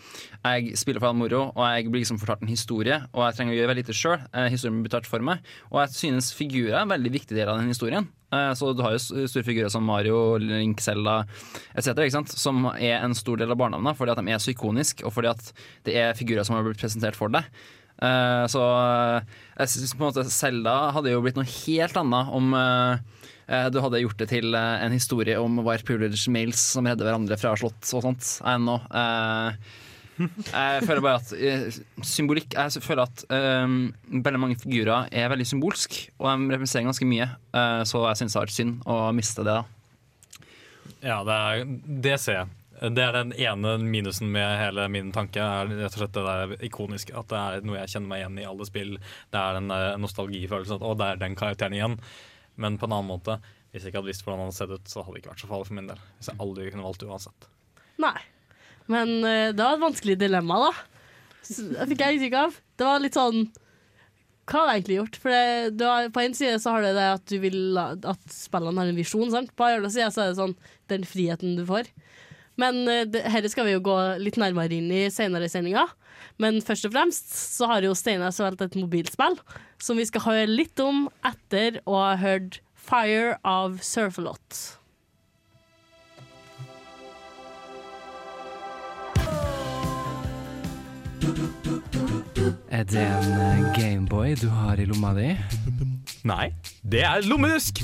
jeg 0.44 0.76
spiller 0.80 1.00
for 1.00 1.12
all 1.12 1.18
moro, 1.18 1.46
og 1.54 1.64
jeg 1.64 1.88
blir 1.88 2.02
liksom 2.02 2.20
fortalt 2.20 2.42
en 2.44 2.52
historie, 2.52 3.00
og 3.14 3.24
jeg 3.28 3.38
trenger 3.38 3.54
å 3.54 3.58
gjøre 3.60 3.72
veldig 3.72 3.84
lite 3.86 3.96
sjøl. 3.96 4.20
Historien 4.50 4.78
blir 4.82 4.90
betalt 4.90 5.08
for 5.10 5.24
meg. 5.24 5.42
Og 5.72 5.82
jeg 5.84 5.94
synes 5.96 6.32
figurer 6.36 6.74
er 6.76 6.84
en 6.84 6.92
veldig 6.96 7.12
viktig 7.14 7.36
del 7.38 7.48
av 7.48 7.60
den 7.62 7.70
historien. 7.72 8.08
Eh, 8.32 8.52
Så 8.58 8.74
du 8.76 8.82
har 8.84 8.92
jo 8.92 9.00
store 9.00 9.44
figurer 9.46 9.70
som 9.72 9.84
Mario, 9.88 10.36
Link, 10.42 10.80
Zelda 10.84 11.22
etc., 11.74 12.28
som 12.36 12.66
er 12.74 12.98
en 13.00 13.14
stor 13.16 13.40
del 13.40 13.50
av 13.54 13.56
barndommen 13.60 13.96
fordi 13.96 14.12
at 14.12 14.20
de 14.20 14.32
er 14.34 14.42
så 14.42 14.52
ikoniske, 14.52 15.04
og 15.06 15.14
fordi 15.16 15.30
at 15.32 15.52
det 15.88 15.96
er 15.96 16.16
figurer 16.18 16.44
som 16.44 16.56
har 16.58 16.66
blitt 16.66 16.80
presentert 16.80 17.16
for 17.16 17.32
deg. 17.32 17.46
Eh, 18.02 18.44
Så 18.46 18.60
eh, 18.62 19.22
jeg 19.58 19.68
synes 19.74 19.94
på 19.94 20.02
en 20.04 20.10
måte 20.12 20.26
Zelda 20.30 20.76
hadde 20.94 21.10
jo 21.14 21.22
blitt 21.24 21.38
noe 21.40 21.48
helt 21.48 21.96
annet 21.96 22.34
om 22.36 22.52
eh, 22.54 22.92
eh, 22.92 23.17
du 23.72 23.80
hadde 23.80 24.02
gjort 24.02 24.20
det 24.20 24.28
til 24.32 24.52
eh, 24.56 24.84
en 24.84 24.94
historie 24.94 25.38
om 25.40 25.60
white 25.64 25.86
privilege 25.88 26.28
males 26.32 26.60
som 26.74 26.88
redder 26.88 27.08
hverandre 27.08 27.38
fra 27.40 27.54
slott 27.56 27.92
og 27.96 28.04
sånt. 28.04 28.32
I 28.44 28.56
nå. 28.60 28.76
Eh, 28.92 29.86
jeg 30.50 30.84
føler 30.86 31.02
bare 31.04 31.20
at 31.20 31.32
eh, 31.36 31.78
symbolikk 32.06 32.56
Jeg 32.56 32.82
føler 32.82 33.04
at 33.06 33.22
um, 33.30 33.80
veldig 34.10 34.40
mange 34.42 34.58
figurer 34.58 35.08
er 35.14 35.30
veldig 35.30 35.46
symbolsk, 35.46 35.98
og 36.18 36.28
de 36.28 36.54
representerer 36.54 36.88
ganske 36.90 37.08
mye. 37.08 37.28
Eh, 37.54 37.82
så 37.88 38.04
jeg 38.08 38.22
syns 38.22 38.36
det 38.36 38.42
vært 38.42 38.56
synd 38.56 38.86
å 38.88 39.00
miste 39.16 39.46
det. 39.46 39.58
da 39.58 40.94
Ja, 41.00 41.18
det, 41.24 41.36
er, 41.36 41.74
det 42.08 42.16
ser 42.22 42.40
jeg. 42.40 42.54
Det 42.78 43.02
er 43.02 43.14
den 43.16 43.32
ene 43.34 43.74
minusen 43.82 44.30
med 44.34 44.58
hele 44.60 44.86
min 44.92 45.12
tanke. 45.14 45.42
er 45.42 45.70
rett 45.70 45.94
og 45.94 46.02
slett 46.02 46.14
det 46.14 46.26
der 46.26 46.66
ikoniske. 46.68 47.14
At 47.18 47.30
det 47.30 47.38
er 47.38 47.66
noe 47.66 47.80
jeg 47.80 47.94
kjenner 47.94 48.12
meg 48.12 48.22
igjen 48.22 48.42
i 48.42 48.46
alle 48.46 48.66
spill. 48.68 48.92
Det 49.32 49.40
er 49.40 49.58
den 49.58 49.72
nostalgifølelsen. 50.02 50.78
At 50.78 50.86
å, 50.86 50.94
det 50.98 51.08
er 51.08 51.22
den 51.24 51.38
karakteren 51.38 51.74
igjen. 51.74 51.98
Men 52.58 52.78
på 52.78 52.88
en 52.88 52.96
annen 52.96 53.12
måte, 53.12 53.38
hvis 53.70 53.84
jeg 53.84 53.92
ikke 53.92 54.00
hadde 54.00 54.10
visst 54.10 54.24
hvordan 54.26 54.42
han 54.42 54.50
hadde 54.50 54.58
sett 54.58 54.74
ut, 54.74 54.90
så 54.90 55.04
hadde 55.04 55.14
det 55.14 55.22
ikke 55.22 55.32
vært 55.32 55.44
så 55.44 55.50
farlig 55.50 55.68
for 55.68 55.78
min 55.78 55.88
del. 55.90 56.02
Hvis 56.18 56.30
jeg 56.30 56.40
aldri 56.44 56.68
kunne 56.72 56.86
valgt 56.88 57.06
uansett. 57.06 57.48
Nei. 58.02 58.18
Men 58.88 59.14
eh, 59.22 59.50
det 59.54 59.62
var 59.62 59.76
et 59.76 59.84
vanskelig 59.84 60.18
dilemma, 60.20 60.60
da. 60.68 60.72
Det 61.48 61.88
fikk 61.92 62.04
jeg 62.04 62.18
inntrykk 62.18 62.36
av. 62.40 62.60
Det 62.78 62.86
var 62.88 63.00
litt 63.00 63.16
sånn 63.16 63.46
Hva 64.48 64.62
har 64.62 64.70
jeg 64.72 64.80
egentlig 64.80 64.98
gjort? 64.98 65.18
For 65.22 65.32
det, 65.32 65.70
du 65.78 65.84
har, 65.88 66.10
på 66.12 66.24
en 66.24 66.36
side 66.36 66.58
så 66.60 66.74
har 66.74 66.84
du 66.84 66.90
det 66.96 67.06
at 67.14 67.24
du 67.30 67.36
vil 67.40 67.78
at 67.78 68.28
spillene 68.32 68.82
har 68.82 68.90
en 68.90 68.98
visjon, 68.98 69.30
sant? 69.32 69.54
På 69.56 69.68
andre 69.68 69.92
side 69.92 70.10
så 70.14 70.24
er 70.24 70.32
det 70.32 70.40
sånn 70.40 70.56
den 70.92 71.06
friheten 71.08 71.56
du 71.58 71.64
får. 71.68 71.88
Men 72.58 72.82
eh, 72.90 73.06
dette 73.08 73.52
skal 73.52 73.68
vi 73.68 73.76
jo 73.76 73.84
gå 73.86 73.96
litt 74.24 74.40
nærmere 74.40 74.80
inn 74.80 74.90
i 74.90 75.06
senere 75.14 75.46
i 75.46 75.52
sendinga. 75.52 75.86
Men 76.38 76.60
først 76.62 76.86
og 76.86 76.94
fremst 76.94 77.32
så 77.34 77.66
har 77.66 77.82
jo 77.82 77.96
Steinar 77.98 78.34
valgt 78.38 78.62
et 78.62 78.78
mobilspill 78.78 79.38
som 79.82 79.98
vi 79.98 80.06
skal 80.06 80.22
høre 80.22 80.50
litt 80.50 80.78
om 80.82 81.08
etter 81.26 81.80
å 81.84 81.98
ha 81.98 82.12
hørt 82.18 82.60
Fire 82.88 83.34
av 83.44 83.80
Surfalot. 83.84 84.78
Er 92.72 92.86
det 92.86 93.02
en 93.02 93.32
eh, 93.34 93.66
Gameboy 93.74 94.36
du 94.38 94.46
har 94.48 94.78
i 94.78 94.86
lomma 94.86 95.10
di? 95.18 95.32
Nei, 96.28 96.52
det 96.86 97.02
er 97.04 97.26
lommedusk! 97.26 97.82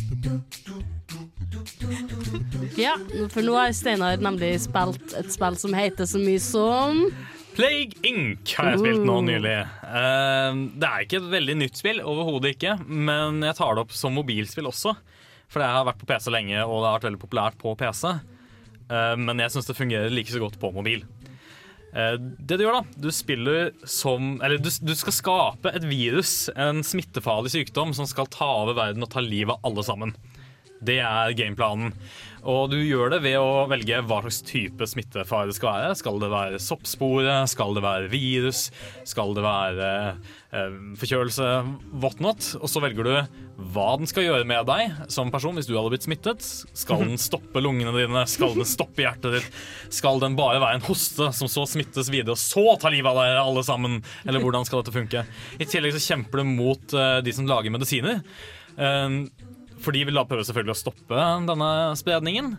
Ja, 2.79 2.95
for 3.35 3.43
nå 3.45 3.59
har 3.59 3.75
Steinar 3.77 4.23
nemlig 4.23 4.55
spilt 4.65 5.17
et 5.19 5.35
spill 5.35 5.59
som 5.59 5.75
heter 5.77 6.09
så 6.09 6.23
mye 6.23 6.41
som 6.43 7.03
Plague 7.55 8.01
Inc. 8.03 8.51
har 8.59 8.73
jeg 8.73 8.81
spilt 8.83 9.05
nå 9.07 9.21
nylig. 9.29 9.55
Eh, 9.63 10.61
det 10.75 10.89
er 10.89 11.05
ikke 11.05 11.21
et 11.21 11.29
veldig 11.37 11.55
nytt 11.61 11.79
spill, 11.79 12.01
overhodet 12.03 12.57
ikke, 12.57 12.77
men 12.89 13.43
jeg 13.47 13.57
tar 13.61 13.77
det 13.77 13.85
opp 13.85 13.95
som 13.95 14.17
mobilspill 14.19 14.71
også. 14.71 14.97
For 15.53 15.63
det 15.63 15.69
har 15.71 15.87
vært 15.87 16.01
på 16.01 16.09
PC 16.09 16.33
lenge, 16.35 16.59
og 16.65 16.81
det 16.81 16.89
har 16.89 16.97
vært 16.99 17.07
veldig 17.11 17.23
populært 17.23 17.59
på 17.61 17.77
PC. 17.79 18.09
Eh, 18.91 19.15
men 19.21 19.43
jeg 19.45 19.55
syns 19.55 19.71
det 19.71 19.79
fungerer 19.79 20.11
like 20.11 20.35
så 20.35 20.43
godt 20.43 20.59
på 20.59 20.73
mobil. 20.75 21.05
Eh, 21.95 22.17
det 22.19 22.59
du 22.59 22.65
gjør, 22.65 22.81
da 22.81 23.03
Du 23.07 23.07
spiller 23.15 23.69
som 23.87 24.41
Eller 24.43 24.59
du, 24.59 24.67
du 24.67 24.95
skal 24.99 25.15
skape 25.15 25.71
et 25.79 25.85
virus, 25.87 26.49
en 26.59 26.83
smittefarlig 26.83 27.55
sykdom, 27.55 27.95
som 27.95 28.09
skal 28.11 28.27
ta 28.35 28.51
over 28.65 28.75
verden 28.81 29.07
og 29.07 29.13
ta 29.15 29.23
livet 29.23 29.55
av 29.55 29.71
alle 29.71 29.87
sammen. 29.87 30.17
Det 30.85 31.01
er 31.03 31.37
gameplanen. 31.39 31.95
Og 32.45 32.69
du 32.69 32.77
gjør 32.77 33.15
det 33.15 33.23
ved 33.25 33.39
å 33.41 33.65
velge 33.71 34.03
hva 34.05 34.19
slags 34.21 34.43
type 34.45 34.87
smittefare 34.89 35.49
det 35.49 35.57
skal 35.57 35.79
være. 35.79 35.95
Skal 35.97 36.19
det 36.21 36.29
være 36.29 36.61
soppspore? 36.61 37.37
Skal 37.49 37.73
det 37.77 37.83
være 37.85 38.11
virus? 38.13 38.67
Skal 39.09 39.33
det 39.37 39.45
være 39.47 39.87
eh, 40.53 40.75
forkjølelse? 41.01 41.49
Whatnot. 42.03 42.51
Og 42.61 42.69
så 42.69 42.83
velger 42.85 43.09
du 43.09 43.41
hva 43.73 43.87
den 43.97 44.11
skal 44.11 44.27
gjøre 44.27 44.49
med 44.51 44.67
deg 44.69 45.09
som 45.15 45.31
person 45.33 45.57
hvis 45.57 45.71
du 45.71 45.73
hadde 45.79 45.95
blitt 45.95 46.05
smittet. 46.05 46.45
Skal 46.77 47.07
den 47.07 47.17
stoppe 47.29 47.65
lungene 47.65 47.95
dine? 47.97 48.27
Skal 48.29 48.53
den 48.59 48.69
stoppe 48.69 49.07
hjertet 49.07 49.39
ditt? 49.39 49.49
Skal 49.95 50.21
den 50.21 50.37
bare 50.37 50.61
være 50.61 50.83
en 50.83 50.87
hoste 50.91 51.31
som 51.39 51.49
så 51.49 51.65
smittes 51.71 52.13
videre, 52.13 52.37
og 52.37 52.43
så 52.43 52.77
ta 52.77 52.93
livet 52.93 53.09
av 53.09 53.23
dere 53.23 53.41
alle 53.41 53.65
sammen? 53.65 54.03
Eller 54.29 54.45
hvordan 54.45 54.69
skal 54.69 54.83
dette 54.83 54.97
funke? 54.99 55.25
I 55.57 55.71
tillegg 55.71 55.97
så 55.97 56.05
kjemper 56.11 56.45
du 56.45 56.53
mot 56.53 56.93
eh, 56.99 57.19
de 57.25 57.37
som 57.37 57.49
lager 57.49 57.73
medisiner. 57.73 58.21
Eh, 58.77 59.21
for 59.85 59.95
de 59.97 60.05
vil 60.09 60.17
da 60.17 60.25
prøve 60.29 60.47
selvfølgelig 60.49 60.75
å 60.75 60.81
stoppe 60.81 61.27
denne 61.49 61.71
spredningen. 62.01 62.55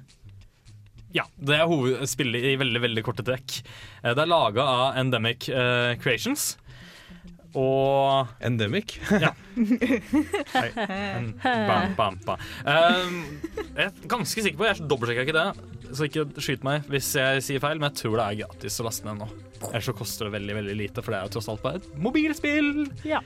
Ja, 1.16 1.24
det 1.40 1.56
er 1.62 1.70
hovedspillet 1.72 2.44
i 2.52 2.58
veldig 2.60 2.82
veldig 2.84 3.04
korte 3.08 3.24
trekk. 3.26 3.62
Eh, 4.04 4.12
Det 4.14 4.20
er 4.26 4.28
laga 4.30 4.66
av 4.68 4.98
Endemic 5.00 5.48
uh, 5.48 5.96
Creations. 6.04 6.58
Og 7.56 8.28
Endemic? 8.44 8.98
Ja. 9.24 9.32
Hei. 10.58 10.66
Bam, 10.76 11.96
bam, 11.96 12.18
bam. 12.26 12.44
Um, 12.68 13.16
jeg 13.78 13.86
er 13.88 14.10
ganske 14.12 14.44
sikker 14.44 14.60
på, 14.60 14.68
jeg 14.68 14.90
dobbeltsjekka 14.92 15.24
ikke 15.24 15.38
det, 15.38 15.94
så 15.96 16.10
ikke 16.10 16.26
skyt 16.44 16.68
meg 16.68 16.90
hvis 16.92 17.14
jeg 17.16 17.46
sier 17.48 17.64
feil, 17.64 17.80
men 17.80 17.94
jeg 17.94 18.02
tror 18.04 18.20
det 18.20 18.26
er 18.28 18.40
gratis 18.44 18.82
å 18.84 18.88
laste 18.90 19.08
ned 19.08 19.24
nå. 19.24 19.30
Ellers 19.70 19.88
så 19.88 19.96
koster 19.96 20.28
det 20.28 20.36
veldig 20.36 20.58
veldig 20.60 20.76
lite, 20.84 21.00
for 21.06 21.16
det 21.16 21.22
er 21.22 21.30
jo 21.30 21.36
tross 21.38 21.48
alt 21.54 21.64
bare 21.64 21.80
et 21.80 21.88
mobilspill. 21.96 22.74
Ja. 23.08 23.24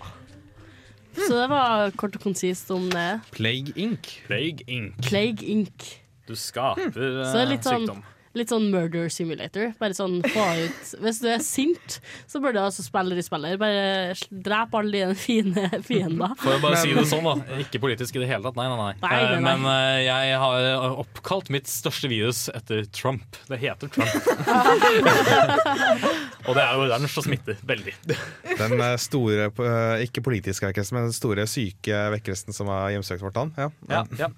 Så 1.25 1.33
det 1.35 1.47
var 1.51 1.91
kort 1.99 2.15
og 2.15 2.23
konsist 2.23 2.69
om 2.75 2.87
det. 2.93 3.09
Plague 3.35 3.73
Inc. 3.75 4.11
Plague 4.27 4.65
Inc. 4.67 4.95
Plague 5.07 5.45
Inc. 5.45 5.89
Du 6.29 6.35
skaper 6.37 6.91
Så 6.93 7.33
det 7.33 7.41
er 7.41 7.49
litt 7.49 7.65
eh, 7.65 7.71
sånn, 7.71 7.87
sykdom. 7.87 8.03
Litt 8.39 8.51
sånn 8.53 8.69
murder 8.73 9.09
simulator. 9.13 9.73
Bare 9.79 9.95
sånn 9.97 10.19
få 10.25 10.45
ut 10.63 10.93
Hvis 11.03 11.19
du 11.23 11.27
er 11.31 11.43
sint, 11.43 11.99
så 12.29 12.41
bør 12.43 12.55
du 12.55 12.61
altså 12.63 12.83
spille 12.85 13.17
i 13.19 13.25
spiller. 13.25 13.57
Bare 13.61 14.15
drep 14.29 14.75
alle 14.79 14.91
dine 14.95 15.15
fine 15.19 15.67
fiender. 15.85 16.33
For 16.41 16.57
å 16.57 16.61
bare 16.63 16.79
si 16.81 16.93
det 16.95 17.05
sånn, 17.09 17.25
da. 17.27 17.59
Ikke 17.63 17.81
politisk 17.83 18.17
i 18.17 18.23
det 18.23 18.29
hele 18.31 18.43
tatt. 18.47 18.57
Nei, 18.59 18.67
nei, 18.71 18.79
nei. 18.79 18.93
Nei, 19.03 19.09
nei, 19.09 19.17
Eh, 19.29 19.35
nei. 19.39 19.39
Men 19.45 19.65
eh, 19.69 19.99
jeg 20.07 20.37
har 20.41 20.95
oppkalt 21.03 21.49
mitt 21.53 21.67
største 21.69 22.09
virus 22.11 22.45
etter 22.55 22.85
Trump. 22.95 23.37
Det 23.49 23.59
heter 23.61 23.91
Trump. 23.93 24.13
Og 26.49 26.55
det 26.57 26.63
er 26.63 26.71
jo 26.73 26.85
oransje 26.87 27.19
og 27.21 27.25
smitter 27.27 27.57
veldig. 27.67 27.93
Den 28.57 28.73
eh, 28.81 28.95
store, 29.01 29.49
eh, 29.51 30.03
ikke 30.07 30.23
politiske 30.25 30.65
vekkelsen, 30.69 30.93
men 30.97 31.03
den 31.09 31.15
store 31.15 31.45
syke 31.49 31.97
vekkelsen 32.15 32.55
som 32.55 32.65
har 32.71 32.89
hjemsøkt 32.95 33.23
vårt 33.25 33.37
land. 33.37 33.51
Ja. 33.59 33.67
Ja, 33.91 34.01
ja. 34.19 34.29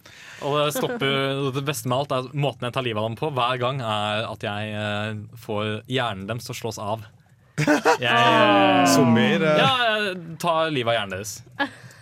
Og 0.48 0.58
det 0.58 0.74
stopper 0.76 1.52
Det 1.56 1.64
beste 1.68 1.90
med 1.92 1.98
alt 2.02 2.12
er 2.16 2.22
måten 2.34 2.66
jeg 2.68 2.74
tar 2.76 2.86
livet 2.86 3.00
av 3.02 3.06
dem 3.10 3.18
på 3.20 3.28
hver 3.36 3.56
gang, 3.62 3.76
er 3.86 3.91
at 4.32 4.46
jeg 4.46 4.76
eh, 4.78 5.22
får 5.44 5.72
hjernen 5.92 6.28
deres 6.30 6.48
til 6.48 6.56
å 6.56 6.60
slås 6.64 6.80
av. 6.82 7.08
Jeg, 8.02 8.08
eh, 8.10 8.86
Zombier, 8.90 9.44
eh. 9.46 9.60
Ja, 9.60 9.72
jeg 9.86 10.38
tar 10.42 10.72
livet 10.74 10.94
av 10.94 10.96
hjernen 10.98 11.18
deres. 11.20 11.34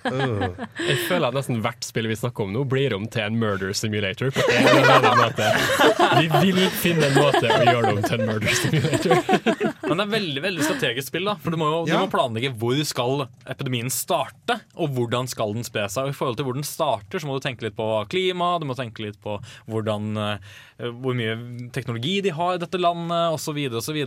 Jeg 0.05 0.97
føler 1.09 1.27
at 1.27 1.35
nesten 1.35 1.59
hvert 1.63 1.83
spill 1.83 2.07
vi 2.07 2.15
snakker 2.15 2.45
om 2.45 2.53
nå, 2.55 2.63
blir 2.69 2.93
om 2.95 3.07
til 3.11 3.25
en 3.25 3.39
murder 3.41 3.73
simulator. 3.75 4.31
På 4.31 4.45
en 4.45 4.69
eller 4.69 4.93
annen 4.95 5.19
måte. 5.19 5.49
Vi 6.21 6.53
vil 6.53 6.69
finne 6.79 7.09
en 7.09 7.17
måte 7.17 7.43
å 7.43 7.59
gjøre 7.67 7.83
det 7.83 7.91
om 7.91 8.01
til 8.05 8.15
en 8.15 8.29
murder 8.29 8.55
simulator. 8.61 9.68
Men 9.89 10.01
det 10.01 10.05
er 10.05 10.13
veldig 10.13 10.43
veldig 10.45 10.65
strategisk 10.65 11.11
spill. 11.11 11.27
da 11.29 11.35
For 11.41 11.53
Du 11.53 11.59
må 11.59 11.69
jo 11.71 11.81
du 11.89 11.95
må 11.97 12.09
planlegge 12.11 12.53
hvor 12.59 12.77
skal 12.87 13.25
epidemien 13.49 13.89
starte, 13.93 14.59
og 14.79 14.93
hvordan 14.95 15.29
skal 15.29 15.55
den 15.57 15.65
spre 15.67 15.87
seg. 15.91 16.07
Og 16.07 16.13
I 16.13 16.17
forhold 16.17 16.39
til 16.39 16.47
hvor 16.47 16.57
den 16.57 16.67
starter, 16.67 17.21
så 17.21 17.27
må 17.27 17.37
du 17.37 17.45
tenke 17.45 17.65
litt 17.65 17.77
på 17.77 17.87
klima, 18.11 18.53
du 18.61 18.67
må 18.69 18.77
tenke 18.77 19.03
litt 19.03 19.19
på 19.23 19.37
hvordan, 19.69 20.09
eh, 20.19 20.89
hvor 21.01 21.17
mye 21.17 21.35
teknologi 21.75 22.19
de 22.25 22.33
har 22.35 22.55
i 22.55 22.61
dette 22.61 22.79
landet, 22.79 23.35
osv. 23.35 23.57
osv. 23.81 23.99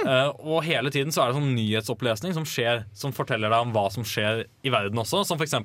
Uh, 0.00 0.30
og 0.40 0.62
hele 0.64 0.92
tiden 0.92 1.12
så 1.12 1.24
er 1.24 1.30
det 1.30 1.40
sånn 1.40 1.54
nyhetsopplesning 1.56 2.32
som 2.36 2.46
skjer 2.48 2.84
Som 2.96 3.12
forteller 3.12 3.50
deg 3.52 3.66
om 3.66 3.72
hva 3.74 3.84
som 3.92 4.06
skjer 4.06 4.44
i 4.64 4.72
verden 4.72 4.98
også. 5.00 5.22
Som 5.28 5.40
f.eks.: 5.40 5.56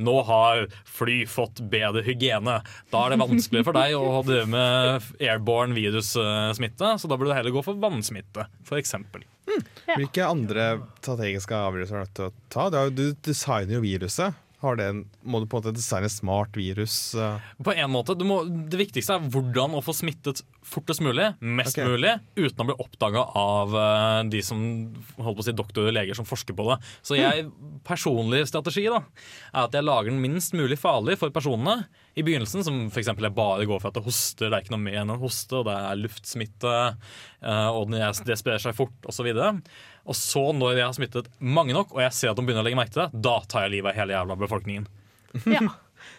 Nå 0.00 0.14
har 0.28 0.66
fly 0.88 1.22
fått 1.28 1.60
bedre 1.72 2.04
hygiene. 2.06 2.60
Da 2.92 3.04
er 3.04 3.14
det 3.14 3.20
vanskeligere 3.22 3.68
for 3.68 3.76
deg 3.76 3.96
å 3.98 4.22
drive 4.26 4.48
med 4.52 5.10
airborne 5.20 5.76
virussmitte, 5.76 6.94
så 6.98 7.10
da 7.10 7.18
burde 7.18 7.32
du 7.32 7.36
heller 7.36 7.54
gå 7.54 7.64
for 7.64 7.78
vannsmitte, 7.82 8.46
f.eks. 8.92 9.28
Hvilke 9.96 10.26
andre 10.26 10.66
strategiske 11.00 11.56
avgjørelser 11.56 11.96
er 11.96 12.02
du 12.02 12.06
nødt 12.06 12.16
til 12.18 12.28
å 12.28 12.34
ta? 12.52 12.68
Har 12.70 12.94
du 12.94 13.04
designer 13.26 13.78
jo 13.78 13.84
viruset. 13.84 14.41
Har 14.62 14.76
det 14.78 14.84
en, 14.92 15.00
må 15.26 15.40
du 15.42 15.48
på 15.50 15.58
en 15.58 15.64
måte 15.64 15.74
designe 15.74 16.08
smart 16.12 16.54
virus? 16.54 16.96
eh? 17.18 17.48
På 17.66 17.74
en 17.74 17.90
måte, 17.90 18.14
du 18.14 18.22
må, 18.28 18.42
Det 18.46 18.78
viktigste 18.78 19.16
er 19.16 19.24
hvordan 19.34 19.74
å 19.74 19.82
få 19.82 19.94
smittet 19.96 20.44
fortest 20.62 21.02
mulig, 21.02 21.32
mest 21.42 21.74
okay. 21.74 21.88
mulig, 21.90 22.12
uten 22.38 22.62
å 22.62 22.66
bli 22.68 22.76
oppdaga 22.84 23.24
av 23.38 23.74
eh, 23.74 24.18
de 24.30 24.42
som 24.46 24.60
holdt 25.18 25.40
på 25.40 25.42
å 25.42 25.46
si 25.48 25.56
doktorer 25.58 25.90
og 25.90 25.96
leger 25.96 26.18
som 26.18 26.28
forsker 26.28 26.54
på 26.54 26.68
det. 26.68 26.78
Så 27.02 27.18
jeg, 27.18 27.48
personlig 27.86 28.44
strategi 28.50 28.86
da, 28.86 29.02
er 29.50 29.66
at 29.66 29.74
jeg 29.74 29.88
lager 29.88 30.12
den 30.12 30.22
minst 30.22 30.54
mulig 30.54 30.78
farlig 30.78 31.18
for 31.18 31.34
personene 31.34 31.80
i 32.14 32.22
begynnelsen, 32.22 32.62
som 32.62 32.78
f.eks. 32.92 33.10
jeg 33.10 33.34
bare 33.34 33.66
går 33.66 33.82
for 33.82 33.90
at 33.90 33.98
det 33.98 34.04
hoster, 34.06 34.46
det 34.46 34.54
er 34.54 34.64
ikke 34.64 34.76
noe 34.76 34.84
mer 34.84 35.00
enn 35.02 35.14
en 35.14 35.22
hoste, 35.22 35.58
og 35.58 35.66
det 35.66 35.74
er 35.74 36.00
luftsmitte, 36.04 36.76
eh, 37.42 37.68
og 37.72 37.90
det 37.90 38.38
sprer 38.38 38.62
seg 38.62 38.76
fort, 38.78 39.10
osv. 39.10 39.32
Og 40.08 40.16
så, 40.18 40.42
når 40.56 40.76
jeg 40.80 40.86
har 40.88 40.96
smittet 40.96 41.30
mange 41.38 41.76
nok, 41.76 41.92
og 41.94 42.02
jeg 42.02 42.12
ser 42.16 42.32
at 42.32 42.38
de 42.40 42.42
begynner 42.46 42.64
å 42.64 42.66
legge 42.66 42.78
merke 42.80 42.96
til 42.96 43.04
det, 43.06 43.22
da 43.22 43.36
tar 43.46 43.68
jeg 43.68 43.76
livet 43.78 43.92
av 43.92 44.00
hele 44.02 44.16
jævla 44.18 44.38
befolkningen. 44.40 44.88
Ja. 45.46 45.68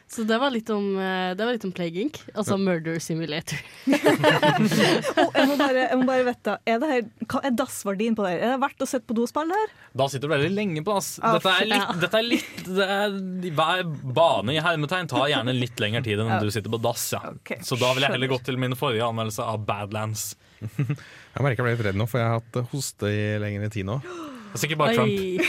Så 0.07 0.23
det 0.23 0.38
var 0.39 0.51
litt 0.53 0.69
om, 0.71 0.93
eh, 0.95 1.34
det 1.36 1.43
var 1.43 1.55
litt 1.55 1.65
om 1.67 1.71
Plague 1.75 1.99
Inc., 1.99 2.19
altså 2.38 2.55
Murder 2.61 2.99
Simulator. 3.03 3.59
oh, 3.88 5.31
jeg 5.36 5.47
må 5.49 5.57
bare, 5.59 5.81
jeg 5.89 5.97
må 5.99 6.05
bare 6.07 6.25
vette, 6.27 6.53
er, 6.69 6.77
det 6.79 6.89
her, 6.91 7.01
er 7.41 7.55
dassverdien 7.57 8.15
på 8.15 8.23
det? 8.25 8.36
her? 8.36 8.43
Er 8.45 8.53
det 8.53 8.61
verdt 8.63 8.86
å 8.86 8.88
sette 8.89 9.09
på 9.09 9.17
dospill 9.17 9.51
her? 9.51 9.73
Da 9.97 10.07
sitter 10.11 10.29
du 10.29 10.36
veldig 10.36 10.51
lenge 10.53 10.84
på. 10.86 10.95
dass. 10.95 11.09
Ah, 11.19 11.36
Dette 11.38 11.55
er 11.57 11.69
litt, 11.71 11.84
ja. 11.84 11.97
dette 12.03 12.21
er 12.21 12.27
litt 12.29 12.61
det 12.69 12.88
er, 12.95 13.17
Hver 13.59 13.84
bane 14.15 14.55
i 14.55 14.61
hermetegn 14.63 15.09
tar 15.11 15.27
gjerne 15.34 15.57
litt 15.57 15.84
lengre 15.84 16.03
tid 16.05 16.21
enn 16.23 16.31
Ja. 16.36 16.39
du 16.39 16.53
sitter 16.53 16.71
på 16.73 16.79
dass. 16.84 17.09
Ja. 17.15 17.34
Så 17.65 17.79
da 17.81 17.91
vil 17.97 18.05
jeg 18.07 18.15
heller 18.15 18.31
gå 18.36 18.39
til 18.45 18.61
min 18.61 18.77
forrige 18.79 19.09
anmeldelse 19.09 19.43
av 19.43 19.65
Badlands. 19.67 20.29
Jeg 21.34 21.45
merker 21.45 21.63
jeg 21.63 21.65
ble 21.65 21.73
litt 21.73 21.88
redd 21.88 21.97
nå, 21.97 22.05
for 22.09 22.21
jeg 22.21 22.29
har 22.29 22.39
hatt 22.41 22.71
hoste 22.73 23.09
i 23.09 23.25
lengre 23.41 23.69
tid 23.73 23.88
nå. 23.89 23.97
Det 24.53 24.59
er 24.59 24.61
sikkert 24.67 24.81
bare 24.84 25.01
Oi. 25.01 25.41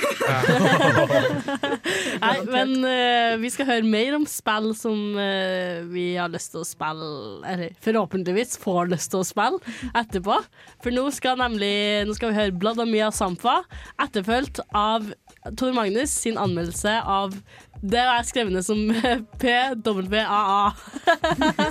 Nei, 2.25 2.37
men 2.49 2.71
uh, 2.81 3.35
vi 3.43 3.51
skal 3.53 3.67
høre 3.69 3.85
mer 3.85 4.15
om 4.17 4.25
spill 4.25 4.71
som 4.79 4.97
uh, 5.19 5.85
vi 5.91 6.15
har 6.17 6.33
lyst 6.33 6.55
til 6.55 6.63
å 6.63 6.65
spille, 6.65 7.09
eller 7.45 7.75
forhåpentligvis 7.85 8.57
får 8.63 8.89
lyst 8.95 9.13
til 9.13 9.21
å 9.21 9.27
spille 9.29 9.61
etterpå. 9.93 10.39
For 10.81 10.97
nå 10.97 11.05
skal 11.13 11.37
nemlig 11.43 11.75
Nå 12.09 12.17
skal 12.17 12.33
vi 12.33 12.39
høre 12.39 12.57
Blood 12.57 12.81
of 12.81 12.89
Mia 12.89 13.11
Samfa, 13.13 13.59
etterfulgt 14.01 14.63
av 14.73 15.13
Tor 15.61 15.77
Magnus 15.77 16.17
sin 16.25 16.41
anmeldelse 16.41 16.97
av 17.05 17.37
det 17.85 18.01
er 18.01 18.25
skrevet 18.25 18.65
som 18.65 18.89
PWAA. 19.43 20.73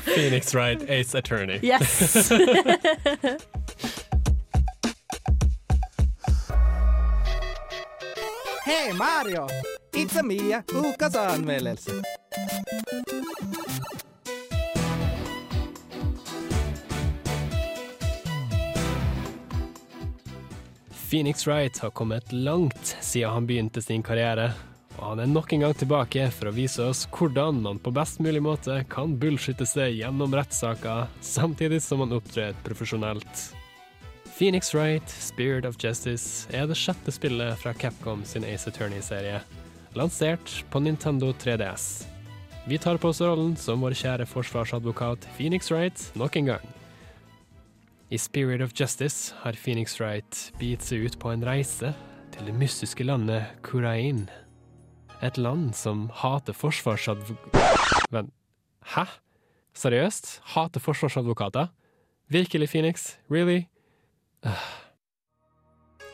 Phoenix 0.06 0.54
Wright, 0.54 0.86
Ace 0.86 1.18
Attorney. 1.18 1.58
Yes! 1.66 2.30
Hei 8.66 8.94
Mario! 8.94 9.48
It's 9.94 10.16
a 10.16 10.24
Mia, 10.24 10.64
ukas 10.74 11.16
anmeldelse. 11.16 11.92
Phoenix 20.90 21.48
Wright 21.48 21.78
har 21.78 21.90
kommet 21.90 22.32
langt 22.32 22.98
siden 23.02 23.30
han 23.30 23.48
begynte 23.48 23.82
sin 23.82 24.04
karriere, 24.04 24.54
og 24.98 25.10
han 25.10 25.20
er 25.20 25.28
nok 25.28 25.54
en 25.54 25.66
gang 25.66 25.76
tilbake 25.76 26.30
for 26.32 26.48
å 26.48 26.56
vise 26.56 26.86
oss 26.88 27.04
hvordan 27.12 27.60
man 27.66 27.82
på 27.84 27.92
best 27.92 28.24
mulig 28.24 28.46
måte 28.48 28.86
kan 28.90 29.18
bullshitte 29.20 29.68
seg 29.68 30.00
gjennom 30.00 30.32
rettssaker, 30.40 31.12
samtidig 31.20 31.82
som 31.84 32.00
man 32.00 32.16
opptrer 32.16 32.56
profesjonelt. 32.64 33.44
Phoenix 34.34 34.74
Wright, 34.74 35.10
Spirit 35.10 35.64
of 35.66 35.76
Justice, 35.78 36.48
er 36.50 36.66
det 36.66 36.74
sjette 36.74 37.12
spillet 37.14 37.54
fra 37.62 37.70
Capcom 37.78 38.24
sin 38.26 38.42
Ace 38.50 38.66
Attorney-serie, 38.66 39.44
lansert 39.94 40.64
på 40.74 40.80
Nintendo 40.82 41.30
3DS. 41.38 42.08
Vi 42.66 42.80
tar 42.82 42.98
på 42.98 43.12
oss 43.12 43.22
rollen 43.22 43.54
som 43.62 43.84
vår 43.86 43.94
kjære 44.00 44.26
forsvarsadvokat 44.26 45.28
Phoenix 45.38 45.70
Wright 45.70 46.02
nok 46.18 46.38
en 46.40 46.50
gang. 46.50 46.66
I 48.10 48.18
Spirit 48.18 48.64
of 48.66 48.74
Justice 48.74 49.36
har 49.44 49.54
Phoenix 49.54 50.00
Wright 50.02 50.40
begitt 50.58 50.82
seg 50.82 51.06
ut 51.06 51.18
på 51.22 51.30
en 51.30 51.46
reise 51.46 51.92
til 52.34 52.50
det 52.50 52.56
mystiske 52.58 53.06
landet 53.06 53.52
Kurain. 53.62 54.26
Et 55.22 55.38
land 55.38 55.76
som 55.78 56.08
hater 56.24 56.58
forsvarsadvokater 56.58 58.10
Vent, 58.10 58.34
hæ? 58.96 59.06
Seriøst? 59.78 60.40
Hater 60.56 60.82
forsvarsadvokater? 60.82 61.70
Virkelig, 62.34 62.70
Phoenix? 62.74 63.14
Really? 63.30 63.68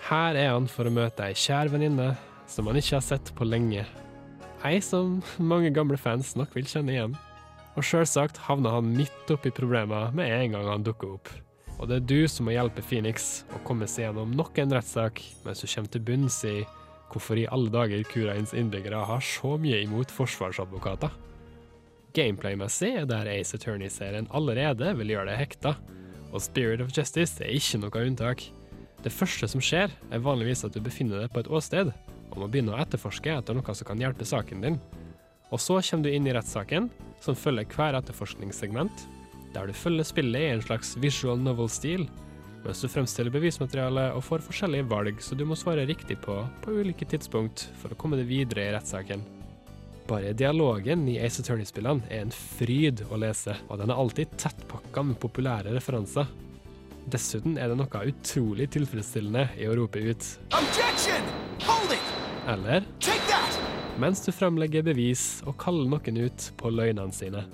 Her 0.09 0.37
er 0.37 0.51
han 0.53 0.67
for 0.69 0.89
å 0.89 0.93
møte 0.93 1.25
ei 1.25 1.37
kjær 1.37 1.71
venninne 1.73 2.11
som 2.49 2.69
han 2.69 2.77
ikke 2.79 2.97
har 2.97 3.05
sett 3.05 3.31
på 3.37 3.45
lenge. 3.47 3.85
Ei 4.65 4.79
som 4.83 5.19
mange 5.37 5.69
gamle 5.73 5.97
fans 5.97 6.35
nok 6.37 6.55
vil 6.57 6.67
kjenne 6.69 6.95
igjen. 6.95 7.13
Og 7.77 7.85
sjølsagt 7.85 8.41
havner 8.47 8.73
han 8.75 8.89
midt 8.95 9.31
oppi 9.31 9.51
problemer 9.55 10.09
med 10.17 10.33
en 10.33 10.57
gang 10.57 10.67
han 10.67 10.85
dukker 10.85 11.13
opp. 11.15 11.29
Og 11.79 11.87
det 11.87 12.01
er 12.01 12.07
du 12.09 12.27
som 12.27 12.49
må 12.49 12.55
hjelpe 12.55 12.83
Phoenix 12.83 13.45
å 13.55 13.61
komme 13.63 13.87
seg 13.87 14.09
gjennom 14.09 14.33
nok 14.35 14.57
en 14.59 14.73
rettssak, 14.75 15.21
mens 15.45 15.63
du 15.63 15.67
kommer 15.69 15.93
til 15.93 16.03
bunns 16.09 16.41
i 16.49 16.57
hvorfor 17.09 17.39
i 17.39 17.47
alle 17.49 17.71
dager 17.73 18.03
Kurains 18.09 18.51
innbyggere 18.57 18.99
har 19.07 19.23
så 19.23 19.55
mye 19.61 19.79
imot 19.85 20.11
forsvarsadvokater. 20.13 21.13
Gameplay-messig 22.17 22.91
er 22.99 23.07
der 23.07 23.29
Ace 23.31 23.55
Attorney-serien 23.55 24.27
allerede 24.35 24.91
vil 24.99 25.13
gjøre 25.13 25.31
det 25.31 25.39
hekta, 25.39 25.77
og 26.33 26.43
Spirit 26.43 26.83
of 26.83 26.91
Justice 26.95 27.41
er 27.43 27.53
ikke 27.55 27.81
noe 27.81 28.05
unntak. 28.05 28.45
Det 29.03 29.11
første 29.13 29.47
som 29.47 29.63
skjer, 29.63 29.91
er 30.11 30.23
vanligvis 30.23 30.65
at 30.67 30.75
du 30.75 30.81
befinner 30.83 31.23
deg 31.23 31.33
på 31.33 31.43
et 31.43 31.51
åsted, 31.51 31.91
og 32.29 32.41
må 32.41 32.49
begynne 32.51 32.75
å 32.75 32.81
etterforske 32.81 33.31
etter 33.33 33.55
noe 33.55 33.75
som 33.75 33.87
kan 33.87 34.01
hjelpe 34.01 34.27
saken 34.27 34.65
din. 34.65 34.79
Og 35.49 35.61
så 35.63 35.79
kommer 35.79 36.05
du 36.05 36.13
inn 36.13 36.27
i 36.27 36.35
rettssaken, 36.35 36.89
som 37.23 37.37
følger 37.37 37.69
hver 37.73 37.97
etterforskningssegment, 37.97 39.07
der 39.55 39.69
du 39.69 39.73
følger 39.73 40.05
spillet 40.05 40.45
i 40.45 40.51
en 40.53 40.61
slags 40.65 40.93
visual 41.01 41.39
novel-stil, 41.41 42.05
mens 42.65 42.83
du 42.83 42.91
fremstiller 42.91 43.33
bevismateriale 43.33 44.09
og 44.13 44.25
får 44.27 44.43
forskjellige 44.45 44.89
valg 44.91 45.23
så 45.23 45.37
du 45.39 45.45
må 45.47 45.57
svare 45.57 45.87
riktig 45.87 46.19
på 46.25 46.41
på 46.63 46.75
ulike 46.75 47.07
tidspunkt 47.07 47.69
for 47.79 47.95
å 47.95 47.99
komme 47.99 48.19
deg 48.19 48.27
videre 48.29 48.67
i 48.67 48.73
rettssaken. 48.75 49.23
Bare 50.09 50.33
dialogen 50.33 51.03
i 51.05 51.19
Ace 51.21 51.43
Attorney-spillene 51.43 52.07
er 52.09 52.23
en 52.23 52.31
fryd 52.33 53.03
å 53.13 53.19
lese, 53.21 53.53
og 53.69 53.77
den 53.77 53.91
er 53.93 53.99
alltid 54.01 54.31
tettpakka 54.41 55.03
med 55.05 55.19
populære 55.21 55.75
referanser. 55.75 56.25
Dessuten 57.13 57.59
er 57.61 57.69
det 57.69 57.77
noe 57.77 58.01
utrolig 58.09 58.71
tilfredsstillende 58.73 59.45
i 59.61 59.69
å 59.69 59.77
rope 59.77 60.01
ut 60.01 60.31
Objection! 60.57 61.29
Hold 61.67 61.93
it! 61.93 62.11
eller 62.49 62.89
Take 62.97 63.21
that! 63.29 63.61
mens 64.01 64.25
du 64.25 64.31
fremlegger 64.33 64.85
bevis 64.87 65.43
og 65.45 65.59
kaller 65.61 65.89
noen 65.91 66.21
ut 66.25 66.51
på 66.57 66.73
løgnene 66.73 67.13
sine. 67.13 67.45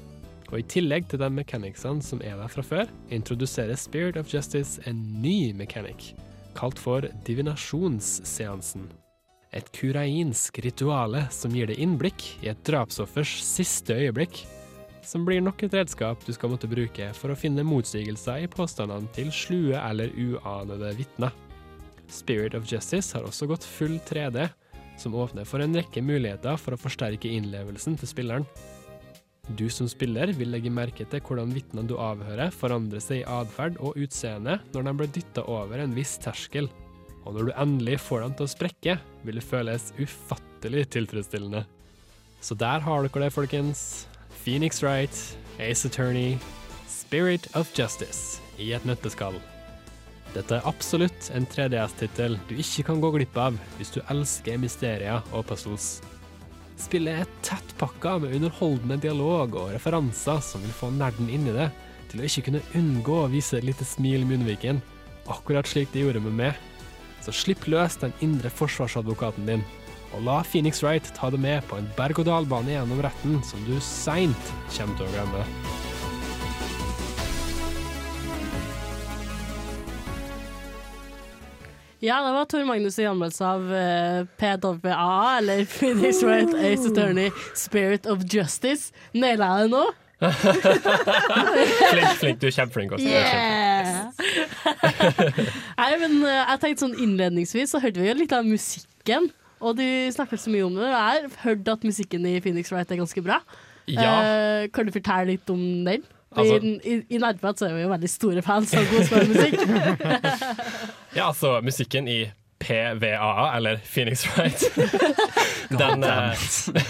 Og 0.52 0.60
i 0.62 0.68
tillegg 0.72 1.10
til 1.12 1.20
de 1.20 1.32
mechanicsene 1.34 2.04
som 2.06 2.22
er 2.24 2.38
der 2.40 2.52
fra 2.52 2.64
før, 2.64 2.92
introduserer 3.12 3.76
Spirit 3.76 4.16
of 4.22 4.32
Justice 4.32 4.80
en 4.88 5.02
ny 5.20 5.52
mechanic, 5.58 6.14
kalt 6.56 6.80
for 6.80 7.10
divinasjonsseansen. 7.28 8.88
Et 9.56 9.72
kurainsk 9.72 10.60
rituale 10.66 11.24
som 11.32 11.54
gir 11.56 11.70
deg 11.72 11.80
innblikk 11.80 12.26
i 12.44 12.50
et 12.52 12.62
drapsoffers 12.68 13.38
siste 13.46 13.96
øyeblikk, 13.96 14.42
som 15.06 15.24
blir 15.24 15.40
nok 15.44 15.64
et 15.64 15.76
redskap 15.78 16.24
du 16.26 16.34
skal 16.36 16.52
måtte 16.52 16.70
bruke 16.70 17.12
for 17.16 17.32
å 17.32 17.40
finne 17.40 17.64
motsigelser 17.64 18.44
i 18.44 18.52
påstandene 18.52 19.08
til 19.16 19.32
slue 19.32 19.80
eller 19.80 20.12
uanede 20.18 20.92
vitner. 20.98 21.34
Spirit 22.12 22.56
of 22.58 22.68
Justice 22.70 23.16
har 23.16 23.26
også 23.26 23.48
gått 23.50 23.66
full 23.66 23.96
3D, 24.10 24.50
som 25.00 25.16
åpner 25.16 25.48
for 25.48 25.64
en 25.64 25.76
rekke 25.76 26.04
muligheter 26.04 26.58
for 26.60 26.76
å 26.76 26.80
forsterke 26.80 27.32
innlevelsen 27.32 27.98
til 28.00 28.12
spilleren. 28.12 28.48
Du 29.56 29.68
som 29.70 29.88
spiller 29.90 30.32
vil 30.34 30.50
legge 30.50 30.72
merke 30.74 31.06
til 31.06 31.22
hvordan 31.22 31.54
vitnene 31.54 31.86
du 31.88 31.96
avhører 32.02 32.54
forandrer 32.54 33.04
seg 33.04 33.22
i 33.22 33.28
atferd 33.30 33.78
og 33.78 34.00
utseende 34.02 34.58
når 34.74 34.88
de 34.88 34.96
blir 35.00 35.14
dytta 35.20 35.46
over 35.52 35.84
en 35.84 35.94
viss 35.94 36.16
terskel. 36.22 36.70
Og 37.26 37.34
når 37.34 37.50
du 37.50 37.56
endelig 37.58 38.00
får 38.06 38.22
dem 38.22 38.36
til 38.38 38.46
å 38.46 38.54
sprekke, 38.54 38.98
vil 39.26 39.40
det 39.40 39.46
føles 39.46 39.90
ufattelig 39.98 40.86
tilfredsstillende. 40.94 41.66
Så 42.42 42.58
der 42.58 42.84
har 42.86 43.02
dere 43.06 43.26
det, 43.26 43.34
folkens. 43.34 44.06
Phoenix 44.44 44.84
Wright, 44.84 45.18
Ace 45.58 45.88
Attorney, 45.88 46.38
Spirit 46.88 47.48
of 47.56 47.72
Justice 47.74 48.42
i 48.62 48.72
et 48.78 48.86
nøtteskall. 48.86 49.40
Dette 50.36 50.58
er 50.58 50.68
absolutt 50.68 51.30
en 51.34 51.48
3DS-tittel 51.48 52.36
du 52.50 52.58
ikke 52.60 52.84
kan 52.90 53.00
gå 53.02 53.10
glipp 53.16 53.38
av 53.40 53.56
hvis 53.78 53.94
du 53.96 54.02
elsker 54.12 54.60
mysterier 54.62 55.24
og 55.32 55.48
puzzles. 55.50 56.04
Spillet 56.78 57.24
er 57.24 57.32
tettpakka 57.46 58.18
med 58.20 58.36
underholdende 58.36 59.00
dialog 59.00 59.56
og 59.56 59.72
referanser 59.72 60.42
som 60.44 60.62
vil 60.62 60.76
få 60.76 60.92
nerden 60.92 61.32
inn 61.32 61.48
i 61.48 61.56
det, 61.56 61.70
til 62.12 62.22
å 62.22 62.28
ikke 62.28 62.50
kunne 62.50 62.64
unngå 62.78 63.18
å 63.24 63.32
vise 63.32 63.58
et 63.58 63.66
lite 63.66 63.88
smil 63.88 64.26
i 64.26 64.30
munnviken, 64.30 64.84
akkurat 65.32 65.68
slik 65.72 65.94
de 65.94 66.04
gjorde 66.04 66.22
med 66.28 66.36
meg. 66.44 66.60
Så 67.26 67.34
slipp 67.34 67.66
løs 67.66 67.96
den 67.98 68.14
indre 68.22 68.52
forsvarsadvokaten 68.54 69.48
din, 69.50 69.64
og 70.14 70.22
la 70.28 70.44
Phoenix 70.46 70.84
Wright 70.86 71.08
ta 71.18 71.32
det 71.34 71.40
med 71.42 71.66
på 71.66 71.80
en 71.80 71.88
berg-og-dal-bane 71.98 72.76
gjennom 72.76 73.02
retten 73.02 73.40
som 73.44 73.64
du 73.66 73.74
seint 73.82 74.54
kommer 74.76 75.00
til 75.00 75.08
å 75.08 75.14
glemme. 75.16 75.42
Ja, 82.06 82.20
det 82.22 82.34
var 82.36 82.46
Tor 82.46 82.66
Magnus' 82.70 83.02
anmeldelse 83.02 83.50
av 83.50 83.66
uh, 83.74 84.28
PWA, 84.38 85.40
eller 85.40 85.66
Phoenix 85.66 86.22
Wright 86.22 86.54
Ace 86.54 86.92
Attorney 86.92 87.32
Spirit 87.58 88.06
of 88.06 88.22
Justice. 88.30 88.94
Naila 89.18 89.56
jeg 89.56 89.72
det 89.72 89.78
nå? 89.80 89.86
Flink, 91.92 92.12
flink. 92.22 92.38
Du 92.40 92.48
er 92.48 92.54
kjempeflink. 92.54 92.94
Også. 93.00 93.10
Yeah! 93.10 93.65
Nei, 95.80 95.90
men 96.02 96.18
uh, 96.24 96.32
jeg 96.54 96.62
tenkte 96.64 96.86
sånn 96.86 96.98
Innledningsvis 97.06 97.74
så 97.76 97.82
hørte 97.84 98.02
vi 98.02 98.10
jo 98.10 98.18
litt 98.20 98.36
av 98.36 98.48
musikken. 98.48 99.30
Og 99.66 99.78
du 99.80 99.86
snakket 100.14 100.42
så 100.44 100.52
mye 100.52 100.66
om 100.68 100.76
det. 100.78 100.90
Jeg 100.90 100.98
har 101.00 101.30
hørt 101.46 101.70
at 101.72 101.86
musikken 101.88 102.26
i 102.28 102.36
Phoenix 102.44 102.72
Wright 102.74 102.92
er 102.92 103.00
ganske 103.00 103.24
bra. 103.26 103.40
Ja. 103.90 104.12
Eh, 104.20 104.68
kan 104.74 104.88
du 104.88 104.92
fortelle 104.94 105.32
litt 105.36 105.50
om 105.54 105.62
den? 105.88 106.04
Altså- 106.36 106.58
I, 106.60 106.74
i, 106.84 106.96
i 107.16 107.20
Nerdprat 107.22 107.62
så 107.62 107.70
er 107.70 107.78
vi 107.78 107.86
jo 107.86 107.92
veldig 107.94 108.10
store 108.12 108.42
fans 108.46 108.74
av 108.76 108.90
god 108.92 109.06
spillmusikk. 109.08 109.62
Ja, 111.16 111.30
altså 111.30 111.62
musikken 111.64 112.10
i 112.12 112.26
PVA, 112.66 113.52
eller 113.56 113.78
Phoenix 113.78 114.26
Wright, 114.26 114.64
den, 115.70 116.04
eh, 116.04 116.46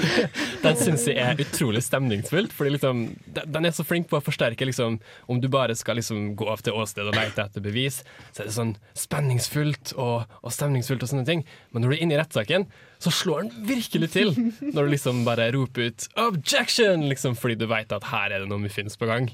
den 0.64 0.78
syns 0.80 1.04
jeg 1.10 1.20
er 1.20 1.42
utrolig 1.44 1.84
stemningsfullt. 1.84 2.54
Fordi 2.56 2.76
liksom, 2.78 3.04
den 3.44 3.68
er 3.68 3.76
så 3.76 3.84
flink 3.88 4.08
på 4.12 4.20
å 4.20 4.24
forsterke 4.24 4.68
liksom, 4.68 5.00
Om 5.32 5.42
du 5.44 5.50
bare 5.52 5.76
skal 5.76 6.00
liksom 6.00 6.32
gå 6.40 6.48
av 6.52 6.64
til 6.64 6.78
åsted 6.80 7.10
og 7.10 7.18
lete 7.18 7.44
etter 7.44 7.64
bevis, 7.64 8.02
så 8.32 8.44
er 8.44 8.50
det 8.50 8.56
sånn 8.56 8.76
spenningsfullt 8.96 9.96
og, 10.00 10.32
og 10.42 10.56
stemningsfullt 10.56 11.04
og 11.04 11.12
sånne 11.12 11.28
ting. 11.28 11.44
Men 11.72 11.84
når 11.84 11.92
du 11.92 11.98
er 11.98 12.06
inne 12.06 12.16
i 12.16 12.22
rettssaken, 12.22 12.70
så 13.04 13.12
slår 13.12 13.44
den 13.46 13.68
virkelig 13.68 14.14
til. 14.16 14.32
Når 14.62 14.80
du 14.80 14.94
liksom 14.96 15.26
bare 15.28 15.52
roper 15.54 15.92
ut 15.92 16.08
'objection', 16.16 17.10
liksom, 17.12 17.36
fordi 17.36 17.60
du 17.60 17.68
veit 17.68 17.92
at 17.92 18.08
her 18.14 18.32
er 18.32 18.40
det 18.40 18.50
noe 18.50 18.64
muffins 18.64 18.96
på 18.98 19.10
gang. 19.12 19.30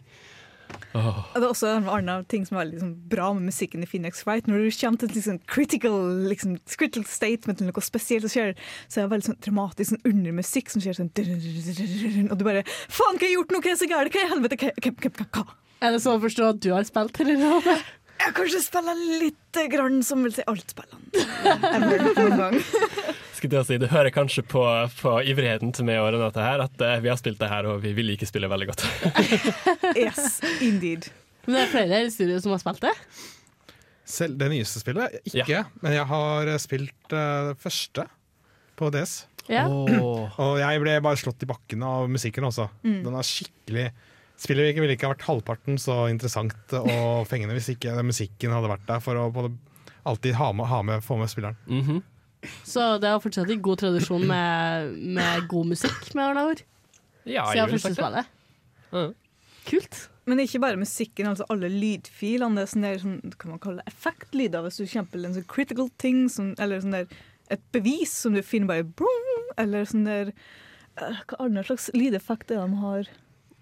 Og 0.93 1.35
Det 1.35 1.43
er 1.43 1.47
også 1.47 1.69
en 1.71 1.87
annen 1.91 2.25
ting 2.31 2.43
som 2.47 2.59
er 2.59 2.67
liksom, 2.69 2.91
bra 3.11 3.29
med 3.35 3.47
musikken 3.47 3.83
i 3.83 3.87
Phoenix 3.89 4.25
Wright. 4.27 4.47
Når 4.49 4.65
du 4.65 4.77
kommer 4.81 4.99
til 4.99 5.09
et 5.09 5.15
liksom, 5.19 5.39
critical, 5.47 5.97
liksom, 6.31 6.57
critical 6.67 7.05
statement 7.07 7.61
eller 7.61 7.71
noe 7.71 7.85
spesielt 7.85 8.27
som 8.27 8.33
skjer, 8.33 8.53
så 8.87 8.99
er 8.99 9.07
det 9.07 9.13
veldig 9.15 9.29
sånn 9.29 9.41
dramatisk 9.47 9.93
sånn 9.93 10.05
undermusikk 10.11 10.73
som 10.73 10.83
skjer 10.83 10.99
sånn 10.99 11.13
Og 12.31 12.35
du 12.37 12.45
bare 12.47 12.65
Faen, 12.91 13.15
hva 13.15 13.23
har 13.23 13.29
jeg 13.29 13.37
gjort 13.37 13.55
nå? 13.55 13.63
Hva 13.63 13.73
er 13.73 13.79
så 13.79 13.89
gærent? 13.89 14.13
Hva 14.15 14.25
i 14.25 14.31
helvete? 14.35 14.55
Hva? 15.31 15.47
Er 15.81 15.95
det 15.95 16.03
sånn 16.03 16.19
å 16.19 16.23
forstå 16.27 16.51
at 16.51 16.61
du 16.61 16.69
har 16.75 16.85
spilt 16.85 17.15
Terrorrådet? 17.17 17.79
Jeg 18.21 18.35
kanskje 18.37 18.59
spiller 18.61 18.99
litt 19.21 19.59
grann 19.71 20.03
som 20.05 20.21
vil 20.21 20.33
si 20.35 20.43
alt 20.45 20.75
Skulle 23.41 23.55
til 23.55 23.63
å 23.63 23.65
si, 23.65 23.77
Du 23.81 23.87
hører 23.89 24.13
kanskje 24.13 24.43
på, 24.45 24.61
på 24.99 25.11
ivrigheten 25.25 25.71
til 25.73 25.87
meg 25.87 25.97
og 25.97 26.11
Renate 26.13 26.43
her 26.45 26.61
at 26.61 26.83
uh, 26.85 26.99
vi 27.01 27.09
har 27.09 27.17
spilt 27.17 27.39
det 27.41 27.47
her, 27.49 27.65
og 27.65 27.79
vi 27.81 27.95
vil 27.97 28.11
ikke 28.13 28.27
spille 28.29 28.45
veldig 28.51 28.67
godt. 28.69 28.83
Yes, 29.97 30.37
indeed. 30.61 31.07
Men 31.47 31.57
det 31.57 31.63
er 31.63 31.71
flere 31.71 32.01
i 32.05 32.11
studio 32.13 32.37
som 32.43 32.53
har 32.53 32.61
spilt 32.61 32.85
det? 32.85 32.91
Selv 34.05 34.37
det 34.37 34.51
nyeste 34.51 34.83
spillet? 34.83 35.17
Ikke. 35.25 35.63
Men 35.81 35.95
jeg 35.97 36.05
har 36.11 36.51
spilt 36.61 37.15
uh, 37.17 37.49
det 37.49 37.57
første 37.63 38.05
på 38.77 38.91
DS. 38.93 39.15
Ja. 39.49 39.65
Og 39.65 40.61
jeg 40.61 40.85
ble 40.85 40.99
bare 41.01 41.17
slått 41.17 41.41
i 41.41 41.49
bakken 41.49 41.81
av 41.81 42.05
musikken 42.13 42.45
også. 42.45 42.69
Mm. 42.85 43.01
Den 43.07 43.17
er 43.17 43.25
skikkelig 43.25 43.89
Spillet 44.41 44.73
ville 44.73 44.95
ikke 44.95 45.05
ha 45.05 45.13
vært 45.13 45.25
halvparten 45.27 45.75
så 45.77 46.07
interessant 46.09 46.73
og 46.73 47.27
fengende 47.29 47.53
hvis 47.53 47.75
ikke 47.75 47.93
musikken 48.01 48.53
hadde 48.55 48.71
vært 48.71 48.87
der 48.87 49.01
for 49.05 49.17
å 49.21 49.27
både 49.33 49.51
alltid 50.09 50.33
ha 50.39 50.47
med, 50.57 50.65
ha 50.65 50.79
med, 50.81 51.03
få 51.05 51.17
med 51.19 51.29
spilleren. 51.29 51.59
Så 52.65 52.85
det 53.01 53.09
er 53.09 53.19
fortsatt 53.21 53.51
en 53.53 53.61
god 53.63 53.81
tradisjon 53.83 54.23
med, 54.27 54.93
med 55.17 55.47
god 55.51 55.73
musikk, 55.73 55.99
med 56.17 56.23
andre 56.31 56.45
ord. 56.51 56.63
Ja, 57.29 57.45
Siden 57.51 57.79
sagt 57.79 58.01
det. 58.15 58.25
Kult. 59.67 60.07
Men 60.29 60.41
ikke 60.41 60.61
bare 60.61 60.79
musikken, 60.79 61.27
altså 61.29 61.45
alle 61.53 61.69
lydfilene. 61.69 62.57
Det 62.57 62.63
er 62.63 62.71
sånn 62.71 62.85
der, 62.85 62.99
sånn, 63.01 63.35
kan 63.41 63.53
man 63.53 63.61
kalle 63.61 63.81
det 63.81 63.93
effektlyder. 63.93 64.65
Hvis 64.65 64.81
du 64.81 64.89
kjemper 64.89 65.21
en 65.25 65.37
sånn 65.37 65.47
critical 65.49 65.89
ting, 66.01 66.23
som, 66.33 66.53
eller 66.61 66.81
sånn 66.83 66.97
der, 66.97 67.15
et 67.51 67.63
bevis 67.75 68.13
som 68.23 68.37
du 68.37 68.41
finner 68.45 68.69
bare 68.69 68.87
brum, 68.87 69.49
eller 69.59 69.87
sånn 69.89 70.05
der 70.07 70.31
øh, 70.31 71.17
Hva 71.27 71.41
andre 71.43 71.65
slags 71.67 71.89
lydeffekt 71.97 72.53
er 72.53 72.61
det 72.61 72.69
de 72.69 72.81
har? 72.85 73.11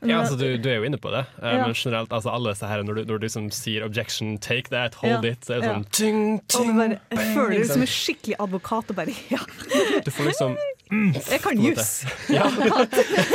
Ja, 0.01 0.21
altså 0.21 0.37
du, 0.39 0.45
du 0.63 0.69
er 0.71 0.77
jo 0.79 0.83
inne 0.87 0.95
på 0.97 1.09
det, 1.11 1.25
uh, 1.41 1.49
Ja. 1.49 1.65
men 1.67 1.73
generelt 1.75 2.09
altså 2.15 2.29
alle 2.31 2.53
disse 2.53 2.65
her, 2.69 2.83
når 2.87 2.93
du, 2.95 3.01
når 3.03 3.17
du 3.19 3.25
liksom 3.25 3.49
sier 3.51 3.83
'objection, 3.83 4.37
take 4.39 4.69
that, 4.71 4.95
hold 4.95 5.25
Ja. 5.25 5.31
it', 5.31 5.43
så 5.45 5.53
er 5.57 5.59
det 5.59 5.67
Ja. 5.67 5.73
sånn 5.75 5.85
ting, 5.91 6.39
ting, 6.47 6.77
bare, 6.77 6.89
jeg 6.89 6.99
bang, 7.19 7.35
føler 7.35 7.57
det 7.59 7.67
som 7.67 7.81
en 7.81 7.87
skikkelig 7.87 8.35
advokat 8.39 8.89
og 8.89 8.95
bare 8.95 9.11
Ja, 9.31 9.37
Du 10.05 10.11
får 10.11 10.25
liksom 10.31 10.55
jeg 10.89 11.41
kan 11.41 11.61
juss! 11.61 12.05
Ja. 12.29 12.49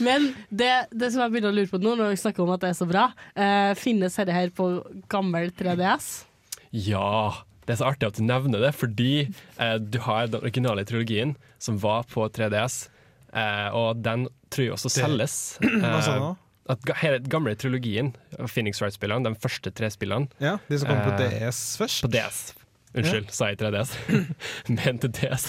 Men 0.00 0.34
det, 0.50 0.70
det 0.92 1.10
som 1.12 1.22
jeg 1.24 1.32
begynner 1.34 1.52
å 1.52 1.56
lure 1.56 1.70
på 1.70 1.80
nå, 1.82 1.94
når 1.98 2.12
vi 2.14 2.20
snakker 2.20 2.44
om 2.44 2.52
at 2.54 2.62
det 2.64 2.72
er 2.72 2.78
så 2.80 2.88
bra, 2.90 3.06
uh, 3.38 3.72
finnes 3.78 4.16
dette 4.20 4.34
her 4.34 4.50
på 4.54 4.68
gammel 5.12 5.50
3DS? 5.56 6.10
Ja, 6.72 7.32
det 7.66 7.74
er 7.76 7.80
så 7.80 7.88
artig 7.92 8.10
at 8.10 8.18
du 8.18 8.24
nevner 8.26 8.62
det, 8.62 8.72
fordi 8.78 9.12
eh, 9.58 9.76
du 9.78 9.98
har 10.04 10.28
den 10.30 10.40
originale 10.42 10.84
trilogien 10.86 11.36
som 11.62 11.78
var 11.82 12.04
på 12.10 12.26
3DS, 12.30 12.84
eh, 13.34 13.68
og 13.74 14.02
den 14.04 14.28
tror 14.50 14.64
jeg 14.66 14.72
også 14.76 14.90
Det- 14.90 15.02
selges. 15.04 15.36
Hva 15.80 16.00
sa 16.02 16.14
du 16.14 16.16
Eh, 16.20 16.24
nå? 16.28 16.30
At 16.70 16.84
hele 17.00 17.18
gamle 17.26 17.56
trilogien 17.58 18.12
av 18.38 18.46
Phoenix 18.52 18.78
Wright-spillene, 18.82 19.24
de 19.26 19.34
første 19.42 19.72
tre 19.74 19.88
spillene 19.90 20.28
Ja, 20.38 20.58
de 20.68 20.78
som 20.78 20.86
kom 20.92 21.00
på 21.02 21.14
eh, 21.18 21.32
DS 21.48 21.62
først. 21.80 22.04
På 22.04 22.10
DS. 22.12 22.40
Unnskyld, 22.94 23.30
sa 23.34 23.48
jeg 23.50 23.58
3DS? 23.58 23.92
Mente 24.76 25.08
DS. 25.14 25.48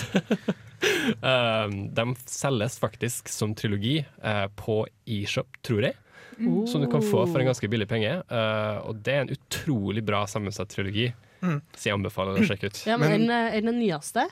um, 1.21 1.75
de 1.93 2.05
selges 2.29 2.77
faktisk 2.81 3.29
som 3.29 3.53
trilogi 3.57 3.99
eh, 4.23 4.47
på 4.57 4.83
eShop, 5.05 5.57
tror 5.65 5.85
jeg. 5.89 5.97
Mm. 6.41 6.65
Som 6.67 6.81
du 6.81 6.87
kan 6.89 7.01
få 7.05 7.25
for 7.29 7.41
en 7.41 7.49
ganske 7.51 7.69
billig 7.69 7.87
penge. 7.91 8.13
Eh, 8.25 8.77
og 8.87 9.01
det 9.05 9.13
er 9.13 9.25
en 9.25 9.33
utrolig 9.35 10.03
bra 10.07 10.23
sammensatt 10.29 10.71
trilogi. 10.73 11.11
Mm. 11.41 11.59
Så 11.75 11.89
jeg 11.89 11.97
anbefaler 11.97 12.37
å 12.41 12.45
sjekke 12.47 12.69
ut. 12.71 12.81
Ja, 12.87 12.97
men, 13.01 13.11
den, 13.13 13.29
eh, 13.33 13.57
er 13.57 13.65
den 13.65 13.77
nyeste? 13.81 14.27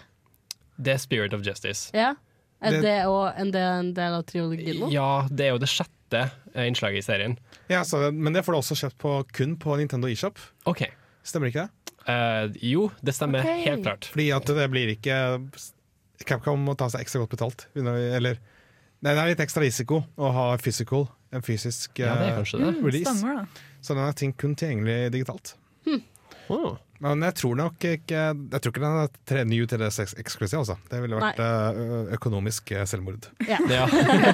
Det 0.79 0.93
er 0.95 1.01
Spirit 1.01 1.33
of 1.37 1.41
Justice. 1.45 1.89
Ja. 1.93 2.13
Er 2.61 2.81
Det- 2.81 3.05
òg 3.07 3.39
en 3.39 3.51
del, 3.51 3.79
en 3.79 3.93
del 3.93 4.13
av 4.13 4.23
triologien? 4.27 4.79
nå? 4.79 4.91
Ja, 4.91 5.27
det 5.31 5.45
er 5.45 5.51
jo 5.53 5.59
det 5.61 5.69
sjette 5.71 6.31
eh, 6.53 6.67
innslaget 6.67 6.99
i 6.99 7.05
serien. 7.05 7.37
Ja, 7.69 7.83
så, 7.83 8.11
men 8.11 8.33
det 8.33 8.43
får 8.45 8.53
du 8.53 8.59
også 8.59 8.75
kjøpt 8.75 8.97
på, 8.97 9.13
kun 9.31 9.55
på 9.57 9.77
Nintendo 9.79 10.07
eShop. 10.07 10.39
Ok. 10.65 10.87
Stemmer 11.23 11.47
ikke 11.51 11.67
det? 11.67 11.95
Uh, 12.09 12.49
jo, 12.63 12.91
det 13.05 13.13
stemmer 13.13 13.43
okay. 13.43 13.63
helt 13.67 13.83
klart. 13.83 14.07
Fordi 14.11 14.29
at 14.33 14.45
det 14.45 14.69
blir 14.71 14.89
ikke 14.95 15.17
Capcom 16.25 16.59
må 16.65 16.75
ta 16.75 16.89
seg 16.89 17.05
ekstra 17.05 17.21
godt 17.21 17.35
betalt. 17.35 17.67
Eller 17.75 18.39
Nei, 18.99 19.13
det 19.13 19.21
er 19.21 19.29
litt 19.31 19.39
ekstra 19.39 19.63
risiko 19.63 20.01
å 20.19 20.29
ha 20.35 20.45
physical, 20.59 21.05
en 21.31 21.43
fysisk 21.45 22.01
Ja, 22.01 22.17
det 22.19 22.33
er 22.33 22.41
eh, 22.41 22.49
det. 22.51 22.71
release. 22.83 23.07
Stemmer 23.07 23.37
da. 23.37 23.69
Så 23.79 23.95
den 23.95 24.03
er 24.03 24.17
ting 24.19 24.33
kun 24.35 24.57
tilgjengelig 24.59 25.13
digitalt. 25.15 25.53
Oh. 26.49 26.75
Men 26.99 27.23
jeg 27.23 27.35
tror 27.39 27.55
nok 27.55 27.85
ikke 27.87 28.21
Jeg 28.35 28.59
tror 28.59 28.73
ikke 28.73 28.81
den 28.83 28.97
er 28.99 29.11
tre, 29.31 29.43
ny 29.47 29.59
til 29.71 29.79
det 29.79 29.89
eksklusiv, 30.19 30.59
altså. 30.61 30.75
Det 30.91 30.99
ville 31.03 31.19
vært 31.19 31.39
eh, 31.43 32.09
økonomisk 32.17 32.73
eh, 32.75 32.85
selvmord. 32.89 33.29
Ja. 33.47 33.59
Ja. 33.69 33.85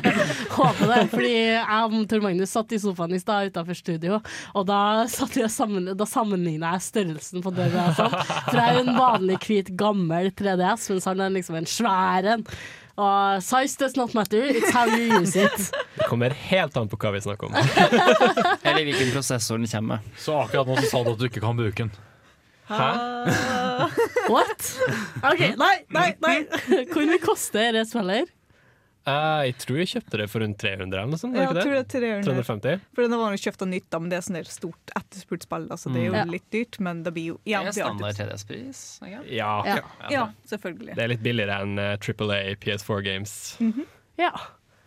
Håper 0.56 0.90
det. 0.90 1.02
Fordi 1.12 1.34
jeg 1.34 1.82
og 1.86 1.96
Tor 2.10 2.24
Magnus 2.24 2.54
satt 2.56 2.72
i 2.74 2.80
sofaen 2.82 3.14
i 3.14 3.20
stad 3.22 3.52
utenfor 3.52 3.78
studio, 3.78 4.20
og 4.56 4.66
da, 4.70 4.80
sammen, 5.12 5.92
da 5.98 6.08
sammenligna 6.10 6.72
jeg 6.76 6.86
størrelsen 6.88 7.44
på 7.46 7.52
døra. 7.54 7.90
Sånn. 7.98 8.16
For 8.48 8.58
jeg 8.58 8.64
er 8.64 8.80
jo 8.80 8.86
en 8.86 8.98
vanlig 8.98 9.38
hvit, 9.44 9.70
gammel 9.78 10.32
3DS, 10.40 10.88
mens 10.94 11.10
han 11.12 11.22
er 11.26 11.36
liksom 11.36 11.60
en 11.60 11.70
svær 11.70 12.32
en. 12.36 12.48
Og 12.96 13.44
size 13.44 13.76
does 13.78 13.98
not 14.00 14.16
matter, 14.16 14.46
it's 14.56 14.72
how 14.72 14.88
you 14.88 15.20
use 15.20 15.36
it. 15.36 15.70
Det 16.00 16.08
kommer 16.08 16.32
helt 16.48 16.78
an 16.80 16.88
på 16.88 17.00
hva 17.02 17.12
vi 17.16 17.22
snakker 17.26 17.50
om. 17.50 17.56
Eller 17.60 18.88
hvilken 18.88 19.12
prosessor 19.12 19.60
den 19.60 19.68
kommer 19.68 19.98
med. 19.98 20.12
Så 20.18 20.38
akkurat 20.46 20.70
nå 20.70 20.80
så 20.80 20.92
sa 20.94 21.04
du 21.04 21.12
at 21.12 21.20
du 21.20 21.28
ikke 21.28 21.44
kan 21.44 21.60
bruke 21.60 21.84
den. 21.84 21.92
Hæ? 22.70 22.88
What? 24.34 24.64
OK, 25.24 25.44
nei, 25.60 25.76
nei, 25.94 26.08
nei. 26.24 26.38
Hvor 26.94 27.06
mye 27.06 27.20
koster 27.24 27.76
det 27.76 27.86
spillet? 27.92 28.32
Uh, 29.06 29.44
jeg 29.46 29.54
tror 29.62 29.78
jeg 29.78 29.90
kjøpte 29.92 30.18
det 30.18 30.26
for 30.32 30.42
rundt 30.42 30.58
300 30.58 30.88
eller 30.98 31.12
noe 31.12 31.20
sånt. 31.22 31.36
Ja, 31.38 31.44
jeg 31.46 31.54
det 31.60 31.62
tror 31.68 31.76
det 31.76 31.82
er 31.84 32.24
300. 32.24 32.24
350? 32.26 32.80
For 32.98 33.06
den 33.06 33.14
var 33.22 33.36
jo 33.36 33.42
kjøpt 33.44 33.62
av 33.62 33.70
nytt, 33.70 33.86
da, 33.94 34.00
men 34.02 34.10
det 34.10 34.18
er 34.18 34.24
sånn 34.26 34.40
stort 34.50 34.94
etterspurt 34.98 35.46
spill. 35.46 35.68
Altså. 35.76 35.92
Det 35.94 36.02
er 36.02 36.08
jo 36.08 36.16
Mm. 36.16 36.18
Ja. 36.18 36.26
litt 36.34 36.48
dyrt, 36.56 36.80
men 36.82 37.04
det 37.06 37.14
blir 37.14 37.28
jo 37.28 37.36
ja, 37.46 37.60
det 37.62 37.70
er 37.76 37.78
standard 37.84 38.08
alltid- 38.10 38.32
3DS-pris. 38.34 38.82
ikke? 39.06 39.22
Ja. 39.36 39.52
Ja. 39.70 39.78
Ja, 40.10 40.24
selvfølgelig. 40.50 40.96
Det 40.98 41.04
er 41.06 41.12
litt 41.14 41.22
billigere 41.22 41.60
enn 41.62 41.78
uh, 41.78 41.92
Triple 42.02 42.34
A 42.34 42.56
PS4 42.66 43.04
Games. 43.06 43.36
Ja. 44.18 44.32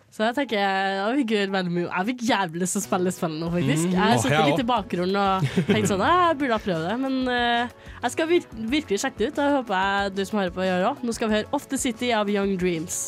Så 0.08 0.24
jeg 0.24 0.34
tenker 0.38 0.56
jeg 0.56 1.18
fikk, 1.20 1.32
jeg 1.36 2.06
fikk 2.08 2.22
jævlig 2.30 2.62
lyst 2.62 2.74
til 2.74 2.80
å 2.80 2.84
spille 2.86 3.12
spillet 3.12 3.42
nå, 3.42 3.50
faktisk. 3.52 3.90
Mm. 3.92 3.96
Jeg 4.00 4.22
sitter 4.24 4.48
litt 4.48 4.62
i 4.62 4.66
bakgrunnen 4.70 5.20
og 5.20 5.48
tenkte 5.68 5.90
sånn 5.92 6.04
«Ah, 6.06 6.22
Jeg 6.30 6.38
burde 6.40 6.56
ha 6.56 6.64
prøvd 6.64 6.86
det, 6.88 6.96
men 7.04 7.18
eh, 7.34 7.76
jeg 8.06 8.14
skal 8.16 8.30
vir 8.32 8.48
virkelig 8.72 9.02
sjekke 9.04 9.20
det 9.20 9.30
ut. 9.30 9.42
Jeg 9.44 9.56
håper 9.58 9.84
jeg 9.84 10.14
du 10.16 10.24
som 10.24 10.40
hører 10.40 10.56
på, 10.56 10.64
gjør 10.64 10.84
det 10.84 10.92
òg. 10.94 11.04
Nå 11.04 11.18
skal 11.18 11.28
vi 11.30 11.38
høre 11.42 11.52
Off 11.58 11.68
the 11.68 11.80
City 11.84 12.14
av 12.16 12.32
Young 12.32 12.56
Dreams. 12.56 13.02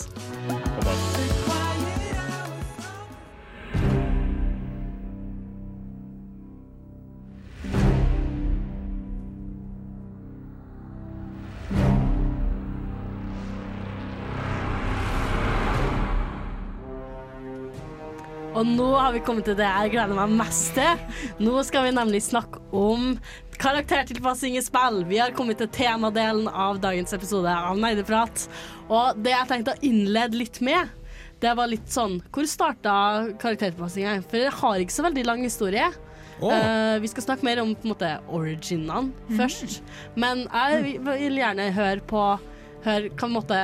Nå 18.81 18.91
har 18.97 19.12
vi 19.12 19.20
kommet 19.24 19.45
til 19.49 19.59
det 19.59 19.66
jeg 19.68 19.93
gleder 19.93 20.16
meg 20.16 20.33
mest 20.41 20.72
til. 20.76 21.01
Nå 21.43 21.61
skal 21.68 21.87
vi 21.87 21.95
nemlig 21.97 22.22
snakke 22.24 22.62
om 22.76 23.12
karaktertilpassing 23.61 24.57
i 24.57 24.62
spill. 24.64 25.03
Vi 25.11 25.18
har 25.20 25.35
kommet 25.37 25.61
til 25.61 25.68
temadelen 25.74 26.49
av 26.49 26.81
dagens 26.81 27.12
episode 27.16 27.53
av 27.53 27.76
Nerdeprat. 27.81 28.47
Og 28.89 29.20
det 29.20 29.35
jeg 29.35 29.51
tenkte 29.51 29.74
å 29.74 29.83
innlede 29.85 30.41
litt 30.41 30.62
med, 30.64 30.89
det 31.41 31.53
var 31.57 31.70
litt 31.72 31.89
sånn 31.89 32.18
Hvor 32.28 32.45
starta 32.49 32.93
karaktertilpassinga? 33.41 34.18
For 34.28 34.41
det 34.43 34.55
har 34.61 34.81
ikke 34.83 34.97
så 34.97 35.05
veldig 35.07 35.26
lang 35.28 35.45
historie. 35.45 35.91
Oh. 36.41 36.49
Uh, 36.49 36.97
vi 37.03 37.09
skal 37.12 37.26
snakke 37.26 37.45
mer 37.45 37.61
om 37.61 37.74
på 37.76 37.85
en 37.85 37.93
måte 37.93 38.14
originene 38.33 39.37
først. 39.37 39.83
Men 40.16 40.47
jeg 40.49 40.83
vil- 40.87 41.37
gjerne 41.41 41.68
høre 41.76 42.01
på 42.01 42.24
høre, 42.85 43.11
hva, 43.12 43.28
måte, 43.28 43.61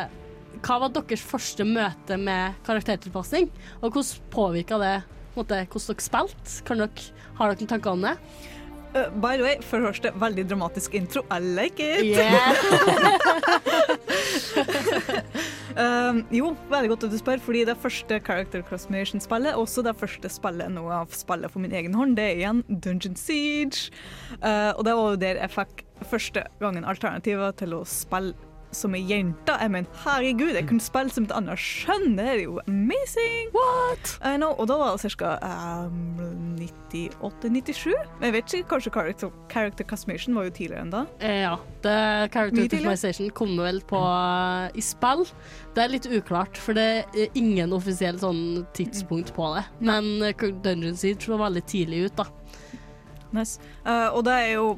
hva 0.64 0.80
var 0.82 0.92
deres 0.96 1.22
første 1.24 1.66
møte 1.68 2.18
med 2.20 2.56
karaktertilpassing? 2.66 3.50
Og 3.82 3.90
hvordan 3.90 4.28
påvirka 4.32 4.80
det 4.82 4.96
måte, 5.36 5.62
hvordan 5.70 5.96
dere 5.96 6.04
spilte? 6.08 6.60
Kan 6.66 6.84
dere, 6.84 7.08
har 7.38 7.50
dere 7.50 7.60
noen 7.60 7.72
tanker 7.74 7.96
om 7.96 8.06
det? 8.06 8.16
Uh, 8.96 9.10
by 9.20 9.36
the 9.36 9.42
way, 9.42 9.56
for 9.60 9.82
det 9.82 9.90
første, 9.90 10.12
veldig 10.16 10.44
dramatisk 10.48 10.94
intro. 10.94 11.22
I 11.28 11.38
like 11.40 11.82
it! 11.84 12.06
Yeah. 12.16 12.54
um, 16.08 16.22
jo, 16.32 16.54
veldig 16.70 16.92
godt 16.94 17.04
at 17.04 17.12
du 17.12 17.18
spør, 17.20 17.42
fordi 17.44 17.64
det 17.68 17.76
første 17.82 18.20
Character 18.24 18.64
Crossmation-spillet, 18.64 19.54
også 19.54 19.84
det 19.84 19.96
første 20.00 20.30
spillet 20.32 20.72
nå 20.72 20.86
av 20.88 21.12
spillet 21.12 21.52
for 21.52 21.60
min 21.60 21.76
egen 21.76 21.98
hånd, 21.98 22.16
det 22.16 22.24
er 22.30 22.40
igjen 22.40 22.64
Dungeon 22.70 23.18
Siege. 23.20 23.92
Uh, 24.40 24.72
og 24.78 24.86
det 24.88 24.96
var 24.96 25.12
jo 25.12 25.22
der 25.26 25.42
jeg 25.44 25.56
fikk 25.58 25.84
første 26.06 26.46
gangen 26.62 26.88
alternativer 26.88 27.52
til 27.56 27.76
å 27.76 27.84
spille 27.88 28.45
som 28.76 28.94
ei 28.96 29.02
jente. 29.08 29.56
Jeg 29.60 29.72
mener, 29.72 30.00
herregud, 30.04 30.54
jeg 30.54 30.68
kunne 30.68 30.84
spille 30.84 31.12
som 31.14 31.26
et 31.28 31.34
annet 31.36 31.60
skjønn! 31.60 32.16
Det 32.18 32.28
er 32.34 32.42
jo 32.44 32.60
amazing! 32.68 33.50
What? 33.56 34.16
I 34.20 34.36
know, 34.36 34.54
og 34.56 34.68
da 34.70 34.78
var 34.80 34.96
det 35.00 35.12
ca. 35.16 35.36
Um, 35.42 36.56
98-97. 36.92 37.92
Jeg 38.22 38.34
vet 38.34 38.54
ikke, 38.54 38.68
kanskje 38.70 38.92
character, 38.94 39.32
character 39.52 39.84
Customization 39.84 40.36
var 40.36 40.48
jo 40.48 40.54
tidligere 40.56 40.84
enn 40.84 40.92
da. 40.92 41.02
Eh, 41.20 41.42
ja. 41.44 41.54
Det, 41.84 41.96
character 42.34 42.68
customization 42.68 43.30
kom 43.36 43.54
vel 43.60 43.80
på 43.88 44.00
uh, 44.00 44.68
i 44.74 44.84
spill. 44.84 45.26
Det 45.76 45.84
er 45.84 45.92
litt 45.92 46.08
uklart, 46.08 46.58
for 46.60 46.78
det 46.78 46.88
er 47.04 47.38
ingen 47.38 47.74
offisiell 47.76 48.18
sånn 48.22 48.64
tidspunkt 48.76 49.34
på 49.36 49.52
det. 49.56 49.66
Men 49.84 50.16
uh, 50.24 50.48
Dungeon 50.64 50.98
Seed 50.98 51.24
slo 51.24 51.40
veldig 51.42 51.64
tidlig 51.68 52.06
ut, 52.08 52.22
da. 52.22 52.28
Nice. 53.36 53.60
Uh, 53.84 54.12
og 54.14 54.24
det 54.26 54.36
er 54.46 54.52
jo 54.56 54.76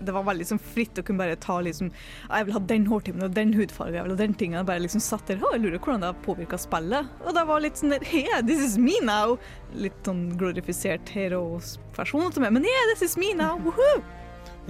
det 0.00 0.12
var 0.14 0.24
veldig 0.26 0.42
liksom, 0.44 0.58
fritt 0.74 0.98
å 0.98 1.02
kunne 1.06 1.18
bare 1.22 1.36
ta 1.40 1.58
liksom 1.60 1.90
Jeg 1.92 2.46
vil 2.46 2.54
ha 2.56 2.60
den 2.72 2.86
hårtimen 2.88 3.22
og 3.26 3.34
den 3.36 3.52
hudfargen, 3.56 3.94
jeg 3.98 4.06
vil 4.06 4.14
ha 4.14 4.18
den 4.20 4.34
tingen. 4.34 4.66
Bare 4.68 4.82
liksom 4.84 5.00
satt 5.04 5.26
der 5.30 5.40
og 5.42 5.52
jeg 5.56 5.62
lurer 5.64 5.78
hvordan 5.78 6.00
det 6.04 6.10
har 6.12 6.20
påvirka 6.24 6.58
spillet. 6.60 7.08
Og 7.24 7.34
det 7.36 7.44
var 7.48 7.60
litt 7.64 7.76
sånn 7.80 7.94
der 7.94 8.04
Yeah, 8.10 8.40
this 8.42 8.60
is 8.64 8.78
me 8.78 8.96
now! 9.04 9.36
Litt 9.74 9.98
sånn 10.06 10.36
glorifisert 10.40 11.08
hero-versjon 11.14 12.32
til 12.34 12.42
meg. 12.44 12.52
Men 12.56 12.66
yeah, 12.68 12.88
this 12.92 13.02
is 13.06 13.16
me 13.20 13.32
now! 13.38 13.56
Woohoo! 13.64 14.00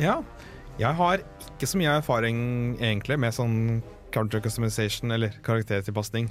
Ja. 0.00 0.20
Jeg 0.80 0.94
har 0.96 1.20
ikke 1.44 1.68
så 1.68 1.76
mye 1.80 1.96
erfaring 2.00 2.38
egentlig 2.80 3.18
med 3.20 3.34
sånn 3.36 3.56
counter 4.14 4.40
customization 4.42 5.12
eller 5.14 5.34
karaktertilpasning, 5.46 6.30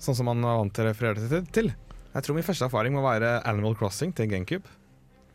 sånn 0.00 0.16
som 0.16 0.28
man 0.30 0.44
er 0.44 0.60
vant 0.60 0.72
til 0.76 0.86
å 0.86 0.92
referere 0.92 1.28
til- 1.28 1.48
til. 1.52 1.72
Jeg 2.14 2.22
tror 2.26 2.34
min 2.34 2.44
første 2.46 2.64
erfaring 2.66 2.94
må 2.94 3.02
være 3.02 3.40
Animal 3.46 3.74
Crossing 3.76 4.12
til 4.14 4.26
GameCube. 4.30 4.66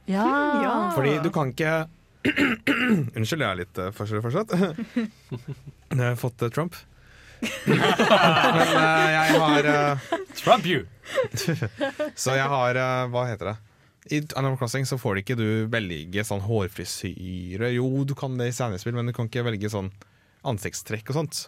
Ja. 0.07 0.23
Ja. 0.61 0.73
Fordi 0.95 1.17
du 1.23 1.29
kan 1.33 1.51
ikke 1.53 1.87
Unnskyld, 3.17 3.43
jeg 3.43 3.49
er 3.49 3.59
litt 3.61 3.79
uh, 3.81 3.91
fortsatt. 3.95 4.53
Jeg 4.95 6.01
har 6.01 6.17
fått 6.19 6.41
uh, 6.45 6.49
Trump. 6.53 6.77
Men 7.67 7.83
uh, 7.85 9.07
jeg 9.13 9.39
har 9.43 9.69
uh, 9.69 10.09
Trump 10.39 10.67
you! 10.69 10.85
Så 12.23 12.33
jeg 12.33 12.49
har 12.49 12.79
uh, 12.79 13.07
Hva 13.13 13.27
heter 13.29 13.51
det? 13.51 13.55
I 14.05 14.21
Animal 14.37 14.57
Crossing 14.57 14.85
så 14.85 14.97
får 15.01 15.15
du 15.15 15.21
ikke 15.23 15.37
du 15.39 15.47
velge 15.73 16.23
sånn 16.27 16.43
hårfrisyre. 16.45 17.71
Jo, 17.73 17.87
du 18.05 18.13
kan 18.17 18.35
det 18.37 18.51
i 18.51 18.53
scenespill, 18.53 18.93
men 18.93 19.09
du 19.09 19.15
kan 19.17 19.29
ikke 19.29 19.45
velge 19.47 19.71
sånn 19.73 19.89
ansiktstrekk 20.45 21.09
og 21.09 21.17
sånt. 21.17 21.39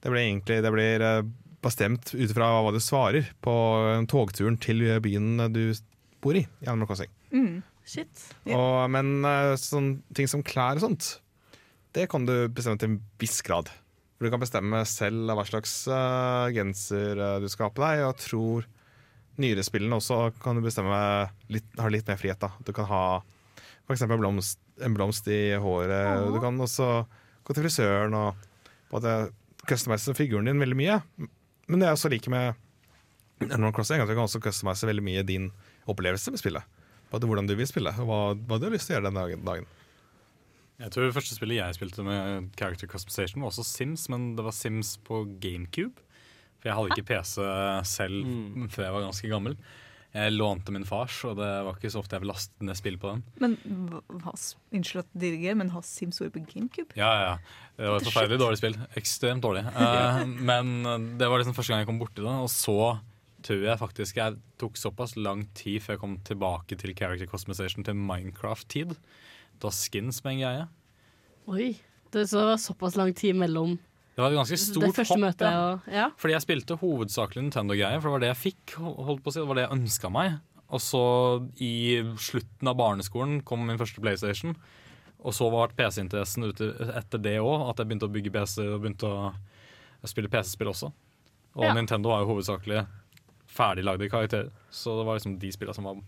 Det 0.00 0.08
blir 0.08 0.24
egentlig 0.24 0.62
det 0.64 0.72
blir 0.72 1.04
eh, 1.04 1.26
bestemt 1.60 2.14
ut 2.14 2.32
fra 2.32 2.48
hva 2.64 2.72
du 2.72 2.80
svarer 2.80 3.28
på 3.44 3.52
eh, 3.90 4.06
togturen 4.08 4.56
til 4.60 4.86
byen 5.04 5.44
du 5.52 5.74
bor 6.24 6.38
i. 6.40 6.46
i 6.64 6.70
Animal 6.72 6.88
Crossing. 6.88 7.12
Mm. 7.36 7.60
Shit. 7.90 8.24
Og, 8.54 8.86
men 8.94 9.24
eh, 9.26 9.56
sånn 9.58 9.96
ting 10.14 10.28
som 10.30 10.44
klær 10.46 10.78
og 10.78 10.84
sånt, 10.84 11.14
det 11.96 12.06
kan 12.12 12.26
du 12.28 12.34
bestemme 12.54 12.78
til 12.78 12.92
en 12.92 13.00
viss 13.18 13.40
grad. 13.46 13.70
For 14.14 14.28
du 14.28 14.34
kan 14.34 14.42
bestemme 14.42 14.82
selv 14.86 15.32
hva 15.34 15.46
slags 15.48 15.72
uh, 15.90 16.46
genser 16.54 17.18
eh, 17.18 17.38
du 17.42 17.48
skal 17.50 17.66
ha 17.66 17.74
på 17.74 17.82
deg. 17.82 18.02
Og 18.04 18.06
jeg 18.12 18.26
tror 18.26 18.68
nyere 19.40 19.64
spillene 19.64 19.98
også 19.98 20.20
kan 20.42 20.58
du 20.58 20.62
bestemme 20.62 21.00
litt, 21.50 21.66
har 21.80 21.90
litt 21.90 22.06
mer 22.10 22.20
frihet. 22.20 22.38
da. 22.42 22.52
Du 22.62 22.70
kan 22.76 22.86
ha 22.90 23.04
f.eks. 23.88 24.06
Blomst, 24.12 24.60
en 24.84 24.94
blomst 24.94 25.26
i 25.32 25.56
håret. 25.58 26.30
Du 26.30 26.38
kan 26.42 26.60
også 26.62 26.92
gå 27.42 27.56
til 27.56 27.66
frisøren 27.66 28.14
og 28.14 28.46
på 28.90 29.00
customize 29.66 30.14
figuren 30.18 30.46
din 30.46 30.62
veldig 30.62 30.78
mye. 30.78 31.00
Men 31.70 31.82
det 31.82 31.88
er 31.88 31.96
også 31.96 32.10
like 32.12 32.30
med 32.30 32.54
Animal 33.48 33.72
Crossing, 33.72 34.02
at 34.02 34.08
du 34.08 34.14
kan 34.14 34.26
også 34.26 34.42
customize 34.44 34.86
veldig 34.86 35.04
mye 35.06 35.24
din 35.26 35.48
opplevelse 35.90 36.30
med 36.34 36.42
spillet. 36.42 36.79
Både 37.10 37.26
hvordan 37.26 37.48
du 37.50 37.56
vil 37.58 37.66
spille, 37.66 37.90
og 37.98 38.06
hva, 38.06 38.20
hva 38.46 38.58
du 38.62 38.68
har 38.68 38.74
lyst 38.76 38.86
til 38.90 38.94
å 38.94 38.98
gjøre 39.00 39.08
den 39.10 39.18
dagen. 39.20 39.44
dagen. 39.48 39.66
Jeg 40.80 40.92
tror 40.94 41.04
det 41.08 41.16
første 41.18 41.36
spillet 41.36 41.58
jeg 41.58 41.76
spilte 41.76 42.04
med 42.06 42.46
character 42.56 42.88
customization, 42.88 43.42
var 43.42 43.50
også 43.52 43.66
Sims, 43.68 44.06
men 44.08 44.30
det 44.38 44.46
var 44.46 44.54
Sims 44.56 44.94
på 45.04 45.24
GameCube. 45.42 46.00
For 46.60 46.70
jeg 46.70 46.76
hadde 46.78 46.94
ikke 46.94 47.08
PC 47.10 47.44
selv 47.88 48.24
før 48.72 48.86
jeg 48.86 48.94
var 48.96 49.04
ganske 49.08 49.28
gammel. 49.32 49.54
Jeg 50.10 50.32
lånte 50.34 50.72
min 50.74 50.82
fars, 50.88 51.20
og 51.28 51.36
det 51.38 51.48
var 51.66 51.76
ikke 51.76 51.90
så 51.92 52.00
ofte 52.00 52.16
jeg 52.16 52.24
ville 52.24 52.32
laste 52.34 52.64
ned 52.66 52.74
spill 52.78 52.96
på 52.98 53.12
den. 53.12 53.20
Men 53.38 53.52
hva- 54.10 54.34
Unnskyld 54.74 55.04
at 55.04 55.10
jeg 55.14 55.20
dirigerer, 55.22 55.56
men 55.60 55.70
har 55.70 55.84
Sims 55.86 56.18
vært 56.18 56.32
på 56.34 56.42
GameCube? 56.50 56.96
Ja, 56.98 57.10
ja. 57.28 57.36
Det 57.78 57.86
var 57.92 58.00
et 58.00 58.08
forferdelig 58.08 58.40
dårlig 58.42 58.58
spill. 58.58 58.78
Ekstremt 58.98 59.44
dårlig. 59.44 59.62
Eh, 59.80 60.24
men 60.26 60.72
det 61.20 61.28
var 61.30 61.38
liksom 61.44 61.54
første 61.54 61.70
gang 61.74 61.84
jeg 61.84 61.90
kom 61.92 62.00
borti 62.02 62.24
det, 62.24 62.26
og 62.26 62.50
så 62.50 62.76
tror 63.46 63.62
jeg 63.64 63.78
faktisk 63.80 64.16
jeg 64.20 64.38
tok 64.60 64.76
såpass 64.76 65.16
lang 65.16 65.46
tid 65.54 65.80
før 65.84 65.94
jeg 65.96 66.00
kom 66.02 66.16
tilbake 66.26 66.76
til 66.80 66.94
character 66.98 67.26
customization 67.30 67.84
til 67.86 67.94
Minecraft-tid. 67.98 68.96
Da 69.60 69.70
skins 69.74 70.22
med 70.24 70.38
en 70.38 70.42
greie. 70.44 70.66
Oi. 71.50 71.70
Det 72.10 72.26
så 72.28 72.42
såpass 72.58 72.96
lang 72.98 73.12
tid 73.14 73.36
mellom 73.38 73.76
Det 74.16 74.18
var 74.24 74.32
et 74.32 74.38
ganske 74.40 74.56
stort 74.58 74.94
første 74.96 75.14
hopp. 75.14 75.20
møtet 75.22 75.46
ja. 75.46 75.58
og 75.72 75.92
Ja. 75.94 76.06
Fordi 76.18 76.34
jeg 76.34 76.42
spilte 76.42 76.76
hovedsakelig 76.80 77.44
Nintendo-greier, 77.44 78.00
for 78.00 78.08
det 78.10 78.14
var 78.16 78.20
det 78.24 78.30
jeg 78.34 78.40
fikk. 78.54 78.74
holdt 78.80 79.22
på 79.22 79.30
å 79.30 79.32
si, 79.32 79.40
Det 79.40 79.48
var 79.48 79.54
det 79.60 79.66
jeg 79.68 79.76
ønska 79.78 80.10
meg. 80.10 80.40
Og 80.70 80.80
så 80.80 81.02
i 81.60 82.02
slutten 82.18 82.68
av 82.68 82.76
barneskolen 82.76 83.42
kom 83.42 83.64
min 83.66 83.78
første 83.78 84.00
PlayStation. 84.00 84.56
Og 85.22 85.32
så 85.34 85.50
var 85.52 85.68
PC-interessen 85.76 86.44
ute 86.48 86.70
etter 86.96 87.18
det 87.18 87.38
òg, 87.40 87.68
at 87.70 87.76
jeg 87.78 87.86
begynte 87.90 88.06
å 88.08 88.12
bygge 88.12 88.30
PC 88.32 88.62
og 88.70 88.80
begynte 88.82 89.06
å 89.10 89.32
spille 90.08 90.28
PC-spill 90.32 90.70
også. 90.72 90.92
Og 91.56 91.64
Ja. 91.64 91.74
Nintendo 91.74 92.08
var 92.10 92.20
jo 92.22 92.34
hovedsakelig 92.34 92.86
ferdiglagde 93.50 94.10
karakterer. 94.12 94.50
Så 94.70 94.96
det 94.98 95.06
var 95.08 95.18
liksom 95.18 95.38
de 95.42 95.52
spillene 95.54 95.76
som 95.76 95.88
var 95.88 96.00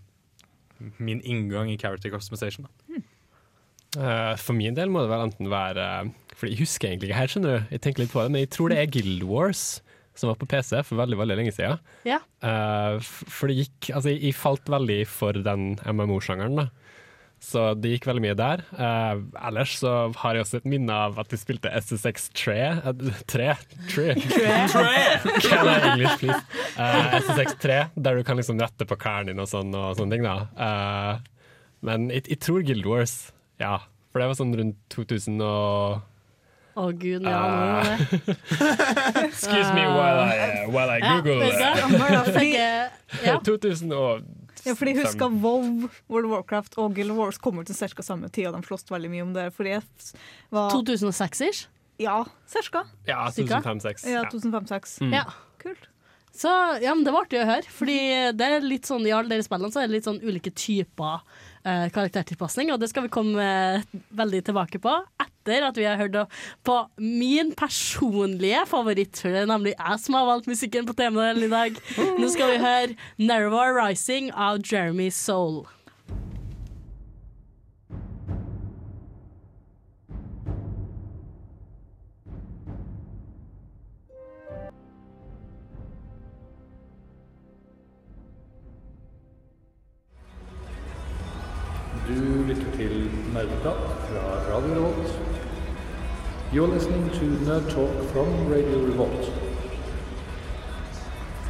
min 0.99 1.20
inngang 1.20 1.70
i 1.70 1.78
character 1.78 2.11
customization. 2.11 2.66
Da. 2.66 3.01
Uh, 3.93 4.34
for 4.40 4.57
min 4.57 4.76
del 4.76 4.88
må 4.88 5.03
det 5.05 5.11
vel 5.12 5.26
enten 5.26 5.51
være 5.53 5.82
For 6.32 6.49
jeg 6.49 6.62
husker 6.62 6.88
egentlig 6.88 7.11
ikke 7.11 7.18
her, 7.18 7.28
skjønner 7.28 7.59
du. 7.59 7.72
Jeg 7.74 7.82
tenker 7.84 8.03
litt 8.03 8.12
på 8.14 8.22
det, 8.22 8.32
Men 8.32 8.40
jeg 8.47 8.53
tror 8.55 8.72
det 8.72 8.78
er 8.80 8.88
Guild 8.88 9.26
Wars 9.28 9.82
som 10.16 10.28
var 10.28 10.36
på 10.40 10.49
PC 10.49 10.82
for 10.84 11.01
veldig 11.01 11.16
veldig 11.16 11.36
lenge 11.38 11.53
siden. 11.57 11.78
Ja. 12.05 12.18
Uh, 12.45 13.01
for 13.01 13.49
det 13.49 13.62
gikk 13.62 13.93
Altså, 13.95 14.12
jeg, 14.12 14.20
jeg 14.26 14.36
falt 14.36 14.68
veldig 14.68 14.99
for 15.09 15.38
den 15.47 15.78
MMO-sjangeren, 15.88 16.59
da. 16.61 16.66
Så 17.43 17.62
det 17.74 17.97
gikk 17.97 18.07
veldig 18.07 18.22
mye 18.22 18.36
der. 18.38 18.61
Uh, 18.70 19.24
ellers 19.49 19.74
så 19.80 19.93
har 20.20 20.36
jeg 20.36 20.45
også 20.45 20.61
et 20.61 20.68
minne 20.70 20.95
av 20.95 21.16
at 21.18 21.32
vi 21.32 21.40
spilte 21.40 21.72
SSX3 21.74 22.55
eh, 22.55 23.09
Tre? 23.26 23.49
Tre? 23.90 24.14
Can 25.43 25.66
I 25.66 25.74
English, 25.90 26.20
please? 26.20 26.38
Uh, 26.76 27.18
SSX3, 27.18 27.80
der 27.99 28.20
du 28.20 28.22
kan 28.28 28.38
liksom 28.38 28.62
rette 28.62 28.86
på 28.86 28.99
klærne 29.01 29.32
dine 29.32 29.43
og, 29.43 29.51
sånn, 29.51 29.74
og 29.74 29.99
sånne 29.99 30.14
ting. 30.14 30.28
da. 30.28 30.36
Uh, 30.55 31.59
men 31.82 32.12
jeg, 32.14 32.38
tror 32.38 32.62
Guild 32.62 32.86
Wars, 32.86 33.32
ja. 33.59 33.80
For 34.12 34.22
det 34.22 34.30
var 34.30 34.38
sånn 34.38 34.55
rundt 34.61 34.78
2000 34.95 35.43
og 35.43 36.09
Å 36.78 36.86
gud, 36.97 37.26
ja. 37.26 37.40
Er. 37.82 38.07
Excuse 39.26 39.74
me 39.74 39.82
while 39.90 40.22
I, 40.22 40.62
while 40.70 40.95
I 40.95 41.01
google. 41.03 41.43
Ja. 43.26 43.36
2000 43.45 43.93
og 43.93 44.22
Ja, 44.63 44.75
fordi 44.79 44.95
husker 45.01 45.33
WoW, 45.43 45.89
World 46.09 46.29
of 46.29 46.35
Warcraft 46.37 46.77
og 46.79 46.95
Guild 46.97 47.15
Wars 47.17 47.39
kommer 47.43 47.67
til 47.67 47.75
ca. 47.75 48.03
samme 48.03 48.31
tid, 48.31 48.47
og 48.51 48.59
de 48.61 48.69
slåss 48.69 48.87
veldig 48.91 49.11
mye 49.11 49.25
om 49.27 49.33
det. 49.35 49.49
Fordi 49.57 49.77
jeg 49.77 49.87
var 50.55 50.71
2006-ish? 50.75 51.67
Ja, 52.03 52.23
ca. 52.49 52.85
Ja, 53.09 53.25
2005-2006. 53.31 54.07
Ja, 54.11 54.27
2005-2006. 54.31 55.01
Mm. 55.03 55.17
Ja. 55.19 55.25
Kult. 55.63 55.89
Så 56.33 56.49
ja, 56.81 56.95
men 56.95 57.05
Det 57.05 57.13
var 57.13 57.27
artig 57.27 57.43
å 57.43 57.45
høre, 57.45 57.69
Fordi 57.69 57.97
det 58.33 58.47
er 58.49 58.65
litt 58.65 58.89
sånn 58.89 59.05
i 59.05 59.13
alle 59.13 59.29
deres 59.35 59.51
spillene 59.51 59.69
så 59.75 59.83
er 59.83 59.91
det 59.91 59.99
litt 59.99 60.09
sånn 60.09 60.23
ulike 60.25 60.53
typer 60.57 61.21
eh, 61.65 61.89
karaktertilpasning, 61.95 62.73
og 62.73 62.81
det 62.83 62.91
skal 62.93 63.07
vi 63.07 63.13
komme 63.13 63.43
eh, 63.43 63.85
veldig 64.19 64.43
tilbake 64.49 64.81
på 64.83 64.97
etter 65.43 65.67
at 65.67 65.79
vi 65.79 65.87
har 65.89 65.99
hørt 65.99 66.17
på 66.63 66.77
min 67.03 67.51
personlige 67.59 68.63
favoritt, 68.71 69.19
for 69.19 69.35
det 69.35 69.43
er 69.43 69.51
nemlig 69.51 69.75
jeg 69.75 70.03
som 70.05 70.19
har 70.19 70.29
valgt 70.29 70.51
musikken 70.51 70.87
på 70.87 70.95
temaet 70.95 71.43
i 71.43 71.51
dag. 71.51 71.79
Nå 72.19 72.31
skal 72.31 72.55
vi 72.55 72.63
høre 72.63 72.97
'Narrow 73.19 73.75
Rising' 73.75 74.31
av 74.35 74.63
Jeremy 74.63 75.11
Soul. 75.11 75.65
Du 92.13 92.43
lytter 92.49 92.73
til 92.77 93.11
Nerdeprat 93.35 93.77
fra 94.09 94.55
Radio 94.55 94.75
Revolt. 94.75 95.19
You're 96.53 96.75
listening 96.75 97.11
to 97.11 97.25
Nerd 97.47 97.71
Talk 97.71 98.05
from 98.13 98.29
Radio 98.53 98.79
Revolt. 98.87 99.52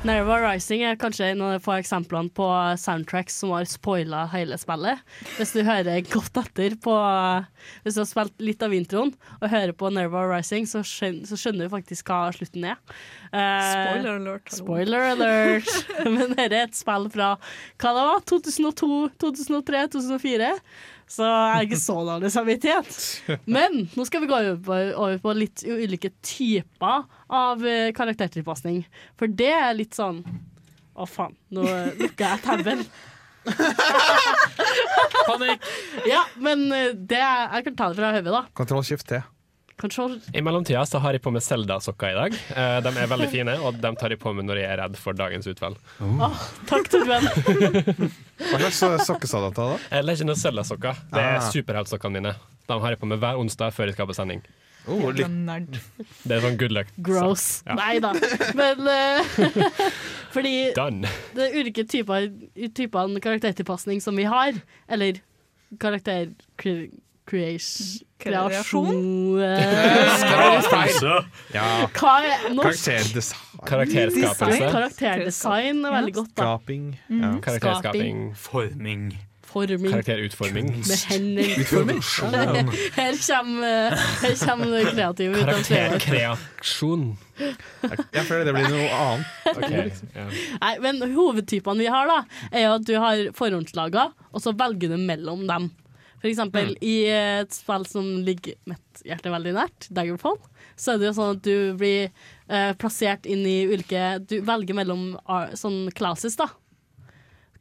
Narrow 0.03 0.35
Rising 0.43 0.81
er 0.83 0.97
kanskje 0.99 1.29
en 1.31 1.43
av 1.47 1.53
de 1.55 1.59
få 1.63 1.77
eksemplene 1.79 2.33
på 2.35 2.47
soundtracks 2.83 3.37
som 3.39 3.53
har 3.55 3.69
spoila 3.71 4.25
hele 4.33 4.57
spillet. 4.59 4.99
Hvis 5.37 5.53
du 5.55 5.61
hører 5.63 6.01
godt 6.11 6.41
etter 6.43 6.75
på 6.83 6.97
Hvis 7.85 7.95
du 7.95 8.01
har 8.03 8.09
spilt 8.11 8.43
litt 8.43 8.65
av 8.67 8.75
introen 8.75 9.13
og 9.39 9.47
hører 9.53 9.71
på 9.79 9.93
Nerva 9.95 10.25
Rising, 10.27 10.67
så 10.67 10.83
skjønner, 10.83 11.29
så 11.31 11.39
skjønner 11.39 11.69
du 11.69 11.75
faktisk 11.77 12.11
hva 12.11 12.33
slutten 12.35 12.67
er. 12.73 12.81
Eh, 13.31 13.69
Spoiler 13.71 14.17
alert. 14.17 14.51
Spoiler 14.57 15.07
alert. 15.13 15.71
Men 16.17 16.35
dette 16.35 16.51
er 16.51 16.65
et 16.65 16.81
spill 16.81 17.07
fra 17.15 17.37
hva 17.39 17.95
det 17.95 18.09
var? 18.11 18.27
2002, 18.33 18.91
2003, 19.23 19.85
2004. 19.95 20.51
Så 21.13 21.27
jeg 21.29 21.55
har 21.55 21.67
ikke 21.67 21.79
så 21.79 21.95
dårlig 22.09 22.31
samvittighet. 22.33 23.01
Men 23.55 23.85
nå 23.95 24.07
skal 24.09 24.23
vi 24.25 24.31
gå 24.31 24.39
over 24.39 24.61
på, 24.67 24.79
over 24.97 25.19
på 25.23 25.35
litt 25.37 25.63
ulike 25.69 26.11
typer 26.25 27.05
av 27.33 27.64
eh, 27.66 27.91
karaktertilpasning. 27.97 28.83
For 29.18 29.26
det 29.33 29.51
er 29.57 29.72
litt 29.78 29.97
sånn 29.97 30.20
Å, 30.93 31.07
faen. 31.09 31.33
Nå 31.57 31.64
lukka 31.97 32.35
jeg 32.35 32.43
tauen. 32.45 32.83
Panikk! 35.26 35.64
Ja, 36.07 36.24
men 36.39 36.66
eh, 36.72 36.91
det 36.95 37.20
Jeg 37.22 37.64
kan 37.68 37.76
ta 37.78 37.89
det 37.93 37.99
fra 38.01 38.11
hodet, 38.14 38.33
da. 38.35 38.43
Kontroll 38.59 38.85
shift 38.87 39.09
T. 39.11 39.20
Control 39.83 40.18
I 40.37 40.43
mellomtida 40.45 40.85
så 40.87 41.01
har 41.03 41.16
jeg 41.16 41.22
på 41.24 41.33
meg 41.35 41.43
Zelda-sokker 41.43 42.12
i 42.12 42.14
dag. 42.18 42.35
Eh, 42.55 42.76
de 42.85 42.91
er 43.03 43.09
veldig 43.11 43.26
fine, 43.33 43.55
og 43.66 43.80
de 43.83 43.91
tar 43.99 44.12
jeg 44.14 44.20
på 44.22 44.30
meg 44.37 44.47
når 44.47 44.61
jeg 44.61 44.68
er 44.70 44.78
redd 44.85 44.99
for 45.01 45.16
dagens 45.18 45.49
utvalg. 45.51 45.80
Oh, 46.05 46.37
takk, 46.70 46.87
Torben. 46.93 47.26
Hva 47.33 48.61
slags 48.61 48.78
sokker 48.78 49.03
sokke 49.09 49.30
sa 49.33 49.41
du 49.43 49.49
at 49.49 49.57
det 49.59 49.66
var? 49.72 49.87
Eh, 49.91 50.05
Legend 50.07 50.35
of 50.37 50.39
Zelda-sokker. 50.39 51.01
Det 51.11 51.24
er 51.24 51.41
Ah. 51.41 51.49
superheltsokkene 51.51 52.20
mine. 52.20 52.35
De 52.68 52.78
har 52.85 52.95
jeg 52.95 53.01
på 53.03 53.09
meg 53.11 53.18
hver 53.24 53.41
onsdag 53.43 53.74
før 53.74 53.91
jeg 53.91 53.97
skal 53.97 54.07
på 54.12 54.14
sending. 54.20 54.45
Oh, 54.91 54.99
Jævla 55.12 55.28
nerd. 55.30 55.76
Det 56.24 56.37
er 56.37 56.43
sånn 56.43 56.57
good 56.59 56.74
luck. 56.74 56.89
Gross. 57.07 57.45
Ja. 57.68 57.76
Nei 57.78 58.01
da. 58.03 58.11
Men 58.59 58.89
uh, 58.89 59.37
fordi 60.35 60.55
Done. 60.76 61.11
det 61.37 61.49
er 61.49 61.61
ulike 61.61 61.85
typer, 61.87 62.26
typer 62.74 63.14
karaktertilpasning 63.22 64.03
som 64.03 64.18
vi 64.18 64.26
har, 64.30 64.59
eller 64.89 65.22
karakter... 65.80 66.35
cre- 66.61 66.91
Creation 67.22 68.03
Kreasjon? 68.18 69.39
Kreasjon 69.39 71.24
Ja. 71.55 71.66
Hva 71.95 72.14
er 72.26 72.49
norsk? 72.55 72.83
Karakterdesign. 72.83 73.62
Karakterskapelse. 73.66 74.70
Karakterdesign 74.74 75.85
er 75.87 75.95
veldig 75.97 76.14
godt, 76.16 76.33
da. 76.35 76.43
Skaping. 76.49 76.89
Mm. 77.09 77.20
Ja. 77.22 77.30
Karakterskaping. 77.47 78.24
Forming. 78.39 79.05
Forming. 79.53 79.91
Karakterutforming. 79.93 80.69
Med 80.89 81.03
hendene. 81.11 81.45
Utforming. 81.61 81.99
Her 82.97 83.19
kommer, 83.27 83.97
her 84.23 84.37
kommer 84.47 84.71
det 84.73 84.85
kreative 84.95 85.37
ut 85.43 85.43
av 85.53 85.61
treet. 85.67 85.99
Karakterkreasjon. 86.07 87.05
Jeg 87.43 88.25
føler 88.29 88.49
det 88.49 88.55
blir 88.57 88.69
noe 88.73 88.89
annet. 88.97 89.37
Okay, 89.53 89.93
ja. 90.17 90.25
Nei, 90.63 90.73
men 90.85 91.03
hovedtypene 91.17 91.83
vi 91.85 91.91
har, 91.93 92.09
da, 92.09 92.19
er 92.53 92.67
jo 92.69 92.75
at 92.79 92.87
du 92.89 92.95
har 93.03 93.23
forhåndslaga, 93.37 94.09
og 94.33 94.45
så 94.45 94.55
velger 94.57 94.95
du 94.95 94.99
mellom 95.03 95.45
dem. 95.51 95.69
For 96.23 96.31
eksempel 96.31 96.77
i 96.87 96.97
et 97.11 97.51
spill 97.53 97.85
som 97.91 98.07
ligger 98.23 98.55
mitt 98.71 99.01
hjerte 99.09 99.33
veldig 99.35 99.57
nært, 99.57 99.89
Daggerfall, 99.91 100.37
så 100.79 100.95
er 100.95 101.01
det 101.03 101.09
jo 101.11 101.15
sånn 101.17 101.33
at 101.37 101.43
du 101.45 101.75
blir 101.81 102.05
eh, 102.47 102.73
plassert 102.79 103.27
inn 103.29 103.43
i 103.47 103.57
ulike 103.69 104.21
Du 104.31 104.37
velger 104.47 104.79
mellom 104.79 105.17
ar- 105.27 105.53
sånn 105.59 105.89
classes, 105.99 106.39
da. 106.39 106.47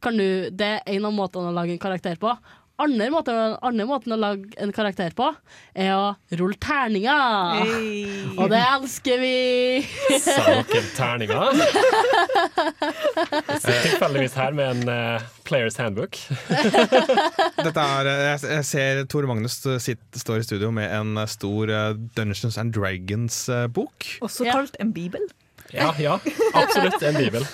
Kan 0.02 0.18
du, 0.18 0.50
det 0.50 0.68
er 0.78 0.82
en 0.96 1.06
av 1.08 1.14
måtene 1.14 1.52
å 1.52 1.54
lage 1.54 1.76
en 1.76 1.82
karakter 1.82 2.18
på. 2.20 2.34
Andre 2.82 3.10
måten, 3.12 3.36
andre 3.62 3.84
måten 3.86 4.14
å 4.14 4.16
lage 4.18 4.56
en 4.58 4.72
karakter 4.74 5.12
på, 5.14 5.28
er 5.76 5.92
å 5.94 6.14
rulle 6.40 6.56
terninger. 6.58 7.60
Hey. 7.68 8.24
Og 8.32 8.48
det 8.50 8.62
elsker 8.64 9.20
vi! 9.20 9.34
Sa 10.24 10.40
dere 10.48 10.80
terninger? 10.96 11.60
Jeg 13.52 13.60
sitter 13.60 13.84
tilfeldigvis 13.86 14.34
her 14.40 14.56
med 14.56 14.72
en 14.72 14.90
uh, 14.90 15.28
Players 15.46 15.78
Handbook. 15.78 16.18
Dette 16.48 17.84
er, 17.84 18.10
eh, 18.10 18.24
jeg, 18.32 18.40
jeg 18.48 18.66
ser 18.72 19.04
Tore 19.12 19.30
Magnus 19.30 19.60
sitt, 19.84 20.02
står 20.18 20.42
i 20.42 20.48
studio 20.48 20.72
med 20.74 20.90
en 20.96 21.20
eh, 21.20 21.30
stor 21.30 21.70
uh, 21.70 21.92
Dungeons 22.16 22.58
and 22.58 22.74
Dragons-bok. 22.74 24.16
Også 24.24 24.48
kalt 24.48 24.80
en 24.82 24.96
bibel. 24.96 25.28
Ja, 25.72 25.90
ja, 25.98 26.18
absolutt 26.52 27.02
en 27.02 27.16
bibel. 27.16 27.44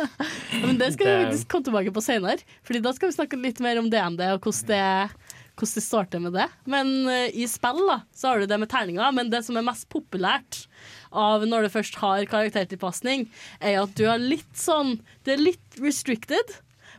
Men 0.64 0.78
det 0.80 0.92
skal 0.94 1.08
vi 1.08 1.16
faktisk 1.24 1.50
komme 1.52 1.68
tilbake 1.68 1.92
på 1.94 2.04
senere. 2.04 2.40
Fordi 2.66 2.80
da 2.84 2.94
skal 2.96 3.10
vi 3.10 3.16
snakke 3.18 3.40
litt 3.40 3.60
mer 3.64 3.80
om 3.80 3.90
DND 3.92 4.22
og 4.32 4.46
hvordan 4.46 4.70
det, 4.70 5.34
hvordan 5.58 5.74
det 5.76 5.84
starter 5.84 6.22
med 6.24 6.36
det. 6.38 6.46
Men 6.70 6.94
uh, 7.08 7.26
i 7.28 7.48
spill 7.50 7.82
da, 7.90 8.00
så 8.16 8.32
har 8.32 8.40
du 8.40 8.48
det 8.50 8.60
med 8.62 8.72
terninger, 8.72 9.12
men 9.16 9.32
det 9.32 9.42
som 9.46 9.58
er 9.60 9.66
mest 9.68 9.88
populært 9.92 10.64
av 11.08 11.44
når 11.48 11.66
du 11.66 11.74
først 11.76 12.00
har 12.00 12.28
karaktertilpasning, 12.28 13.28
er 13.60 13.82
at 13.82 13.92
du 13.96 14.06
har 14.08 14.20
litt 14.20 14.56
sånn 14.56 14.98
Det 15.24 15.36
er 15.36 15.44
litt 15.44 15.80
restricted. 15.80 16.56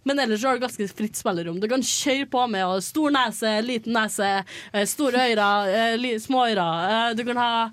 Men 0.09 0.19
ellers 0.23 0.41
har 0.43 0.57
du 0.57 0.63
ganske 0.63 0.87
fritt 0.89 1.17
spillerom. 1.19 1.59
Du 1.61 1.67
kan 1.69 1.83
kjøre 1.85 2.25
på 2.33 2.41
med 2.49 2.65
å 2.65 2.79
stor 2.81 3.11
nese, 3.13 3.51
liten 3.61 3.93
nese, 3.93 4.29
eh, 4.73 4.85
store 4.89 5.27
øyre, 5.29 5.49
eh, 5.69 6.17
små 6.19 6.47
øyre. 6.49 6.65
Eh, 6.89 7.13
Du 7.19 7.23
kan 7.27 7.37
ha 7.37 7.69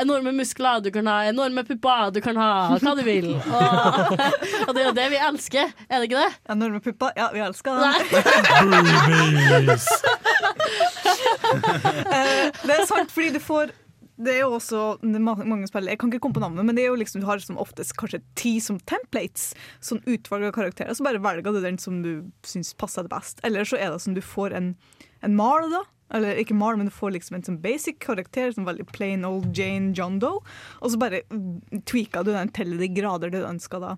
enorme 0.00 0.32
muskler, 0.32 0.80
du 0.82 0.90
kan 0.90 1.06
ha 1.06 1.18
enorme 1.28 1.64
pupper, 1.68 2.10
du 2.14 2.20
kan 2.24 2.36
ha 2.40 2.78
hva 2.78 2.94
du 2.96 3.02
vil. 3.04 3.28
Og, 3.56 4.20
og 4.68 4.74
det 4.74 4.82
er 4.82 4.86
jo 4.88 4.92
det 4.96 5.06
vi 5.12 5.20
elsker, 5.28 5.72
er 5.90 6.00
det 6.00 6.08
ikke 6.08 6.22
det? 6.24 6.32
Enorme 6.56 6.80
pupper. 6.80 7.12
Ja, 7.16 7.28
vi 7.34 7.40
elsker 7.44 7.72
det. 7.76 7.92
Eh, 11.46 12.50
det 12.66 12.74
er 12.74 12.86
sant, 12.88 13.10
fordi 13.12 13.30
du 13.36 13.40
får 13.42 13.70
det 14.18 14.32
er 14.32 14.40
jo 14.46 14.52
også 14.56 14.82
det 15.02 15.20
ma- 15.20 15.36
mange 15.44 15.66
spill, 15.68 15.86
Jeg 15.90 15.98
kan 16.00 16.08
ikke 16.10 16.22
komme 16.24 16.34
på 16.38 16.40
navnet, 16.40 16.64
men 16.64 16.74
det 16.78 16.84
er 16.84 16.88
jo 16.92 16.96
liksom, 17.00 17.20
du 17.20 17.26
har 17.28 17.38
som 17.44 17.58
oftest 17.60 17.96
kanskje 18.00 18.22
ti 18.34 18.54
som 18.64 18.78
templates. 18.88 19.50
Sånn 19.84 20.00
utvalg 20.06 20.46
av 20.48 20.54
karakterer. 20.56 20.94
Så 20.96 21.04
bare 21.04 21.20
velger 21.20 21.52
du 21.52 21.60
den 21.60 21.76
som 21.78 21.98
du 22.02 22.30
syns 22.42 22.72
passer 22.74 23.04
deg 23.04 23.12
best. 23.12 23.40
Eller 23.44 23.64
så 23.68 23.76
er 23.76 23.92
det 23.92 24.00
som 24.00 24.14
du 24.16 24.22
får 24.24 24.56
en, 24.56 24.70
en 25.22 25.36
mal, 25.36 25.68
da. 25.70 25.82
Eller 26.16 26.38
ikke 26.38 26.54
mal, 26.54 26.76
men 26.78 26.86
du 26.86 26.94
får 26.94 27.12
liksom 27.16 27.34
en 27.36 27.42
sånn 27.42 27.60
basic 27.60 27.98
karakter, 28.00 28.52
som 28.54 28.64
veldig 28.64 28.86
plain 28.94 29.24
old 29.26 29.50
Jane 29.56 29.92
John 29.92 30.20
Doe. 30.22 30.40
Og 30.80 30.92
så 30.94 31.00
bare 31.02 31.24
tweaker 31.84 32.24
du 32.24 32.32
den 32.32 32.52
til 32.54 32.76
de 32.78 32.88
grader 32.94 33.32
du 33.34 33.40
ønsker, 33.44 33.82
da. 33.82 33.96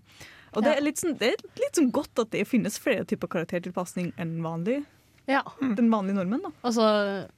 Og 0.57 0.65
det 0.65 0.73
er 0.79 0.81
litt 0.81 0.97
sånn, 0.99 1.19
det 1.21 1.35
er 1.35 1.43
litt 1.61 1.77
sånn 1.77 1.91
godt 1.93 2.19
at 2.25 2.31
det 2.33 2.47
finnes 2.49 2.79
flere 2.81 3.05
typer 3.05 3.29
karaktertilpasning 3.29 4.15
enn 4.19 4.39
vanlig. 4.43 4.81
Den 5.29 5.91
vanlige 5.93 6.17
nordmenn, 6.17 6.41
da. 6.47 6.51
Altså, 6.65 6.85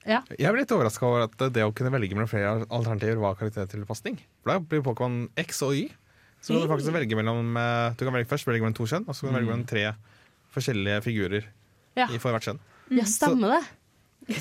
ja. 0.07 0.21
Jeg 0.39 0.53
ble 0.53 0.61
litt 0.63 0.71
overraska 0.71 1.03
over 1.09 1.25
at 1.27 1.35
det 1.53 1.65
å 1.65 1.73
kunne 1.75 1.91
velge 1.91 2.15
mellom 2.15 2.29
flere 2.31 2.53
alternativer 2.71 3.19
var 3.19 3.35
karaktertilpasning. 3.39 4.15
For 4.43 4.53
da 4.53 4.59
blir 4.63 4.83
Pokémon 4.85 5.25
X 5.43 5.59
og 5.67 5.75
Y. 5.75 5.89
Så 6.41 6.55
kan 6.55 6.63
du 6.63 6.71
faktisk 6.71 6.95
velge 6.95 7.13
mellom 7.19 7.51
eh, 7.59 7.91
Du 7.99 8.05
kan 8.07 8.15
velge 8.15 8.29
først 8.31 8.47
velge 8.47 8.63
mellom 8.63 8.73
to 8.79 8.87
kjønn, 8.89 9.03
og 9.05 9.13
så 9.13 9.27
kan 9.27 9.33
du 9.35 9.39
velge 9.41 9.51
mellom 9.51 9.67
tre 9.69 9.83
forskjellige 10.55 11.03
figurer 11.05 11.45
Ja. 11.99 12.07
i 12.09 12.17
for 12.17 12.31
hvert 12.33 12.47
kjønn. 12.47 12.59
Ja, 12.95 13.03
stemmer 13.07 13.57
det. 13.57 13.61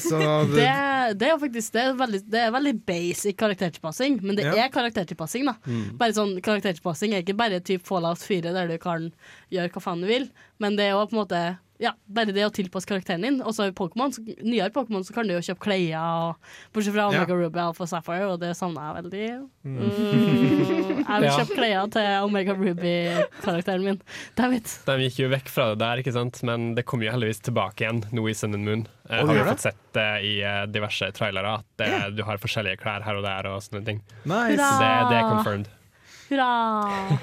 Så 0.01 0.19
Det, 0.55 0.55
det, 0.55 1.19
det 1.21 1.27
er 1.29 1.33
jo 1.35 1.41
faktisk 1.43 1.73
det 1.75 1.83
er 1.83 1.95
veldig, 1.99 2.21
det 2.31 2.41
er 2.47 2.51
veldig 2.55 2.73
basic 2.87 3.37
karaktertilpassing, 3.41 4.19
men 4.23 4.37
det 4.39 4.45
Ja. 4.47 4.55
er 4.67 4.73
karaktertilpassing. 4.75 5.45
da 5.49 5.55
Mm. 5.67 5.97
Bare 5.99 6.13
sånn 6.17 6.37
Karaktertilpassing 6.41 7.15
er 7.15 7.23
ikke 7.25 7.37
bare 7.37 7.61
typ 7.61 7.83
Fallout 7.89 8.19
4 8.23 8.53
der 8.55 8.69
du 8.69 8.79
kan 8.79 9.11
gjøre 9.51 9.71
hva 9.75 9.83
faen 9.83 10.01
du 10.03 10.07
vil, 10.07 10.31
men 10.59 10.77
det 10.77 10.87
er 10.87 10.91
jo 10.95 11.07
på 11.07 11.17
en 11.17 11.23
måte 11.25 11.43
ja, 11.81 11.95
bare 12.13 12.35
det 12.37 12.45
å 12.45 12.53
tilpasse 12.53 12.89
karakteren 12.89 13.25
din. 13.25 13.39
Og 13.41 13.55
så 13.57 13.71
i 13.71 13.75
Pokémon, 13.77 14.13
nyere 14.45 14.69
Pokémon 14.75 15.05
så 15.07 15.15
kan 15.17 15.29
du 15.29 15.33
jo 15.33 15.41
kjøpe 15.45 15.65
klær, 15.65 16.37
bortsett 16.75 16.95
fra 16.95 17.07
Omega 17.09 17.33
Ja. 17.33 17.39
Ruby 17.41 17.63
Alpha 17.63 17.89
Sapphire, 17.89 18.29
og 18.35 18.41
det 18.43 18.53
savner 18.59 18.85
jeg 18.91 18.97
veldig. 19.01 19.31
Mm. 19.65 19.79
Mm, 19.81 21.01
jeg 21.01 21.25
vil 21.25 21.31
kjøpe 21.41 21.57
klær 21.57 21.91
til 21.97 22.11
Omega 22.27 22.57
Ruby-karakteren 22.59 23.87
min. 23.87 24.01
Damn 24.37 24.59
it. 24.59 24.77
De 24.87 24.99
gikk 25.07 25.23
jo 25.25 25.33
vekk 25.33 25.51
fra 25.53 25.71
det 25.73 25.81
der, 25.83 26.05
ikke 26.05 26.15
sant? 26.17 26.43
men 26.47 26.73
det 26.77 26.85
kommer 26.89 27.09
jo 27.09 27.17
heldigvis 27.17 27.43
tilbake 27.49 27.87
igjen 27.87 28.05
nå 28.13 28.29
i 28.29 28.37
Sun 28.37 28.57
and 28.59 28.69
Moon. 28.69 28.87
Jeg 29.11 29.27
har 29.27 29.41
vi 29.41 29.49
fått 29.49 29.65
sett 29.65 29.81
det 29.97 30.09
i 30.29 30.37
eh, 30.47 30.63
diverse 30.71 31.09
trailere, 31.17 31.57
at 31.59 31.67
det, 31.81 31.91
du 32.15 32.23
har 32.29 32.39
forskjellige 32.41 32.79
klær 32.85 33.03
her 33.09 33.19
og 33.19 33.25
der 33.27 33.49
og 33.51 33.61
sånne 33.65 33.83
ting. 33.89 34.05
Nice. 34.29 34.61
Så 34.61 34.73
det, 34.85 34.95
det 35.11 35.19
er 35.19 35.29
confirmed. 35.33 35.73
Hurra! 36.31 36.51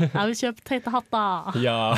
Jeg 0.04 0.24
vil 0.30 0.38
kjøpe 0.42 0.64
teite 0.68 0.94
hatter. 0.94 1.60
Ja. 1.64 1.82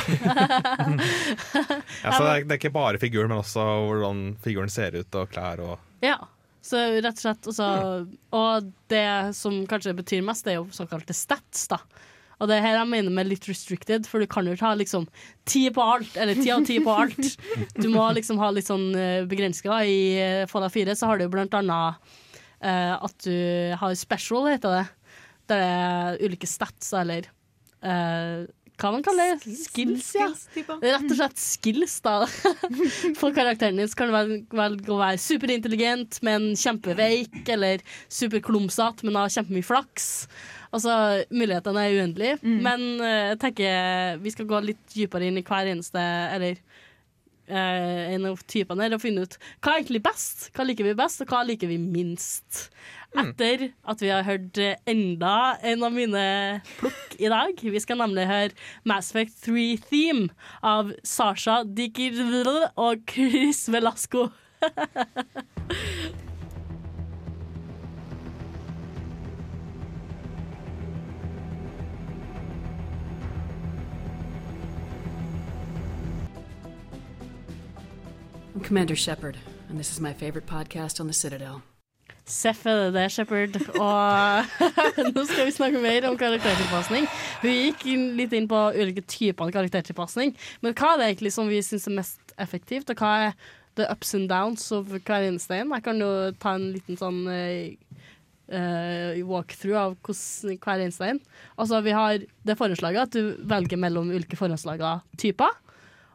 Ja, 2.00 2.12
så 2.14 2.22
det 2.24 2.30
er, 2.30 2.44
det 2.46 2.54
er 2.54 2.58
ikke 2.58 2.72
bare 2.72 3.00
figuren, 3.00 3.28
men 3.28 3.42
også 3.42 3.60
hvordan 3.60 4.20
figuren 4.44 4.70
ser 4.72 4.94
ut 4.96 5.16
og 5.18 5.28
klær 5.32 5.60
og 5.64 6.04
Ja. 6.04 6.16
Så 6.64 6.76
rett 7.00 7.16
og 7.16 7.22
slett 7.22 7.48
også, 7.48 7.66
Og 8.36 8.70
det 8.92 9.34
som 9.36 9.62
kanskje 9.68 9.94
betyr 9.96 10.24
mest, 10.24 10.44
det 10.44 10.54
er 10.54 10.58
jo 10.60 10.68
såkalte 10.76 11.16
stats, 11.16 11.66
da. 11.72 11.80
Og 12.40 12.48
det 12.48 12.56
er 12.56 12.64
her 12.64 12.78
jeg 12.78 12.88
mener 12.88 13.12
med 13.12 13.28
litt 13.28 13.44
restricted, 13.48 14.06
for 14.08 14.20
du 14.20 14.28
kan 14.30 14.46
jo 14.48 14.54
ikke 14.56 14.68
ha 14.70 14.76
liksom 14.80 15.04
ti 15.48 15.66
på 15.72 15.84
alt, 15.84 16.14
eller 16.16 16.38
ti 16.40 16.48
av 16.52 16.64
ti 16.68 16.78
på 16.80 16.94
alt. 16.94 17.34
Du 17.76 17.90
må 17.92 18.06
liksom 18.16 18.40
ha 18.40 18.48
litt 18.54 18.68
sånn 18.68 18.94
eh, 18.96 19.26
begrensninger. 19.28 19.84
I 19.84 20.00
eh, 20.20 20.46
Fallout 20.48 20.72
4 20.72 20.96
så 20.96 21.10
har 21.10 21.20
du 21.20 21.26
jo 21.26 21.34
blant 21.34 21.56
annet 21.58 22.00
uh, 22.64 22.96
at 22.96 23.26
du 23.26 23.76
har 23.76 23.96
special, 23.98 24.48
heter 24.48 24.78
det. 24.78 24.86
Det 25.50 25.58
er 25.58 26.22
ulike 26.22 26.48
stats, 26.48 26.92
eller 26.96 27.28
uh, 27.82 28.46
hva 28.80 28.92
man 28.94 29.02
kaller 29.04 29.34
det? 29.36 29.54
Skills, 29.60 30.06
ja. 30.16 30.30
Det 30.54 30.88
er 30.88 30.94
rett 30.94 31.10
og 31.12 31.18
slett 31.18 31.40
skills, 31.42 31.98
da. 32.04 32.14
For 33.20 33.34
karakteren 33.36 33.76
din 33.80 33.90
så 33.90 33.98
kan 34.00 34.14
velge, 34.14 34.46
velge 34.56 34.94
å 34.94 35.00
være 35.00 35.20
superintelligent, 35.20 36.20
men 36.26 36.54
kjempeveik, 36.56 37.42
eller 37.52 37.84
superklumsete, 38.08 39.04
men 39.04 39.20
har 39.20 39.34
kjempemye 39.34 39.68
flaks. 39.68 40.08
Altså, 40.70 40.94
mulighetene 41.34 41.82
er 41.82 41.98
uendelige, 41.98 42.40
men 42.46 42.84
eh, 43.02 43.32
jeg 43.32 43.40
tenker 43.42 44.20
vi 44.22 44.32
skal 44.32 44.46
gå 44.48 44.60
litt 44.62 44.82
dypere 44.94 45.26
inn 45.26 45.40
i 45.40 45.42
hver 45.42 45.66
eneste 45.66 45.98
Eller 46.30 46.60
eh, 47.50 48.14
en 48.14 48.28
av 48.30 48.40
typene 48.50 48.86
her 48.86 48.96
og 48.96 49.02
finne 49.02 49.26
ut 49.26 49.36
hva 49.60 49.74
er 49.74 49.82
egentlig 49.82 50.02
best. 50.06 50.48
Hva 50.56 50.66
liker 50.68 50.86
vi 50.86 50.96
best, 50.98 51.22
og 51.24 51.34
hva 51.34 51.42
liker 51.48 51.70
vi 51.70 51.78
minst. 51.82 52.70
Etter 53.10 53.66
at 53.90 54.02
vi 54.04 54.10
har 54.12 54.22
hørt 54.22 54.58
enda 54.88 55.34
en 55.66 55.82
av 55.82 55.94
mine 55.94 56.24
plukk 56.78 57.18
i 57.18 57.30
dag. 57.32 57.58
Vi 57.58 57.82
skal 57.82 57.98
nemlig 57.98 58.28
høre 58.30 58.54
Mass 58.86 59.10
Effect 59.10 59.42
3 59.48 59.66
Theme 59.90 60.30
av 60.62 60.94
Sasha 61.02 61.64
Dikir 61.66 62.22
og 62.78 63.02
Chris 63.10 63.66
Velasco. 63.72 64.28
I'm 78.54 78.62
Commander 78.62 78.96
Shepard, 78.96 79.36
and 79.68 79.78
this 79.78 79.92
is 79.92 80.00
my 80.00 80.12
favorite 80.12 80.46
podcast 80.46 80.98
on 81.00 81.06
the 81.06 81.12
Citadel. 81.12 81.62
Seff 82.26 82.66
er 82.66 82.80
det 82.80 82.94
det, 82.96 83.04
Shepard. 83.14 83.54
Og 83.78 84.44
nå 85.14 85.22
skal 85.28 85.46
vi 85.46 85.54
snakke 85.54 85.82
mer 85.82 86.08
om 86.08 86.16
karaktertilpasning. 86.18 87.06
Vi 87.44 87.52
gikk 87.54 87.84
litt 88.18 88.34
inn 88.34 88.48
på 88.50 88.58
ulike 88.74 89.04
typer 89.06 89.52
karaktertilpasning. 89.54 90.34
Men 90.66 90.74
hva 90.74 90.94
er 90.94 90.98
det 90.98 91.08
egentlig 91.12 91.32
som 91.36 91.50
vi 91.50 91.62
syns 91.62 91.86
er 91.86 91.96
mest 92.00 92.34
effektivt, 92.42 92.90
og 92.90 92.98
hva 92.98 93.12
er 93.28 93.38
the 93.78 93.86
ups 93.86 94.16
and 94.18 94.26
downs 94.30 94.66
of 94.74 94.90
hver 94.90 95.30
eneste 95.30 95.54
en? 95.60 95.70
Jeg 95.78 95.86
kan 95.86 96.02
jo 96.02 96.10
ta 96.42 96.56
en 96.58 96.68
liten 96.74 96.98
sånn 96.98 97.22
eh, 97.30 99.22
walkthrough 99.30 99.78
av 99.78 99.98
hvordan 100.02 100.58
hver 100.58 100.86
eneste 100.88 101.14
en. 101.14 101.22
Altså, 101.54 101.82
vi 101.86 101.94
har 101.94 102.18
det 102.18 102.58
forhåndslaget 102.58 103.06
at 103.06 103.14
du 103.14 103.46
velger 103.46 103.78
mellom 103.78 104.10
ulike 104.10 104.38
forhåndslaga 104.38 104.98
typer. 105.22 105.54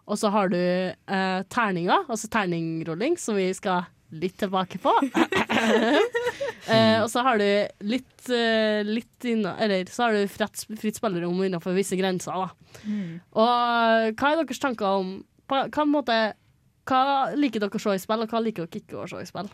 Og 0.06 0.20
så 0.22 0.30
har 0.34 0.51
du 0.53 0.58
eh, 0.60 1.41
terninger, 1.49 2.06
altså 2.06 2.30
terningrulling, 2.32 3.18
som 3.18 3.38
vi 3.39 3.49
skal 3.58 3.88
litt 4.16 4.38
tilbake 4.39 4.78
på. 4.82 4.93
eh, 6.72 7.01
og 7.01 7.10
så 7.12 7.24
har 7.26 7.41
du 7.41 7.47
litt, 7.89 8.30
eh, 8.30 8.86
litt 8.86 9.28
inna, 9.28 9.56
Eller 9.60 9.89
så 9.91 10.06
har 10.06 10.16
du 10.16 10.30
fritt, 10.32 10.66
fritt 10.80 10.99
spillerom 10.99 11.41
innenfor 11.47 11.76
visse 11.76 11.97
grenser, 11.99 12.45
da. 12.45 12.82
Mm. 12.86 13.22
Og 13.34 14.16
hva 14.20 14.32
er 14.32 14.43
deres 14.43 14.62
tanker 14.62 15.01
om 15.01 15.16
på, 15.49 15.62
hva, 15.74 15.86
måte, 15.89 16.20
hva 16.89 17.01
liker 17.38 17.62
dere 17.62 17.78
å 17.78 17.82
se 17.82 17.97
i 17.97 18.01
spill, 18.01 18.26
og 18.26 18.34
hva 18.34 18.41
liker 18.41 18.66
dere 18.66 18.82
ikke 18.82 19.01
å 19.01 19.10
se 19.10 19.22
i 19.22 19.30
spill? 19.30 19.49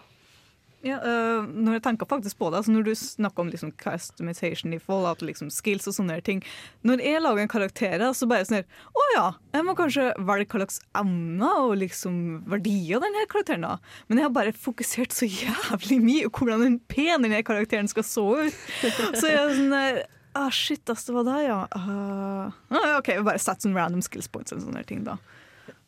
Ja, 0.81 0.97
øh, 0.97 1.45
når 1.45 1.75
jeg 1.77 1.83
tenker 1.85 2.09
faktisk 2.09 2.39
på 2.39 2.49
det, 2.49 2.57
altså 2.61 2.73
når 2.73 2.85
du 2.87 2.91
snakker 2.97 3.43
om 3.43 3.49
liksom 3.53 3.69
customization 3.77 4.73
i 4.73 4.79
Fallout, 4.81 5.21
liksom 5.21 5.51
skills 5.53 5.85
og 5.91 5.93
sånne 5.93 6.15
ting 6.25 6.39
Når 6.87 7.03
jeg 7.05 7.21
lager 7.21 7.43
en 7.43 7.51
karakter, 7.51 8.05
så 8.17 8.25
bare 8.29 8.47
sånn 8.47 8.61
her 8.61 8.87
Å 8.97 9.03
ja, 9.13 9.25
jeg 9.53 9.67
må 9.67 9.75
kanskje 9.77 10.07
velge 10.17 10.49
hva 10.49 10.63
slags 10.63 10.79
emner 10.97 11.67
og 11.67 11.75
liksom 11.83 12.15
verdier 12.49 13.03
denne 13.03 13.27
karakteren 13.29 13.67
har. 13.67 13.83
Men 14.09 14.19
jeg 14.19 14.27
har 14.27 14.33
bare 14.33 14.55
fokusert 14.57 15.13
så 15.13 15.29
jævlig 15.29 15.99
mye 16.01 16.31
på 16.31 16.45
hvordan 16.45 16.65
den 16.65 16.79
pen 16.89 17.27
denne 17.27 17.43
karakteren 17.45 17.89
skal 17.91 18.07
så 18.07 18.25
ut. 18.41 18.57
Så 18.81 19.29
jeg 19.29 19.37
er 19.37 19.53
sånn 19.57 19.71
der 19.75 20.01
Ah, 20.33 20.47
shit, 20.49 20.87
ass, 20.89 21.03
det 21.03 21.11
var 21.11 21.25
det, 21.27 21.41
ja. 21.43 21.67
Ah, 21.75 22.53
OK, 22.97 23.09
bare 23.19 23.39
setter 23.41 23.67
sånn 23.67 23.75
random 23.75 23.99
skills 24.05 24.29
points 24.31 24.53
og 24.55 24.61
sånne 24.63 24.85
ting, 24.87 25.01
da. 25.03 25.17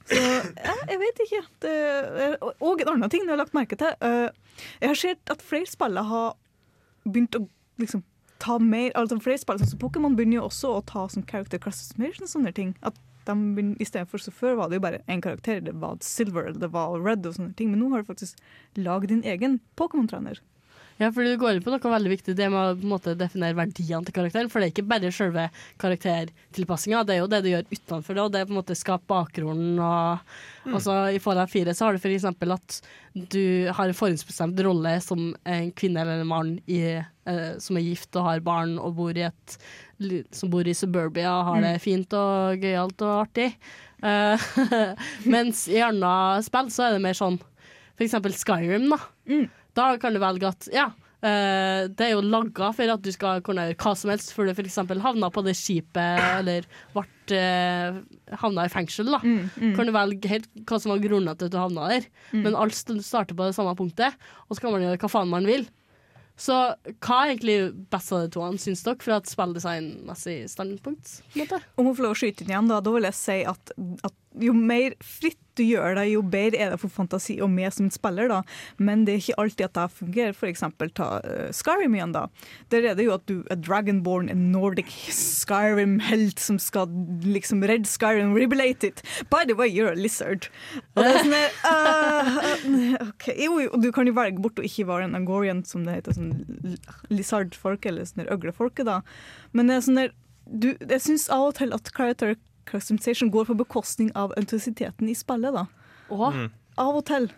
Så 0.10 0.20
ja, 0.20 0.74
jeg 0.90 1.00
vet 1.02 1.22
ikke. 1.26 1.42
Det, 1.64 1.76
og 2.44 2.82
en 2.84 2.96
annen 2.96 3.12
ting 3.12 3.24
jeg 3.24 3.32
har 3.32 3.40
lagt 3.40 3.56
merke 3.56 3.78
til. 3.80 3.94
eh, 4.04 4.30
jeg 4.82 4.92
har 4.92 5.00
sett 5.00 5.32
at 5.32 5.46
flere 5.46 5.70
spillere 5.70 6.04
har 6.10 6.36
begynt 7.06 7.38
å 7.40 7.46
liksom 7.82 8.04
ta 8.44 8.60
mer 8.60 8.92
altså 9.00 9.18
flere 9.24 9.40
spill, 9.40 9.60
sånn 9.62 9.72
som 9.72 9.82
Pokémon 9.82 10.16
begynner 10.18 10.42
jo 10.42 10.48
også 10.50 10.76
å 10.78 10.84
ta 10.88 11.06
som 11.12 11.24
character 11.28 11.62
classification 11.64 12.28
sånne 12.30 12.52
ting. 12.56 12.76
At 12.84 12.98
de 13.24 13.36
begynner, 13.56 13.78
i 13.80 13.88
stedet 13.88 14.10
for 14.12 14.20
så 14.20 14.34
Før 14.36 14.58
var 14.60 14.70
det 14.70 14.82
jo 14.82 14.84
bare 14.84 15.04
én 15.08 15.24
karakter. 15.24 15.62
Det 15.64 15.76
var 15.80 16.02
Silver 16.04 16.52
det 16.52 16.72
var 16.74 16.98
Red, 17.00 17.26
og 17.26 17.38
sånne 17.38 17.56
ting. 17.56 17.72
Men 17.72 17.80
nå 17.80 17.94
har 17.94 18.04
du 18.04 18.10
faktisk 18.10 18.42
lagd 18.76 19.14
din 19.14 19.24
egen 19.24 19.62
Pokémon-trener. 19.80 20.42
Ja, 21.02 21.10
for 21.12 21.26
du 21.26 21.32
går 21.42 21.56
inn 21.58 21.64
på 21.66 21.72
noe 21.74 21.80
veldig 21.94 22.12
viktig, 22.12 22.36
det 22.38 22.48
med 22.54 22.60
å 22.60 22.76
på 22.78 22.86
en 22.86 22.92
måte, 22.94 23.16
definere 23.18 23.58
verdiene 23.58 24.06
til 24.06 24.14
karakteren. 24.16 24.50
For 24.52 24.62
det 24.62 24.68
er 24.68 24.74
ikke 24.76 24.88
bare 24.92 25.10
selve 25.12 25.48
karaktertilpassinga, 25.82 27.04
det 27.08 27.16
er 27.16 27.22
jo 27.24 27.30
det 27.32 27.40
du 27.44 27.50
gjør 27.52 27.66
utenfor 27.72 28.14
det, 28.18 28.24
og 28.24 28.32
det 28.34 28.42
er 28.42 28.48
på 28.50 28.54
en 28.54 28.60
måte 28.60 28.78
skape 28.78 29.08
bakgrunnen 29.10 29.80
og 29.82 30.20
Mm. 30.64 30.76
altså, 30.78 30.94
I 31.12 31.20
Fallout 31.20 31.50
4 31.52 31.74
så 31.76 31.86
har 31.86 31.94
du 31.94 32.00
for 32.00 32.08
eksempel 32.14 32.54
at 32.54 32.78
du 33.14 33.68
har 33.68 33.90
en 33.90 33.94
forhåndsbestemt 33.98 34.62
rolle 34.64 34.94
som 35.04 35.34
en 35.46 35.72
kvinne 35.76 36.00
eller 36.00 36.22
en 36.22 36.28
mann 36.30 36.54
i, 36.72 36.80
eh, 37.04 37.58
som 37.60 37.76
er 37.76 37.84
gift 37.84 38.16
og 38.16 38.24
har 38.30 38.40
barn 38.40 38.78
og 38.80 38.96
bor 38.96 39.12
i 39.12 39.26
et 39.28 39.58
som 40.32 40.50
bor 40.50 40.64
i 40.68 40.74
suburbia 40.74 41.34
og 41.40 41.46
har 41.50 41.62
det 41.62 41.74
Mm. 41.76 41.84
fint 41.84 42.14
og 42.14 42.62
gøyalt 42.64 43.02
og 43.02 43.28
artig. 43.28 43.56
Uh, 44.04 44.38
mens 45.26 45.68
i 45.68 45.80
andre 45.84 46.42
spill 46.44 46.68
så 46.72 46.88
er 46.88 46.92
det 46.94 47.02
mer 47.02 47.14
sånn 47.14 47.38
for 47.40 48.04
eksempel 48.04 48.32
Skyrim, 48.36 48.90
da. 48.90 48.98
Da 49.78 49.94
kan 50.02 50.14
du 50.14 50.22
velge 50.24 50.52
at 50.54 50.70
ja, 50.74 50.92
Uh, 51.24 51.88
det 51.88 52.04
er 52.04 52.10
jo 52.18 52.24
lagga 52.28 52.74
for 52.76 52.92
at 52.92 53.04
du 53.04 53.08
skal 53.16 53.40
kunne 53.48 53.64
gjøre 53.70 53.78
hva 53.80 53.92
som 53.96 54.10
helst 54.12 54.34
før 54.36 54.50
du 54.50 54.58
f.eks. 54.58 54.76
havna 55.06 55.30
på 55.32 55.44
det 55.46 55.54
skipet 55.56 56.20
eller 56.42 56.66
ble 56.92 57.38
uh, 57.40 58.02
havna 58.42 58.66
i 58.68 58.72
fengsel. 58.74 59.08
da 59.08 59.22
Kan 59.78 59.88
du 59.88 59.94
velge 59.96 60.28
helt 60.28 60.50
hva 60.68 60.82
som 60.84 60.92
var 60.92 61.00
grunnen 61.06 61.38
til 61.40 61.48
at 61.48 61.54
du 61.54 61.62
havna 61.62 61.88
der. 61.94 62.10
Mm. 62.34 62.42
Men 62.44 62.60
alt 62.60 62.76
starter 62.76 63.40
på 63.40 63.48
det 63.48 63.56
samme 63.56 63.72
punktet, 63.80 64.20
og 64.50 64.58
så 64.58 64.66
kan 64.66 64.76
man 64.76 64.84
gjøre 64.84 65.00
hva 65.00 65.12
faen 65.14 65.32
man 65.32 65.48
vil. 65.48 65.64
Så 66.36 66.58
hva 67.06 67.22
er 67.22 67.32
egentlig 67.32 67.58
best 67.94 68.12
av 68.12 68.26
de 68.26 68.34
to, 68.34 68.44
syns 68.60 68.84
dere, 68.84 69.00
fra 69.06 69.22
et 69.22 69.32
spilldesignmessig 69.32 70.38
standpunkt? 70.52 71.20
Om 71.78 71.88
hun 71.88 71.96
får 71.96 72.08
lov 72.10 72.18
å 72.18 72.20
skyte 72.20 72.44
inn 72.44 72.52
igjen, 72.52 72.72
da, 72.74 72.82
da 72.84 72.94
vil 72.98 73.08
jeg 73.08 73.20
si 73.20 73.40
at, 73.48 73.74
at 74.10 74.44
jo 74.44 74.56
mer 74.58 74.98
fritt 75.00 75.40
du 75.58 75.64
gjør 75.66 75.98
det, 75.98 76.08
jo 76.12 76.24
bedre 76.26 76.62
er 76.62 76.74
det 76.74 76.80
for 76.82 76.92
fantasi 76.94 77.38
og 77.44 77.52
meg 77.54 77.74
som 77.76 77.90
spiller. 77.94 78.30
da. 78.32 78.42
Men 78.78 79.06
det 79.06 79.14
er 79.14 79.22
ikke 79.22 79.40
alltid 79.44 79.66
at 79.68 79.78
det 79.78 79.88
fungerer. 80.00 80.40
Eksempel 80.54 80.92
ta 80.94 81.08
uh, 81.24 81.50
Skyrim 81.56 81.96
igjen. 81.96 82.14
da. 82.14 82.28
Der 82.74 82.90
er 82.92 82.98
det 82.98 83.08
jo 83.08 83.16
at 83.16 83.26
du 83.30 83.44
er 83.52 83.60
Dragonborn, 83.60 84.30
en 84.30 84.52
Nordic 84.52 84.92
Skyrim-helt 85.14 86.42
som 86.42 86.60
skal 86.62 86.92
liksom 87.24 87.64
redde 87.64 87.90
Skyrim, 87.90 88.36
rebelate 88.38 88.88
it. 88.88 89.04
By 89.32 89.44
the 89.48 89.56
way, 89.56 89.70
you're 89.70 89.92
a 89.92 89.96
lizard. 89.96 90.50
Og 90.96 91.04
det 91.04 91.12
er 91.12 91.22
sånn 91.24 91.38
uh, 91.70 93.08
okay. 93.10 93.38
Jo, 93.44 93.60
jo, 93.64 93.82
du 93.82 93.92
kan 93.96 94.10
jo 94.10 94.16
velge 94.18 94.42
bort 94.44 94.60
å 94.60 94.66
ikke 94.66 94.88
være 94.90 95.10
en 95.10 95.18
Angorian, 95.18 95.64
som 95.68 95.86
det 95.88 96.00
heter, 96.00 96.18
sånn 96.18 96.78
lizardfolk, 97.14 97.86
eller 97.90 98.08
sånn 98.10 98.28
øglefolket, 98.28 98.88
da. 98.90 99.02
Men 99.54 99.70
det 99.70 99.78
er 99.78 99.86
sånn 99.88 100.02
der, 100.02 100.16
du, 100.46 100.74
jeg 100.76 101.02
syns 101.04 101.30
av 101.32 101.50
og 101.52 101.56
til 101.60 101.74
at 101.76 101.92
character 101.96 102.36
customization 102.70 103.32
går 103.34 103.48
på 103.50 103.56
bekostning 103.60 104.12
av 104.18 104.34
entusiasiteten 104.40 105.10
i 105.10 105.16
spillet, 105.18 105.54
da. 105.56 105.66
Mm. 106.14 106.50
Av 106.82 106.96
og 107.00 107.04
til, 107.10 107.30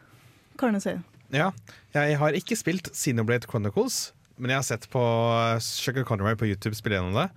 kan 0.60 0.76
jeg 0.78 0.84
si. 0.86 0.94
Ja, 1.36 1.50
jeg 1.96 2.18
har 2.22 2.36
ikke 2.38 2.58
spilt 2.60 2.92
Xenoblade 2.96 3.48
Chronicles, 3.50 4.14
men 4.38 4.52
jeg 4.54 4.60
har 4.62 4.68
sett 4.68 4.88
på 4.92 5.02
eh, 5.02 5.60
Sugar 5.64 6.06
Conroy 6.08 6.36
på 6.40 6.48
YouTube 6.50 6.76
spille 6.78 7.00
gjennom 7.00 7.16
det. 7.18 7.30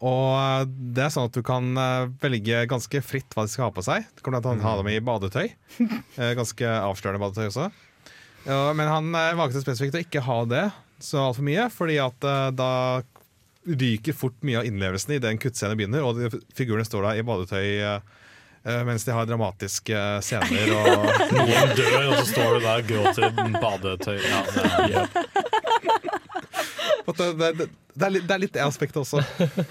Og 0.00 0.70
det 0.96 1.04
er 1.04 1.12
sånn 1.12 1.28
at 1.28 1.36
du 1.36 1.42
kan 1.46 1.70
eh, 1.78 2.08
velge 2.22 2.64
ganske 2.70 3.02
fritt 3.04 3.32
hva 3.36 3.44
de 3.46 3.52
skal 3.52 3.68
ha 3.68 3.74
på 3.76 3.84
seg. 3.84 4.06
Du 4.16 4.22
kan 4.24 4.34
blant 4.36 4.48
annet 4.50 4.66
ha 4.66 4.74
dem 4.80 4.90
i 4.92 4.98
badetøy. 5.04 5.48
Eh, 6.20 6.34
Ganske 6.38 6.66
avslørende 6.66 7.22
badetøy 7.22 7.48
også. 7.50 7.70
Ja, 8.48 8.60
men 8.76 8.88
han 8.88 9.10
valgte 9.36 9.60
spesifikt 9.60 9.98
å 9.98 10.00
ikke 10.00 10.22
ha 10.24 10.38
det 10.48 10.66
så 11.04 11.26
altfor 11.26 11.44
mye, 11.44 11.66
fordi 11.72 11.98
at 12.00 12.24
da 12.56 12.68
ryker 13.66 14.12
fort 14.12 14.42
mye 14.42 14.58
av 14.58 14.66
innlevelsen 14.66 15.14
i 15.14 15.18
den 15.18 15.38
kuttscenen 15.38 15.76
begynner, 15.76 16.02
og 16.04 16.16
de 16.16 16.40
figurene 16.56 16.84
står 16.86 17.02
der 17.06 17.20
i 17.20 17.24
badetøy 17.26 17.66
eh, 17.84 18.00
eh, 18.64 18.80
mens 18.88 19.04
de 19.04 19.12
har 19.16 19.28
dramatiske 19.28 19.96
eh, 19.96 20.20
scener. 20.24 20.72
Og 20.76 20.86
Noen 21.36 21.74
dør, 21.76 21.98
og 22.08 22.14
så 22.20 22.26
står 22.32 22.48
du 22.56 22.60
der 22.64 22.76
og 22.76 22.84
gråter 22.88 23.22
i 23.28 23.32
badetøy. 23.58 24.18
Ja, 24.24 24.40
det 24.54 24.62
er, 24.64 25.06
For 27.04 27.12
det, 27.16 27.26
det, 27.40 27.66
det, 27.94 28.04
er 28.06 28.12
litt, 28.14 28.26
det 28.28 28.34
er 28.36 28.42
litt 28.46 28.54
det 28.56 28.64
aspektet 28.64 29.02
også. 29.04 29.18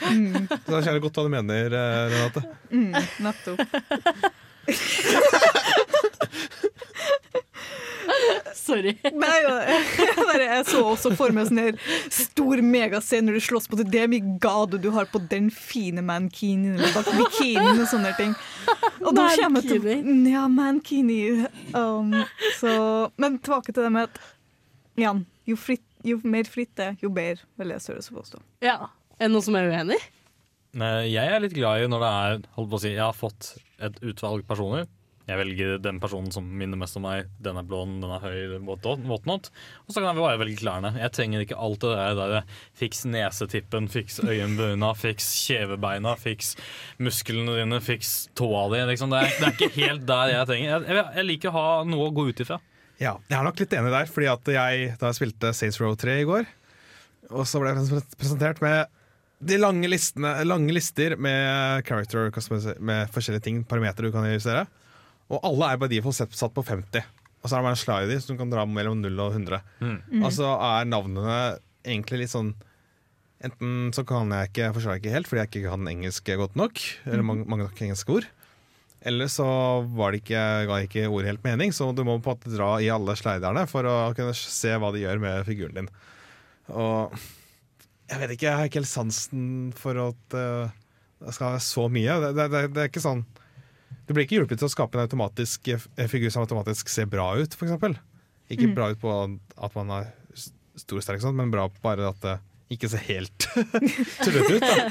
Mm. 0.10 0.48
Så 0.50 0.74
jeg 0.74 0.84
skjønner 0.86 1.02
godt 1.04 1.18
hva 1.20 1.24
du 1.28 1.32
mener, 1.32 1.70
Renate. 2.10 2.42
Mm, 2.74 2.94
nettopp. 3.24 3.60
Sorry. 8.58 8.94
Nei, 9.04 9.36
jeg, 9.46 9.84
jeg, 10.00 10.16
bare, 10.18 10.48
jeg 10.48 10.66
så 10.70 10.84
også 10.92 11.12
for 11.18 11.36
meg 11.36 11.48
sånn 11.50 11.62
her 11.62 11.78
stor 12.14 12.62
megascene 12.66 13.30
når 13.30 13.40
du 13.40 13.46
slåss 13.48 13.70
på 13.72 13.80
det. 13.80 14.06
Mye 14.12 14.38
gade 14.42 14.80
du 14.82 14.90
har 14.96 15.10
på 15.12 15.22
den 15.32 15.50
fine 15.54 16.04
mankinien 16.06 16.78
eller 16.78 16.94
bak 16.96 17.10
bikinien 17.16 17.80
og 17.80 17.88
sånne 17.92 18.14
ting. 18.20 18.36
Og 19.04 19.14
da 19.18 19.30
kommer 19.40 19.66
jeg 19.66 19.82
til 19.82 20.30
Ja, 20.30 20.46
mankini. 20.52 21.22
Um, 21.74 22.14
så, 22.60 22.72
men 23.22 23.40
tilbake 23.40 23.74
til 23.74 23.86
det 23.86 23.94
med 23.96 24.10
at 24.10 24.22
igjen, 25.00 25.26
jo, 25.50 25.58
fritt, 25.60 25.86
jo 26.06 26.20
mer 26.28 26.48
fritt 26.50 26.72
det 26.78 26.92
er, 26.92 26.96
jo 27.02 27.12
bedre, 27.14 27.46
vil 27.60 27.74
jeg 27.76 27.86
større 27.86 28.20
påstå. 28.20 28.42
Ja. 28.66 28.92
Er 29.20 29.28
det 29.28 29.34
noen 29.34 29.46
som 29.46 29.58
er 29.60 29.72
uenig? 29.72 30.00
Nei, 30.80 31.10
Jeg 31.10 31.34
er 31.34 31.42
litt 31.42 31.56
glad 31.58 31.82
i 31.82 31.90
når 31.90 32.04
det 32.04 32.10
er 32.14 32.42
holdt 32.56 32.70
på 32.72 32.78
å 32.78 32.82
si, 32.84 32.92
Jeg 32.94 33.02
har 33.02 33.18
fått 33.18 33.56
et 33.82 33.96
utvalg 34.06 34.46
personer. 34.48 34.86
Jeg 35.30 35.38
velger 35.38 35.76
den 35.84 36.00
personen 36.02 36.32
som 36.34 36.46
minner 36.58 36.80
mest 36.82 36.98
om 36.98 37.04
meg. 37.06 37.28
Den 37.44 37.60
er 37.60 37.66
blond, 37.68 38.00
den 38.02 38.14
er 38.16 38.24
høy, 38.24 38.56
whatnot. 38.66 39.52
Og 39.86 39.94
så 39.94 40.00
kan 40.00 40.10
jeg 40.10 40.18
bare 40.24 40.40
velge 40.42 40.58
klærne. 40.64 40.92
Jeg 40.98 41.14
trenger 41.14 41.44
ikke 41.46 41.60
alt 41.62 41.84
det 41.84 41.92
der, 41.94 42.22
der 42.34 42.64
fiks 42.80 43.04
nesetippen, 43.06 43.90
fiks 43.94 44.18
øyenbryna, 44.24 44.92
fiks 44.98 45.30
kjevebeina, 45.46 46.16
fiks 46.18 46.56
musklene 46.98 47.60
dine, 47.60 47.82
fiks 47.86 48.14
tåa 48.40 48.66
di. 48.74 48.82
Liksom. 48.90 49.14
Det, 49.14 49.22
det 49.38 49.48
er 49.52 49.56
ikke 49.56 49.72
helt 49.78 50.08
der 50.10 50.34
jeg 50.34 50.50
trenger. 50.50 50.72
Jeg, 50.72 50.98
jeg, 50.98 51.08
jeg 51.20 51.30
liker 51.30 51.54
å 51.54 51.58
ha 51.60 51.68
noe 51.86 52.10
å 52.10 52.16
gå 52.16 52.30
ut 52.32 52.46
ifra. 52.46 52.58
Ja, 53.00 53.14
jeg 53.30 53.38
er 53.38 53.46
nok 53.46 53.62
litt 53.62 53.76
enig 53.78 53.94
der, 53.94 54.10
fordi 54.12 54.32
at 54.34 54.50
jeg, 54.58 54.94
da 55.00 55.12
jeg 55.12 55.20
spilte 55.22 55.54
Saints 55.56 55.78
Row 55.80 55.94
3 55.96 56.18
i 56.20 56.26
går, 56.28 56.50
og 57.30 57.46
så 57.48 57.62
ble 57.62 57.72
jeg 57.72 58.02
presentert 58.18 58.60
med 58.66 58.90
de 59.40 59.56
lange, 59.56 59.88
listene, 59.88 60.34
lange 60.44 60.74
lister 60.76 61.16
med 61.16 61.86
character 61.88 62.28
med 62.84 63.14
forskjellige 63.14 63.46
ting, 63.46 63.62
parametere 63.64 64.10
du 64.10 64.16
kan 64.16 64.28
justere. 64.28 64.66
Og 65.30 65.44
alle 65.46 65.70
er 65.70 65.82
bare 65.82 65.92
de 65.92 66.02
satt 66.14 66.56
på 66.56 66.66
50. 66.66 67.06
Og 67.40 67.48
så 67.48 67.56
er 67.56 67.62
det 67.62 67.68
bare 67.68 67.76
en 67.76 67.84
slider 67.84 68.24
som 68.24 68.40
kan 68.40 68.52
dra 68.52 68.66
mellom 68.68 69.04
0 69.04 69.22
og 69.24 69.38
100. 69.38 69.62
Mm. 69.80 70.24
Og 70.24 70.34
så 70.36 70.50
er 70.56 70.90
navnene 70.90 71.38
egentlig 71.86 72.26
litt 72.26 72.36
sånn 72.36 72.56
Enten 73.40 73.94
så 73.96 74.04
kan 74.04 74.28
jeg 74.36 74.50
ikke, 74.50 74.66
forstår 74.76 74.98
jeg 74.98 75.00
ikke 75.00 75.12
helt 75.14 75.28
fordi 75.30 75.40
jeg 75.40 75.48
ikke 75.48 75.70
kan 75.72 75.88
engelsk 75.88 76.32
godt 76.42 76.58
nok, 76.60 76.82
eller 77.08 77.24
mange, 77.24 77.46
mange 77.48 77.64
nok 77.64 77.78
engelske 77.86 78.12
ord. 78.18 78.26
Eller 79.08 79.30
så 79.32 79.46
var 79.96 80.12
det 80.12 80.26
ikke, 80.26 80.42
ga 80.68 80.80
ikke 80.84 81.06
ordet 81.08 81.30
helt 81.30 81.46
mening, 81.48 81.72
så 81.72 81.88
du 81.96 82.02
må 82.04 82.18
på 82.20 82.34
en 82.34 82.36
måte 82.36 82.52
dra 82.52 82.74
i 82.84 82.90
alle 82.92 83.16
sliderne 83.16 83.64
for 83.72 83.88
å 83.88 83.94
kunne 84.18 84.36
se 84.36 84.74
hva 84.76 84.92
de 84.92 85.06
gjør 85.06 85.24
med 85.24 85.48
figuren 85.48 85.80
din. 85.80 85.88
Og 86.68 87.16
jeg 88.10 88.20
vet 88.20 88.36
ikke, 88.36 88.50
jeg 88.50 88.60
har 88.60 88.68
ikke 88.68 88.82
helt 88.82 88.92
sansen 88.92 89.48
for 89.80 90.04
at 90.10 90.36
eh, 90.36 90.76
det 91.24 91.38
skal 91.38 91.54
være 91.54 91.64
så 91.64 91.88
mye. 91.96 92.20
Det, 92.26 92.34
det, 92.36 92.50
det, 92.52 92.64
det 92.76 92.84
er 92.84 92.92
ikke 92.92 93.08
sånn 93.08 93.24
Du 94.10 94.16
blir 94.18 94.26
ikke 94.26 94.40
hjulpet 94.40 94.58
til 94.58 94.66
å 94.66 94.74
skape 94.74 94.98
en 94.98 95.06
automatisk 95.06 95.68
eh, 95.70 96.08
figur 96.10 96.32
som 96.34 96.42
automatisk 96.42 96.90
ser 96.90 97.06
bra 97.12 97.28
ut, 97.38 97.54
f.eks. 97.54 98.00
Ikke 98.50 98.66
Mm. 98.66 98.74
bra 98.74 98.88
ut 98.90 98.98
på 99.00 99.12
at 99.62 99.76
man 99.78 99.92
er 99.94 100.08
stor 100.80 100.98
og 100.98 101.04
sterk, 101.06 101.22
men 101.38 101.52
bra 101.54 101.68
bare 101.84 102.08
at 102.10 102.22
det 102.26 102.40
ikke 102.74 102.90
ser 102.90 103.04
helt 103.06 103.46
tullete 104.24 104.56
ut. 104.58 104.66
Da. 104.66 104.90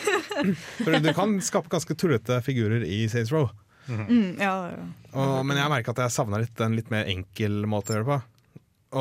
For 0.85 0.99
du 1.03 1.11
kan 1.17 1.35
skape 1.43 1.71
ganske 1.73 1.97
tullete 1.99 2.39
figurer 2.47 2.85
i 2.87 3.01
Saints 3.11 3.33
Row. 3.35 3.49
Mm, 3.89 4.37
ja, 4.39 4.53
ja. 4.71 4.83
Og, 5.17 5.41
men 5.49 5.57
jeg 5.59 5.71
merker 5.73 5.95
at 5.97 6.03
jeg 6.05 6.15
savner 6.15 6.43
litt 6.45 6.61
en 6.61 6.75
litt 6.77 6.91
mer 6.93 7.09
enkel 7.11 7.63
måte 7.71 7.91
å 7.91 7.97
gjøre 7.97 8.07
det 8.07 8.13
på. 8.13 8.21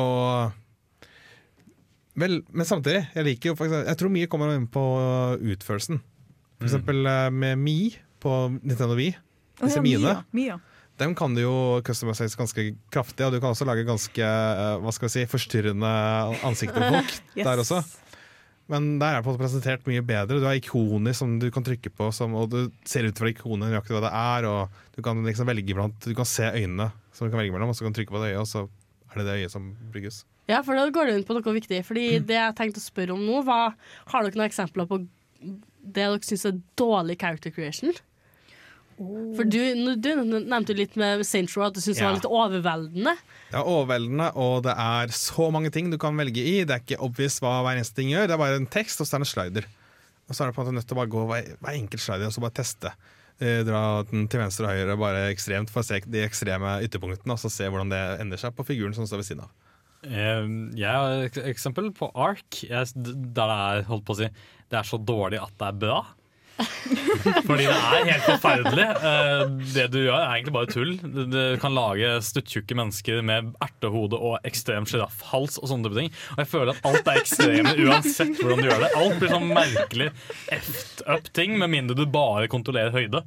Og 0.02 0.64
Vel, 2.18 2.40
men 2.50 2.66
samtidig, 2.66 3.04
jeg 3.14 3.26
liker 3.28 3.52
jo 3.52 3.54
faktisk, 3.54 3.84
Jeg 3.86 3.98
tror 4.00 4.10
mye 4.10 4.26
kommer 4.26 4.50
inn 4.56 4.64
på 4.66 4.82
utførelsen. 5.38 6.00
For 6.58 6.64
Mm. 6.64 6.66
eksempel 6.66 7.06
eh, 7.06 7.30
med 7.30 7.58
Mi 7.62 7.76
på 8.18 8.32
Nintendo 8.64 8.96
Wii. 8.98 9.12
Disse 9.58 9.80
ja, 9.80 9.84
mine. 10.32 10.58
Dem 10.98 11.14
kan 11.14 11.34
du 11.34 11.44
jo 11.44 11.54
customize 11.86 12.26
ganske 12.38 12.64
kraftig, 12.90 13.22
og 13.26 13.34
du 13.34 13.38
kan 13.38 13.52
også 13.52 13.66
lage 13.68 13.86
ganske 13.86 14.22
eh, 14.24 14.78
hva 14.82 14.92
skal 14.94 15.06
vi 15.06 15.14
si, 15.14 15.24
forstyrrende 15.30 15.90
ansikter 16.46 16.82
på 16.82 16.88
folk 16.96 17.12
Yes. 17.38 17.44
der 17.46 17.62
også. 17.62 17.82
Men 18.68 18.88
der 19.00 19.16
er 19.16 19.24
det 19.24 19.36
presentert 19.40 19.86
mye 19.88 20.02
bedre. 20.04 20.40
Du 20.42 20.44
har 20.44 20.58
ikoner 20.58 21.14
som 21.16 21.38
du 21.40 21.46
kan 21.54 21.64
trykke 21.64 21.92
på, 21.94 22.10
som, 22.12 22.34
og 22.36 22.50
du 22.52 22.58
ser 22.88 23.06
ut 23.08 23.16
fra 23.20 23.30
ikonet 23.30 23.70
nøyaktig 23.70 23.94
hva 23.94 24.02
det 24.04 24.10
er. 24.12 24.48
Og 24.50 24.98
du 24.98 25.00
kan 25.06 25.22
liksom 25.24 25.48
velge 25.48 25.76
blant 25.78 26.02
Du 26.04 26.12
kan 26.18 26.28
se 26.28 26.50
øynene 26.50 26.90
som 27.16 27.26
du 27.26 27.32
kan 27.32 27.40
velge 27.40 27.54
mellom, 27.54 27.70
og 27.72 27.78
så 27.78 27.86
kan 27.86 27.94
du 27.94 28.00
trykke 28.02 28.12
på 28.12 28.20
det 28.24 28.34
øyet, 28.34 28.42
og 28.42 28.50
så 28.50 28.66
er 29.08 29.22
det 29.22 29.28
det 29.30 29.38
øyet 29.38 29.54
som 29.54 29.70
brygges. 29.94 30.20
Ja, 30.50 30.60
for 30.64 30.76
da 30.76 30.84
går 30.92 31.08
du 31.08 31.14
inn 31.14 31.24
på 31.28 31.36
noe 31.36 31.54
viktig. 31.56 31.80
Fordi 31.86 32.04
det 32.24 32.36
jeg 32.36 32.58
tenkte 32.58 32.82
å 32.82 32.84
spørre 32.84 33.16
om 33.16 33.24
nå, 33.24 33.40
var 33.46 33.78
Har 34.12 34.26
dere 34.26 34.36
noen 34.36 34.50
eksempler 34.50 34.88
på 34.90 35.00
det 35.88 36.04
dere 36.04 36.18
syns 36.26 36.44
er 36.48 36.58
dårlig 36.76 37.16
character 37.20 37.52
creation? 37.54 37.94
For 38.98 39.46
du, 39.46 39.58
du 40.02 40.08
nevnte 40.18 40.74
litt 40.74 40.96
med 40.98 41.22
St. 41.22 41.44
Row 41.54 41.68
at 41.68 41.76
du 41.76 41.80
syns 41.80 42.00
det 42.00 42.04
var 42.06 42.16
litt 42.18 42.26
overveldende. 42.28 43.14
Det 43.52 43.58
er 43.60 43.68
overveldende, 43.70 44.30
og 44.40 44.64
det 44.66 44.74
er 44.74 45.12
så 45.14 45.48
mange 45.54 45.70
ting 45.74 45.90
du 45.92 45.98
kan 46.02 46.18
velge 46.18 46.42
i. 46.42 46.56
Det 46.66 46.74
er 46.74 46.82
ikke 46.82 46.98
obvious 47.06 47.38
hva 47.44 47.60
hver 47.64 47.78
eneste 47.78 48.00
ting 48.00 48.10
gjør. 48.10 48.26
Det 48.28 48.34
er 48.36 48.42
bare 48.42 48.58
en 48.58 48.66
tekst, 48.70 49.00
og 49.00 49.06
så 49.08 49.16
er 49.16 49.22
det 49.22 49.28
en 49.28 49.32
slider. 49.34 49.68
Og 50.28 50.34
så 50.36 50.42
er 50.44 50.50
det 50.50 50.56
på 50.58 50.60
en 50.64 50.66
måte 50.68 50.76
nødt 50.80 50.88
til 50.90 50.98
å 50.98 51.00
bare 51.00 51.12
gå 51.14 51.22
hver, 51.30 51.54
hver 51.62 51.78
enkelt 51.78 52.04
slider 52.04 52.28
og 52.28 52.34
så 52.34 52.42
bare 52.44 52.56
teste. 52.58 52.92
Eh, 53.38 53.60
dra 53.64 53.84
den 54.10 54.26
til 54.28 54.42
venstre 54.42 54.66
og 54.66 54.74
høyre 54.74 54.98
bare 54.98 55.22
ekstremt 55.30 55.70
for 55.70 55.84
å 55.84 55.86
se 55.86 56.00
de 56.10 56.24
ekstreme 56.26 56.74
ytterpunktene, 56.84 57.36
og 57.36 57.40
så 57.40 57.52
se 57.54 57.70
hvordan 57.70 57.94
det 57.94 58.02
ender 58.24 58.40
seg 58.42 58.56
på 58.58 58.66
figuren 58.66 58.96
som 58.96 59.06
står 59.06 59.22
ved 59.22 59.28
siden 59.30 59.44
av. 59.46 59.54
Eh, 60.02 60.44
Jeg 60.78 60.90
har 60.90 61.24
et 61.30 61.38
eksempel 61.54 61.92
på 61.94 62.10
Ark, 62.18 62.60
der 62.66 62.90
det 62.94 63.46
er 63.46 63.86
holdt 63.88 64.04
på 64.06 64.14
å 64.14 64.20
si 64.20 64.28
Det 64.68 64.76
er 64.82 64.86
så 64.90 64.98
dårlig 65.00 65.38
at 65.40 65.54
det 65.56 65.70
er 65.70 65.78
bra. 65.86 66.00
Fordi 67.48 67.64
det 67.66 67.74
er 67.74 68.08
helt 68.08 68.24
forferdelig. 68.26 68.86
Eh, 69.08 69.42
Det 69.74 69.86
du 69.92 69.98
gjør, 70.02 70.16
er 70.18 70.36
egentlig 70.36 70.54
bare 70.56 70.70
tull. 70.72 70.92
Du 71.32 71.38
kan 71.62 71.74
lage 71.76 72.10
stuttjukke 72.26 72.76
mennesker 72.78 73.20
med 73.26 73.52
ertehode 73.64 74.18
og 74.18 74.38
ekstrem 74.48 74.86
sjiraffhals 74.88 75.58
og 75.62 75.70
sånne 75.70 75.88
type 75.88 76.00
ting. 76.00 76.12
Og 76.36 76.42
jeg 76.44 76.50
føler 76.52 76.72
at 76.74 76.88
alt 76.90 77.10
er 77.12 77.20
ekstreme 77.22 77.74
uansett 77.86 78.34
hvordan 78.40 78.62
du 78.64 78.70
gjør 78.70 78.84
det. 78.86 78.92
Alt 79.02 79.20
blir 79.22 79.34
sånn 79.34 79.50
merkelig 79.52 80.08
effed 80.54 81.04
up 81.06 81.28
ting, 81.36 81.58
med 81.60 81.72
mindre 81.74 81.98
du 81.98 82.06
bare 82.10 82.48
kontrollerer 82.50 82.94
høyde. 82.94 83.22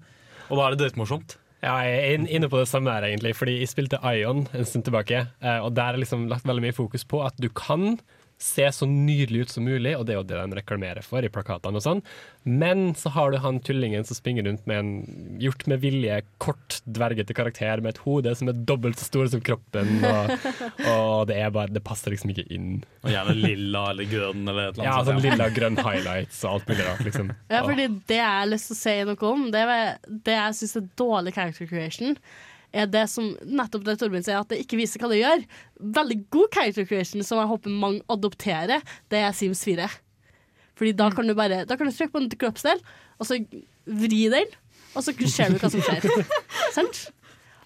Og 0.52 0.58
da 0.60 0.66
er 0.68 0.76
det 0.76 0.84
dritmorsomt. 0.86 1.38
Ja, 1.62 1.76
jeg 1.86 1.98
er 2.16 2.24
inne 2.26 2.48
på 2.50 2.58
det 2.58 2.68
samme 2.72 2.90
her, 2.90 3.06
egentlig. 3.06 3.36
Fordi 3.38 3.60
jeg 3.60 3.70
spilte 3.70 4.00
Ion 4.18 4.48
en 4.58 4.66
stund 4.68 4.88
tilbake, 4.88 5.28
eh, 5.46 5.60
og 5.62 5.76
der 5.78 5.94
er 5.94 6.02
liksom 6.02 6.26
lagt 6.32 6.48
veldig 6.50 6.64
mye 6.66 6.76
fokus 6.76 7.06
på 7.08 7.22
at 7.24 7.38
du 7.40 7.48
kan 7.54 8.00
se 8.42 8.66
så 8.74 8.88
nydelig 8.90 9.44
ut 9.46 9.52
som 9.54 9.66
mulig, 9.68 9.92
og 9.98 10.08
det 10.08 10.16
er 10.16 10.20
jo 10.20 10.26
det 10.28 10.40
de 10.42 10.58
reklamerer 10.58 11.06
for 11.06 11.22
i 11.24 11.30
plakatene 11.32 11.78
og 11.78 11.84
sånn. 11.86 12.00
Men 12.50 12.96
så 12.98 13.12
har 13.14 13.30
du 13.32 13.38
han 13.44 13.60
tullingen 13.62 14.02
som 14.08 14.18
springer 14.18 14.48
rundt 14.48 14.64
med 14.70 14.80
en 14.82 15.38
gjort 15.44 15.68
med 15.70 15.84
vilje 15.84 16.16
kort, 16.42 16.80
dvergete 16.90 17.36
karakter 17.38 17.84
med 17.86 17.94
et 17.94 18.02
hode 18.02 18.34
som 18.40 18.50
er 18.50 18.58
dobbelt 18.66 18.98
så 18.98 19.06
stor 19.12 19.30
som 19.30 19.44
kroppen, 19.46 20.02
og, 20.10 20.34
og 20.96 21.28
det 21.30 21.38
er 21.38 21.54
bare 21.54 21.70
Det 21.76 21.84
passer 21.86 22.16
liksom 22.16 22.34
ikke 22.34 22.48
inn. 22.58 22.82
Og 23.06 23.14
gjerne 23.14 23.38
lilla 23.38 23.86
eller 23.94 24.10
grønn 24.10 24.42
eller 24.48 24.72
et 24.72 24.78
eller 24.80 24.90
Ja, 24.90 24.98
sånn 25.06 25.22
lilla 25.24 25.50
grønn 25.54 25.78
highlights 25.78 26.42
og 26.46 26.56
alt 26.56 26.72
mulig 26.72 26.88
rart, 26.90 27.06
liksom. 27.06 27.32
Ja, 27.54 27.62
fordi 27.68 27.88
det 28.10 28.18
jeg 28.18 28.30
har 28.42 28.50
lyst 28.50 28.72
til 28.72 28.78
å 28.78 28.82
si 28.82 28.96
noe 29.12 29.32
om, 29.36 29.48
det, 29.54 29.66
er- 29.78 30.00
det 30.26 30.40
jeg 30.40 30.58
syns 30.64 30.80
er 30.82 30.90
dårlig 31.00 31.36
character 31.38 31.70
creation, 31.70 32.18
er 32.72 32.88
det 32.88 33.04
som 33.12 33.34
nettopp 33.44 33.84
det 33.88 33.98
Torbjørn 34.00 34.26
sier, 34.26 34.40
at 34.40 34.52
det 34.52 34.62
ikke 34.64 34.80
viser 34.80 35.02
hva 35.04 35.10
det 35.12 35.22
gjør. 35.22 35.44
Veldig 36.00 36.18
god 36.34 36.56
character 36.56 36.88
creation 36.88 37.26
som 37.28 37.42
jeg 37.42 37.52
håper 37.52 37.78
mange 37.84 38.04
adopterer, 38.12 38.84
det 39.12 39.22
er 39.22 39.36
Sims 39.36 39.64
4. 39.68 39.90
Fordi 40.80 40.94
da 40.98 41.12
kan 41.14 41.28
du 41.28 41.36
bare 41.38 41.66
Da 41.68 41.78
kan 41.78 41.90
du 41.90 41.94
trykke 41.94 42.16
på 42.16 42.24
en 42.24 42.30
kroppsdel, 42.32 42.80
og 43.20 43.28
så 43.28 43.38
vri 43.86 44.24
den, 44.34 44.54
og 44.96 45.04
så 45.06 45.14
ser 45.14 45.52
du 45.52 45.60
hva 45.62 45.72
som 45.72 45.84
skjer. 45.84 46.08
Sant? 46.78 47.10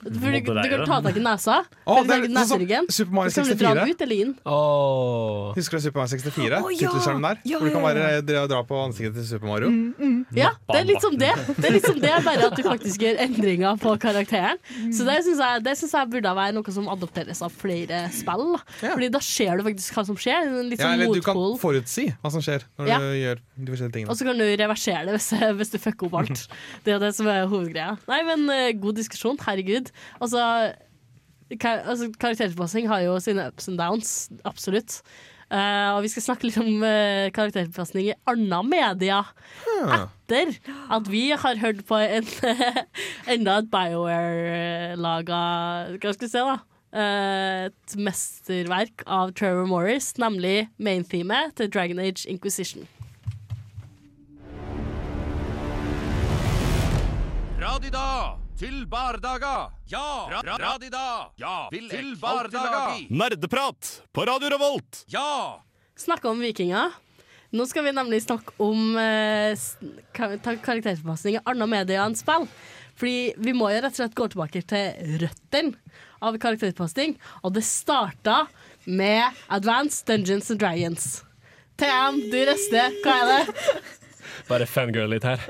For 0.06 0.30
du, 0.30 0.40
du 0.40 0.70
kan 0.70 0.86
ta 0.86 1.00
tak 1.02 1.16
i 1.18 1.24
nesa, 1.26 1.56
Oh, 1.90 2.04
det 2.06 2.14
er 2.16 2.24
i 2.30 2.44
sånn 2.46 2.66
Super 2.94 3.14
Mario 3.14 3.34
så 3.34 3.42
kan 3.42 3.50
du 3.50 3.56
dra 3.58 3.72
64. 3.72 3.80
den 3.80 3.90
ut 3.96 4.02
eller 4.06 4.22
inn. 4.22 4.34
Husker 5.56 5.78
du 5.80 5.84
Super 5.86 6.00
Mario 6.02 6.12
64? 6.14 6.60
Oh, 6.62 6.70
ja! 6.74 6.78
Tittelskjermen 6.90 7.26
der? 7.26 7.40
Ja, 7.50 7.60
hvor 7.60 7.70
du 7.70 7.74
kan 7.76 7.86
bare 7.86 8.22
dra, 8.26 8.44
dra 8.52 8.60
på 8.68 8.78
ansiktet 8.84 9.16
til 9.20 9.26
Super 9.30 9.50
Mario. 9.50 9.70
Ja, 10.38 10.52
det 10.72 10.78
er 10.82 10.88
litt 10.90 11.02
som 11.06 11.16
det. 11.20 11.32
Det 11.58 11.70
er 11.70 11.76
litt 11.78 11.88
som 11.88 12.00
det, 12.02 12.12
bare 12.26 12.50
at 12.50 12.58
du 12.58 12.64
faktisk 12.66 13.06
gjør 13.06 13.20
endringer 13.26 13.80
på 13.82 13.96
karakteren. 14.02 14.62
Så 14.94 15.06
det 15.08 15.18
syns 15.26 15.42
jeg, 15.42 15.64
det 15.66 15.76
synes 15.80 15.96
jeg 15.98 16.12
burde 16.16 16.36
være 16.38 16.56
noe 16.58 16.76
som 16.78 16.90
adopteres 16.94 17.42
av 17.46 17.54
flere 17.56 18.04
spill. 18.16 18.46
Da. 18.56 18.62
Fordi 18.94 19.10
da 19.14 19.22
ser 19.26 19.58
du 19.62 19.66
faktisk 19.70 19.98
hva 20.00 20.06
som 20.10 20.20
skjer. 20.22 20.50
En 20.52 20.70
Litt 20.70 20.82
Ja, 20.82 20.90
sånn 20.92 21.00
eller 21.02 21.18
du 21.18 21.26
kan 21.26 21.42
forutsi 21.62 22.08
hva 22.22 22.32
som 22.34 22.42
skjer 22.46 22.66
når 22.80 22.90
Ja. 22.90 22.98
du 23.02 23.10
gjør 23.22 23.42
de 23.56 23.72
forskjellige 23.74 23.96
tingene. 24.00 24.10
Og 24.14 24.18
så 24.20 24.26
kan 24.30 24.38
du 24.42 24.46
reversere 24.46 25.06
det 25.10 25.18
hvis, 25.18 25.30
hvis 25.62 25.74
du 25.76 25.78
fucker 25.82 26.10
opp 26.10 26.20
alt. 26.24 26.46
Det 26.86 26.96
er 26.96 27.02
det 27.04 27.14
som 27.18 27.30
er 27.32 27.46
hovedgreia. 27.52 27.96
Nei, 28.10 28.22
men 28.28 28.46
eh, 28.54 28.72
god 28.78 28.98
diskusjon. 29.02 29.38
Herregud. 29.46 29.92
Altså, 30.20 30.74
kar 31.62 31.86
altså 31.86 32.10
karaktertilpassing 32.20 32.90
har 32.92 33.06
jo 33.06 33.16
sine 33.24 33.48
ups 33.48 33.70
and 33.72 33.80
downs. 33.82 34.12
Absolutt. 34.46 35.02
Uh, 35.46 35.94
og 35.94 36.02
vi 36.02 36.10
skal 36.10 36.24
snakke 36.26 36.48
litt 36.48 36.58
om 36.58 36.82
uh, 36.82 37.30
karaktertilpasning 37.36 38.10
i 38.10 38.16
anna 38.28 38.64
media. 38.66 39.22
Etter 40.00 40.56
at 40.94 41.10
vi 41.12 41.28
har 41.38 41.62
hørt 41.62 41.84
på 41.86 42.00
en, 42.02 42.26
enda 43.36 43.60
et 43.62 43.70
BioWare-laga 43.70 45.42
Hva 46.00 46.16
skal 46.16 46.26
vi 46.26 46.32
se, 46.32 46.42
da? 46.42 46.58
eh, 46.96 47.66
et 47.68 47.96
mesterverk 47.98 49.04
av 49.08 49.34
Trevor 49.38 49.68
Morris, 49.70 50.14
nemlig 50.22 50.70
main-themet 50.78 51.56
til 51.60 51.72
Dragon 51.72 52.00
Age 52.00 52.26
Inquisition. 52.30 52.88
Radida 57.60 58.45
til 58.60 58.86
bardaga. 58.88 59.70
Ja! 59.92 60.28
Ra 60.32 60.42
ra 60.46 60.58
radida. 60.60 61.32
Ja! 61.40 61.68
til 61.72 62.14
bardaga. 62.22 62.96
Nerdeprat 63.10 63.90
på 64.16 64.26
Radio 64.28 64.52
Revolt! 64.54 65.04
Ja! 65.12 65.60
Snakke 66.00 66.30
om 66.32 66.40
vikinger. 66.44 66.96
Nå 67.56 67.66
skal 67.68 67.86
vi 67.86 67.94
nemlig 67.96 68.22
snakke 68.24 68.56
om 68.64 68.98
eh, 69.00 69.56
karaktertilpasning 70.16 71.38
i 71.38 71.44
andre 71.44 71.68
medier 71.72 72.04
enn 72.04 72.16
spill. 72.20 72.48
Fordi 72.96 73.36
vi 73.44 73.54
må 73.56 73.70
jo 73.74 73.82
rett 73.84 73.92
og 73.92 74.00
slett 74.00 74.16
gå 74.16 74.28
tilbake 74.32 74.64
til 74.72 75.20
røttene 75.24 76.00
av 76.24 76.40
karaktertilpasning. 76.40 77.18
Og 77.44 77.56
det 77.58 77.66
starta 77.68 78.46
med 78.88 79.36
Advanced 79.52 80.08
Dungeons 80.08 80.52
and 80.52 80.64
Dragons. 80.64 81.10
TM, 81.76 82.24
du 82.32 82.40
rister. 82.48 82.96
Hva 83.04 83.20
er 83.20 83.32
det? 83.34 83.72
Bare 84.50 84.68
fangirl 84.70 85.12
litt 85.14 85.26
her. 85.28 85.42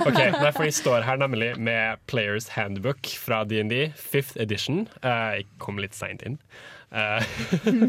Ok, 0.00 0.18
nei, 0.18 0.52
for 0.52 0.66
Jeg 0.66 0.76
står 0.78 1.06
her 1.06 1.20
nemlig 1.20 1.52
med 1.58 2.02
Players 2.10 2.50
Handbook 2.56 3.10
fra 3.22 3.42
DND, 3.48 3.92
5th 3.96 4.36
edition. 4.42 4.84
Uh, 5.02 5.38
jeg 5.38 5.48
kom 5.62 5.80
litt 5.82 5.96
seint 5.96 6.24
inn. 6.26 6.40
Uh, 6.94 7.20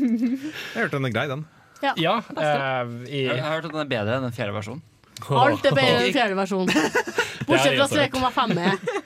Jeg 0.74 0.78
hørte 0.78 0.98
den 0.98 1.10
er 1.10 1.14
grei, 1.14 1.28
den. 1.32 1.46
Ja, 1.84 1.94
ja 2.02 2.16
uh, 2.26 2.94
i, 3.06 3.28
Jeg 3.28 3.42
har 3.44 3.60
hørt 3.60 3.68
at 3.70 3.74
den 3.76 3.84
er 3.84 3.92
bedre 3.92 4.18
enn 4.18 4.26
den 4.26 4.34
fjerde 4.36 4.56
versjonen. 4.56 4.86
Alt 5.28 5.66
er 5.66 5.78
bedre 5.78 6.00
enn 6.00 6.08
den 6.08 6.16
fjerde 6.16 6.38
versjonen. 6.38 6.74
Bortsett 7.48 7.78
fra 7.78 8.32
3,5. 8.34 8.58
er 8.62 9.06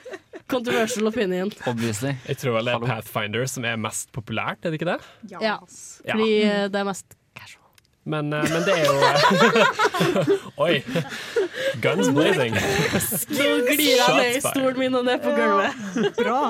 Controversial 0.52 1.08
opinion. 1.08 1.52
Obviously. 1.66 2.12
Jeg 2.28 2.40
tror 2.42 2.58
vel 2.58 2.68
det 2.68 2.74
er 2.76 2.84
Pathfinder 2.84 3.48
som 3.48 3.64
er 3.68 3.78
mest 3.80 4.10
populært, 4.12 4.60
er 4.60 4.72
det 4.72 4.80
ikke 4.80 4.90
det? 4.90 4.98
Ja. 5.32 5.56
Fordi 5.64 6.30
eh, 6.44 6.66
det 6.72 6.80
er 6.82 6.88
mest 6.88 7.16
Men, 8.04 8.32
eh, 8.32 8.42
men 8.50 8.64
det 8.66 8.74
er 8.74 8.84
jo 8.88 8.94
Oi! 10.64 10.82
Guns 11.82 12.08
blazing. 12.14 12.54
Nå 12.56 13.48
glir 13.68 13.96
jeg 13.96 14.14
ned 14.16 14.38
i 14.38 14.40
stolen 14.42 14.78
min 14.80 14.96
og 14.98 15.04
ned 15.06 15.22
på 15.22 15.34
gulvet. 15.36 16.16
Bra. 16.18 16.40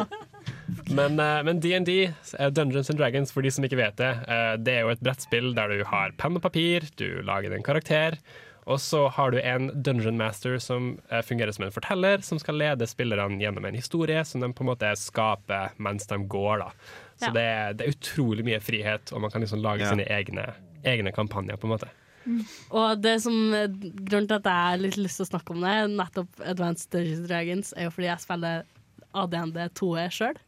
Men, 0.92 1.16
DND, 1.16 1.44
men 1.46 1.60
D&D, 1.60 1.94
eh, 2.38 2.48
Dungeons 2.56 2.88
and 2.90 2.98
Dragons, 2.98 3.32
for 3.32 3.44
de 3.44 3.50
som 3.52 3.64
ikke 3.64 3.78
vet 3.78 3.96
det, 4.00 4.12
eh, 4.28 4.54
det 4.60 4.78
er 4.78 4.86
jo 4.86 4.94
et 4.94 5.02
brettspill 5.04 5.52
der 5.56 5.68
du 5.76 5.84
har 5.88 6.14
penn 6.20 6.36
og 6.40 6.42
papir, 6.44 6.88
du 7.00 7.20
lager 7.28 7.52
en 7.54 7.64
karakter, 7.64 8.16
og 8.64 8.78
så 8.80 9.04
har 9.10 9.32
du 9.34 9.38
en 9.42 9.68
dungeon 9.82 10.16
master 10.18 10.56
som 10.62 10.94
eh, 11.10 11.20
fungerer 11.26 11.52
som 11.54 11.66
en 11.66 11.74
forteller, 11.74 12.22
som 12.24 12.40
skal 12.40 12.56
lede 12.60 12.86
spillerne 12.88 13.38
gjennom 13.42 13.64
en 13.68 13.76
historie 13.78 14.24
som 14.28 14.40
de 14.44 14.50
på 14.56 14.64
en 14.64 14.70
måte 14.72 14.92
skaper 14.98 15.72
mens 15.82 16.08
de 16.10 16.18
går. 16.32 16.64
da. 16.64 16.70
Så 17.20 17.28
Ja. 17.28 17.32
det, 17.36 17.42
er- 17.46 17.72
det 17.78 17.86
er 17.86 17.92
utrolig 17.96 18.44
mye 18.48 18.60
frihet, 18.60 19.12
og 19.12 19.20
man 19.22 19.30
kan 19.30 19.42
liksom 19.44 19.62
lage 19.62 19.84
Ja. 19.84 19.90
sine 19.92 20.08
egne, 20.08 20.48
egne 20.84 21.12
kampanjer, 21.14 21.56
på 21.60 21.68
en 21.68 21.74
måte. 21.76 21.90
Og 22.70 23.00
det 23.02 23.16
som 23.24 23.34
grunnen 23.50 24.28
til 24.30 24.36
at 24.38 24.44
jeg 24.46 24.68
har 24.68 24.78
litt 24.82 24.98
lyst 25.00 25.18
til 25.18 25.26
å 25.26 25.32
snakke 25.32 25.56
om 25.56 25.64
det, 25.64 25.74
nettopp 25.96 26.44
Advanced 26.46 26.92
Dungeons 26.94 27.26
Dragons, 27.26 27.72
er 27.76 27.88
jo 27.88 27.94
fordi 27.96 28.08
jeg 28.12 28.22
spiller 28.22 28.62
ADND 29.12 29.58
2E 29.76 30.04
sjøl. 30.14 30.38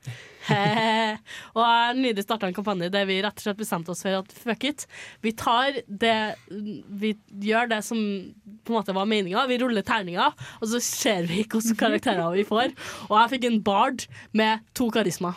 og 0.55 0.55
jeg 0.55 1.19
har 1.59 1.98
nylig 1.98 2.23
starta 2.24 2.48
en 2.48 2.55
kampanje 2.56 2.89
der 2.93 3.05
vi 3.09 3.19
rett 3.24 3.36
og 3.36 3.44
slett 3.44 3.59
bestemte 3.61 3.93
oss 3.93 4.05
for 4.06 4.20
at 4.23 4.32
fuck 4.32 4.65
it. 4.70 4.86
Vi 5.24 5.35
tar 5.36 5.81
det 5.89 6.15
Vi 6.48 7.11
gjør 7.44 7.69
det 7.74 7.82
som 7.85 7.98
på 8.65 8.73
en 8.73 8.78
måte 8.78 8.97
var 8.97 9.09
meninga. 9.11 9.44
Vi 9.51 9.59
ruller 9.61 9.85
terninger, 9.85 10.32
og 10.61 10.70
så 10.70 10.81
ser 10.81 11.27
vi 11.28 11.43
hvilke 11.43 11.61
karakterer 11.82 12.32
vi 12.39 12.47
får. 12.48 12.73
Og 13.11 13.19
jeg 13.19 13.35
fikk 13.35 13.51
en 13.51 13.61
bard 13.66 14.06
med 14.32 14.65
to 14.78 14.89
karisma. 14.94 15.35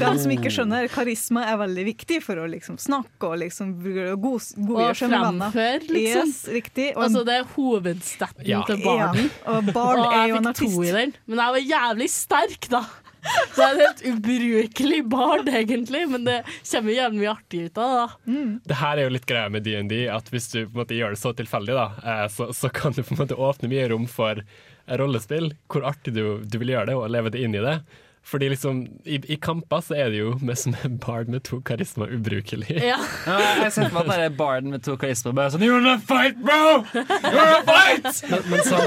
dem 0.00 0.18
som 0.22 0.32
ikke 0.34 0.50
skjønner, 0.54 0.88
karisma 0.92 1.44
er 1.52 1.58
veldig 1.60 1.84
viktig 1.90 2.18
for 2.24 2.40
å 2.42 2.46
liksom 2.50 2.78
snakke 2.82 3.28
og 3.30 3.38
liksom 3.42 3.74
god, 3.82 4.48
godgjøre 4.56 4.96
seg 5.00 5.12
med 5.12 5.20
venner. 5.26 5.52
fremføre, 5.54 5.92
liksom. 5.94 6.32
Yes, 6.32 6.40
riktig. 6.56 6.88
Og 6.96 7.04
Altså, 7.06 7.24
det 7.28 7.36
er 7.40 7.46
hovedstaten 7.56 8.46
Ja. 8.50 8.62
til 8.68 8.82
barden. 8.84 9.30
Ja, 9.30 9.58
og 9.58 9.70
Bard 9.74 10.02
er 10.12 10.26
jo 10.28 10.34
jeg 10.34 10.40
en 10.40 10.50
fikk 10.50 10.56
to 10.56 10.66
artist. 10.66 10.82
i 10.88 10.96
den. 10.98 11.14
Men 11.26 11.44
jeg 11.44 11.56
var 11.58 11.70
jævlig 11.74 12.10
sterk, 12.10 12.68
da. 12.72 12.82
Det 13.20 13.60
er 13.60 13.74
en 13.74 13.80
helt 13.84 14.02
ubrukelig 14.14 15.00
bard, 15.12 15.48
egentlig. 15.52 16.06
Men 16.08 16.24
det 16.24 16.38
kommer 16.70 16.94
jævlig 16.96 17.20
mye 17.20 17.32
artig 17.34 17.58
ut 17.68 17.78
av 17.78 17.90
det. 17.92 18.00
da. 18.00 18.44
Det 18.72 18.78
her 18.80 18.96
er 18.96 19.02
jo 19.04 19.12
litt 19.12 19.26
greia 19.28 19.50
med 19.52 19.62
D&D, 19.66 19.98
at 20.08 20.30
hvis 20.32 20.48
du 20.54 20.58
på 20.64 20.70
en 20.72 20.80
måte 20.80 20.96
gjør 20.96 21.12
det 21.12 21.20
så 21.20 21.34
tilfeldig, 21.36 21.74
da, 21.76 21.88
eh, 22.00 22.26
så, 22.32 22.48
så 22.56 22.70
kan 22.72 22.96
du 22.96 23.02
på 23.04 23.12
en 23.12 23.20
måte 23.26 23.36
åpne 23.36 23.68
mye 23.68 23.90
rom 23.92 24.06
for 24.08 24.40
rollespill, 24.88 25.52
hvor 25.70 25.84
artig 25.86 26.14
du, 26.16 26.22
du 26.42 26.56
vil 26.58 26.72
gjøre 26.72 26.86
det, 26.90 26.96
og 26.96 27.10
leve 27.12 27.30
det 27.30 27.44
inn 27.44 27.54
i 27.54 27.60
det. 27.62 27.76
Fordi 28.22 28.48
liksom, 28.52 28.82
i, 29.04 29.16
i 29.32 29.36
kamper 29.40 29.80
så 29.80 29.96
er 29.96 30.10
det 30.12 30.20
jo 30.20 30.34
med 30.44 30.58
som 30.58 30.74
en 30.84 30.98
bard 31.02 31.30
med 31.32 31.42
to 31.48 31.60
karisma 31.66 32.06
ubrukelig. 32.06 32.76
Ja. 32.90 32.98
Ja, 33.26 33.38
jeg 33.62 33.72
ser 33.72 33.88
for 33.88 33.96
meg 33.96 34.10
at 34.12 34.20
det 34.20 34.26
er 34.28 34.36
barden 34.36 34.74
med 34.74 34.84
to 34.86 34.96
karisma 35.00 35.32
bare 35.36 35.54
sånn 35.54 35.64
you're 35.64 35.80
in 35.80 35.88
a 35.88 35.96
fight, 35.98 36.38
bro! 36.44 36.84
You're 36.92 37.48
a 37.56 37.62
fight! 37.66 38.10
Men, 38.30 38.44
men 38.52 38.62
så, 38.66 38.82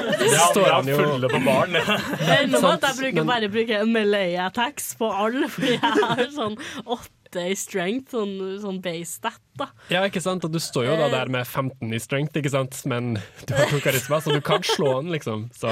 står 0.53 0.69
han 0.69 0.91
jo 0.91 0.99
fulle 1.01 1.31
på 1.34 1.41
baren. 1.47 1.76
Med 1.80 2.69
at 2.69 2.88
jeg 2.88 2.99
bruker, 3.01 3.27
bare 3.27 3.51
bruker 3.51 3.89
melee 3.89 4.38
attacks 4.45 4.93
på 4.99 5.10
alle, 5.11 5.49
fordi 5.51 5.76
jeg 5.76 5.81
har 5.99 6.23
sånn 6.35 6.57
åtte 6.85 7.22
i 7.39 7.55
strength, 7.57 8.14
sånn, 8.14 8.35
sånn 8.61 8.80
base 8.84 9.19
stat. 9.19 9.39
da. 9.57 9.68
Ja, 9.93 10.01
ikke 10.07 10.22
sant? 10.23 10.45
Og 10.45 10.51
du 10.53 10.60
står 10.61 10.88
jo 10.88 10.97
da 10.97 11.10
der 11.14 11.30
med 11.34 11.45
15 11.45 11.93
i 11.93 11.99
strength, 12.01 12.38
ikke 12.38 12.53
sant? 12.53 12.80
men 12.89 13.15
du 13.47 13.53
har 13.53 13.69
to 13.69 13.80
karisma, 13.84 14.22
så 14.22 14.34
du 14.34 14.41
kan 14.41 14.64
slå 14.65 15.01
den, 15.01 15.11
liksom. 15.14 15.49
Så, 15.57 15.69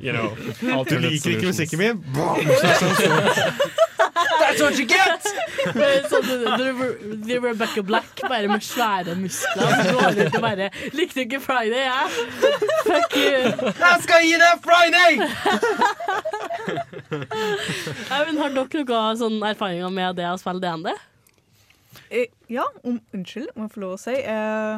you 0.00 0.12
know. 0.12 0.32
Du 0.86 0.98
liker 1.00 1.36
ikke 1.36 1.52
musikken 1.52 1.78
min? 1.80 2.04
Bam! 2.16 2.44
That's 4.46 4.62
what 4.62 4.78
you 4.78 4.86
get! 4.86 5.26
Sånn, 6.10 6.28
Rebecca 7.42 7.82
Black, 7.82 8.20
bare 8.30 8.46
med 8.50 8.62
svære 8.62 9.16
muskler. 9.18 9.72
Så 9.82 9.94
går 9.96 10.20
ut 10.20 10.36
og 10.38 10.42
bare 10.44 10.68
Likte 10.94 11.24
ikke 11.24 11.40
Friday, 11.42 11.82
jeg? 11.82 12.06
Fuck 12.86 13.16
you. 13.18 13.72
Jeg 13.82 14.04
skal 14.06 14.26
gi 14.28 14.36
deg 14.42 14.62
Friday! 14.66 15.12
Ja, 18.10 18.22
men 18.26 18.38
har 18.40 18.50
dere 18.54 18.82
noen 18.86 19.18
sånn 19.20 19.36
erfaringer 19.46 19.92
med 19.94 20.16
det 20.18 20.26
å 20.30 20.38
spille 20.40 20.62
DND? 20.62 20.88
Eh, 22.10 22.26
Ja, 22.50 22.64
om, 22.86 23.00
unnskyld, 23.14 23.50
om 23.54 23.66
jeg 23.66 23.72
får 23.74 23.82
lov 23.82 23.94
å 23.96 24.00
si. 24.00 24.14
Eh, 24.16 24.76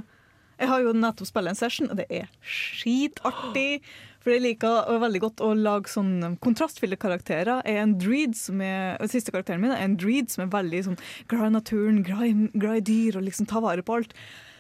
jeg 0.59 0.69
har 0.73 0.83
jo 0.85 0.93
nettopp 0.97 1.29
spilt 1.29 1.51
en 1.53 1.59
session, 1.59 1.91
og 1.93 2.01
det 2.01 2.07
er 2.11 2.27
skitartig. 2.43 3.83
For 4.23 4.35
jeg 4.35 4.43
liker 4.45 4.99
veldig 5.03 5.23
godt 5.23 5.43
å 5.47 5.53
lage 5.55 5.93
sånn 5.93 6.37
kontrastfylte 6.43 6.99
karakterer. 7.01 7.63
Er 7.69 7.83
en 7.85 7.95
dreed 8.01 8.35
som 8.39 8.61
er, 8.65 8.99
siste 9.11 9.33
karakteren 9.35 9.63
min 9.63 9.75
er 9.75 9.85
en 9.85 9.97
dreed 10.01 10.33
som 10.33 10.45
er 10.45 10.53
veldig 10.53 10.83
sånn, 10.91 11.01
glad 11.31 11.51
i 11.51 11.55
naturen, 11.55 12.03
glad 12.05 12.81
i, 12.81 12.85
dyr 12.89 13.21
og 13.21 13.27
liksom 13.29 13.49
tar 13.51 13.65
vare 13.65 13.85
på 13.87 14.01
alt. 14.01 14.17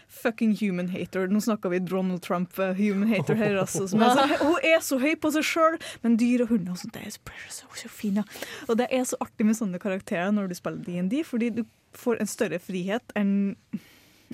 Fucking 0.09 0.55
human 0.57 0.89
hater. 0.89 1.27
Nå 1.29 1.43
snakker 1.45 1.75
vi 1.75 1.83
Donald 1.85 2.23
Trump, 2.25 2.55
uh, 2.57 2.71
human 2.79 3.11
hater 3.13 3.37
her. 3.37 3.59
Altså, 3.61 3.85
er 3.85 3.91
så, 3.91 4.39
hun 4.41 4.71
er 4.71 4.81
så 4.85 5.01
høy 5.03 5.13
på 5.21 5.35
seg 5.35 5.45
sjøl, 5.45 5.77
men 6.07 6.17
dyr 6.21 6.47
og 6.47 6.55
hunder 6.55 6.73
og 6.73 6.81
sånt, 6.81 6.95
det 6.95 7.05
er 7.05 7.13
så 7.19 7.27
precious 7.29 7.61
og 7.67 7.77
så 7.83 7.93
fine. 7.93 8.25
Og 8.71 8.79
det 8.81 8.89
er 8.95 9.05
så 9.11 9.19
artig 9.21 9.51
med 9.51 9.59
sånne 9.59 9.83
karakterer 9.83 10.33
når 10.33 10.49
du 10.49 10.57
spiller 10.57 10.81
DND, 10.87 11.21
fordi 11.29 11.53
du 11.61 11.63
får 11.99 12.23
en 12.23 12.31
større 12.31 12.63
frihet 12.63 13.17
enn 13.19 13.37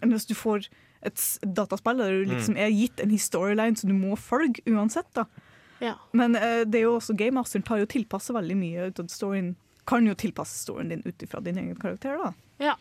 enn 0.02 0.14
hvis 0.14 0.26
du 0.26 0.34
får 0.34 0.68
et 1.04 1.26
dataspill 1.56 2.00
der 2.00 2.14
du 2.14 2.32
liksom 2.32 2.58
er 2.60 2.72
gitt 2.74 3.02
en 3.02 3.14
storyline 3.20 3.78
som 3.80 3.92
du 3.92 3.96
må 3.98 4.16
følge 4.20 4.64
uansett. 4.70 5.10
da. 5.16 5.26
Ja. 5.82 5.94
Men 6.16 6.36
uh, 6.38 6.62
det 6.64 6.80
er 6.80 6.88
jo 6.88 6.96
også 6.98 7.16
Game 7.18 7.36
Masteren 7.38 7.66
tar 7.66 7.82
jo 7.82 7.90
tilpasser 7.90 8.36
veldig 8.36 8.58
mye 8.58 8.90
ut 8.90 9.00
av 9.02 9.12
storyen. 9.12 9.54
Kan 9.88 10.06
jo 10.08 10.16
tilpasse 10.16 10.62
storyen 10.64 10.94
din 10.94 11.04
ut 11.04 11.24
ifra 11.26 11.42
din 11.44 11.60
egen 11.60 11.76
karakter, 11.76 12.16
da. 12.20 12.32
Ja. 12.70 12.76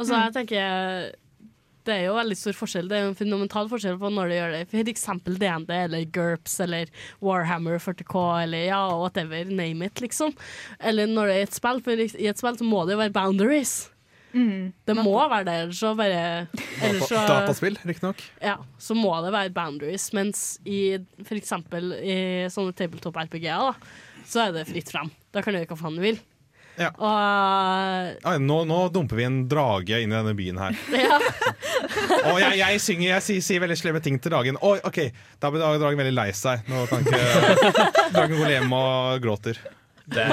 Altså, 0.00 0.16
jeg 0.16 0.34
tenker 0.34 1.12
det 1.86 1.94
er 1.96 2.04
jo 2.06 2.14
veldig 2.14 2.36
stor 2.38 2.54
forskjell. 2.54 2.88
Det 2.90 2.96
er 2.96 3.04
jo 3.06 3.12
en 3.12 3.18
fundamental 3.18 3.68
forskjell 3.70 3.96
på 3.98 4.10
når 4.14 4.30
du 4.30 4.34
gjør 4.36 4.52
det 4.54 4.60
for 4.70 4.90
eksempel 4.92 5.38
DND 5.40 5.72
eller 5.74 6.04
GURPS 6.14 6.60
eller 6.66 6.92
Warhammer 7.24 7.80
40K 7.82 8.22
eller 8.44 8.68
ja, 8.68 8.82
whatever, 9.00 9.50
name 9.50 9.88
it, 9.88 10.02
liksom. 10.04 10.34
Eller 10.78 11.10
når 11.10 11.30
det 11.30 11.38
er 11.38 11.48
et 11.48 11.58
spill, 11.58 11.82
for 11.82 11.98
i 11.98 12.28
et 12.30 12.38
spill 12.38 12.58
så 12.60 12.68
må 12.68 12.84
det 12.86 12.94
jo 12.94 13.02
være 13.02 13.16
boundaries. 13.16 13.74
Det 14.32 14.96
må 14.96 15.14
være 15.20 15.44
det, 15.48 15.54
ellers 15.66 15.80
så 15.82 15.92
bare 15.98 16.22
ellers 16.80 17.08
så, 17.08 17.22
Dataspill, 17.28 17.78
riktignok. 17.84 18.22
Ja, 18.42 18.56
så 18.80 18.96
må 18.96 19.12
det 19.24 19.32
være 19.34 19.52
boundaries. 19.54 20.08
Mens 20.16 20.44
i 20.64 20.96
for 21.22 21.38
eksempel 21.38 21.92
i 22.00 22.18
sånne 22.52 22.74
tabletop-RPG-er, 22.78 23.80
så 24.28 24.46
er 24.46 24.54
det 24.56 24.68
fritt 24.70 24.92
frem. 24.92 25.12
Da 25.32 25.42
kan 25.44 25.52
du 25.52 25.60
gjøre 25.60 25.74
hva 25.74 25.82
faen 25.84 25.98
du 25.98 26.04
vil. 26.04 26.20
Ja. 26.80 26.88
Og 26.96 28.24
Ai, 28.24 28.38
nå, 28.40 28.62
nå 28.64 28.78
dumper 28.94 29.18
vi 29.18 29.26
en 29.26 29.42
drage 29.50 29.98
inn 30.00 30.12
i 30.12 30.16
denne 30.16 30.32
byen 30.36 30.60
her. 30.62 30.78
ja. 31.04 31.18
Og 32.32 32.38
jeg, 32.40 32.56
jeg 32.62 32.80
synger, 32.80 33.06
jeg 33.10 33.26
sier, 33.26 33.44
sier 33.44 33.62
veldig 33.64 33.76
slemme 33.78 34.00
ting 34.04 34.16
til 34.22 34.32
dragen. 34.32 34.58
Oi, 34.64 34.78
ok, 34.88 35.02
Da 35.42 35.52
blir 35.52 35.60
dragen 35.60 36.00
veldig 36.00 36.16
lei 36.16 36.30
seg. 36.36 36.64
Nå 36.72 36.86
kan 36.90 37.04
ikke 37.04 37.20
Dragen 38.14 38.38
gå 38.38 38.50
hjem 38.54 38.76
og 38.78 39.22
gråter. 39.24 39.60
Det, 40.06 40.24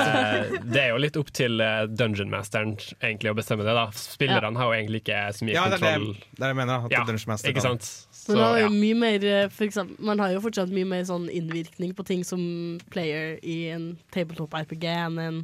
det 0.74 0.82
er 0.82 0.88
jo 0.90 0.98
litt 1.02 1.18
opp 1.20 1.32
til 1.36 1.62
eh, 1.62 1.84
Dungeon 1.90 2.30
Masteren 2.32 2.78
egentlig 2.98 3.32
å 3.32 3.36
bestemme 3.38 3.64
det. 3.68 3.74
da 3.78 3.86
Spillerne 3.94 4.58
har 4.58 4.66
jo 4.72 4.78
egentlig 4.78 5.00
ikke 5.04 5.34
så 5.36 5.46
mye 5.46 5.56
Ja, 5.56 5.64
det 5.70 5.78
er 5.78 5.82
det, 5.86 5.92
det 6.10 6.40
er 6.40 6.42
det 6.42 6.50
jeg 6.50 6.60
mener. 6.62 6.76
At 6.88 6.92
Ja, 6.96 7.02
Dungeon 7.08 7.32
Master 7.34 7.50
ikke 7.54 7.66
sant? 7.66 7.84
Så, 7.86 8.34
det 8.34 8.42
har 8.42 8.58
jo 8.64 8.66
ja. 8.66 8.72
mye 8.74 8.98
mer, 9.04 9.20
eh, 9.26 9.50
for 9.54 9.64
eksempel, 9.68 9.96
man 10.12 10.20
har 10.24 10.30
jo 10.34 10.44
fortsatt 10.46 10.70
mye 10.74 10.88
mer 10.90 11.04
sånn 11.08 11.26
innvirkning 11.30 11.92
på 11.98 12.04
ting 12.08 12.22
som 12.28 12.42
player 12.94 13.26
i 13.46 13.58
en 13.74 13.86
tabletop-RPG 14.16 14.86
enn, 14.90 15.16
en, 15.24 15.38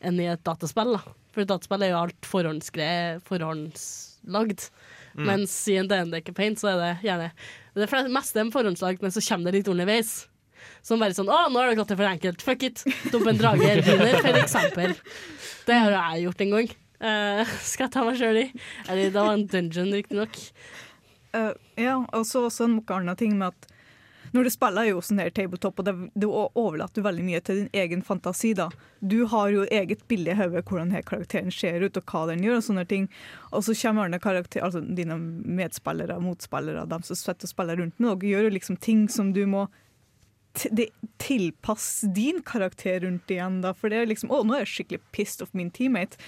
enn 0.00 0.22
i 0.22 0.30
et 0.32 0.42
dataspill. 0.48 0.90
Da. 0.96 1.02
For 1.34 1.40
et 1.44 1.52
dataspill 1.52 1.82
er 1.84 1.90
jo 1.92 2.02
alt 2.06 2.22
forhåndslagd. 2.32 4.64
Mm. 5.18 5.26
Mens 5.26 5.52
i 5.68 5.76
en 5.80 5.88
DND-campaign 5.90 6.54
så 6.60 6.66
er 6.70 6.76
det 6.78 6.90
gjerne 7.02 7.32
Det 7.74 7.86
er 7.88 8.10
meste 8.12 8.40
er 8.40 8.50
forhåndslagd, 8.54 9.00
men 9.02 9.14
så 9.14 9.20
kommer 9.24 9.50
det 9.50 9.60
litt 9.60 9.72
underveis. 9.72 10.10
Som 10.82 11.00
bare 11.02 11.16
sånn 11.16 11.30
'Å, 11.30 11.48
nå 11.52 11.60
har 11.60 11.70
det 11.70 11.78
gått 11.78 11.88
til 11.92 12.00
for 12.00 12.10
enkelt. 12.10 12.42
Fuck 12.42 12.62
it. 12.62 12.84
Dump 13.12 13.26
en 13.26 13.40
drage 13.40 13.64
i 13.64 13.80
begynner', 13.80 14.20
for 14.22 14.42
eksempel. 14.42 14.94
Det 15.66 15.74
har 15.74 15.96
jeg 15.96 16.26
gjort 16.26 16.40
en 16.44 16.54
gang. 16.56 16.68
Uh, 16.98 17.44
skal 17.62 17.86
jeg 17.86 17.94
ta 17.94 18.04
meg 18.06 18.18
sjøl 18.18 18.42
i? 18.42 18.46
Eller 18.88 19.10
det 19.10 19.18
var 19.20 19.34
en 19.34 19.46
dungeon, 19.46 19.92
riktignok. 19.94 20.38
Uh, 21.36 21.52
ja, 21.76 21.98
og 22.00 22.24
så 22.26 22.46
også 22.48 22.64
en 22.64 22.80
annen 22.88 23.16
ting 23.16 23.36
med 23.38 23.52
at 23.52 23.74
når 24.34 24.44
du 24.44 24.50
spiller 24.52 24.88
jo 24.88 25.00
sånn 25.04 25.22
her 25.22 25.30
tabletop, 25.32 25.78
og 25.80 25.86
det, 25.86 25.94
det 26.18 26.28
overlater 26.28 27.00
du 27.00 27.06
veldig 27.06 27.24
mye 27.24 27.40
til 27.44 27.62
din 27.62 27.80
egen 27.80 28.02
fantasi. 28.04 28.52
da. 28.56 28.68
Du 29.00 29.22
har 29.32 29.48
jo 29.52 29.64
eget 29.72 30.04
bilde 30.10 30.34
i 30.34 30.36
hodet 30.36 30.64
hvordan 30.68 30.92
her 30.92 31.04
karakteren 31.06 31.52
ser 31.54 31.84
ut, 31.84 31.96
og 31.96 32.12
hva 32.12 32.26
den 32.32 32.44
gjør. 32.44 32.60
Og 32.60 32.66
sånne 32.68 32.84
ting. 32.90 33.08
Og 33.52 33.64
så 33.64 33.76
kommer 33.80 34.12
karakter, 34.20 34.64
altså 34.64 34.82
dine 34.82 35.16
medspillere, 35.18 36.20
motspillere, 36.20 36.86
de 36.88 37.00
som 37.06 37.16
sitter 37.16 37.48
og 37.48 37.54
spiller 37.54 37.80
rundt 37.80 38.00
med 38.00 38.10
deg, 38.10 38.28
gjør 38.32 38.48
jo 38.48 38.56
liksom 38.58 38.80
ting 38.84 39.06
som 39.12 39.32
du 39.32 39.44
må 39.48 39.68
tilpasse 41.22 42.08
din 42.16 42.42
karakter 42.46 43.02
rundt 43.04 43.30
igjen. 43.30 43.60
da, 43.64 43.74
For 43.76 43.92
det 43.92 44.02
er 44.02 44.10
liksom 44.10 44.32
Å, 44.34 44.42
nå 44.46 44.56
er 44.56 44.64
jeg 44.64 44.72
skikkelig 44.74 45.02
pissed 45.14 45.44
off 45.44 45.54
min 45.56 45.72
teammate 45.74 46.18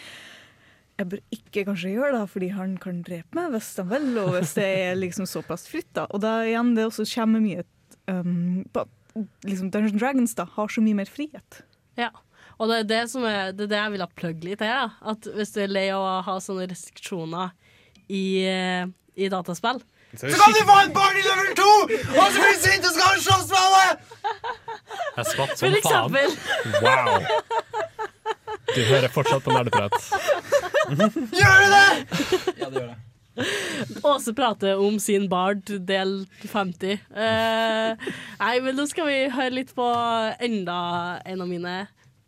jeg 1.01 1.09
bør 1.09 1.21
ikke 1.33 1.65
kanskje 1.69 1.95
gjøre 1.95 2.13
det, 2.19 2.25
fordi 2.29 2.49
han 2.53 2.73
kan 2.81 3.01
drepe 3.07 3.37
meg 3.37 3.55
hvis 3.55 3.71
han 3.81 3.89
vil, 3.89 4.09
og 4.21 4.35
hvis 4.37 4.57
det 4.59 4.67
er 4.83 4.99
liksom 4.99 5.29
såpass 5.29 5.65
fritt. 5.71 5.89
da. 5.97 6.07
Og 6.13 6.21
da 6.25 6.41
igjen, 6.45 6.75
det 6.77 6.87
også 6.89 7.07
kommer 7.15 7.41
mye 7.41 7.65
um, 8.11 8.67
på, 8.73 8.85
at 8.85 9.47
liksom 9.49 9.71
Dungeons 9.73 10.01
Dragons 10.01 10.37
da, 10.37 10.47
har 10.59 10.73
så 10.73 10.85
mye 10.85 10.99
mer 11.01 11.11
frihet. 11.11 11.63
Ja, 11.99 12.11
og 12.61 12.69
det 12.69 12.83
er 12.83 12.91
det, 12.91 13.01
som 13.13 13.25
er, 13.25 13.55
det, 13.57 13.69
er 13.69 13.73
det 13.73 13.81
jeg 13.81 13.95
vil 13.95 14.05
ha 14.05 14.11
plugg 14.21 14.45
litt. 14.45 14.61
Da. 14.61 14.91
At 15.01 15.29
hvis 15.37 15.55
du 15.55 15.63
er 15.65 15.73
lei 15.73 15.87
av 15.95 16.05
å 16.05 16.19
ha 16.27 16.37
sånne 16.45 16.69
restriksjoner 16.69 17.55
i, 18.13 18.25
eh, 18.45 18.85
i 19.17 19.33
dataspill 19.33 19.81
Så 20.17 20.31
kan 20.35 20.55
du 20.57 20.63
få 20.67 20.77
en 20.85 20.93
barn 20.95 21.19
i 21.19 21.23
level 21.23 21.53
2, 21.59 21.67
og 22.19 22.25
så 22.25 22.39
blir 22.41 22.57
du 22.57 22.63
sint 22.65 22.87
og 22.89 22.95
skal 22.95 23.05
ha 23.07 23.13
en 23.15 23.23
slåss 23.27 23.51
med 23.51 23.61
alle! 23.67 23.85
Jeg 25.17 25.29
skvatt 25.31 25.61
For 25.61 25.79
eksempel. 25.79 26.35
Wow. 26.83 27.13
Du 28.71 28.81
hører 28.89 29.13
fortsatt 29.15 29.45
på 29.45 29.55
nerdeprat. 29.55 29.95
Gjør 30.91 31.63
du 31.63 31.71
det?! 31.77 31.87
Ja, 32.59 32.67
det 32.67 32.75
gjør 32.75 32.91
jeg. 32.91 32.99
Åse 34.05 34.35
prater 34.37 34.81
om 34.83 34.99
sin 35.01 35.29
bard 35.31 35.71
del 35.89 36.17
50. 36.43 36.99
Eh, 37.15 38.11
nei, 38.43 38.53
men 38.65 38.77
nå 38.77 38.85
skal 38.91 39.07
vi 39.09 39.21
høre 39.33 39.55
litt 39.55 39.73
på 39.79 39.87
enda 40.43 40.81
en 41.25 41.45
av 41.47 41.49
mine 41.49 41.77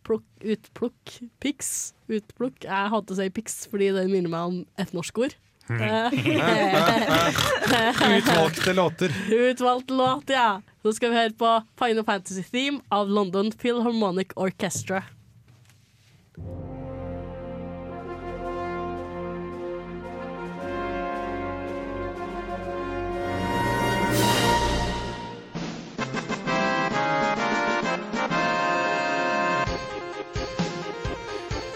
plukk, 0.07 0.25
utplukk, 0.55 1.17
pics. 1.43 1.93
Utplukk. 2.13 2.65
Jeg 2.65 2.93
hater 2.95 3.15
å 3.15 3.19
si 3.19 3.29
pics 3.35 3.65
fordi 3.71 3.91
det 3.99 4.07
minner 4.11 4.33
meg 4.33 4.53
om 4.53 4.61
et 4.81 4.95
norsk 4.97 5.25
ord. 5.27 5.37
Utvalgte 8.19 8.73
låter. 8.73 9.13
Utvalgt 9.31 9.91
låt, 9.91 10.25
ja. 10.27 10.63
Så 10.83 10.93
skal 10.93 11.11
vi 11.11 11.17
høre 11.17 11.31
på 11.39 11.63
Final 11.79 12.05
Fantasy 12.05 12.43
Theme 12.43 12.81
av 12.89 13.09
London 13.09 13.53
Philharmonic 13.53 14.29
Orchestra. 14.37 15.03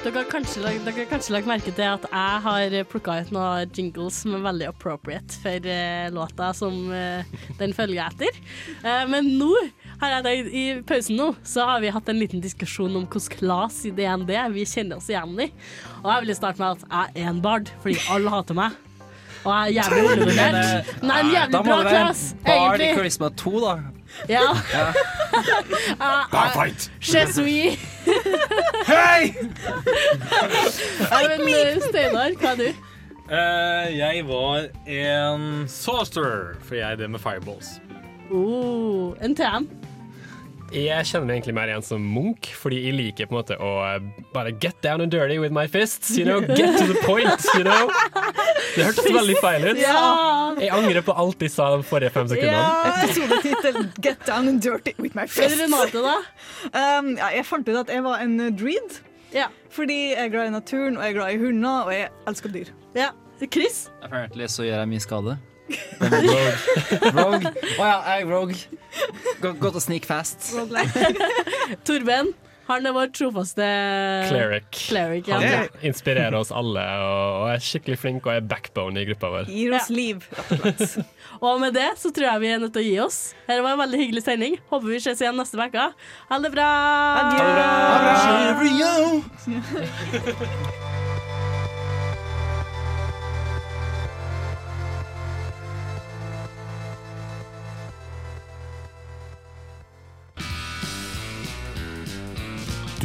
Dere 0.07 0.21
har 0.23 0.29
kanskje, 0.31 1.33
lagt 1.35 1.49
merke 1.51 1.73
til 1.75 1.83
at 1.83 2.05
jeg 2.07 2.43
har 2.45 2.75
plukka 2.87 3.17
ut 3.27 3.33
noen 3.35 3.73
jingles 3.75 4.21
som 4.23 4.37
er 4.37 4.45
veldig 4.45 4.69
appropriate 4.69 5.41
for 5.43 5.67
uh, 5.67 6.05
låta 6.15 6.53
som 6.55 6.77
uh, 6.95 7.27
den 7.59 7.75
følger 7.75 8.05
etter. 8.05 8.39
Uh, 8.85 9.03
men 9.11 9.33
nå 9.41 9.51
har 9.99 10.15
jeg 10.15 10.27
tenkt, 10.29 10.53
i 10.55 10.63
pausen 10.87 11.19
nå 11.19 11.27
så 11.43 11.67
har 11.73 11.83
vi 11.83 11.91
hatt 11.91 12.15
en 12.15 12.23
liten 12.23 12.45
diskusjon 12.45 12.95
om 12.95 13.09
hvilken 13.11 13.41
class 13.41 13.81
i 13.83 13.91
DND 13.99 14.31
vi 14.55 14.69
kjenner 14.77 15.03
oss 15.03 15.11
igjen 15.11 15.35
i. 15.43 15.51
Og 16.05 16.09
jeg 16.13 16.23
vil 16.23 16.35
starte 16.39 16.63
med 16.63 16.79
at 16.79 16.87
jeg 16.87 17.27
er 17.27 17.35
en 17.35 17.43
bard, 17.43 17.75
fordi 17.83 17.99
alle 18.07 18.39
hater 18.39 18.63
meg. 18.63 18.79
Og 19.43 19.51
jeg 19.51 19.59
er 19.59 19.77
jævlig 19.81 20.09
undervurdert. 20.13 20.97
Men 21.03 21.35
jeg 21.35 21.43
er 21.43 21.51
en 21.51 21.59
Da 21.59 21.67
må 21.67 21.83
det 21.83 21.93
være 21.99 22.19
Bard 22.47 22.91
i. 22.93 22.95
Charisma 22.95 23.35
2, 23.43 23.59
da. 23.67 23.79
Ja. 24.29 24.43
Ja. 24.73 24.93
Barfight! 26.33 26.91
Je 27.01 27.27
suis. 27.33 27.79
Hei! 28.87 29.35
Fight 31.11 31.39
men 31.39 31.55
eh, 31.55 31.81
Steinar, 31.89 32.37
hva 32.41 32.53
er 32.55 32.61
du? 32.61 32.69
Uh, 33.27 33.87
jeg 33.91 34.23
var 34.29 34.69
en 34.87 35.67
sorcerer, 35.69 36.55
for 36.63 36.79
jeg 36.79 36.93
er 36.93 37.01
det 37.01 37.11
med 37.11 37.19
fireballs. 37.19 37.81
Oh, 38.31 39.15
en 39.23 39.35
TM. 39.37 39.67
Jeg 40.75 41.07
kjenner 41.07 41.29
meg 41.29 41.37
egentlig 41.37 41.55
mer 41.55 41.71
igjen 41.71 41.85
som 41.87 42.03
Munch, 42.03 42.49
fordi 42.59 42.81
jeg 42.83 42.97
liker 42.97 43.29
på 43.29 43.37
en 43.37 43.39
måte 43.39 43.57
å 43.63 43.71
eh, 43.87 44.07
bare 44.35 44.51
get 44.51 44.81
down 44.83 45.01
and 45.05 45.13
dirty 45.15 45.39
with 45.39 45.55
my 45.55 45.67
fists. 45.71 46.11
You 46.19 46.25
know, 46.27 46.41
Get 46.41 46.79
to 46.79 46.87
the 46.91 46.99
point, 47.07 47.47
you 47.55 47.63
know. 47.63 47.91
Det 48.75 48.85
hørtes 48.85 49.07
veldig 49.15 49.37
feil 49.41 49.69
ut. 49.71 49.81
Ja. 49.81 50.03
Jeg 50.59 50.73
angrer 50.75 51.05
på 51.07 51.15
alt 51.17 51.45
jeg 51.47 51.55
sa 51.55 51.71
de 51.77 51.87
forrige 51.87 52.13
fem 52.15 52.29
sekundene. 52.33 52.61
Ja. 52.61 52.95
Episodetittel 53.05 53.79
'Get 54.03 54.27
down 54.27 54.49
and 54.51 54.63
dirty 54.63 54.97
with 54.99 55.17
my 55.17 55.27
fists'. 55.31 55.61
Renate, 55.63 56.03
da? 56.03 56.17
Um, 56.73 57.15
ja, 57.17 57.31
jeg 57.39 57.47
fant 57.47 57.69
ut 57.69 57.83
at 57.85 57.93
jeg 57.93 58.05
var 58.05 58.25
en 58.25 58.39
dreed. 58.59 59.01
Ja. 59.35 59.49
Fordi 59.71 60.01
jeg 60.15 60.27
er 60.27 60.33
glad 60.35 60.51
i 60.51 60.57
naturen, 60.57 60.97
og 60.97 61.05
jeg 61.05 61.15
er 61.15 61.21
glad 61.21 61.37
i 61.37 61.41
hunder, 61.45 61.87
og 61.87 61.95
jeg 61.95 62.11
elsker 62.27 62.53
dyr. 62.53 62.73
Ja. 62.97 63.13
Chris? 63.53 63.91
Apparently 64.03 64.49
så 64.49 64.65
gjør 64.65 64.81
jeg 64.83 64.89
mye 64.89 65.05
skade. 65.05 65.37
Rogue. 65.67 66.57
Rogue. 67.17 67.53
Å 67.77 67.85
ja, 67.85 67.97
jeg 68.07 68.23
er 68.23 68.27
rogue. 68.31 68.59
Gå- 69.43 69.57
Godt 69.61 69.79
å 69.81 69.83
sneak 69.83 70.05
fast. 70.09 70.53
Torben, 71.87 72.31
han 72.67 72.87
er 72.89 72.95
vår 72.97 73.11
trofaste 73.15 73.67
Cleric. 74.31 74.67
Cleric 74.75 75.29
ja. 75.31 75.37
Han 75.39 75.69
inspirerer 75.87 76.35
oss 76.39 76.51
alle 76.55 76.83
og 77.07 77.45
er 77.53 77.61
skikkelig 77.63 77.99
flink 78.03 78.27
og 78.27 78.33
er 78.35 78.47
backbone 78.47 79.03
i 79.03 79.07
gruppa 79.11 79.31
vår. 79.37 79.51
Gir 79.53 79.77
oss 79.79 79.91
liv, 79.95 80.25
og 81.41 81.61
med 81.63 81.77
det 81.79 81.91
så 82.01 82.11
tror 82.15 82.27
jeg 82.33 82.43
vi 82.43 82.51
er 82.55 82.63
nødt 82.63 82.75
til 82.75 82.83
å 82.83 82.89
gi 82.89 82.97
oss. 83.05 83.21
Her 83.51 83.63
var 83.67 83.77
en 83.77 83.83
veldig 83.85 84.01
hyggelig 84.03 84.25
sending. 84.27 84.59
Håper 84.73 84.89
vi 84.95 84.99
ses 85.05 85.23
igjen 85.23 85.39
neste 85.39 85.59
uke. 85.63 85.87
Ha 86.33 86.41
det 86.43 86.53
bra! 86.55 86.71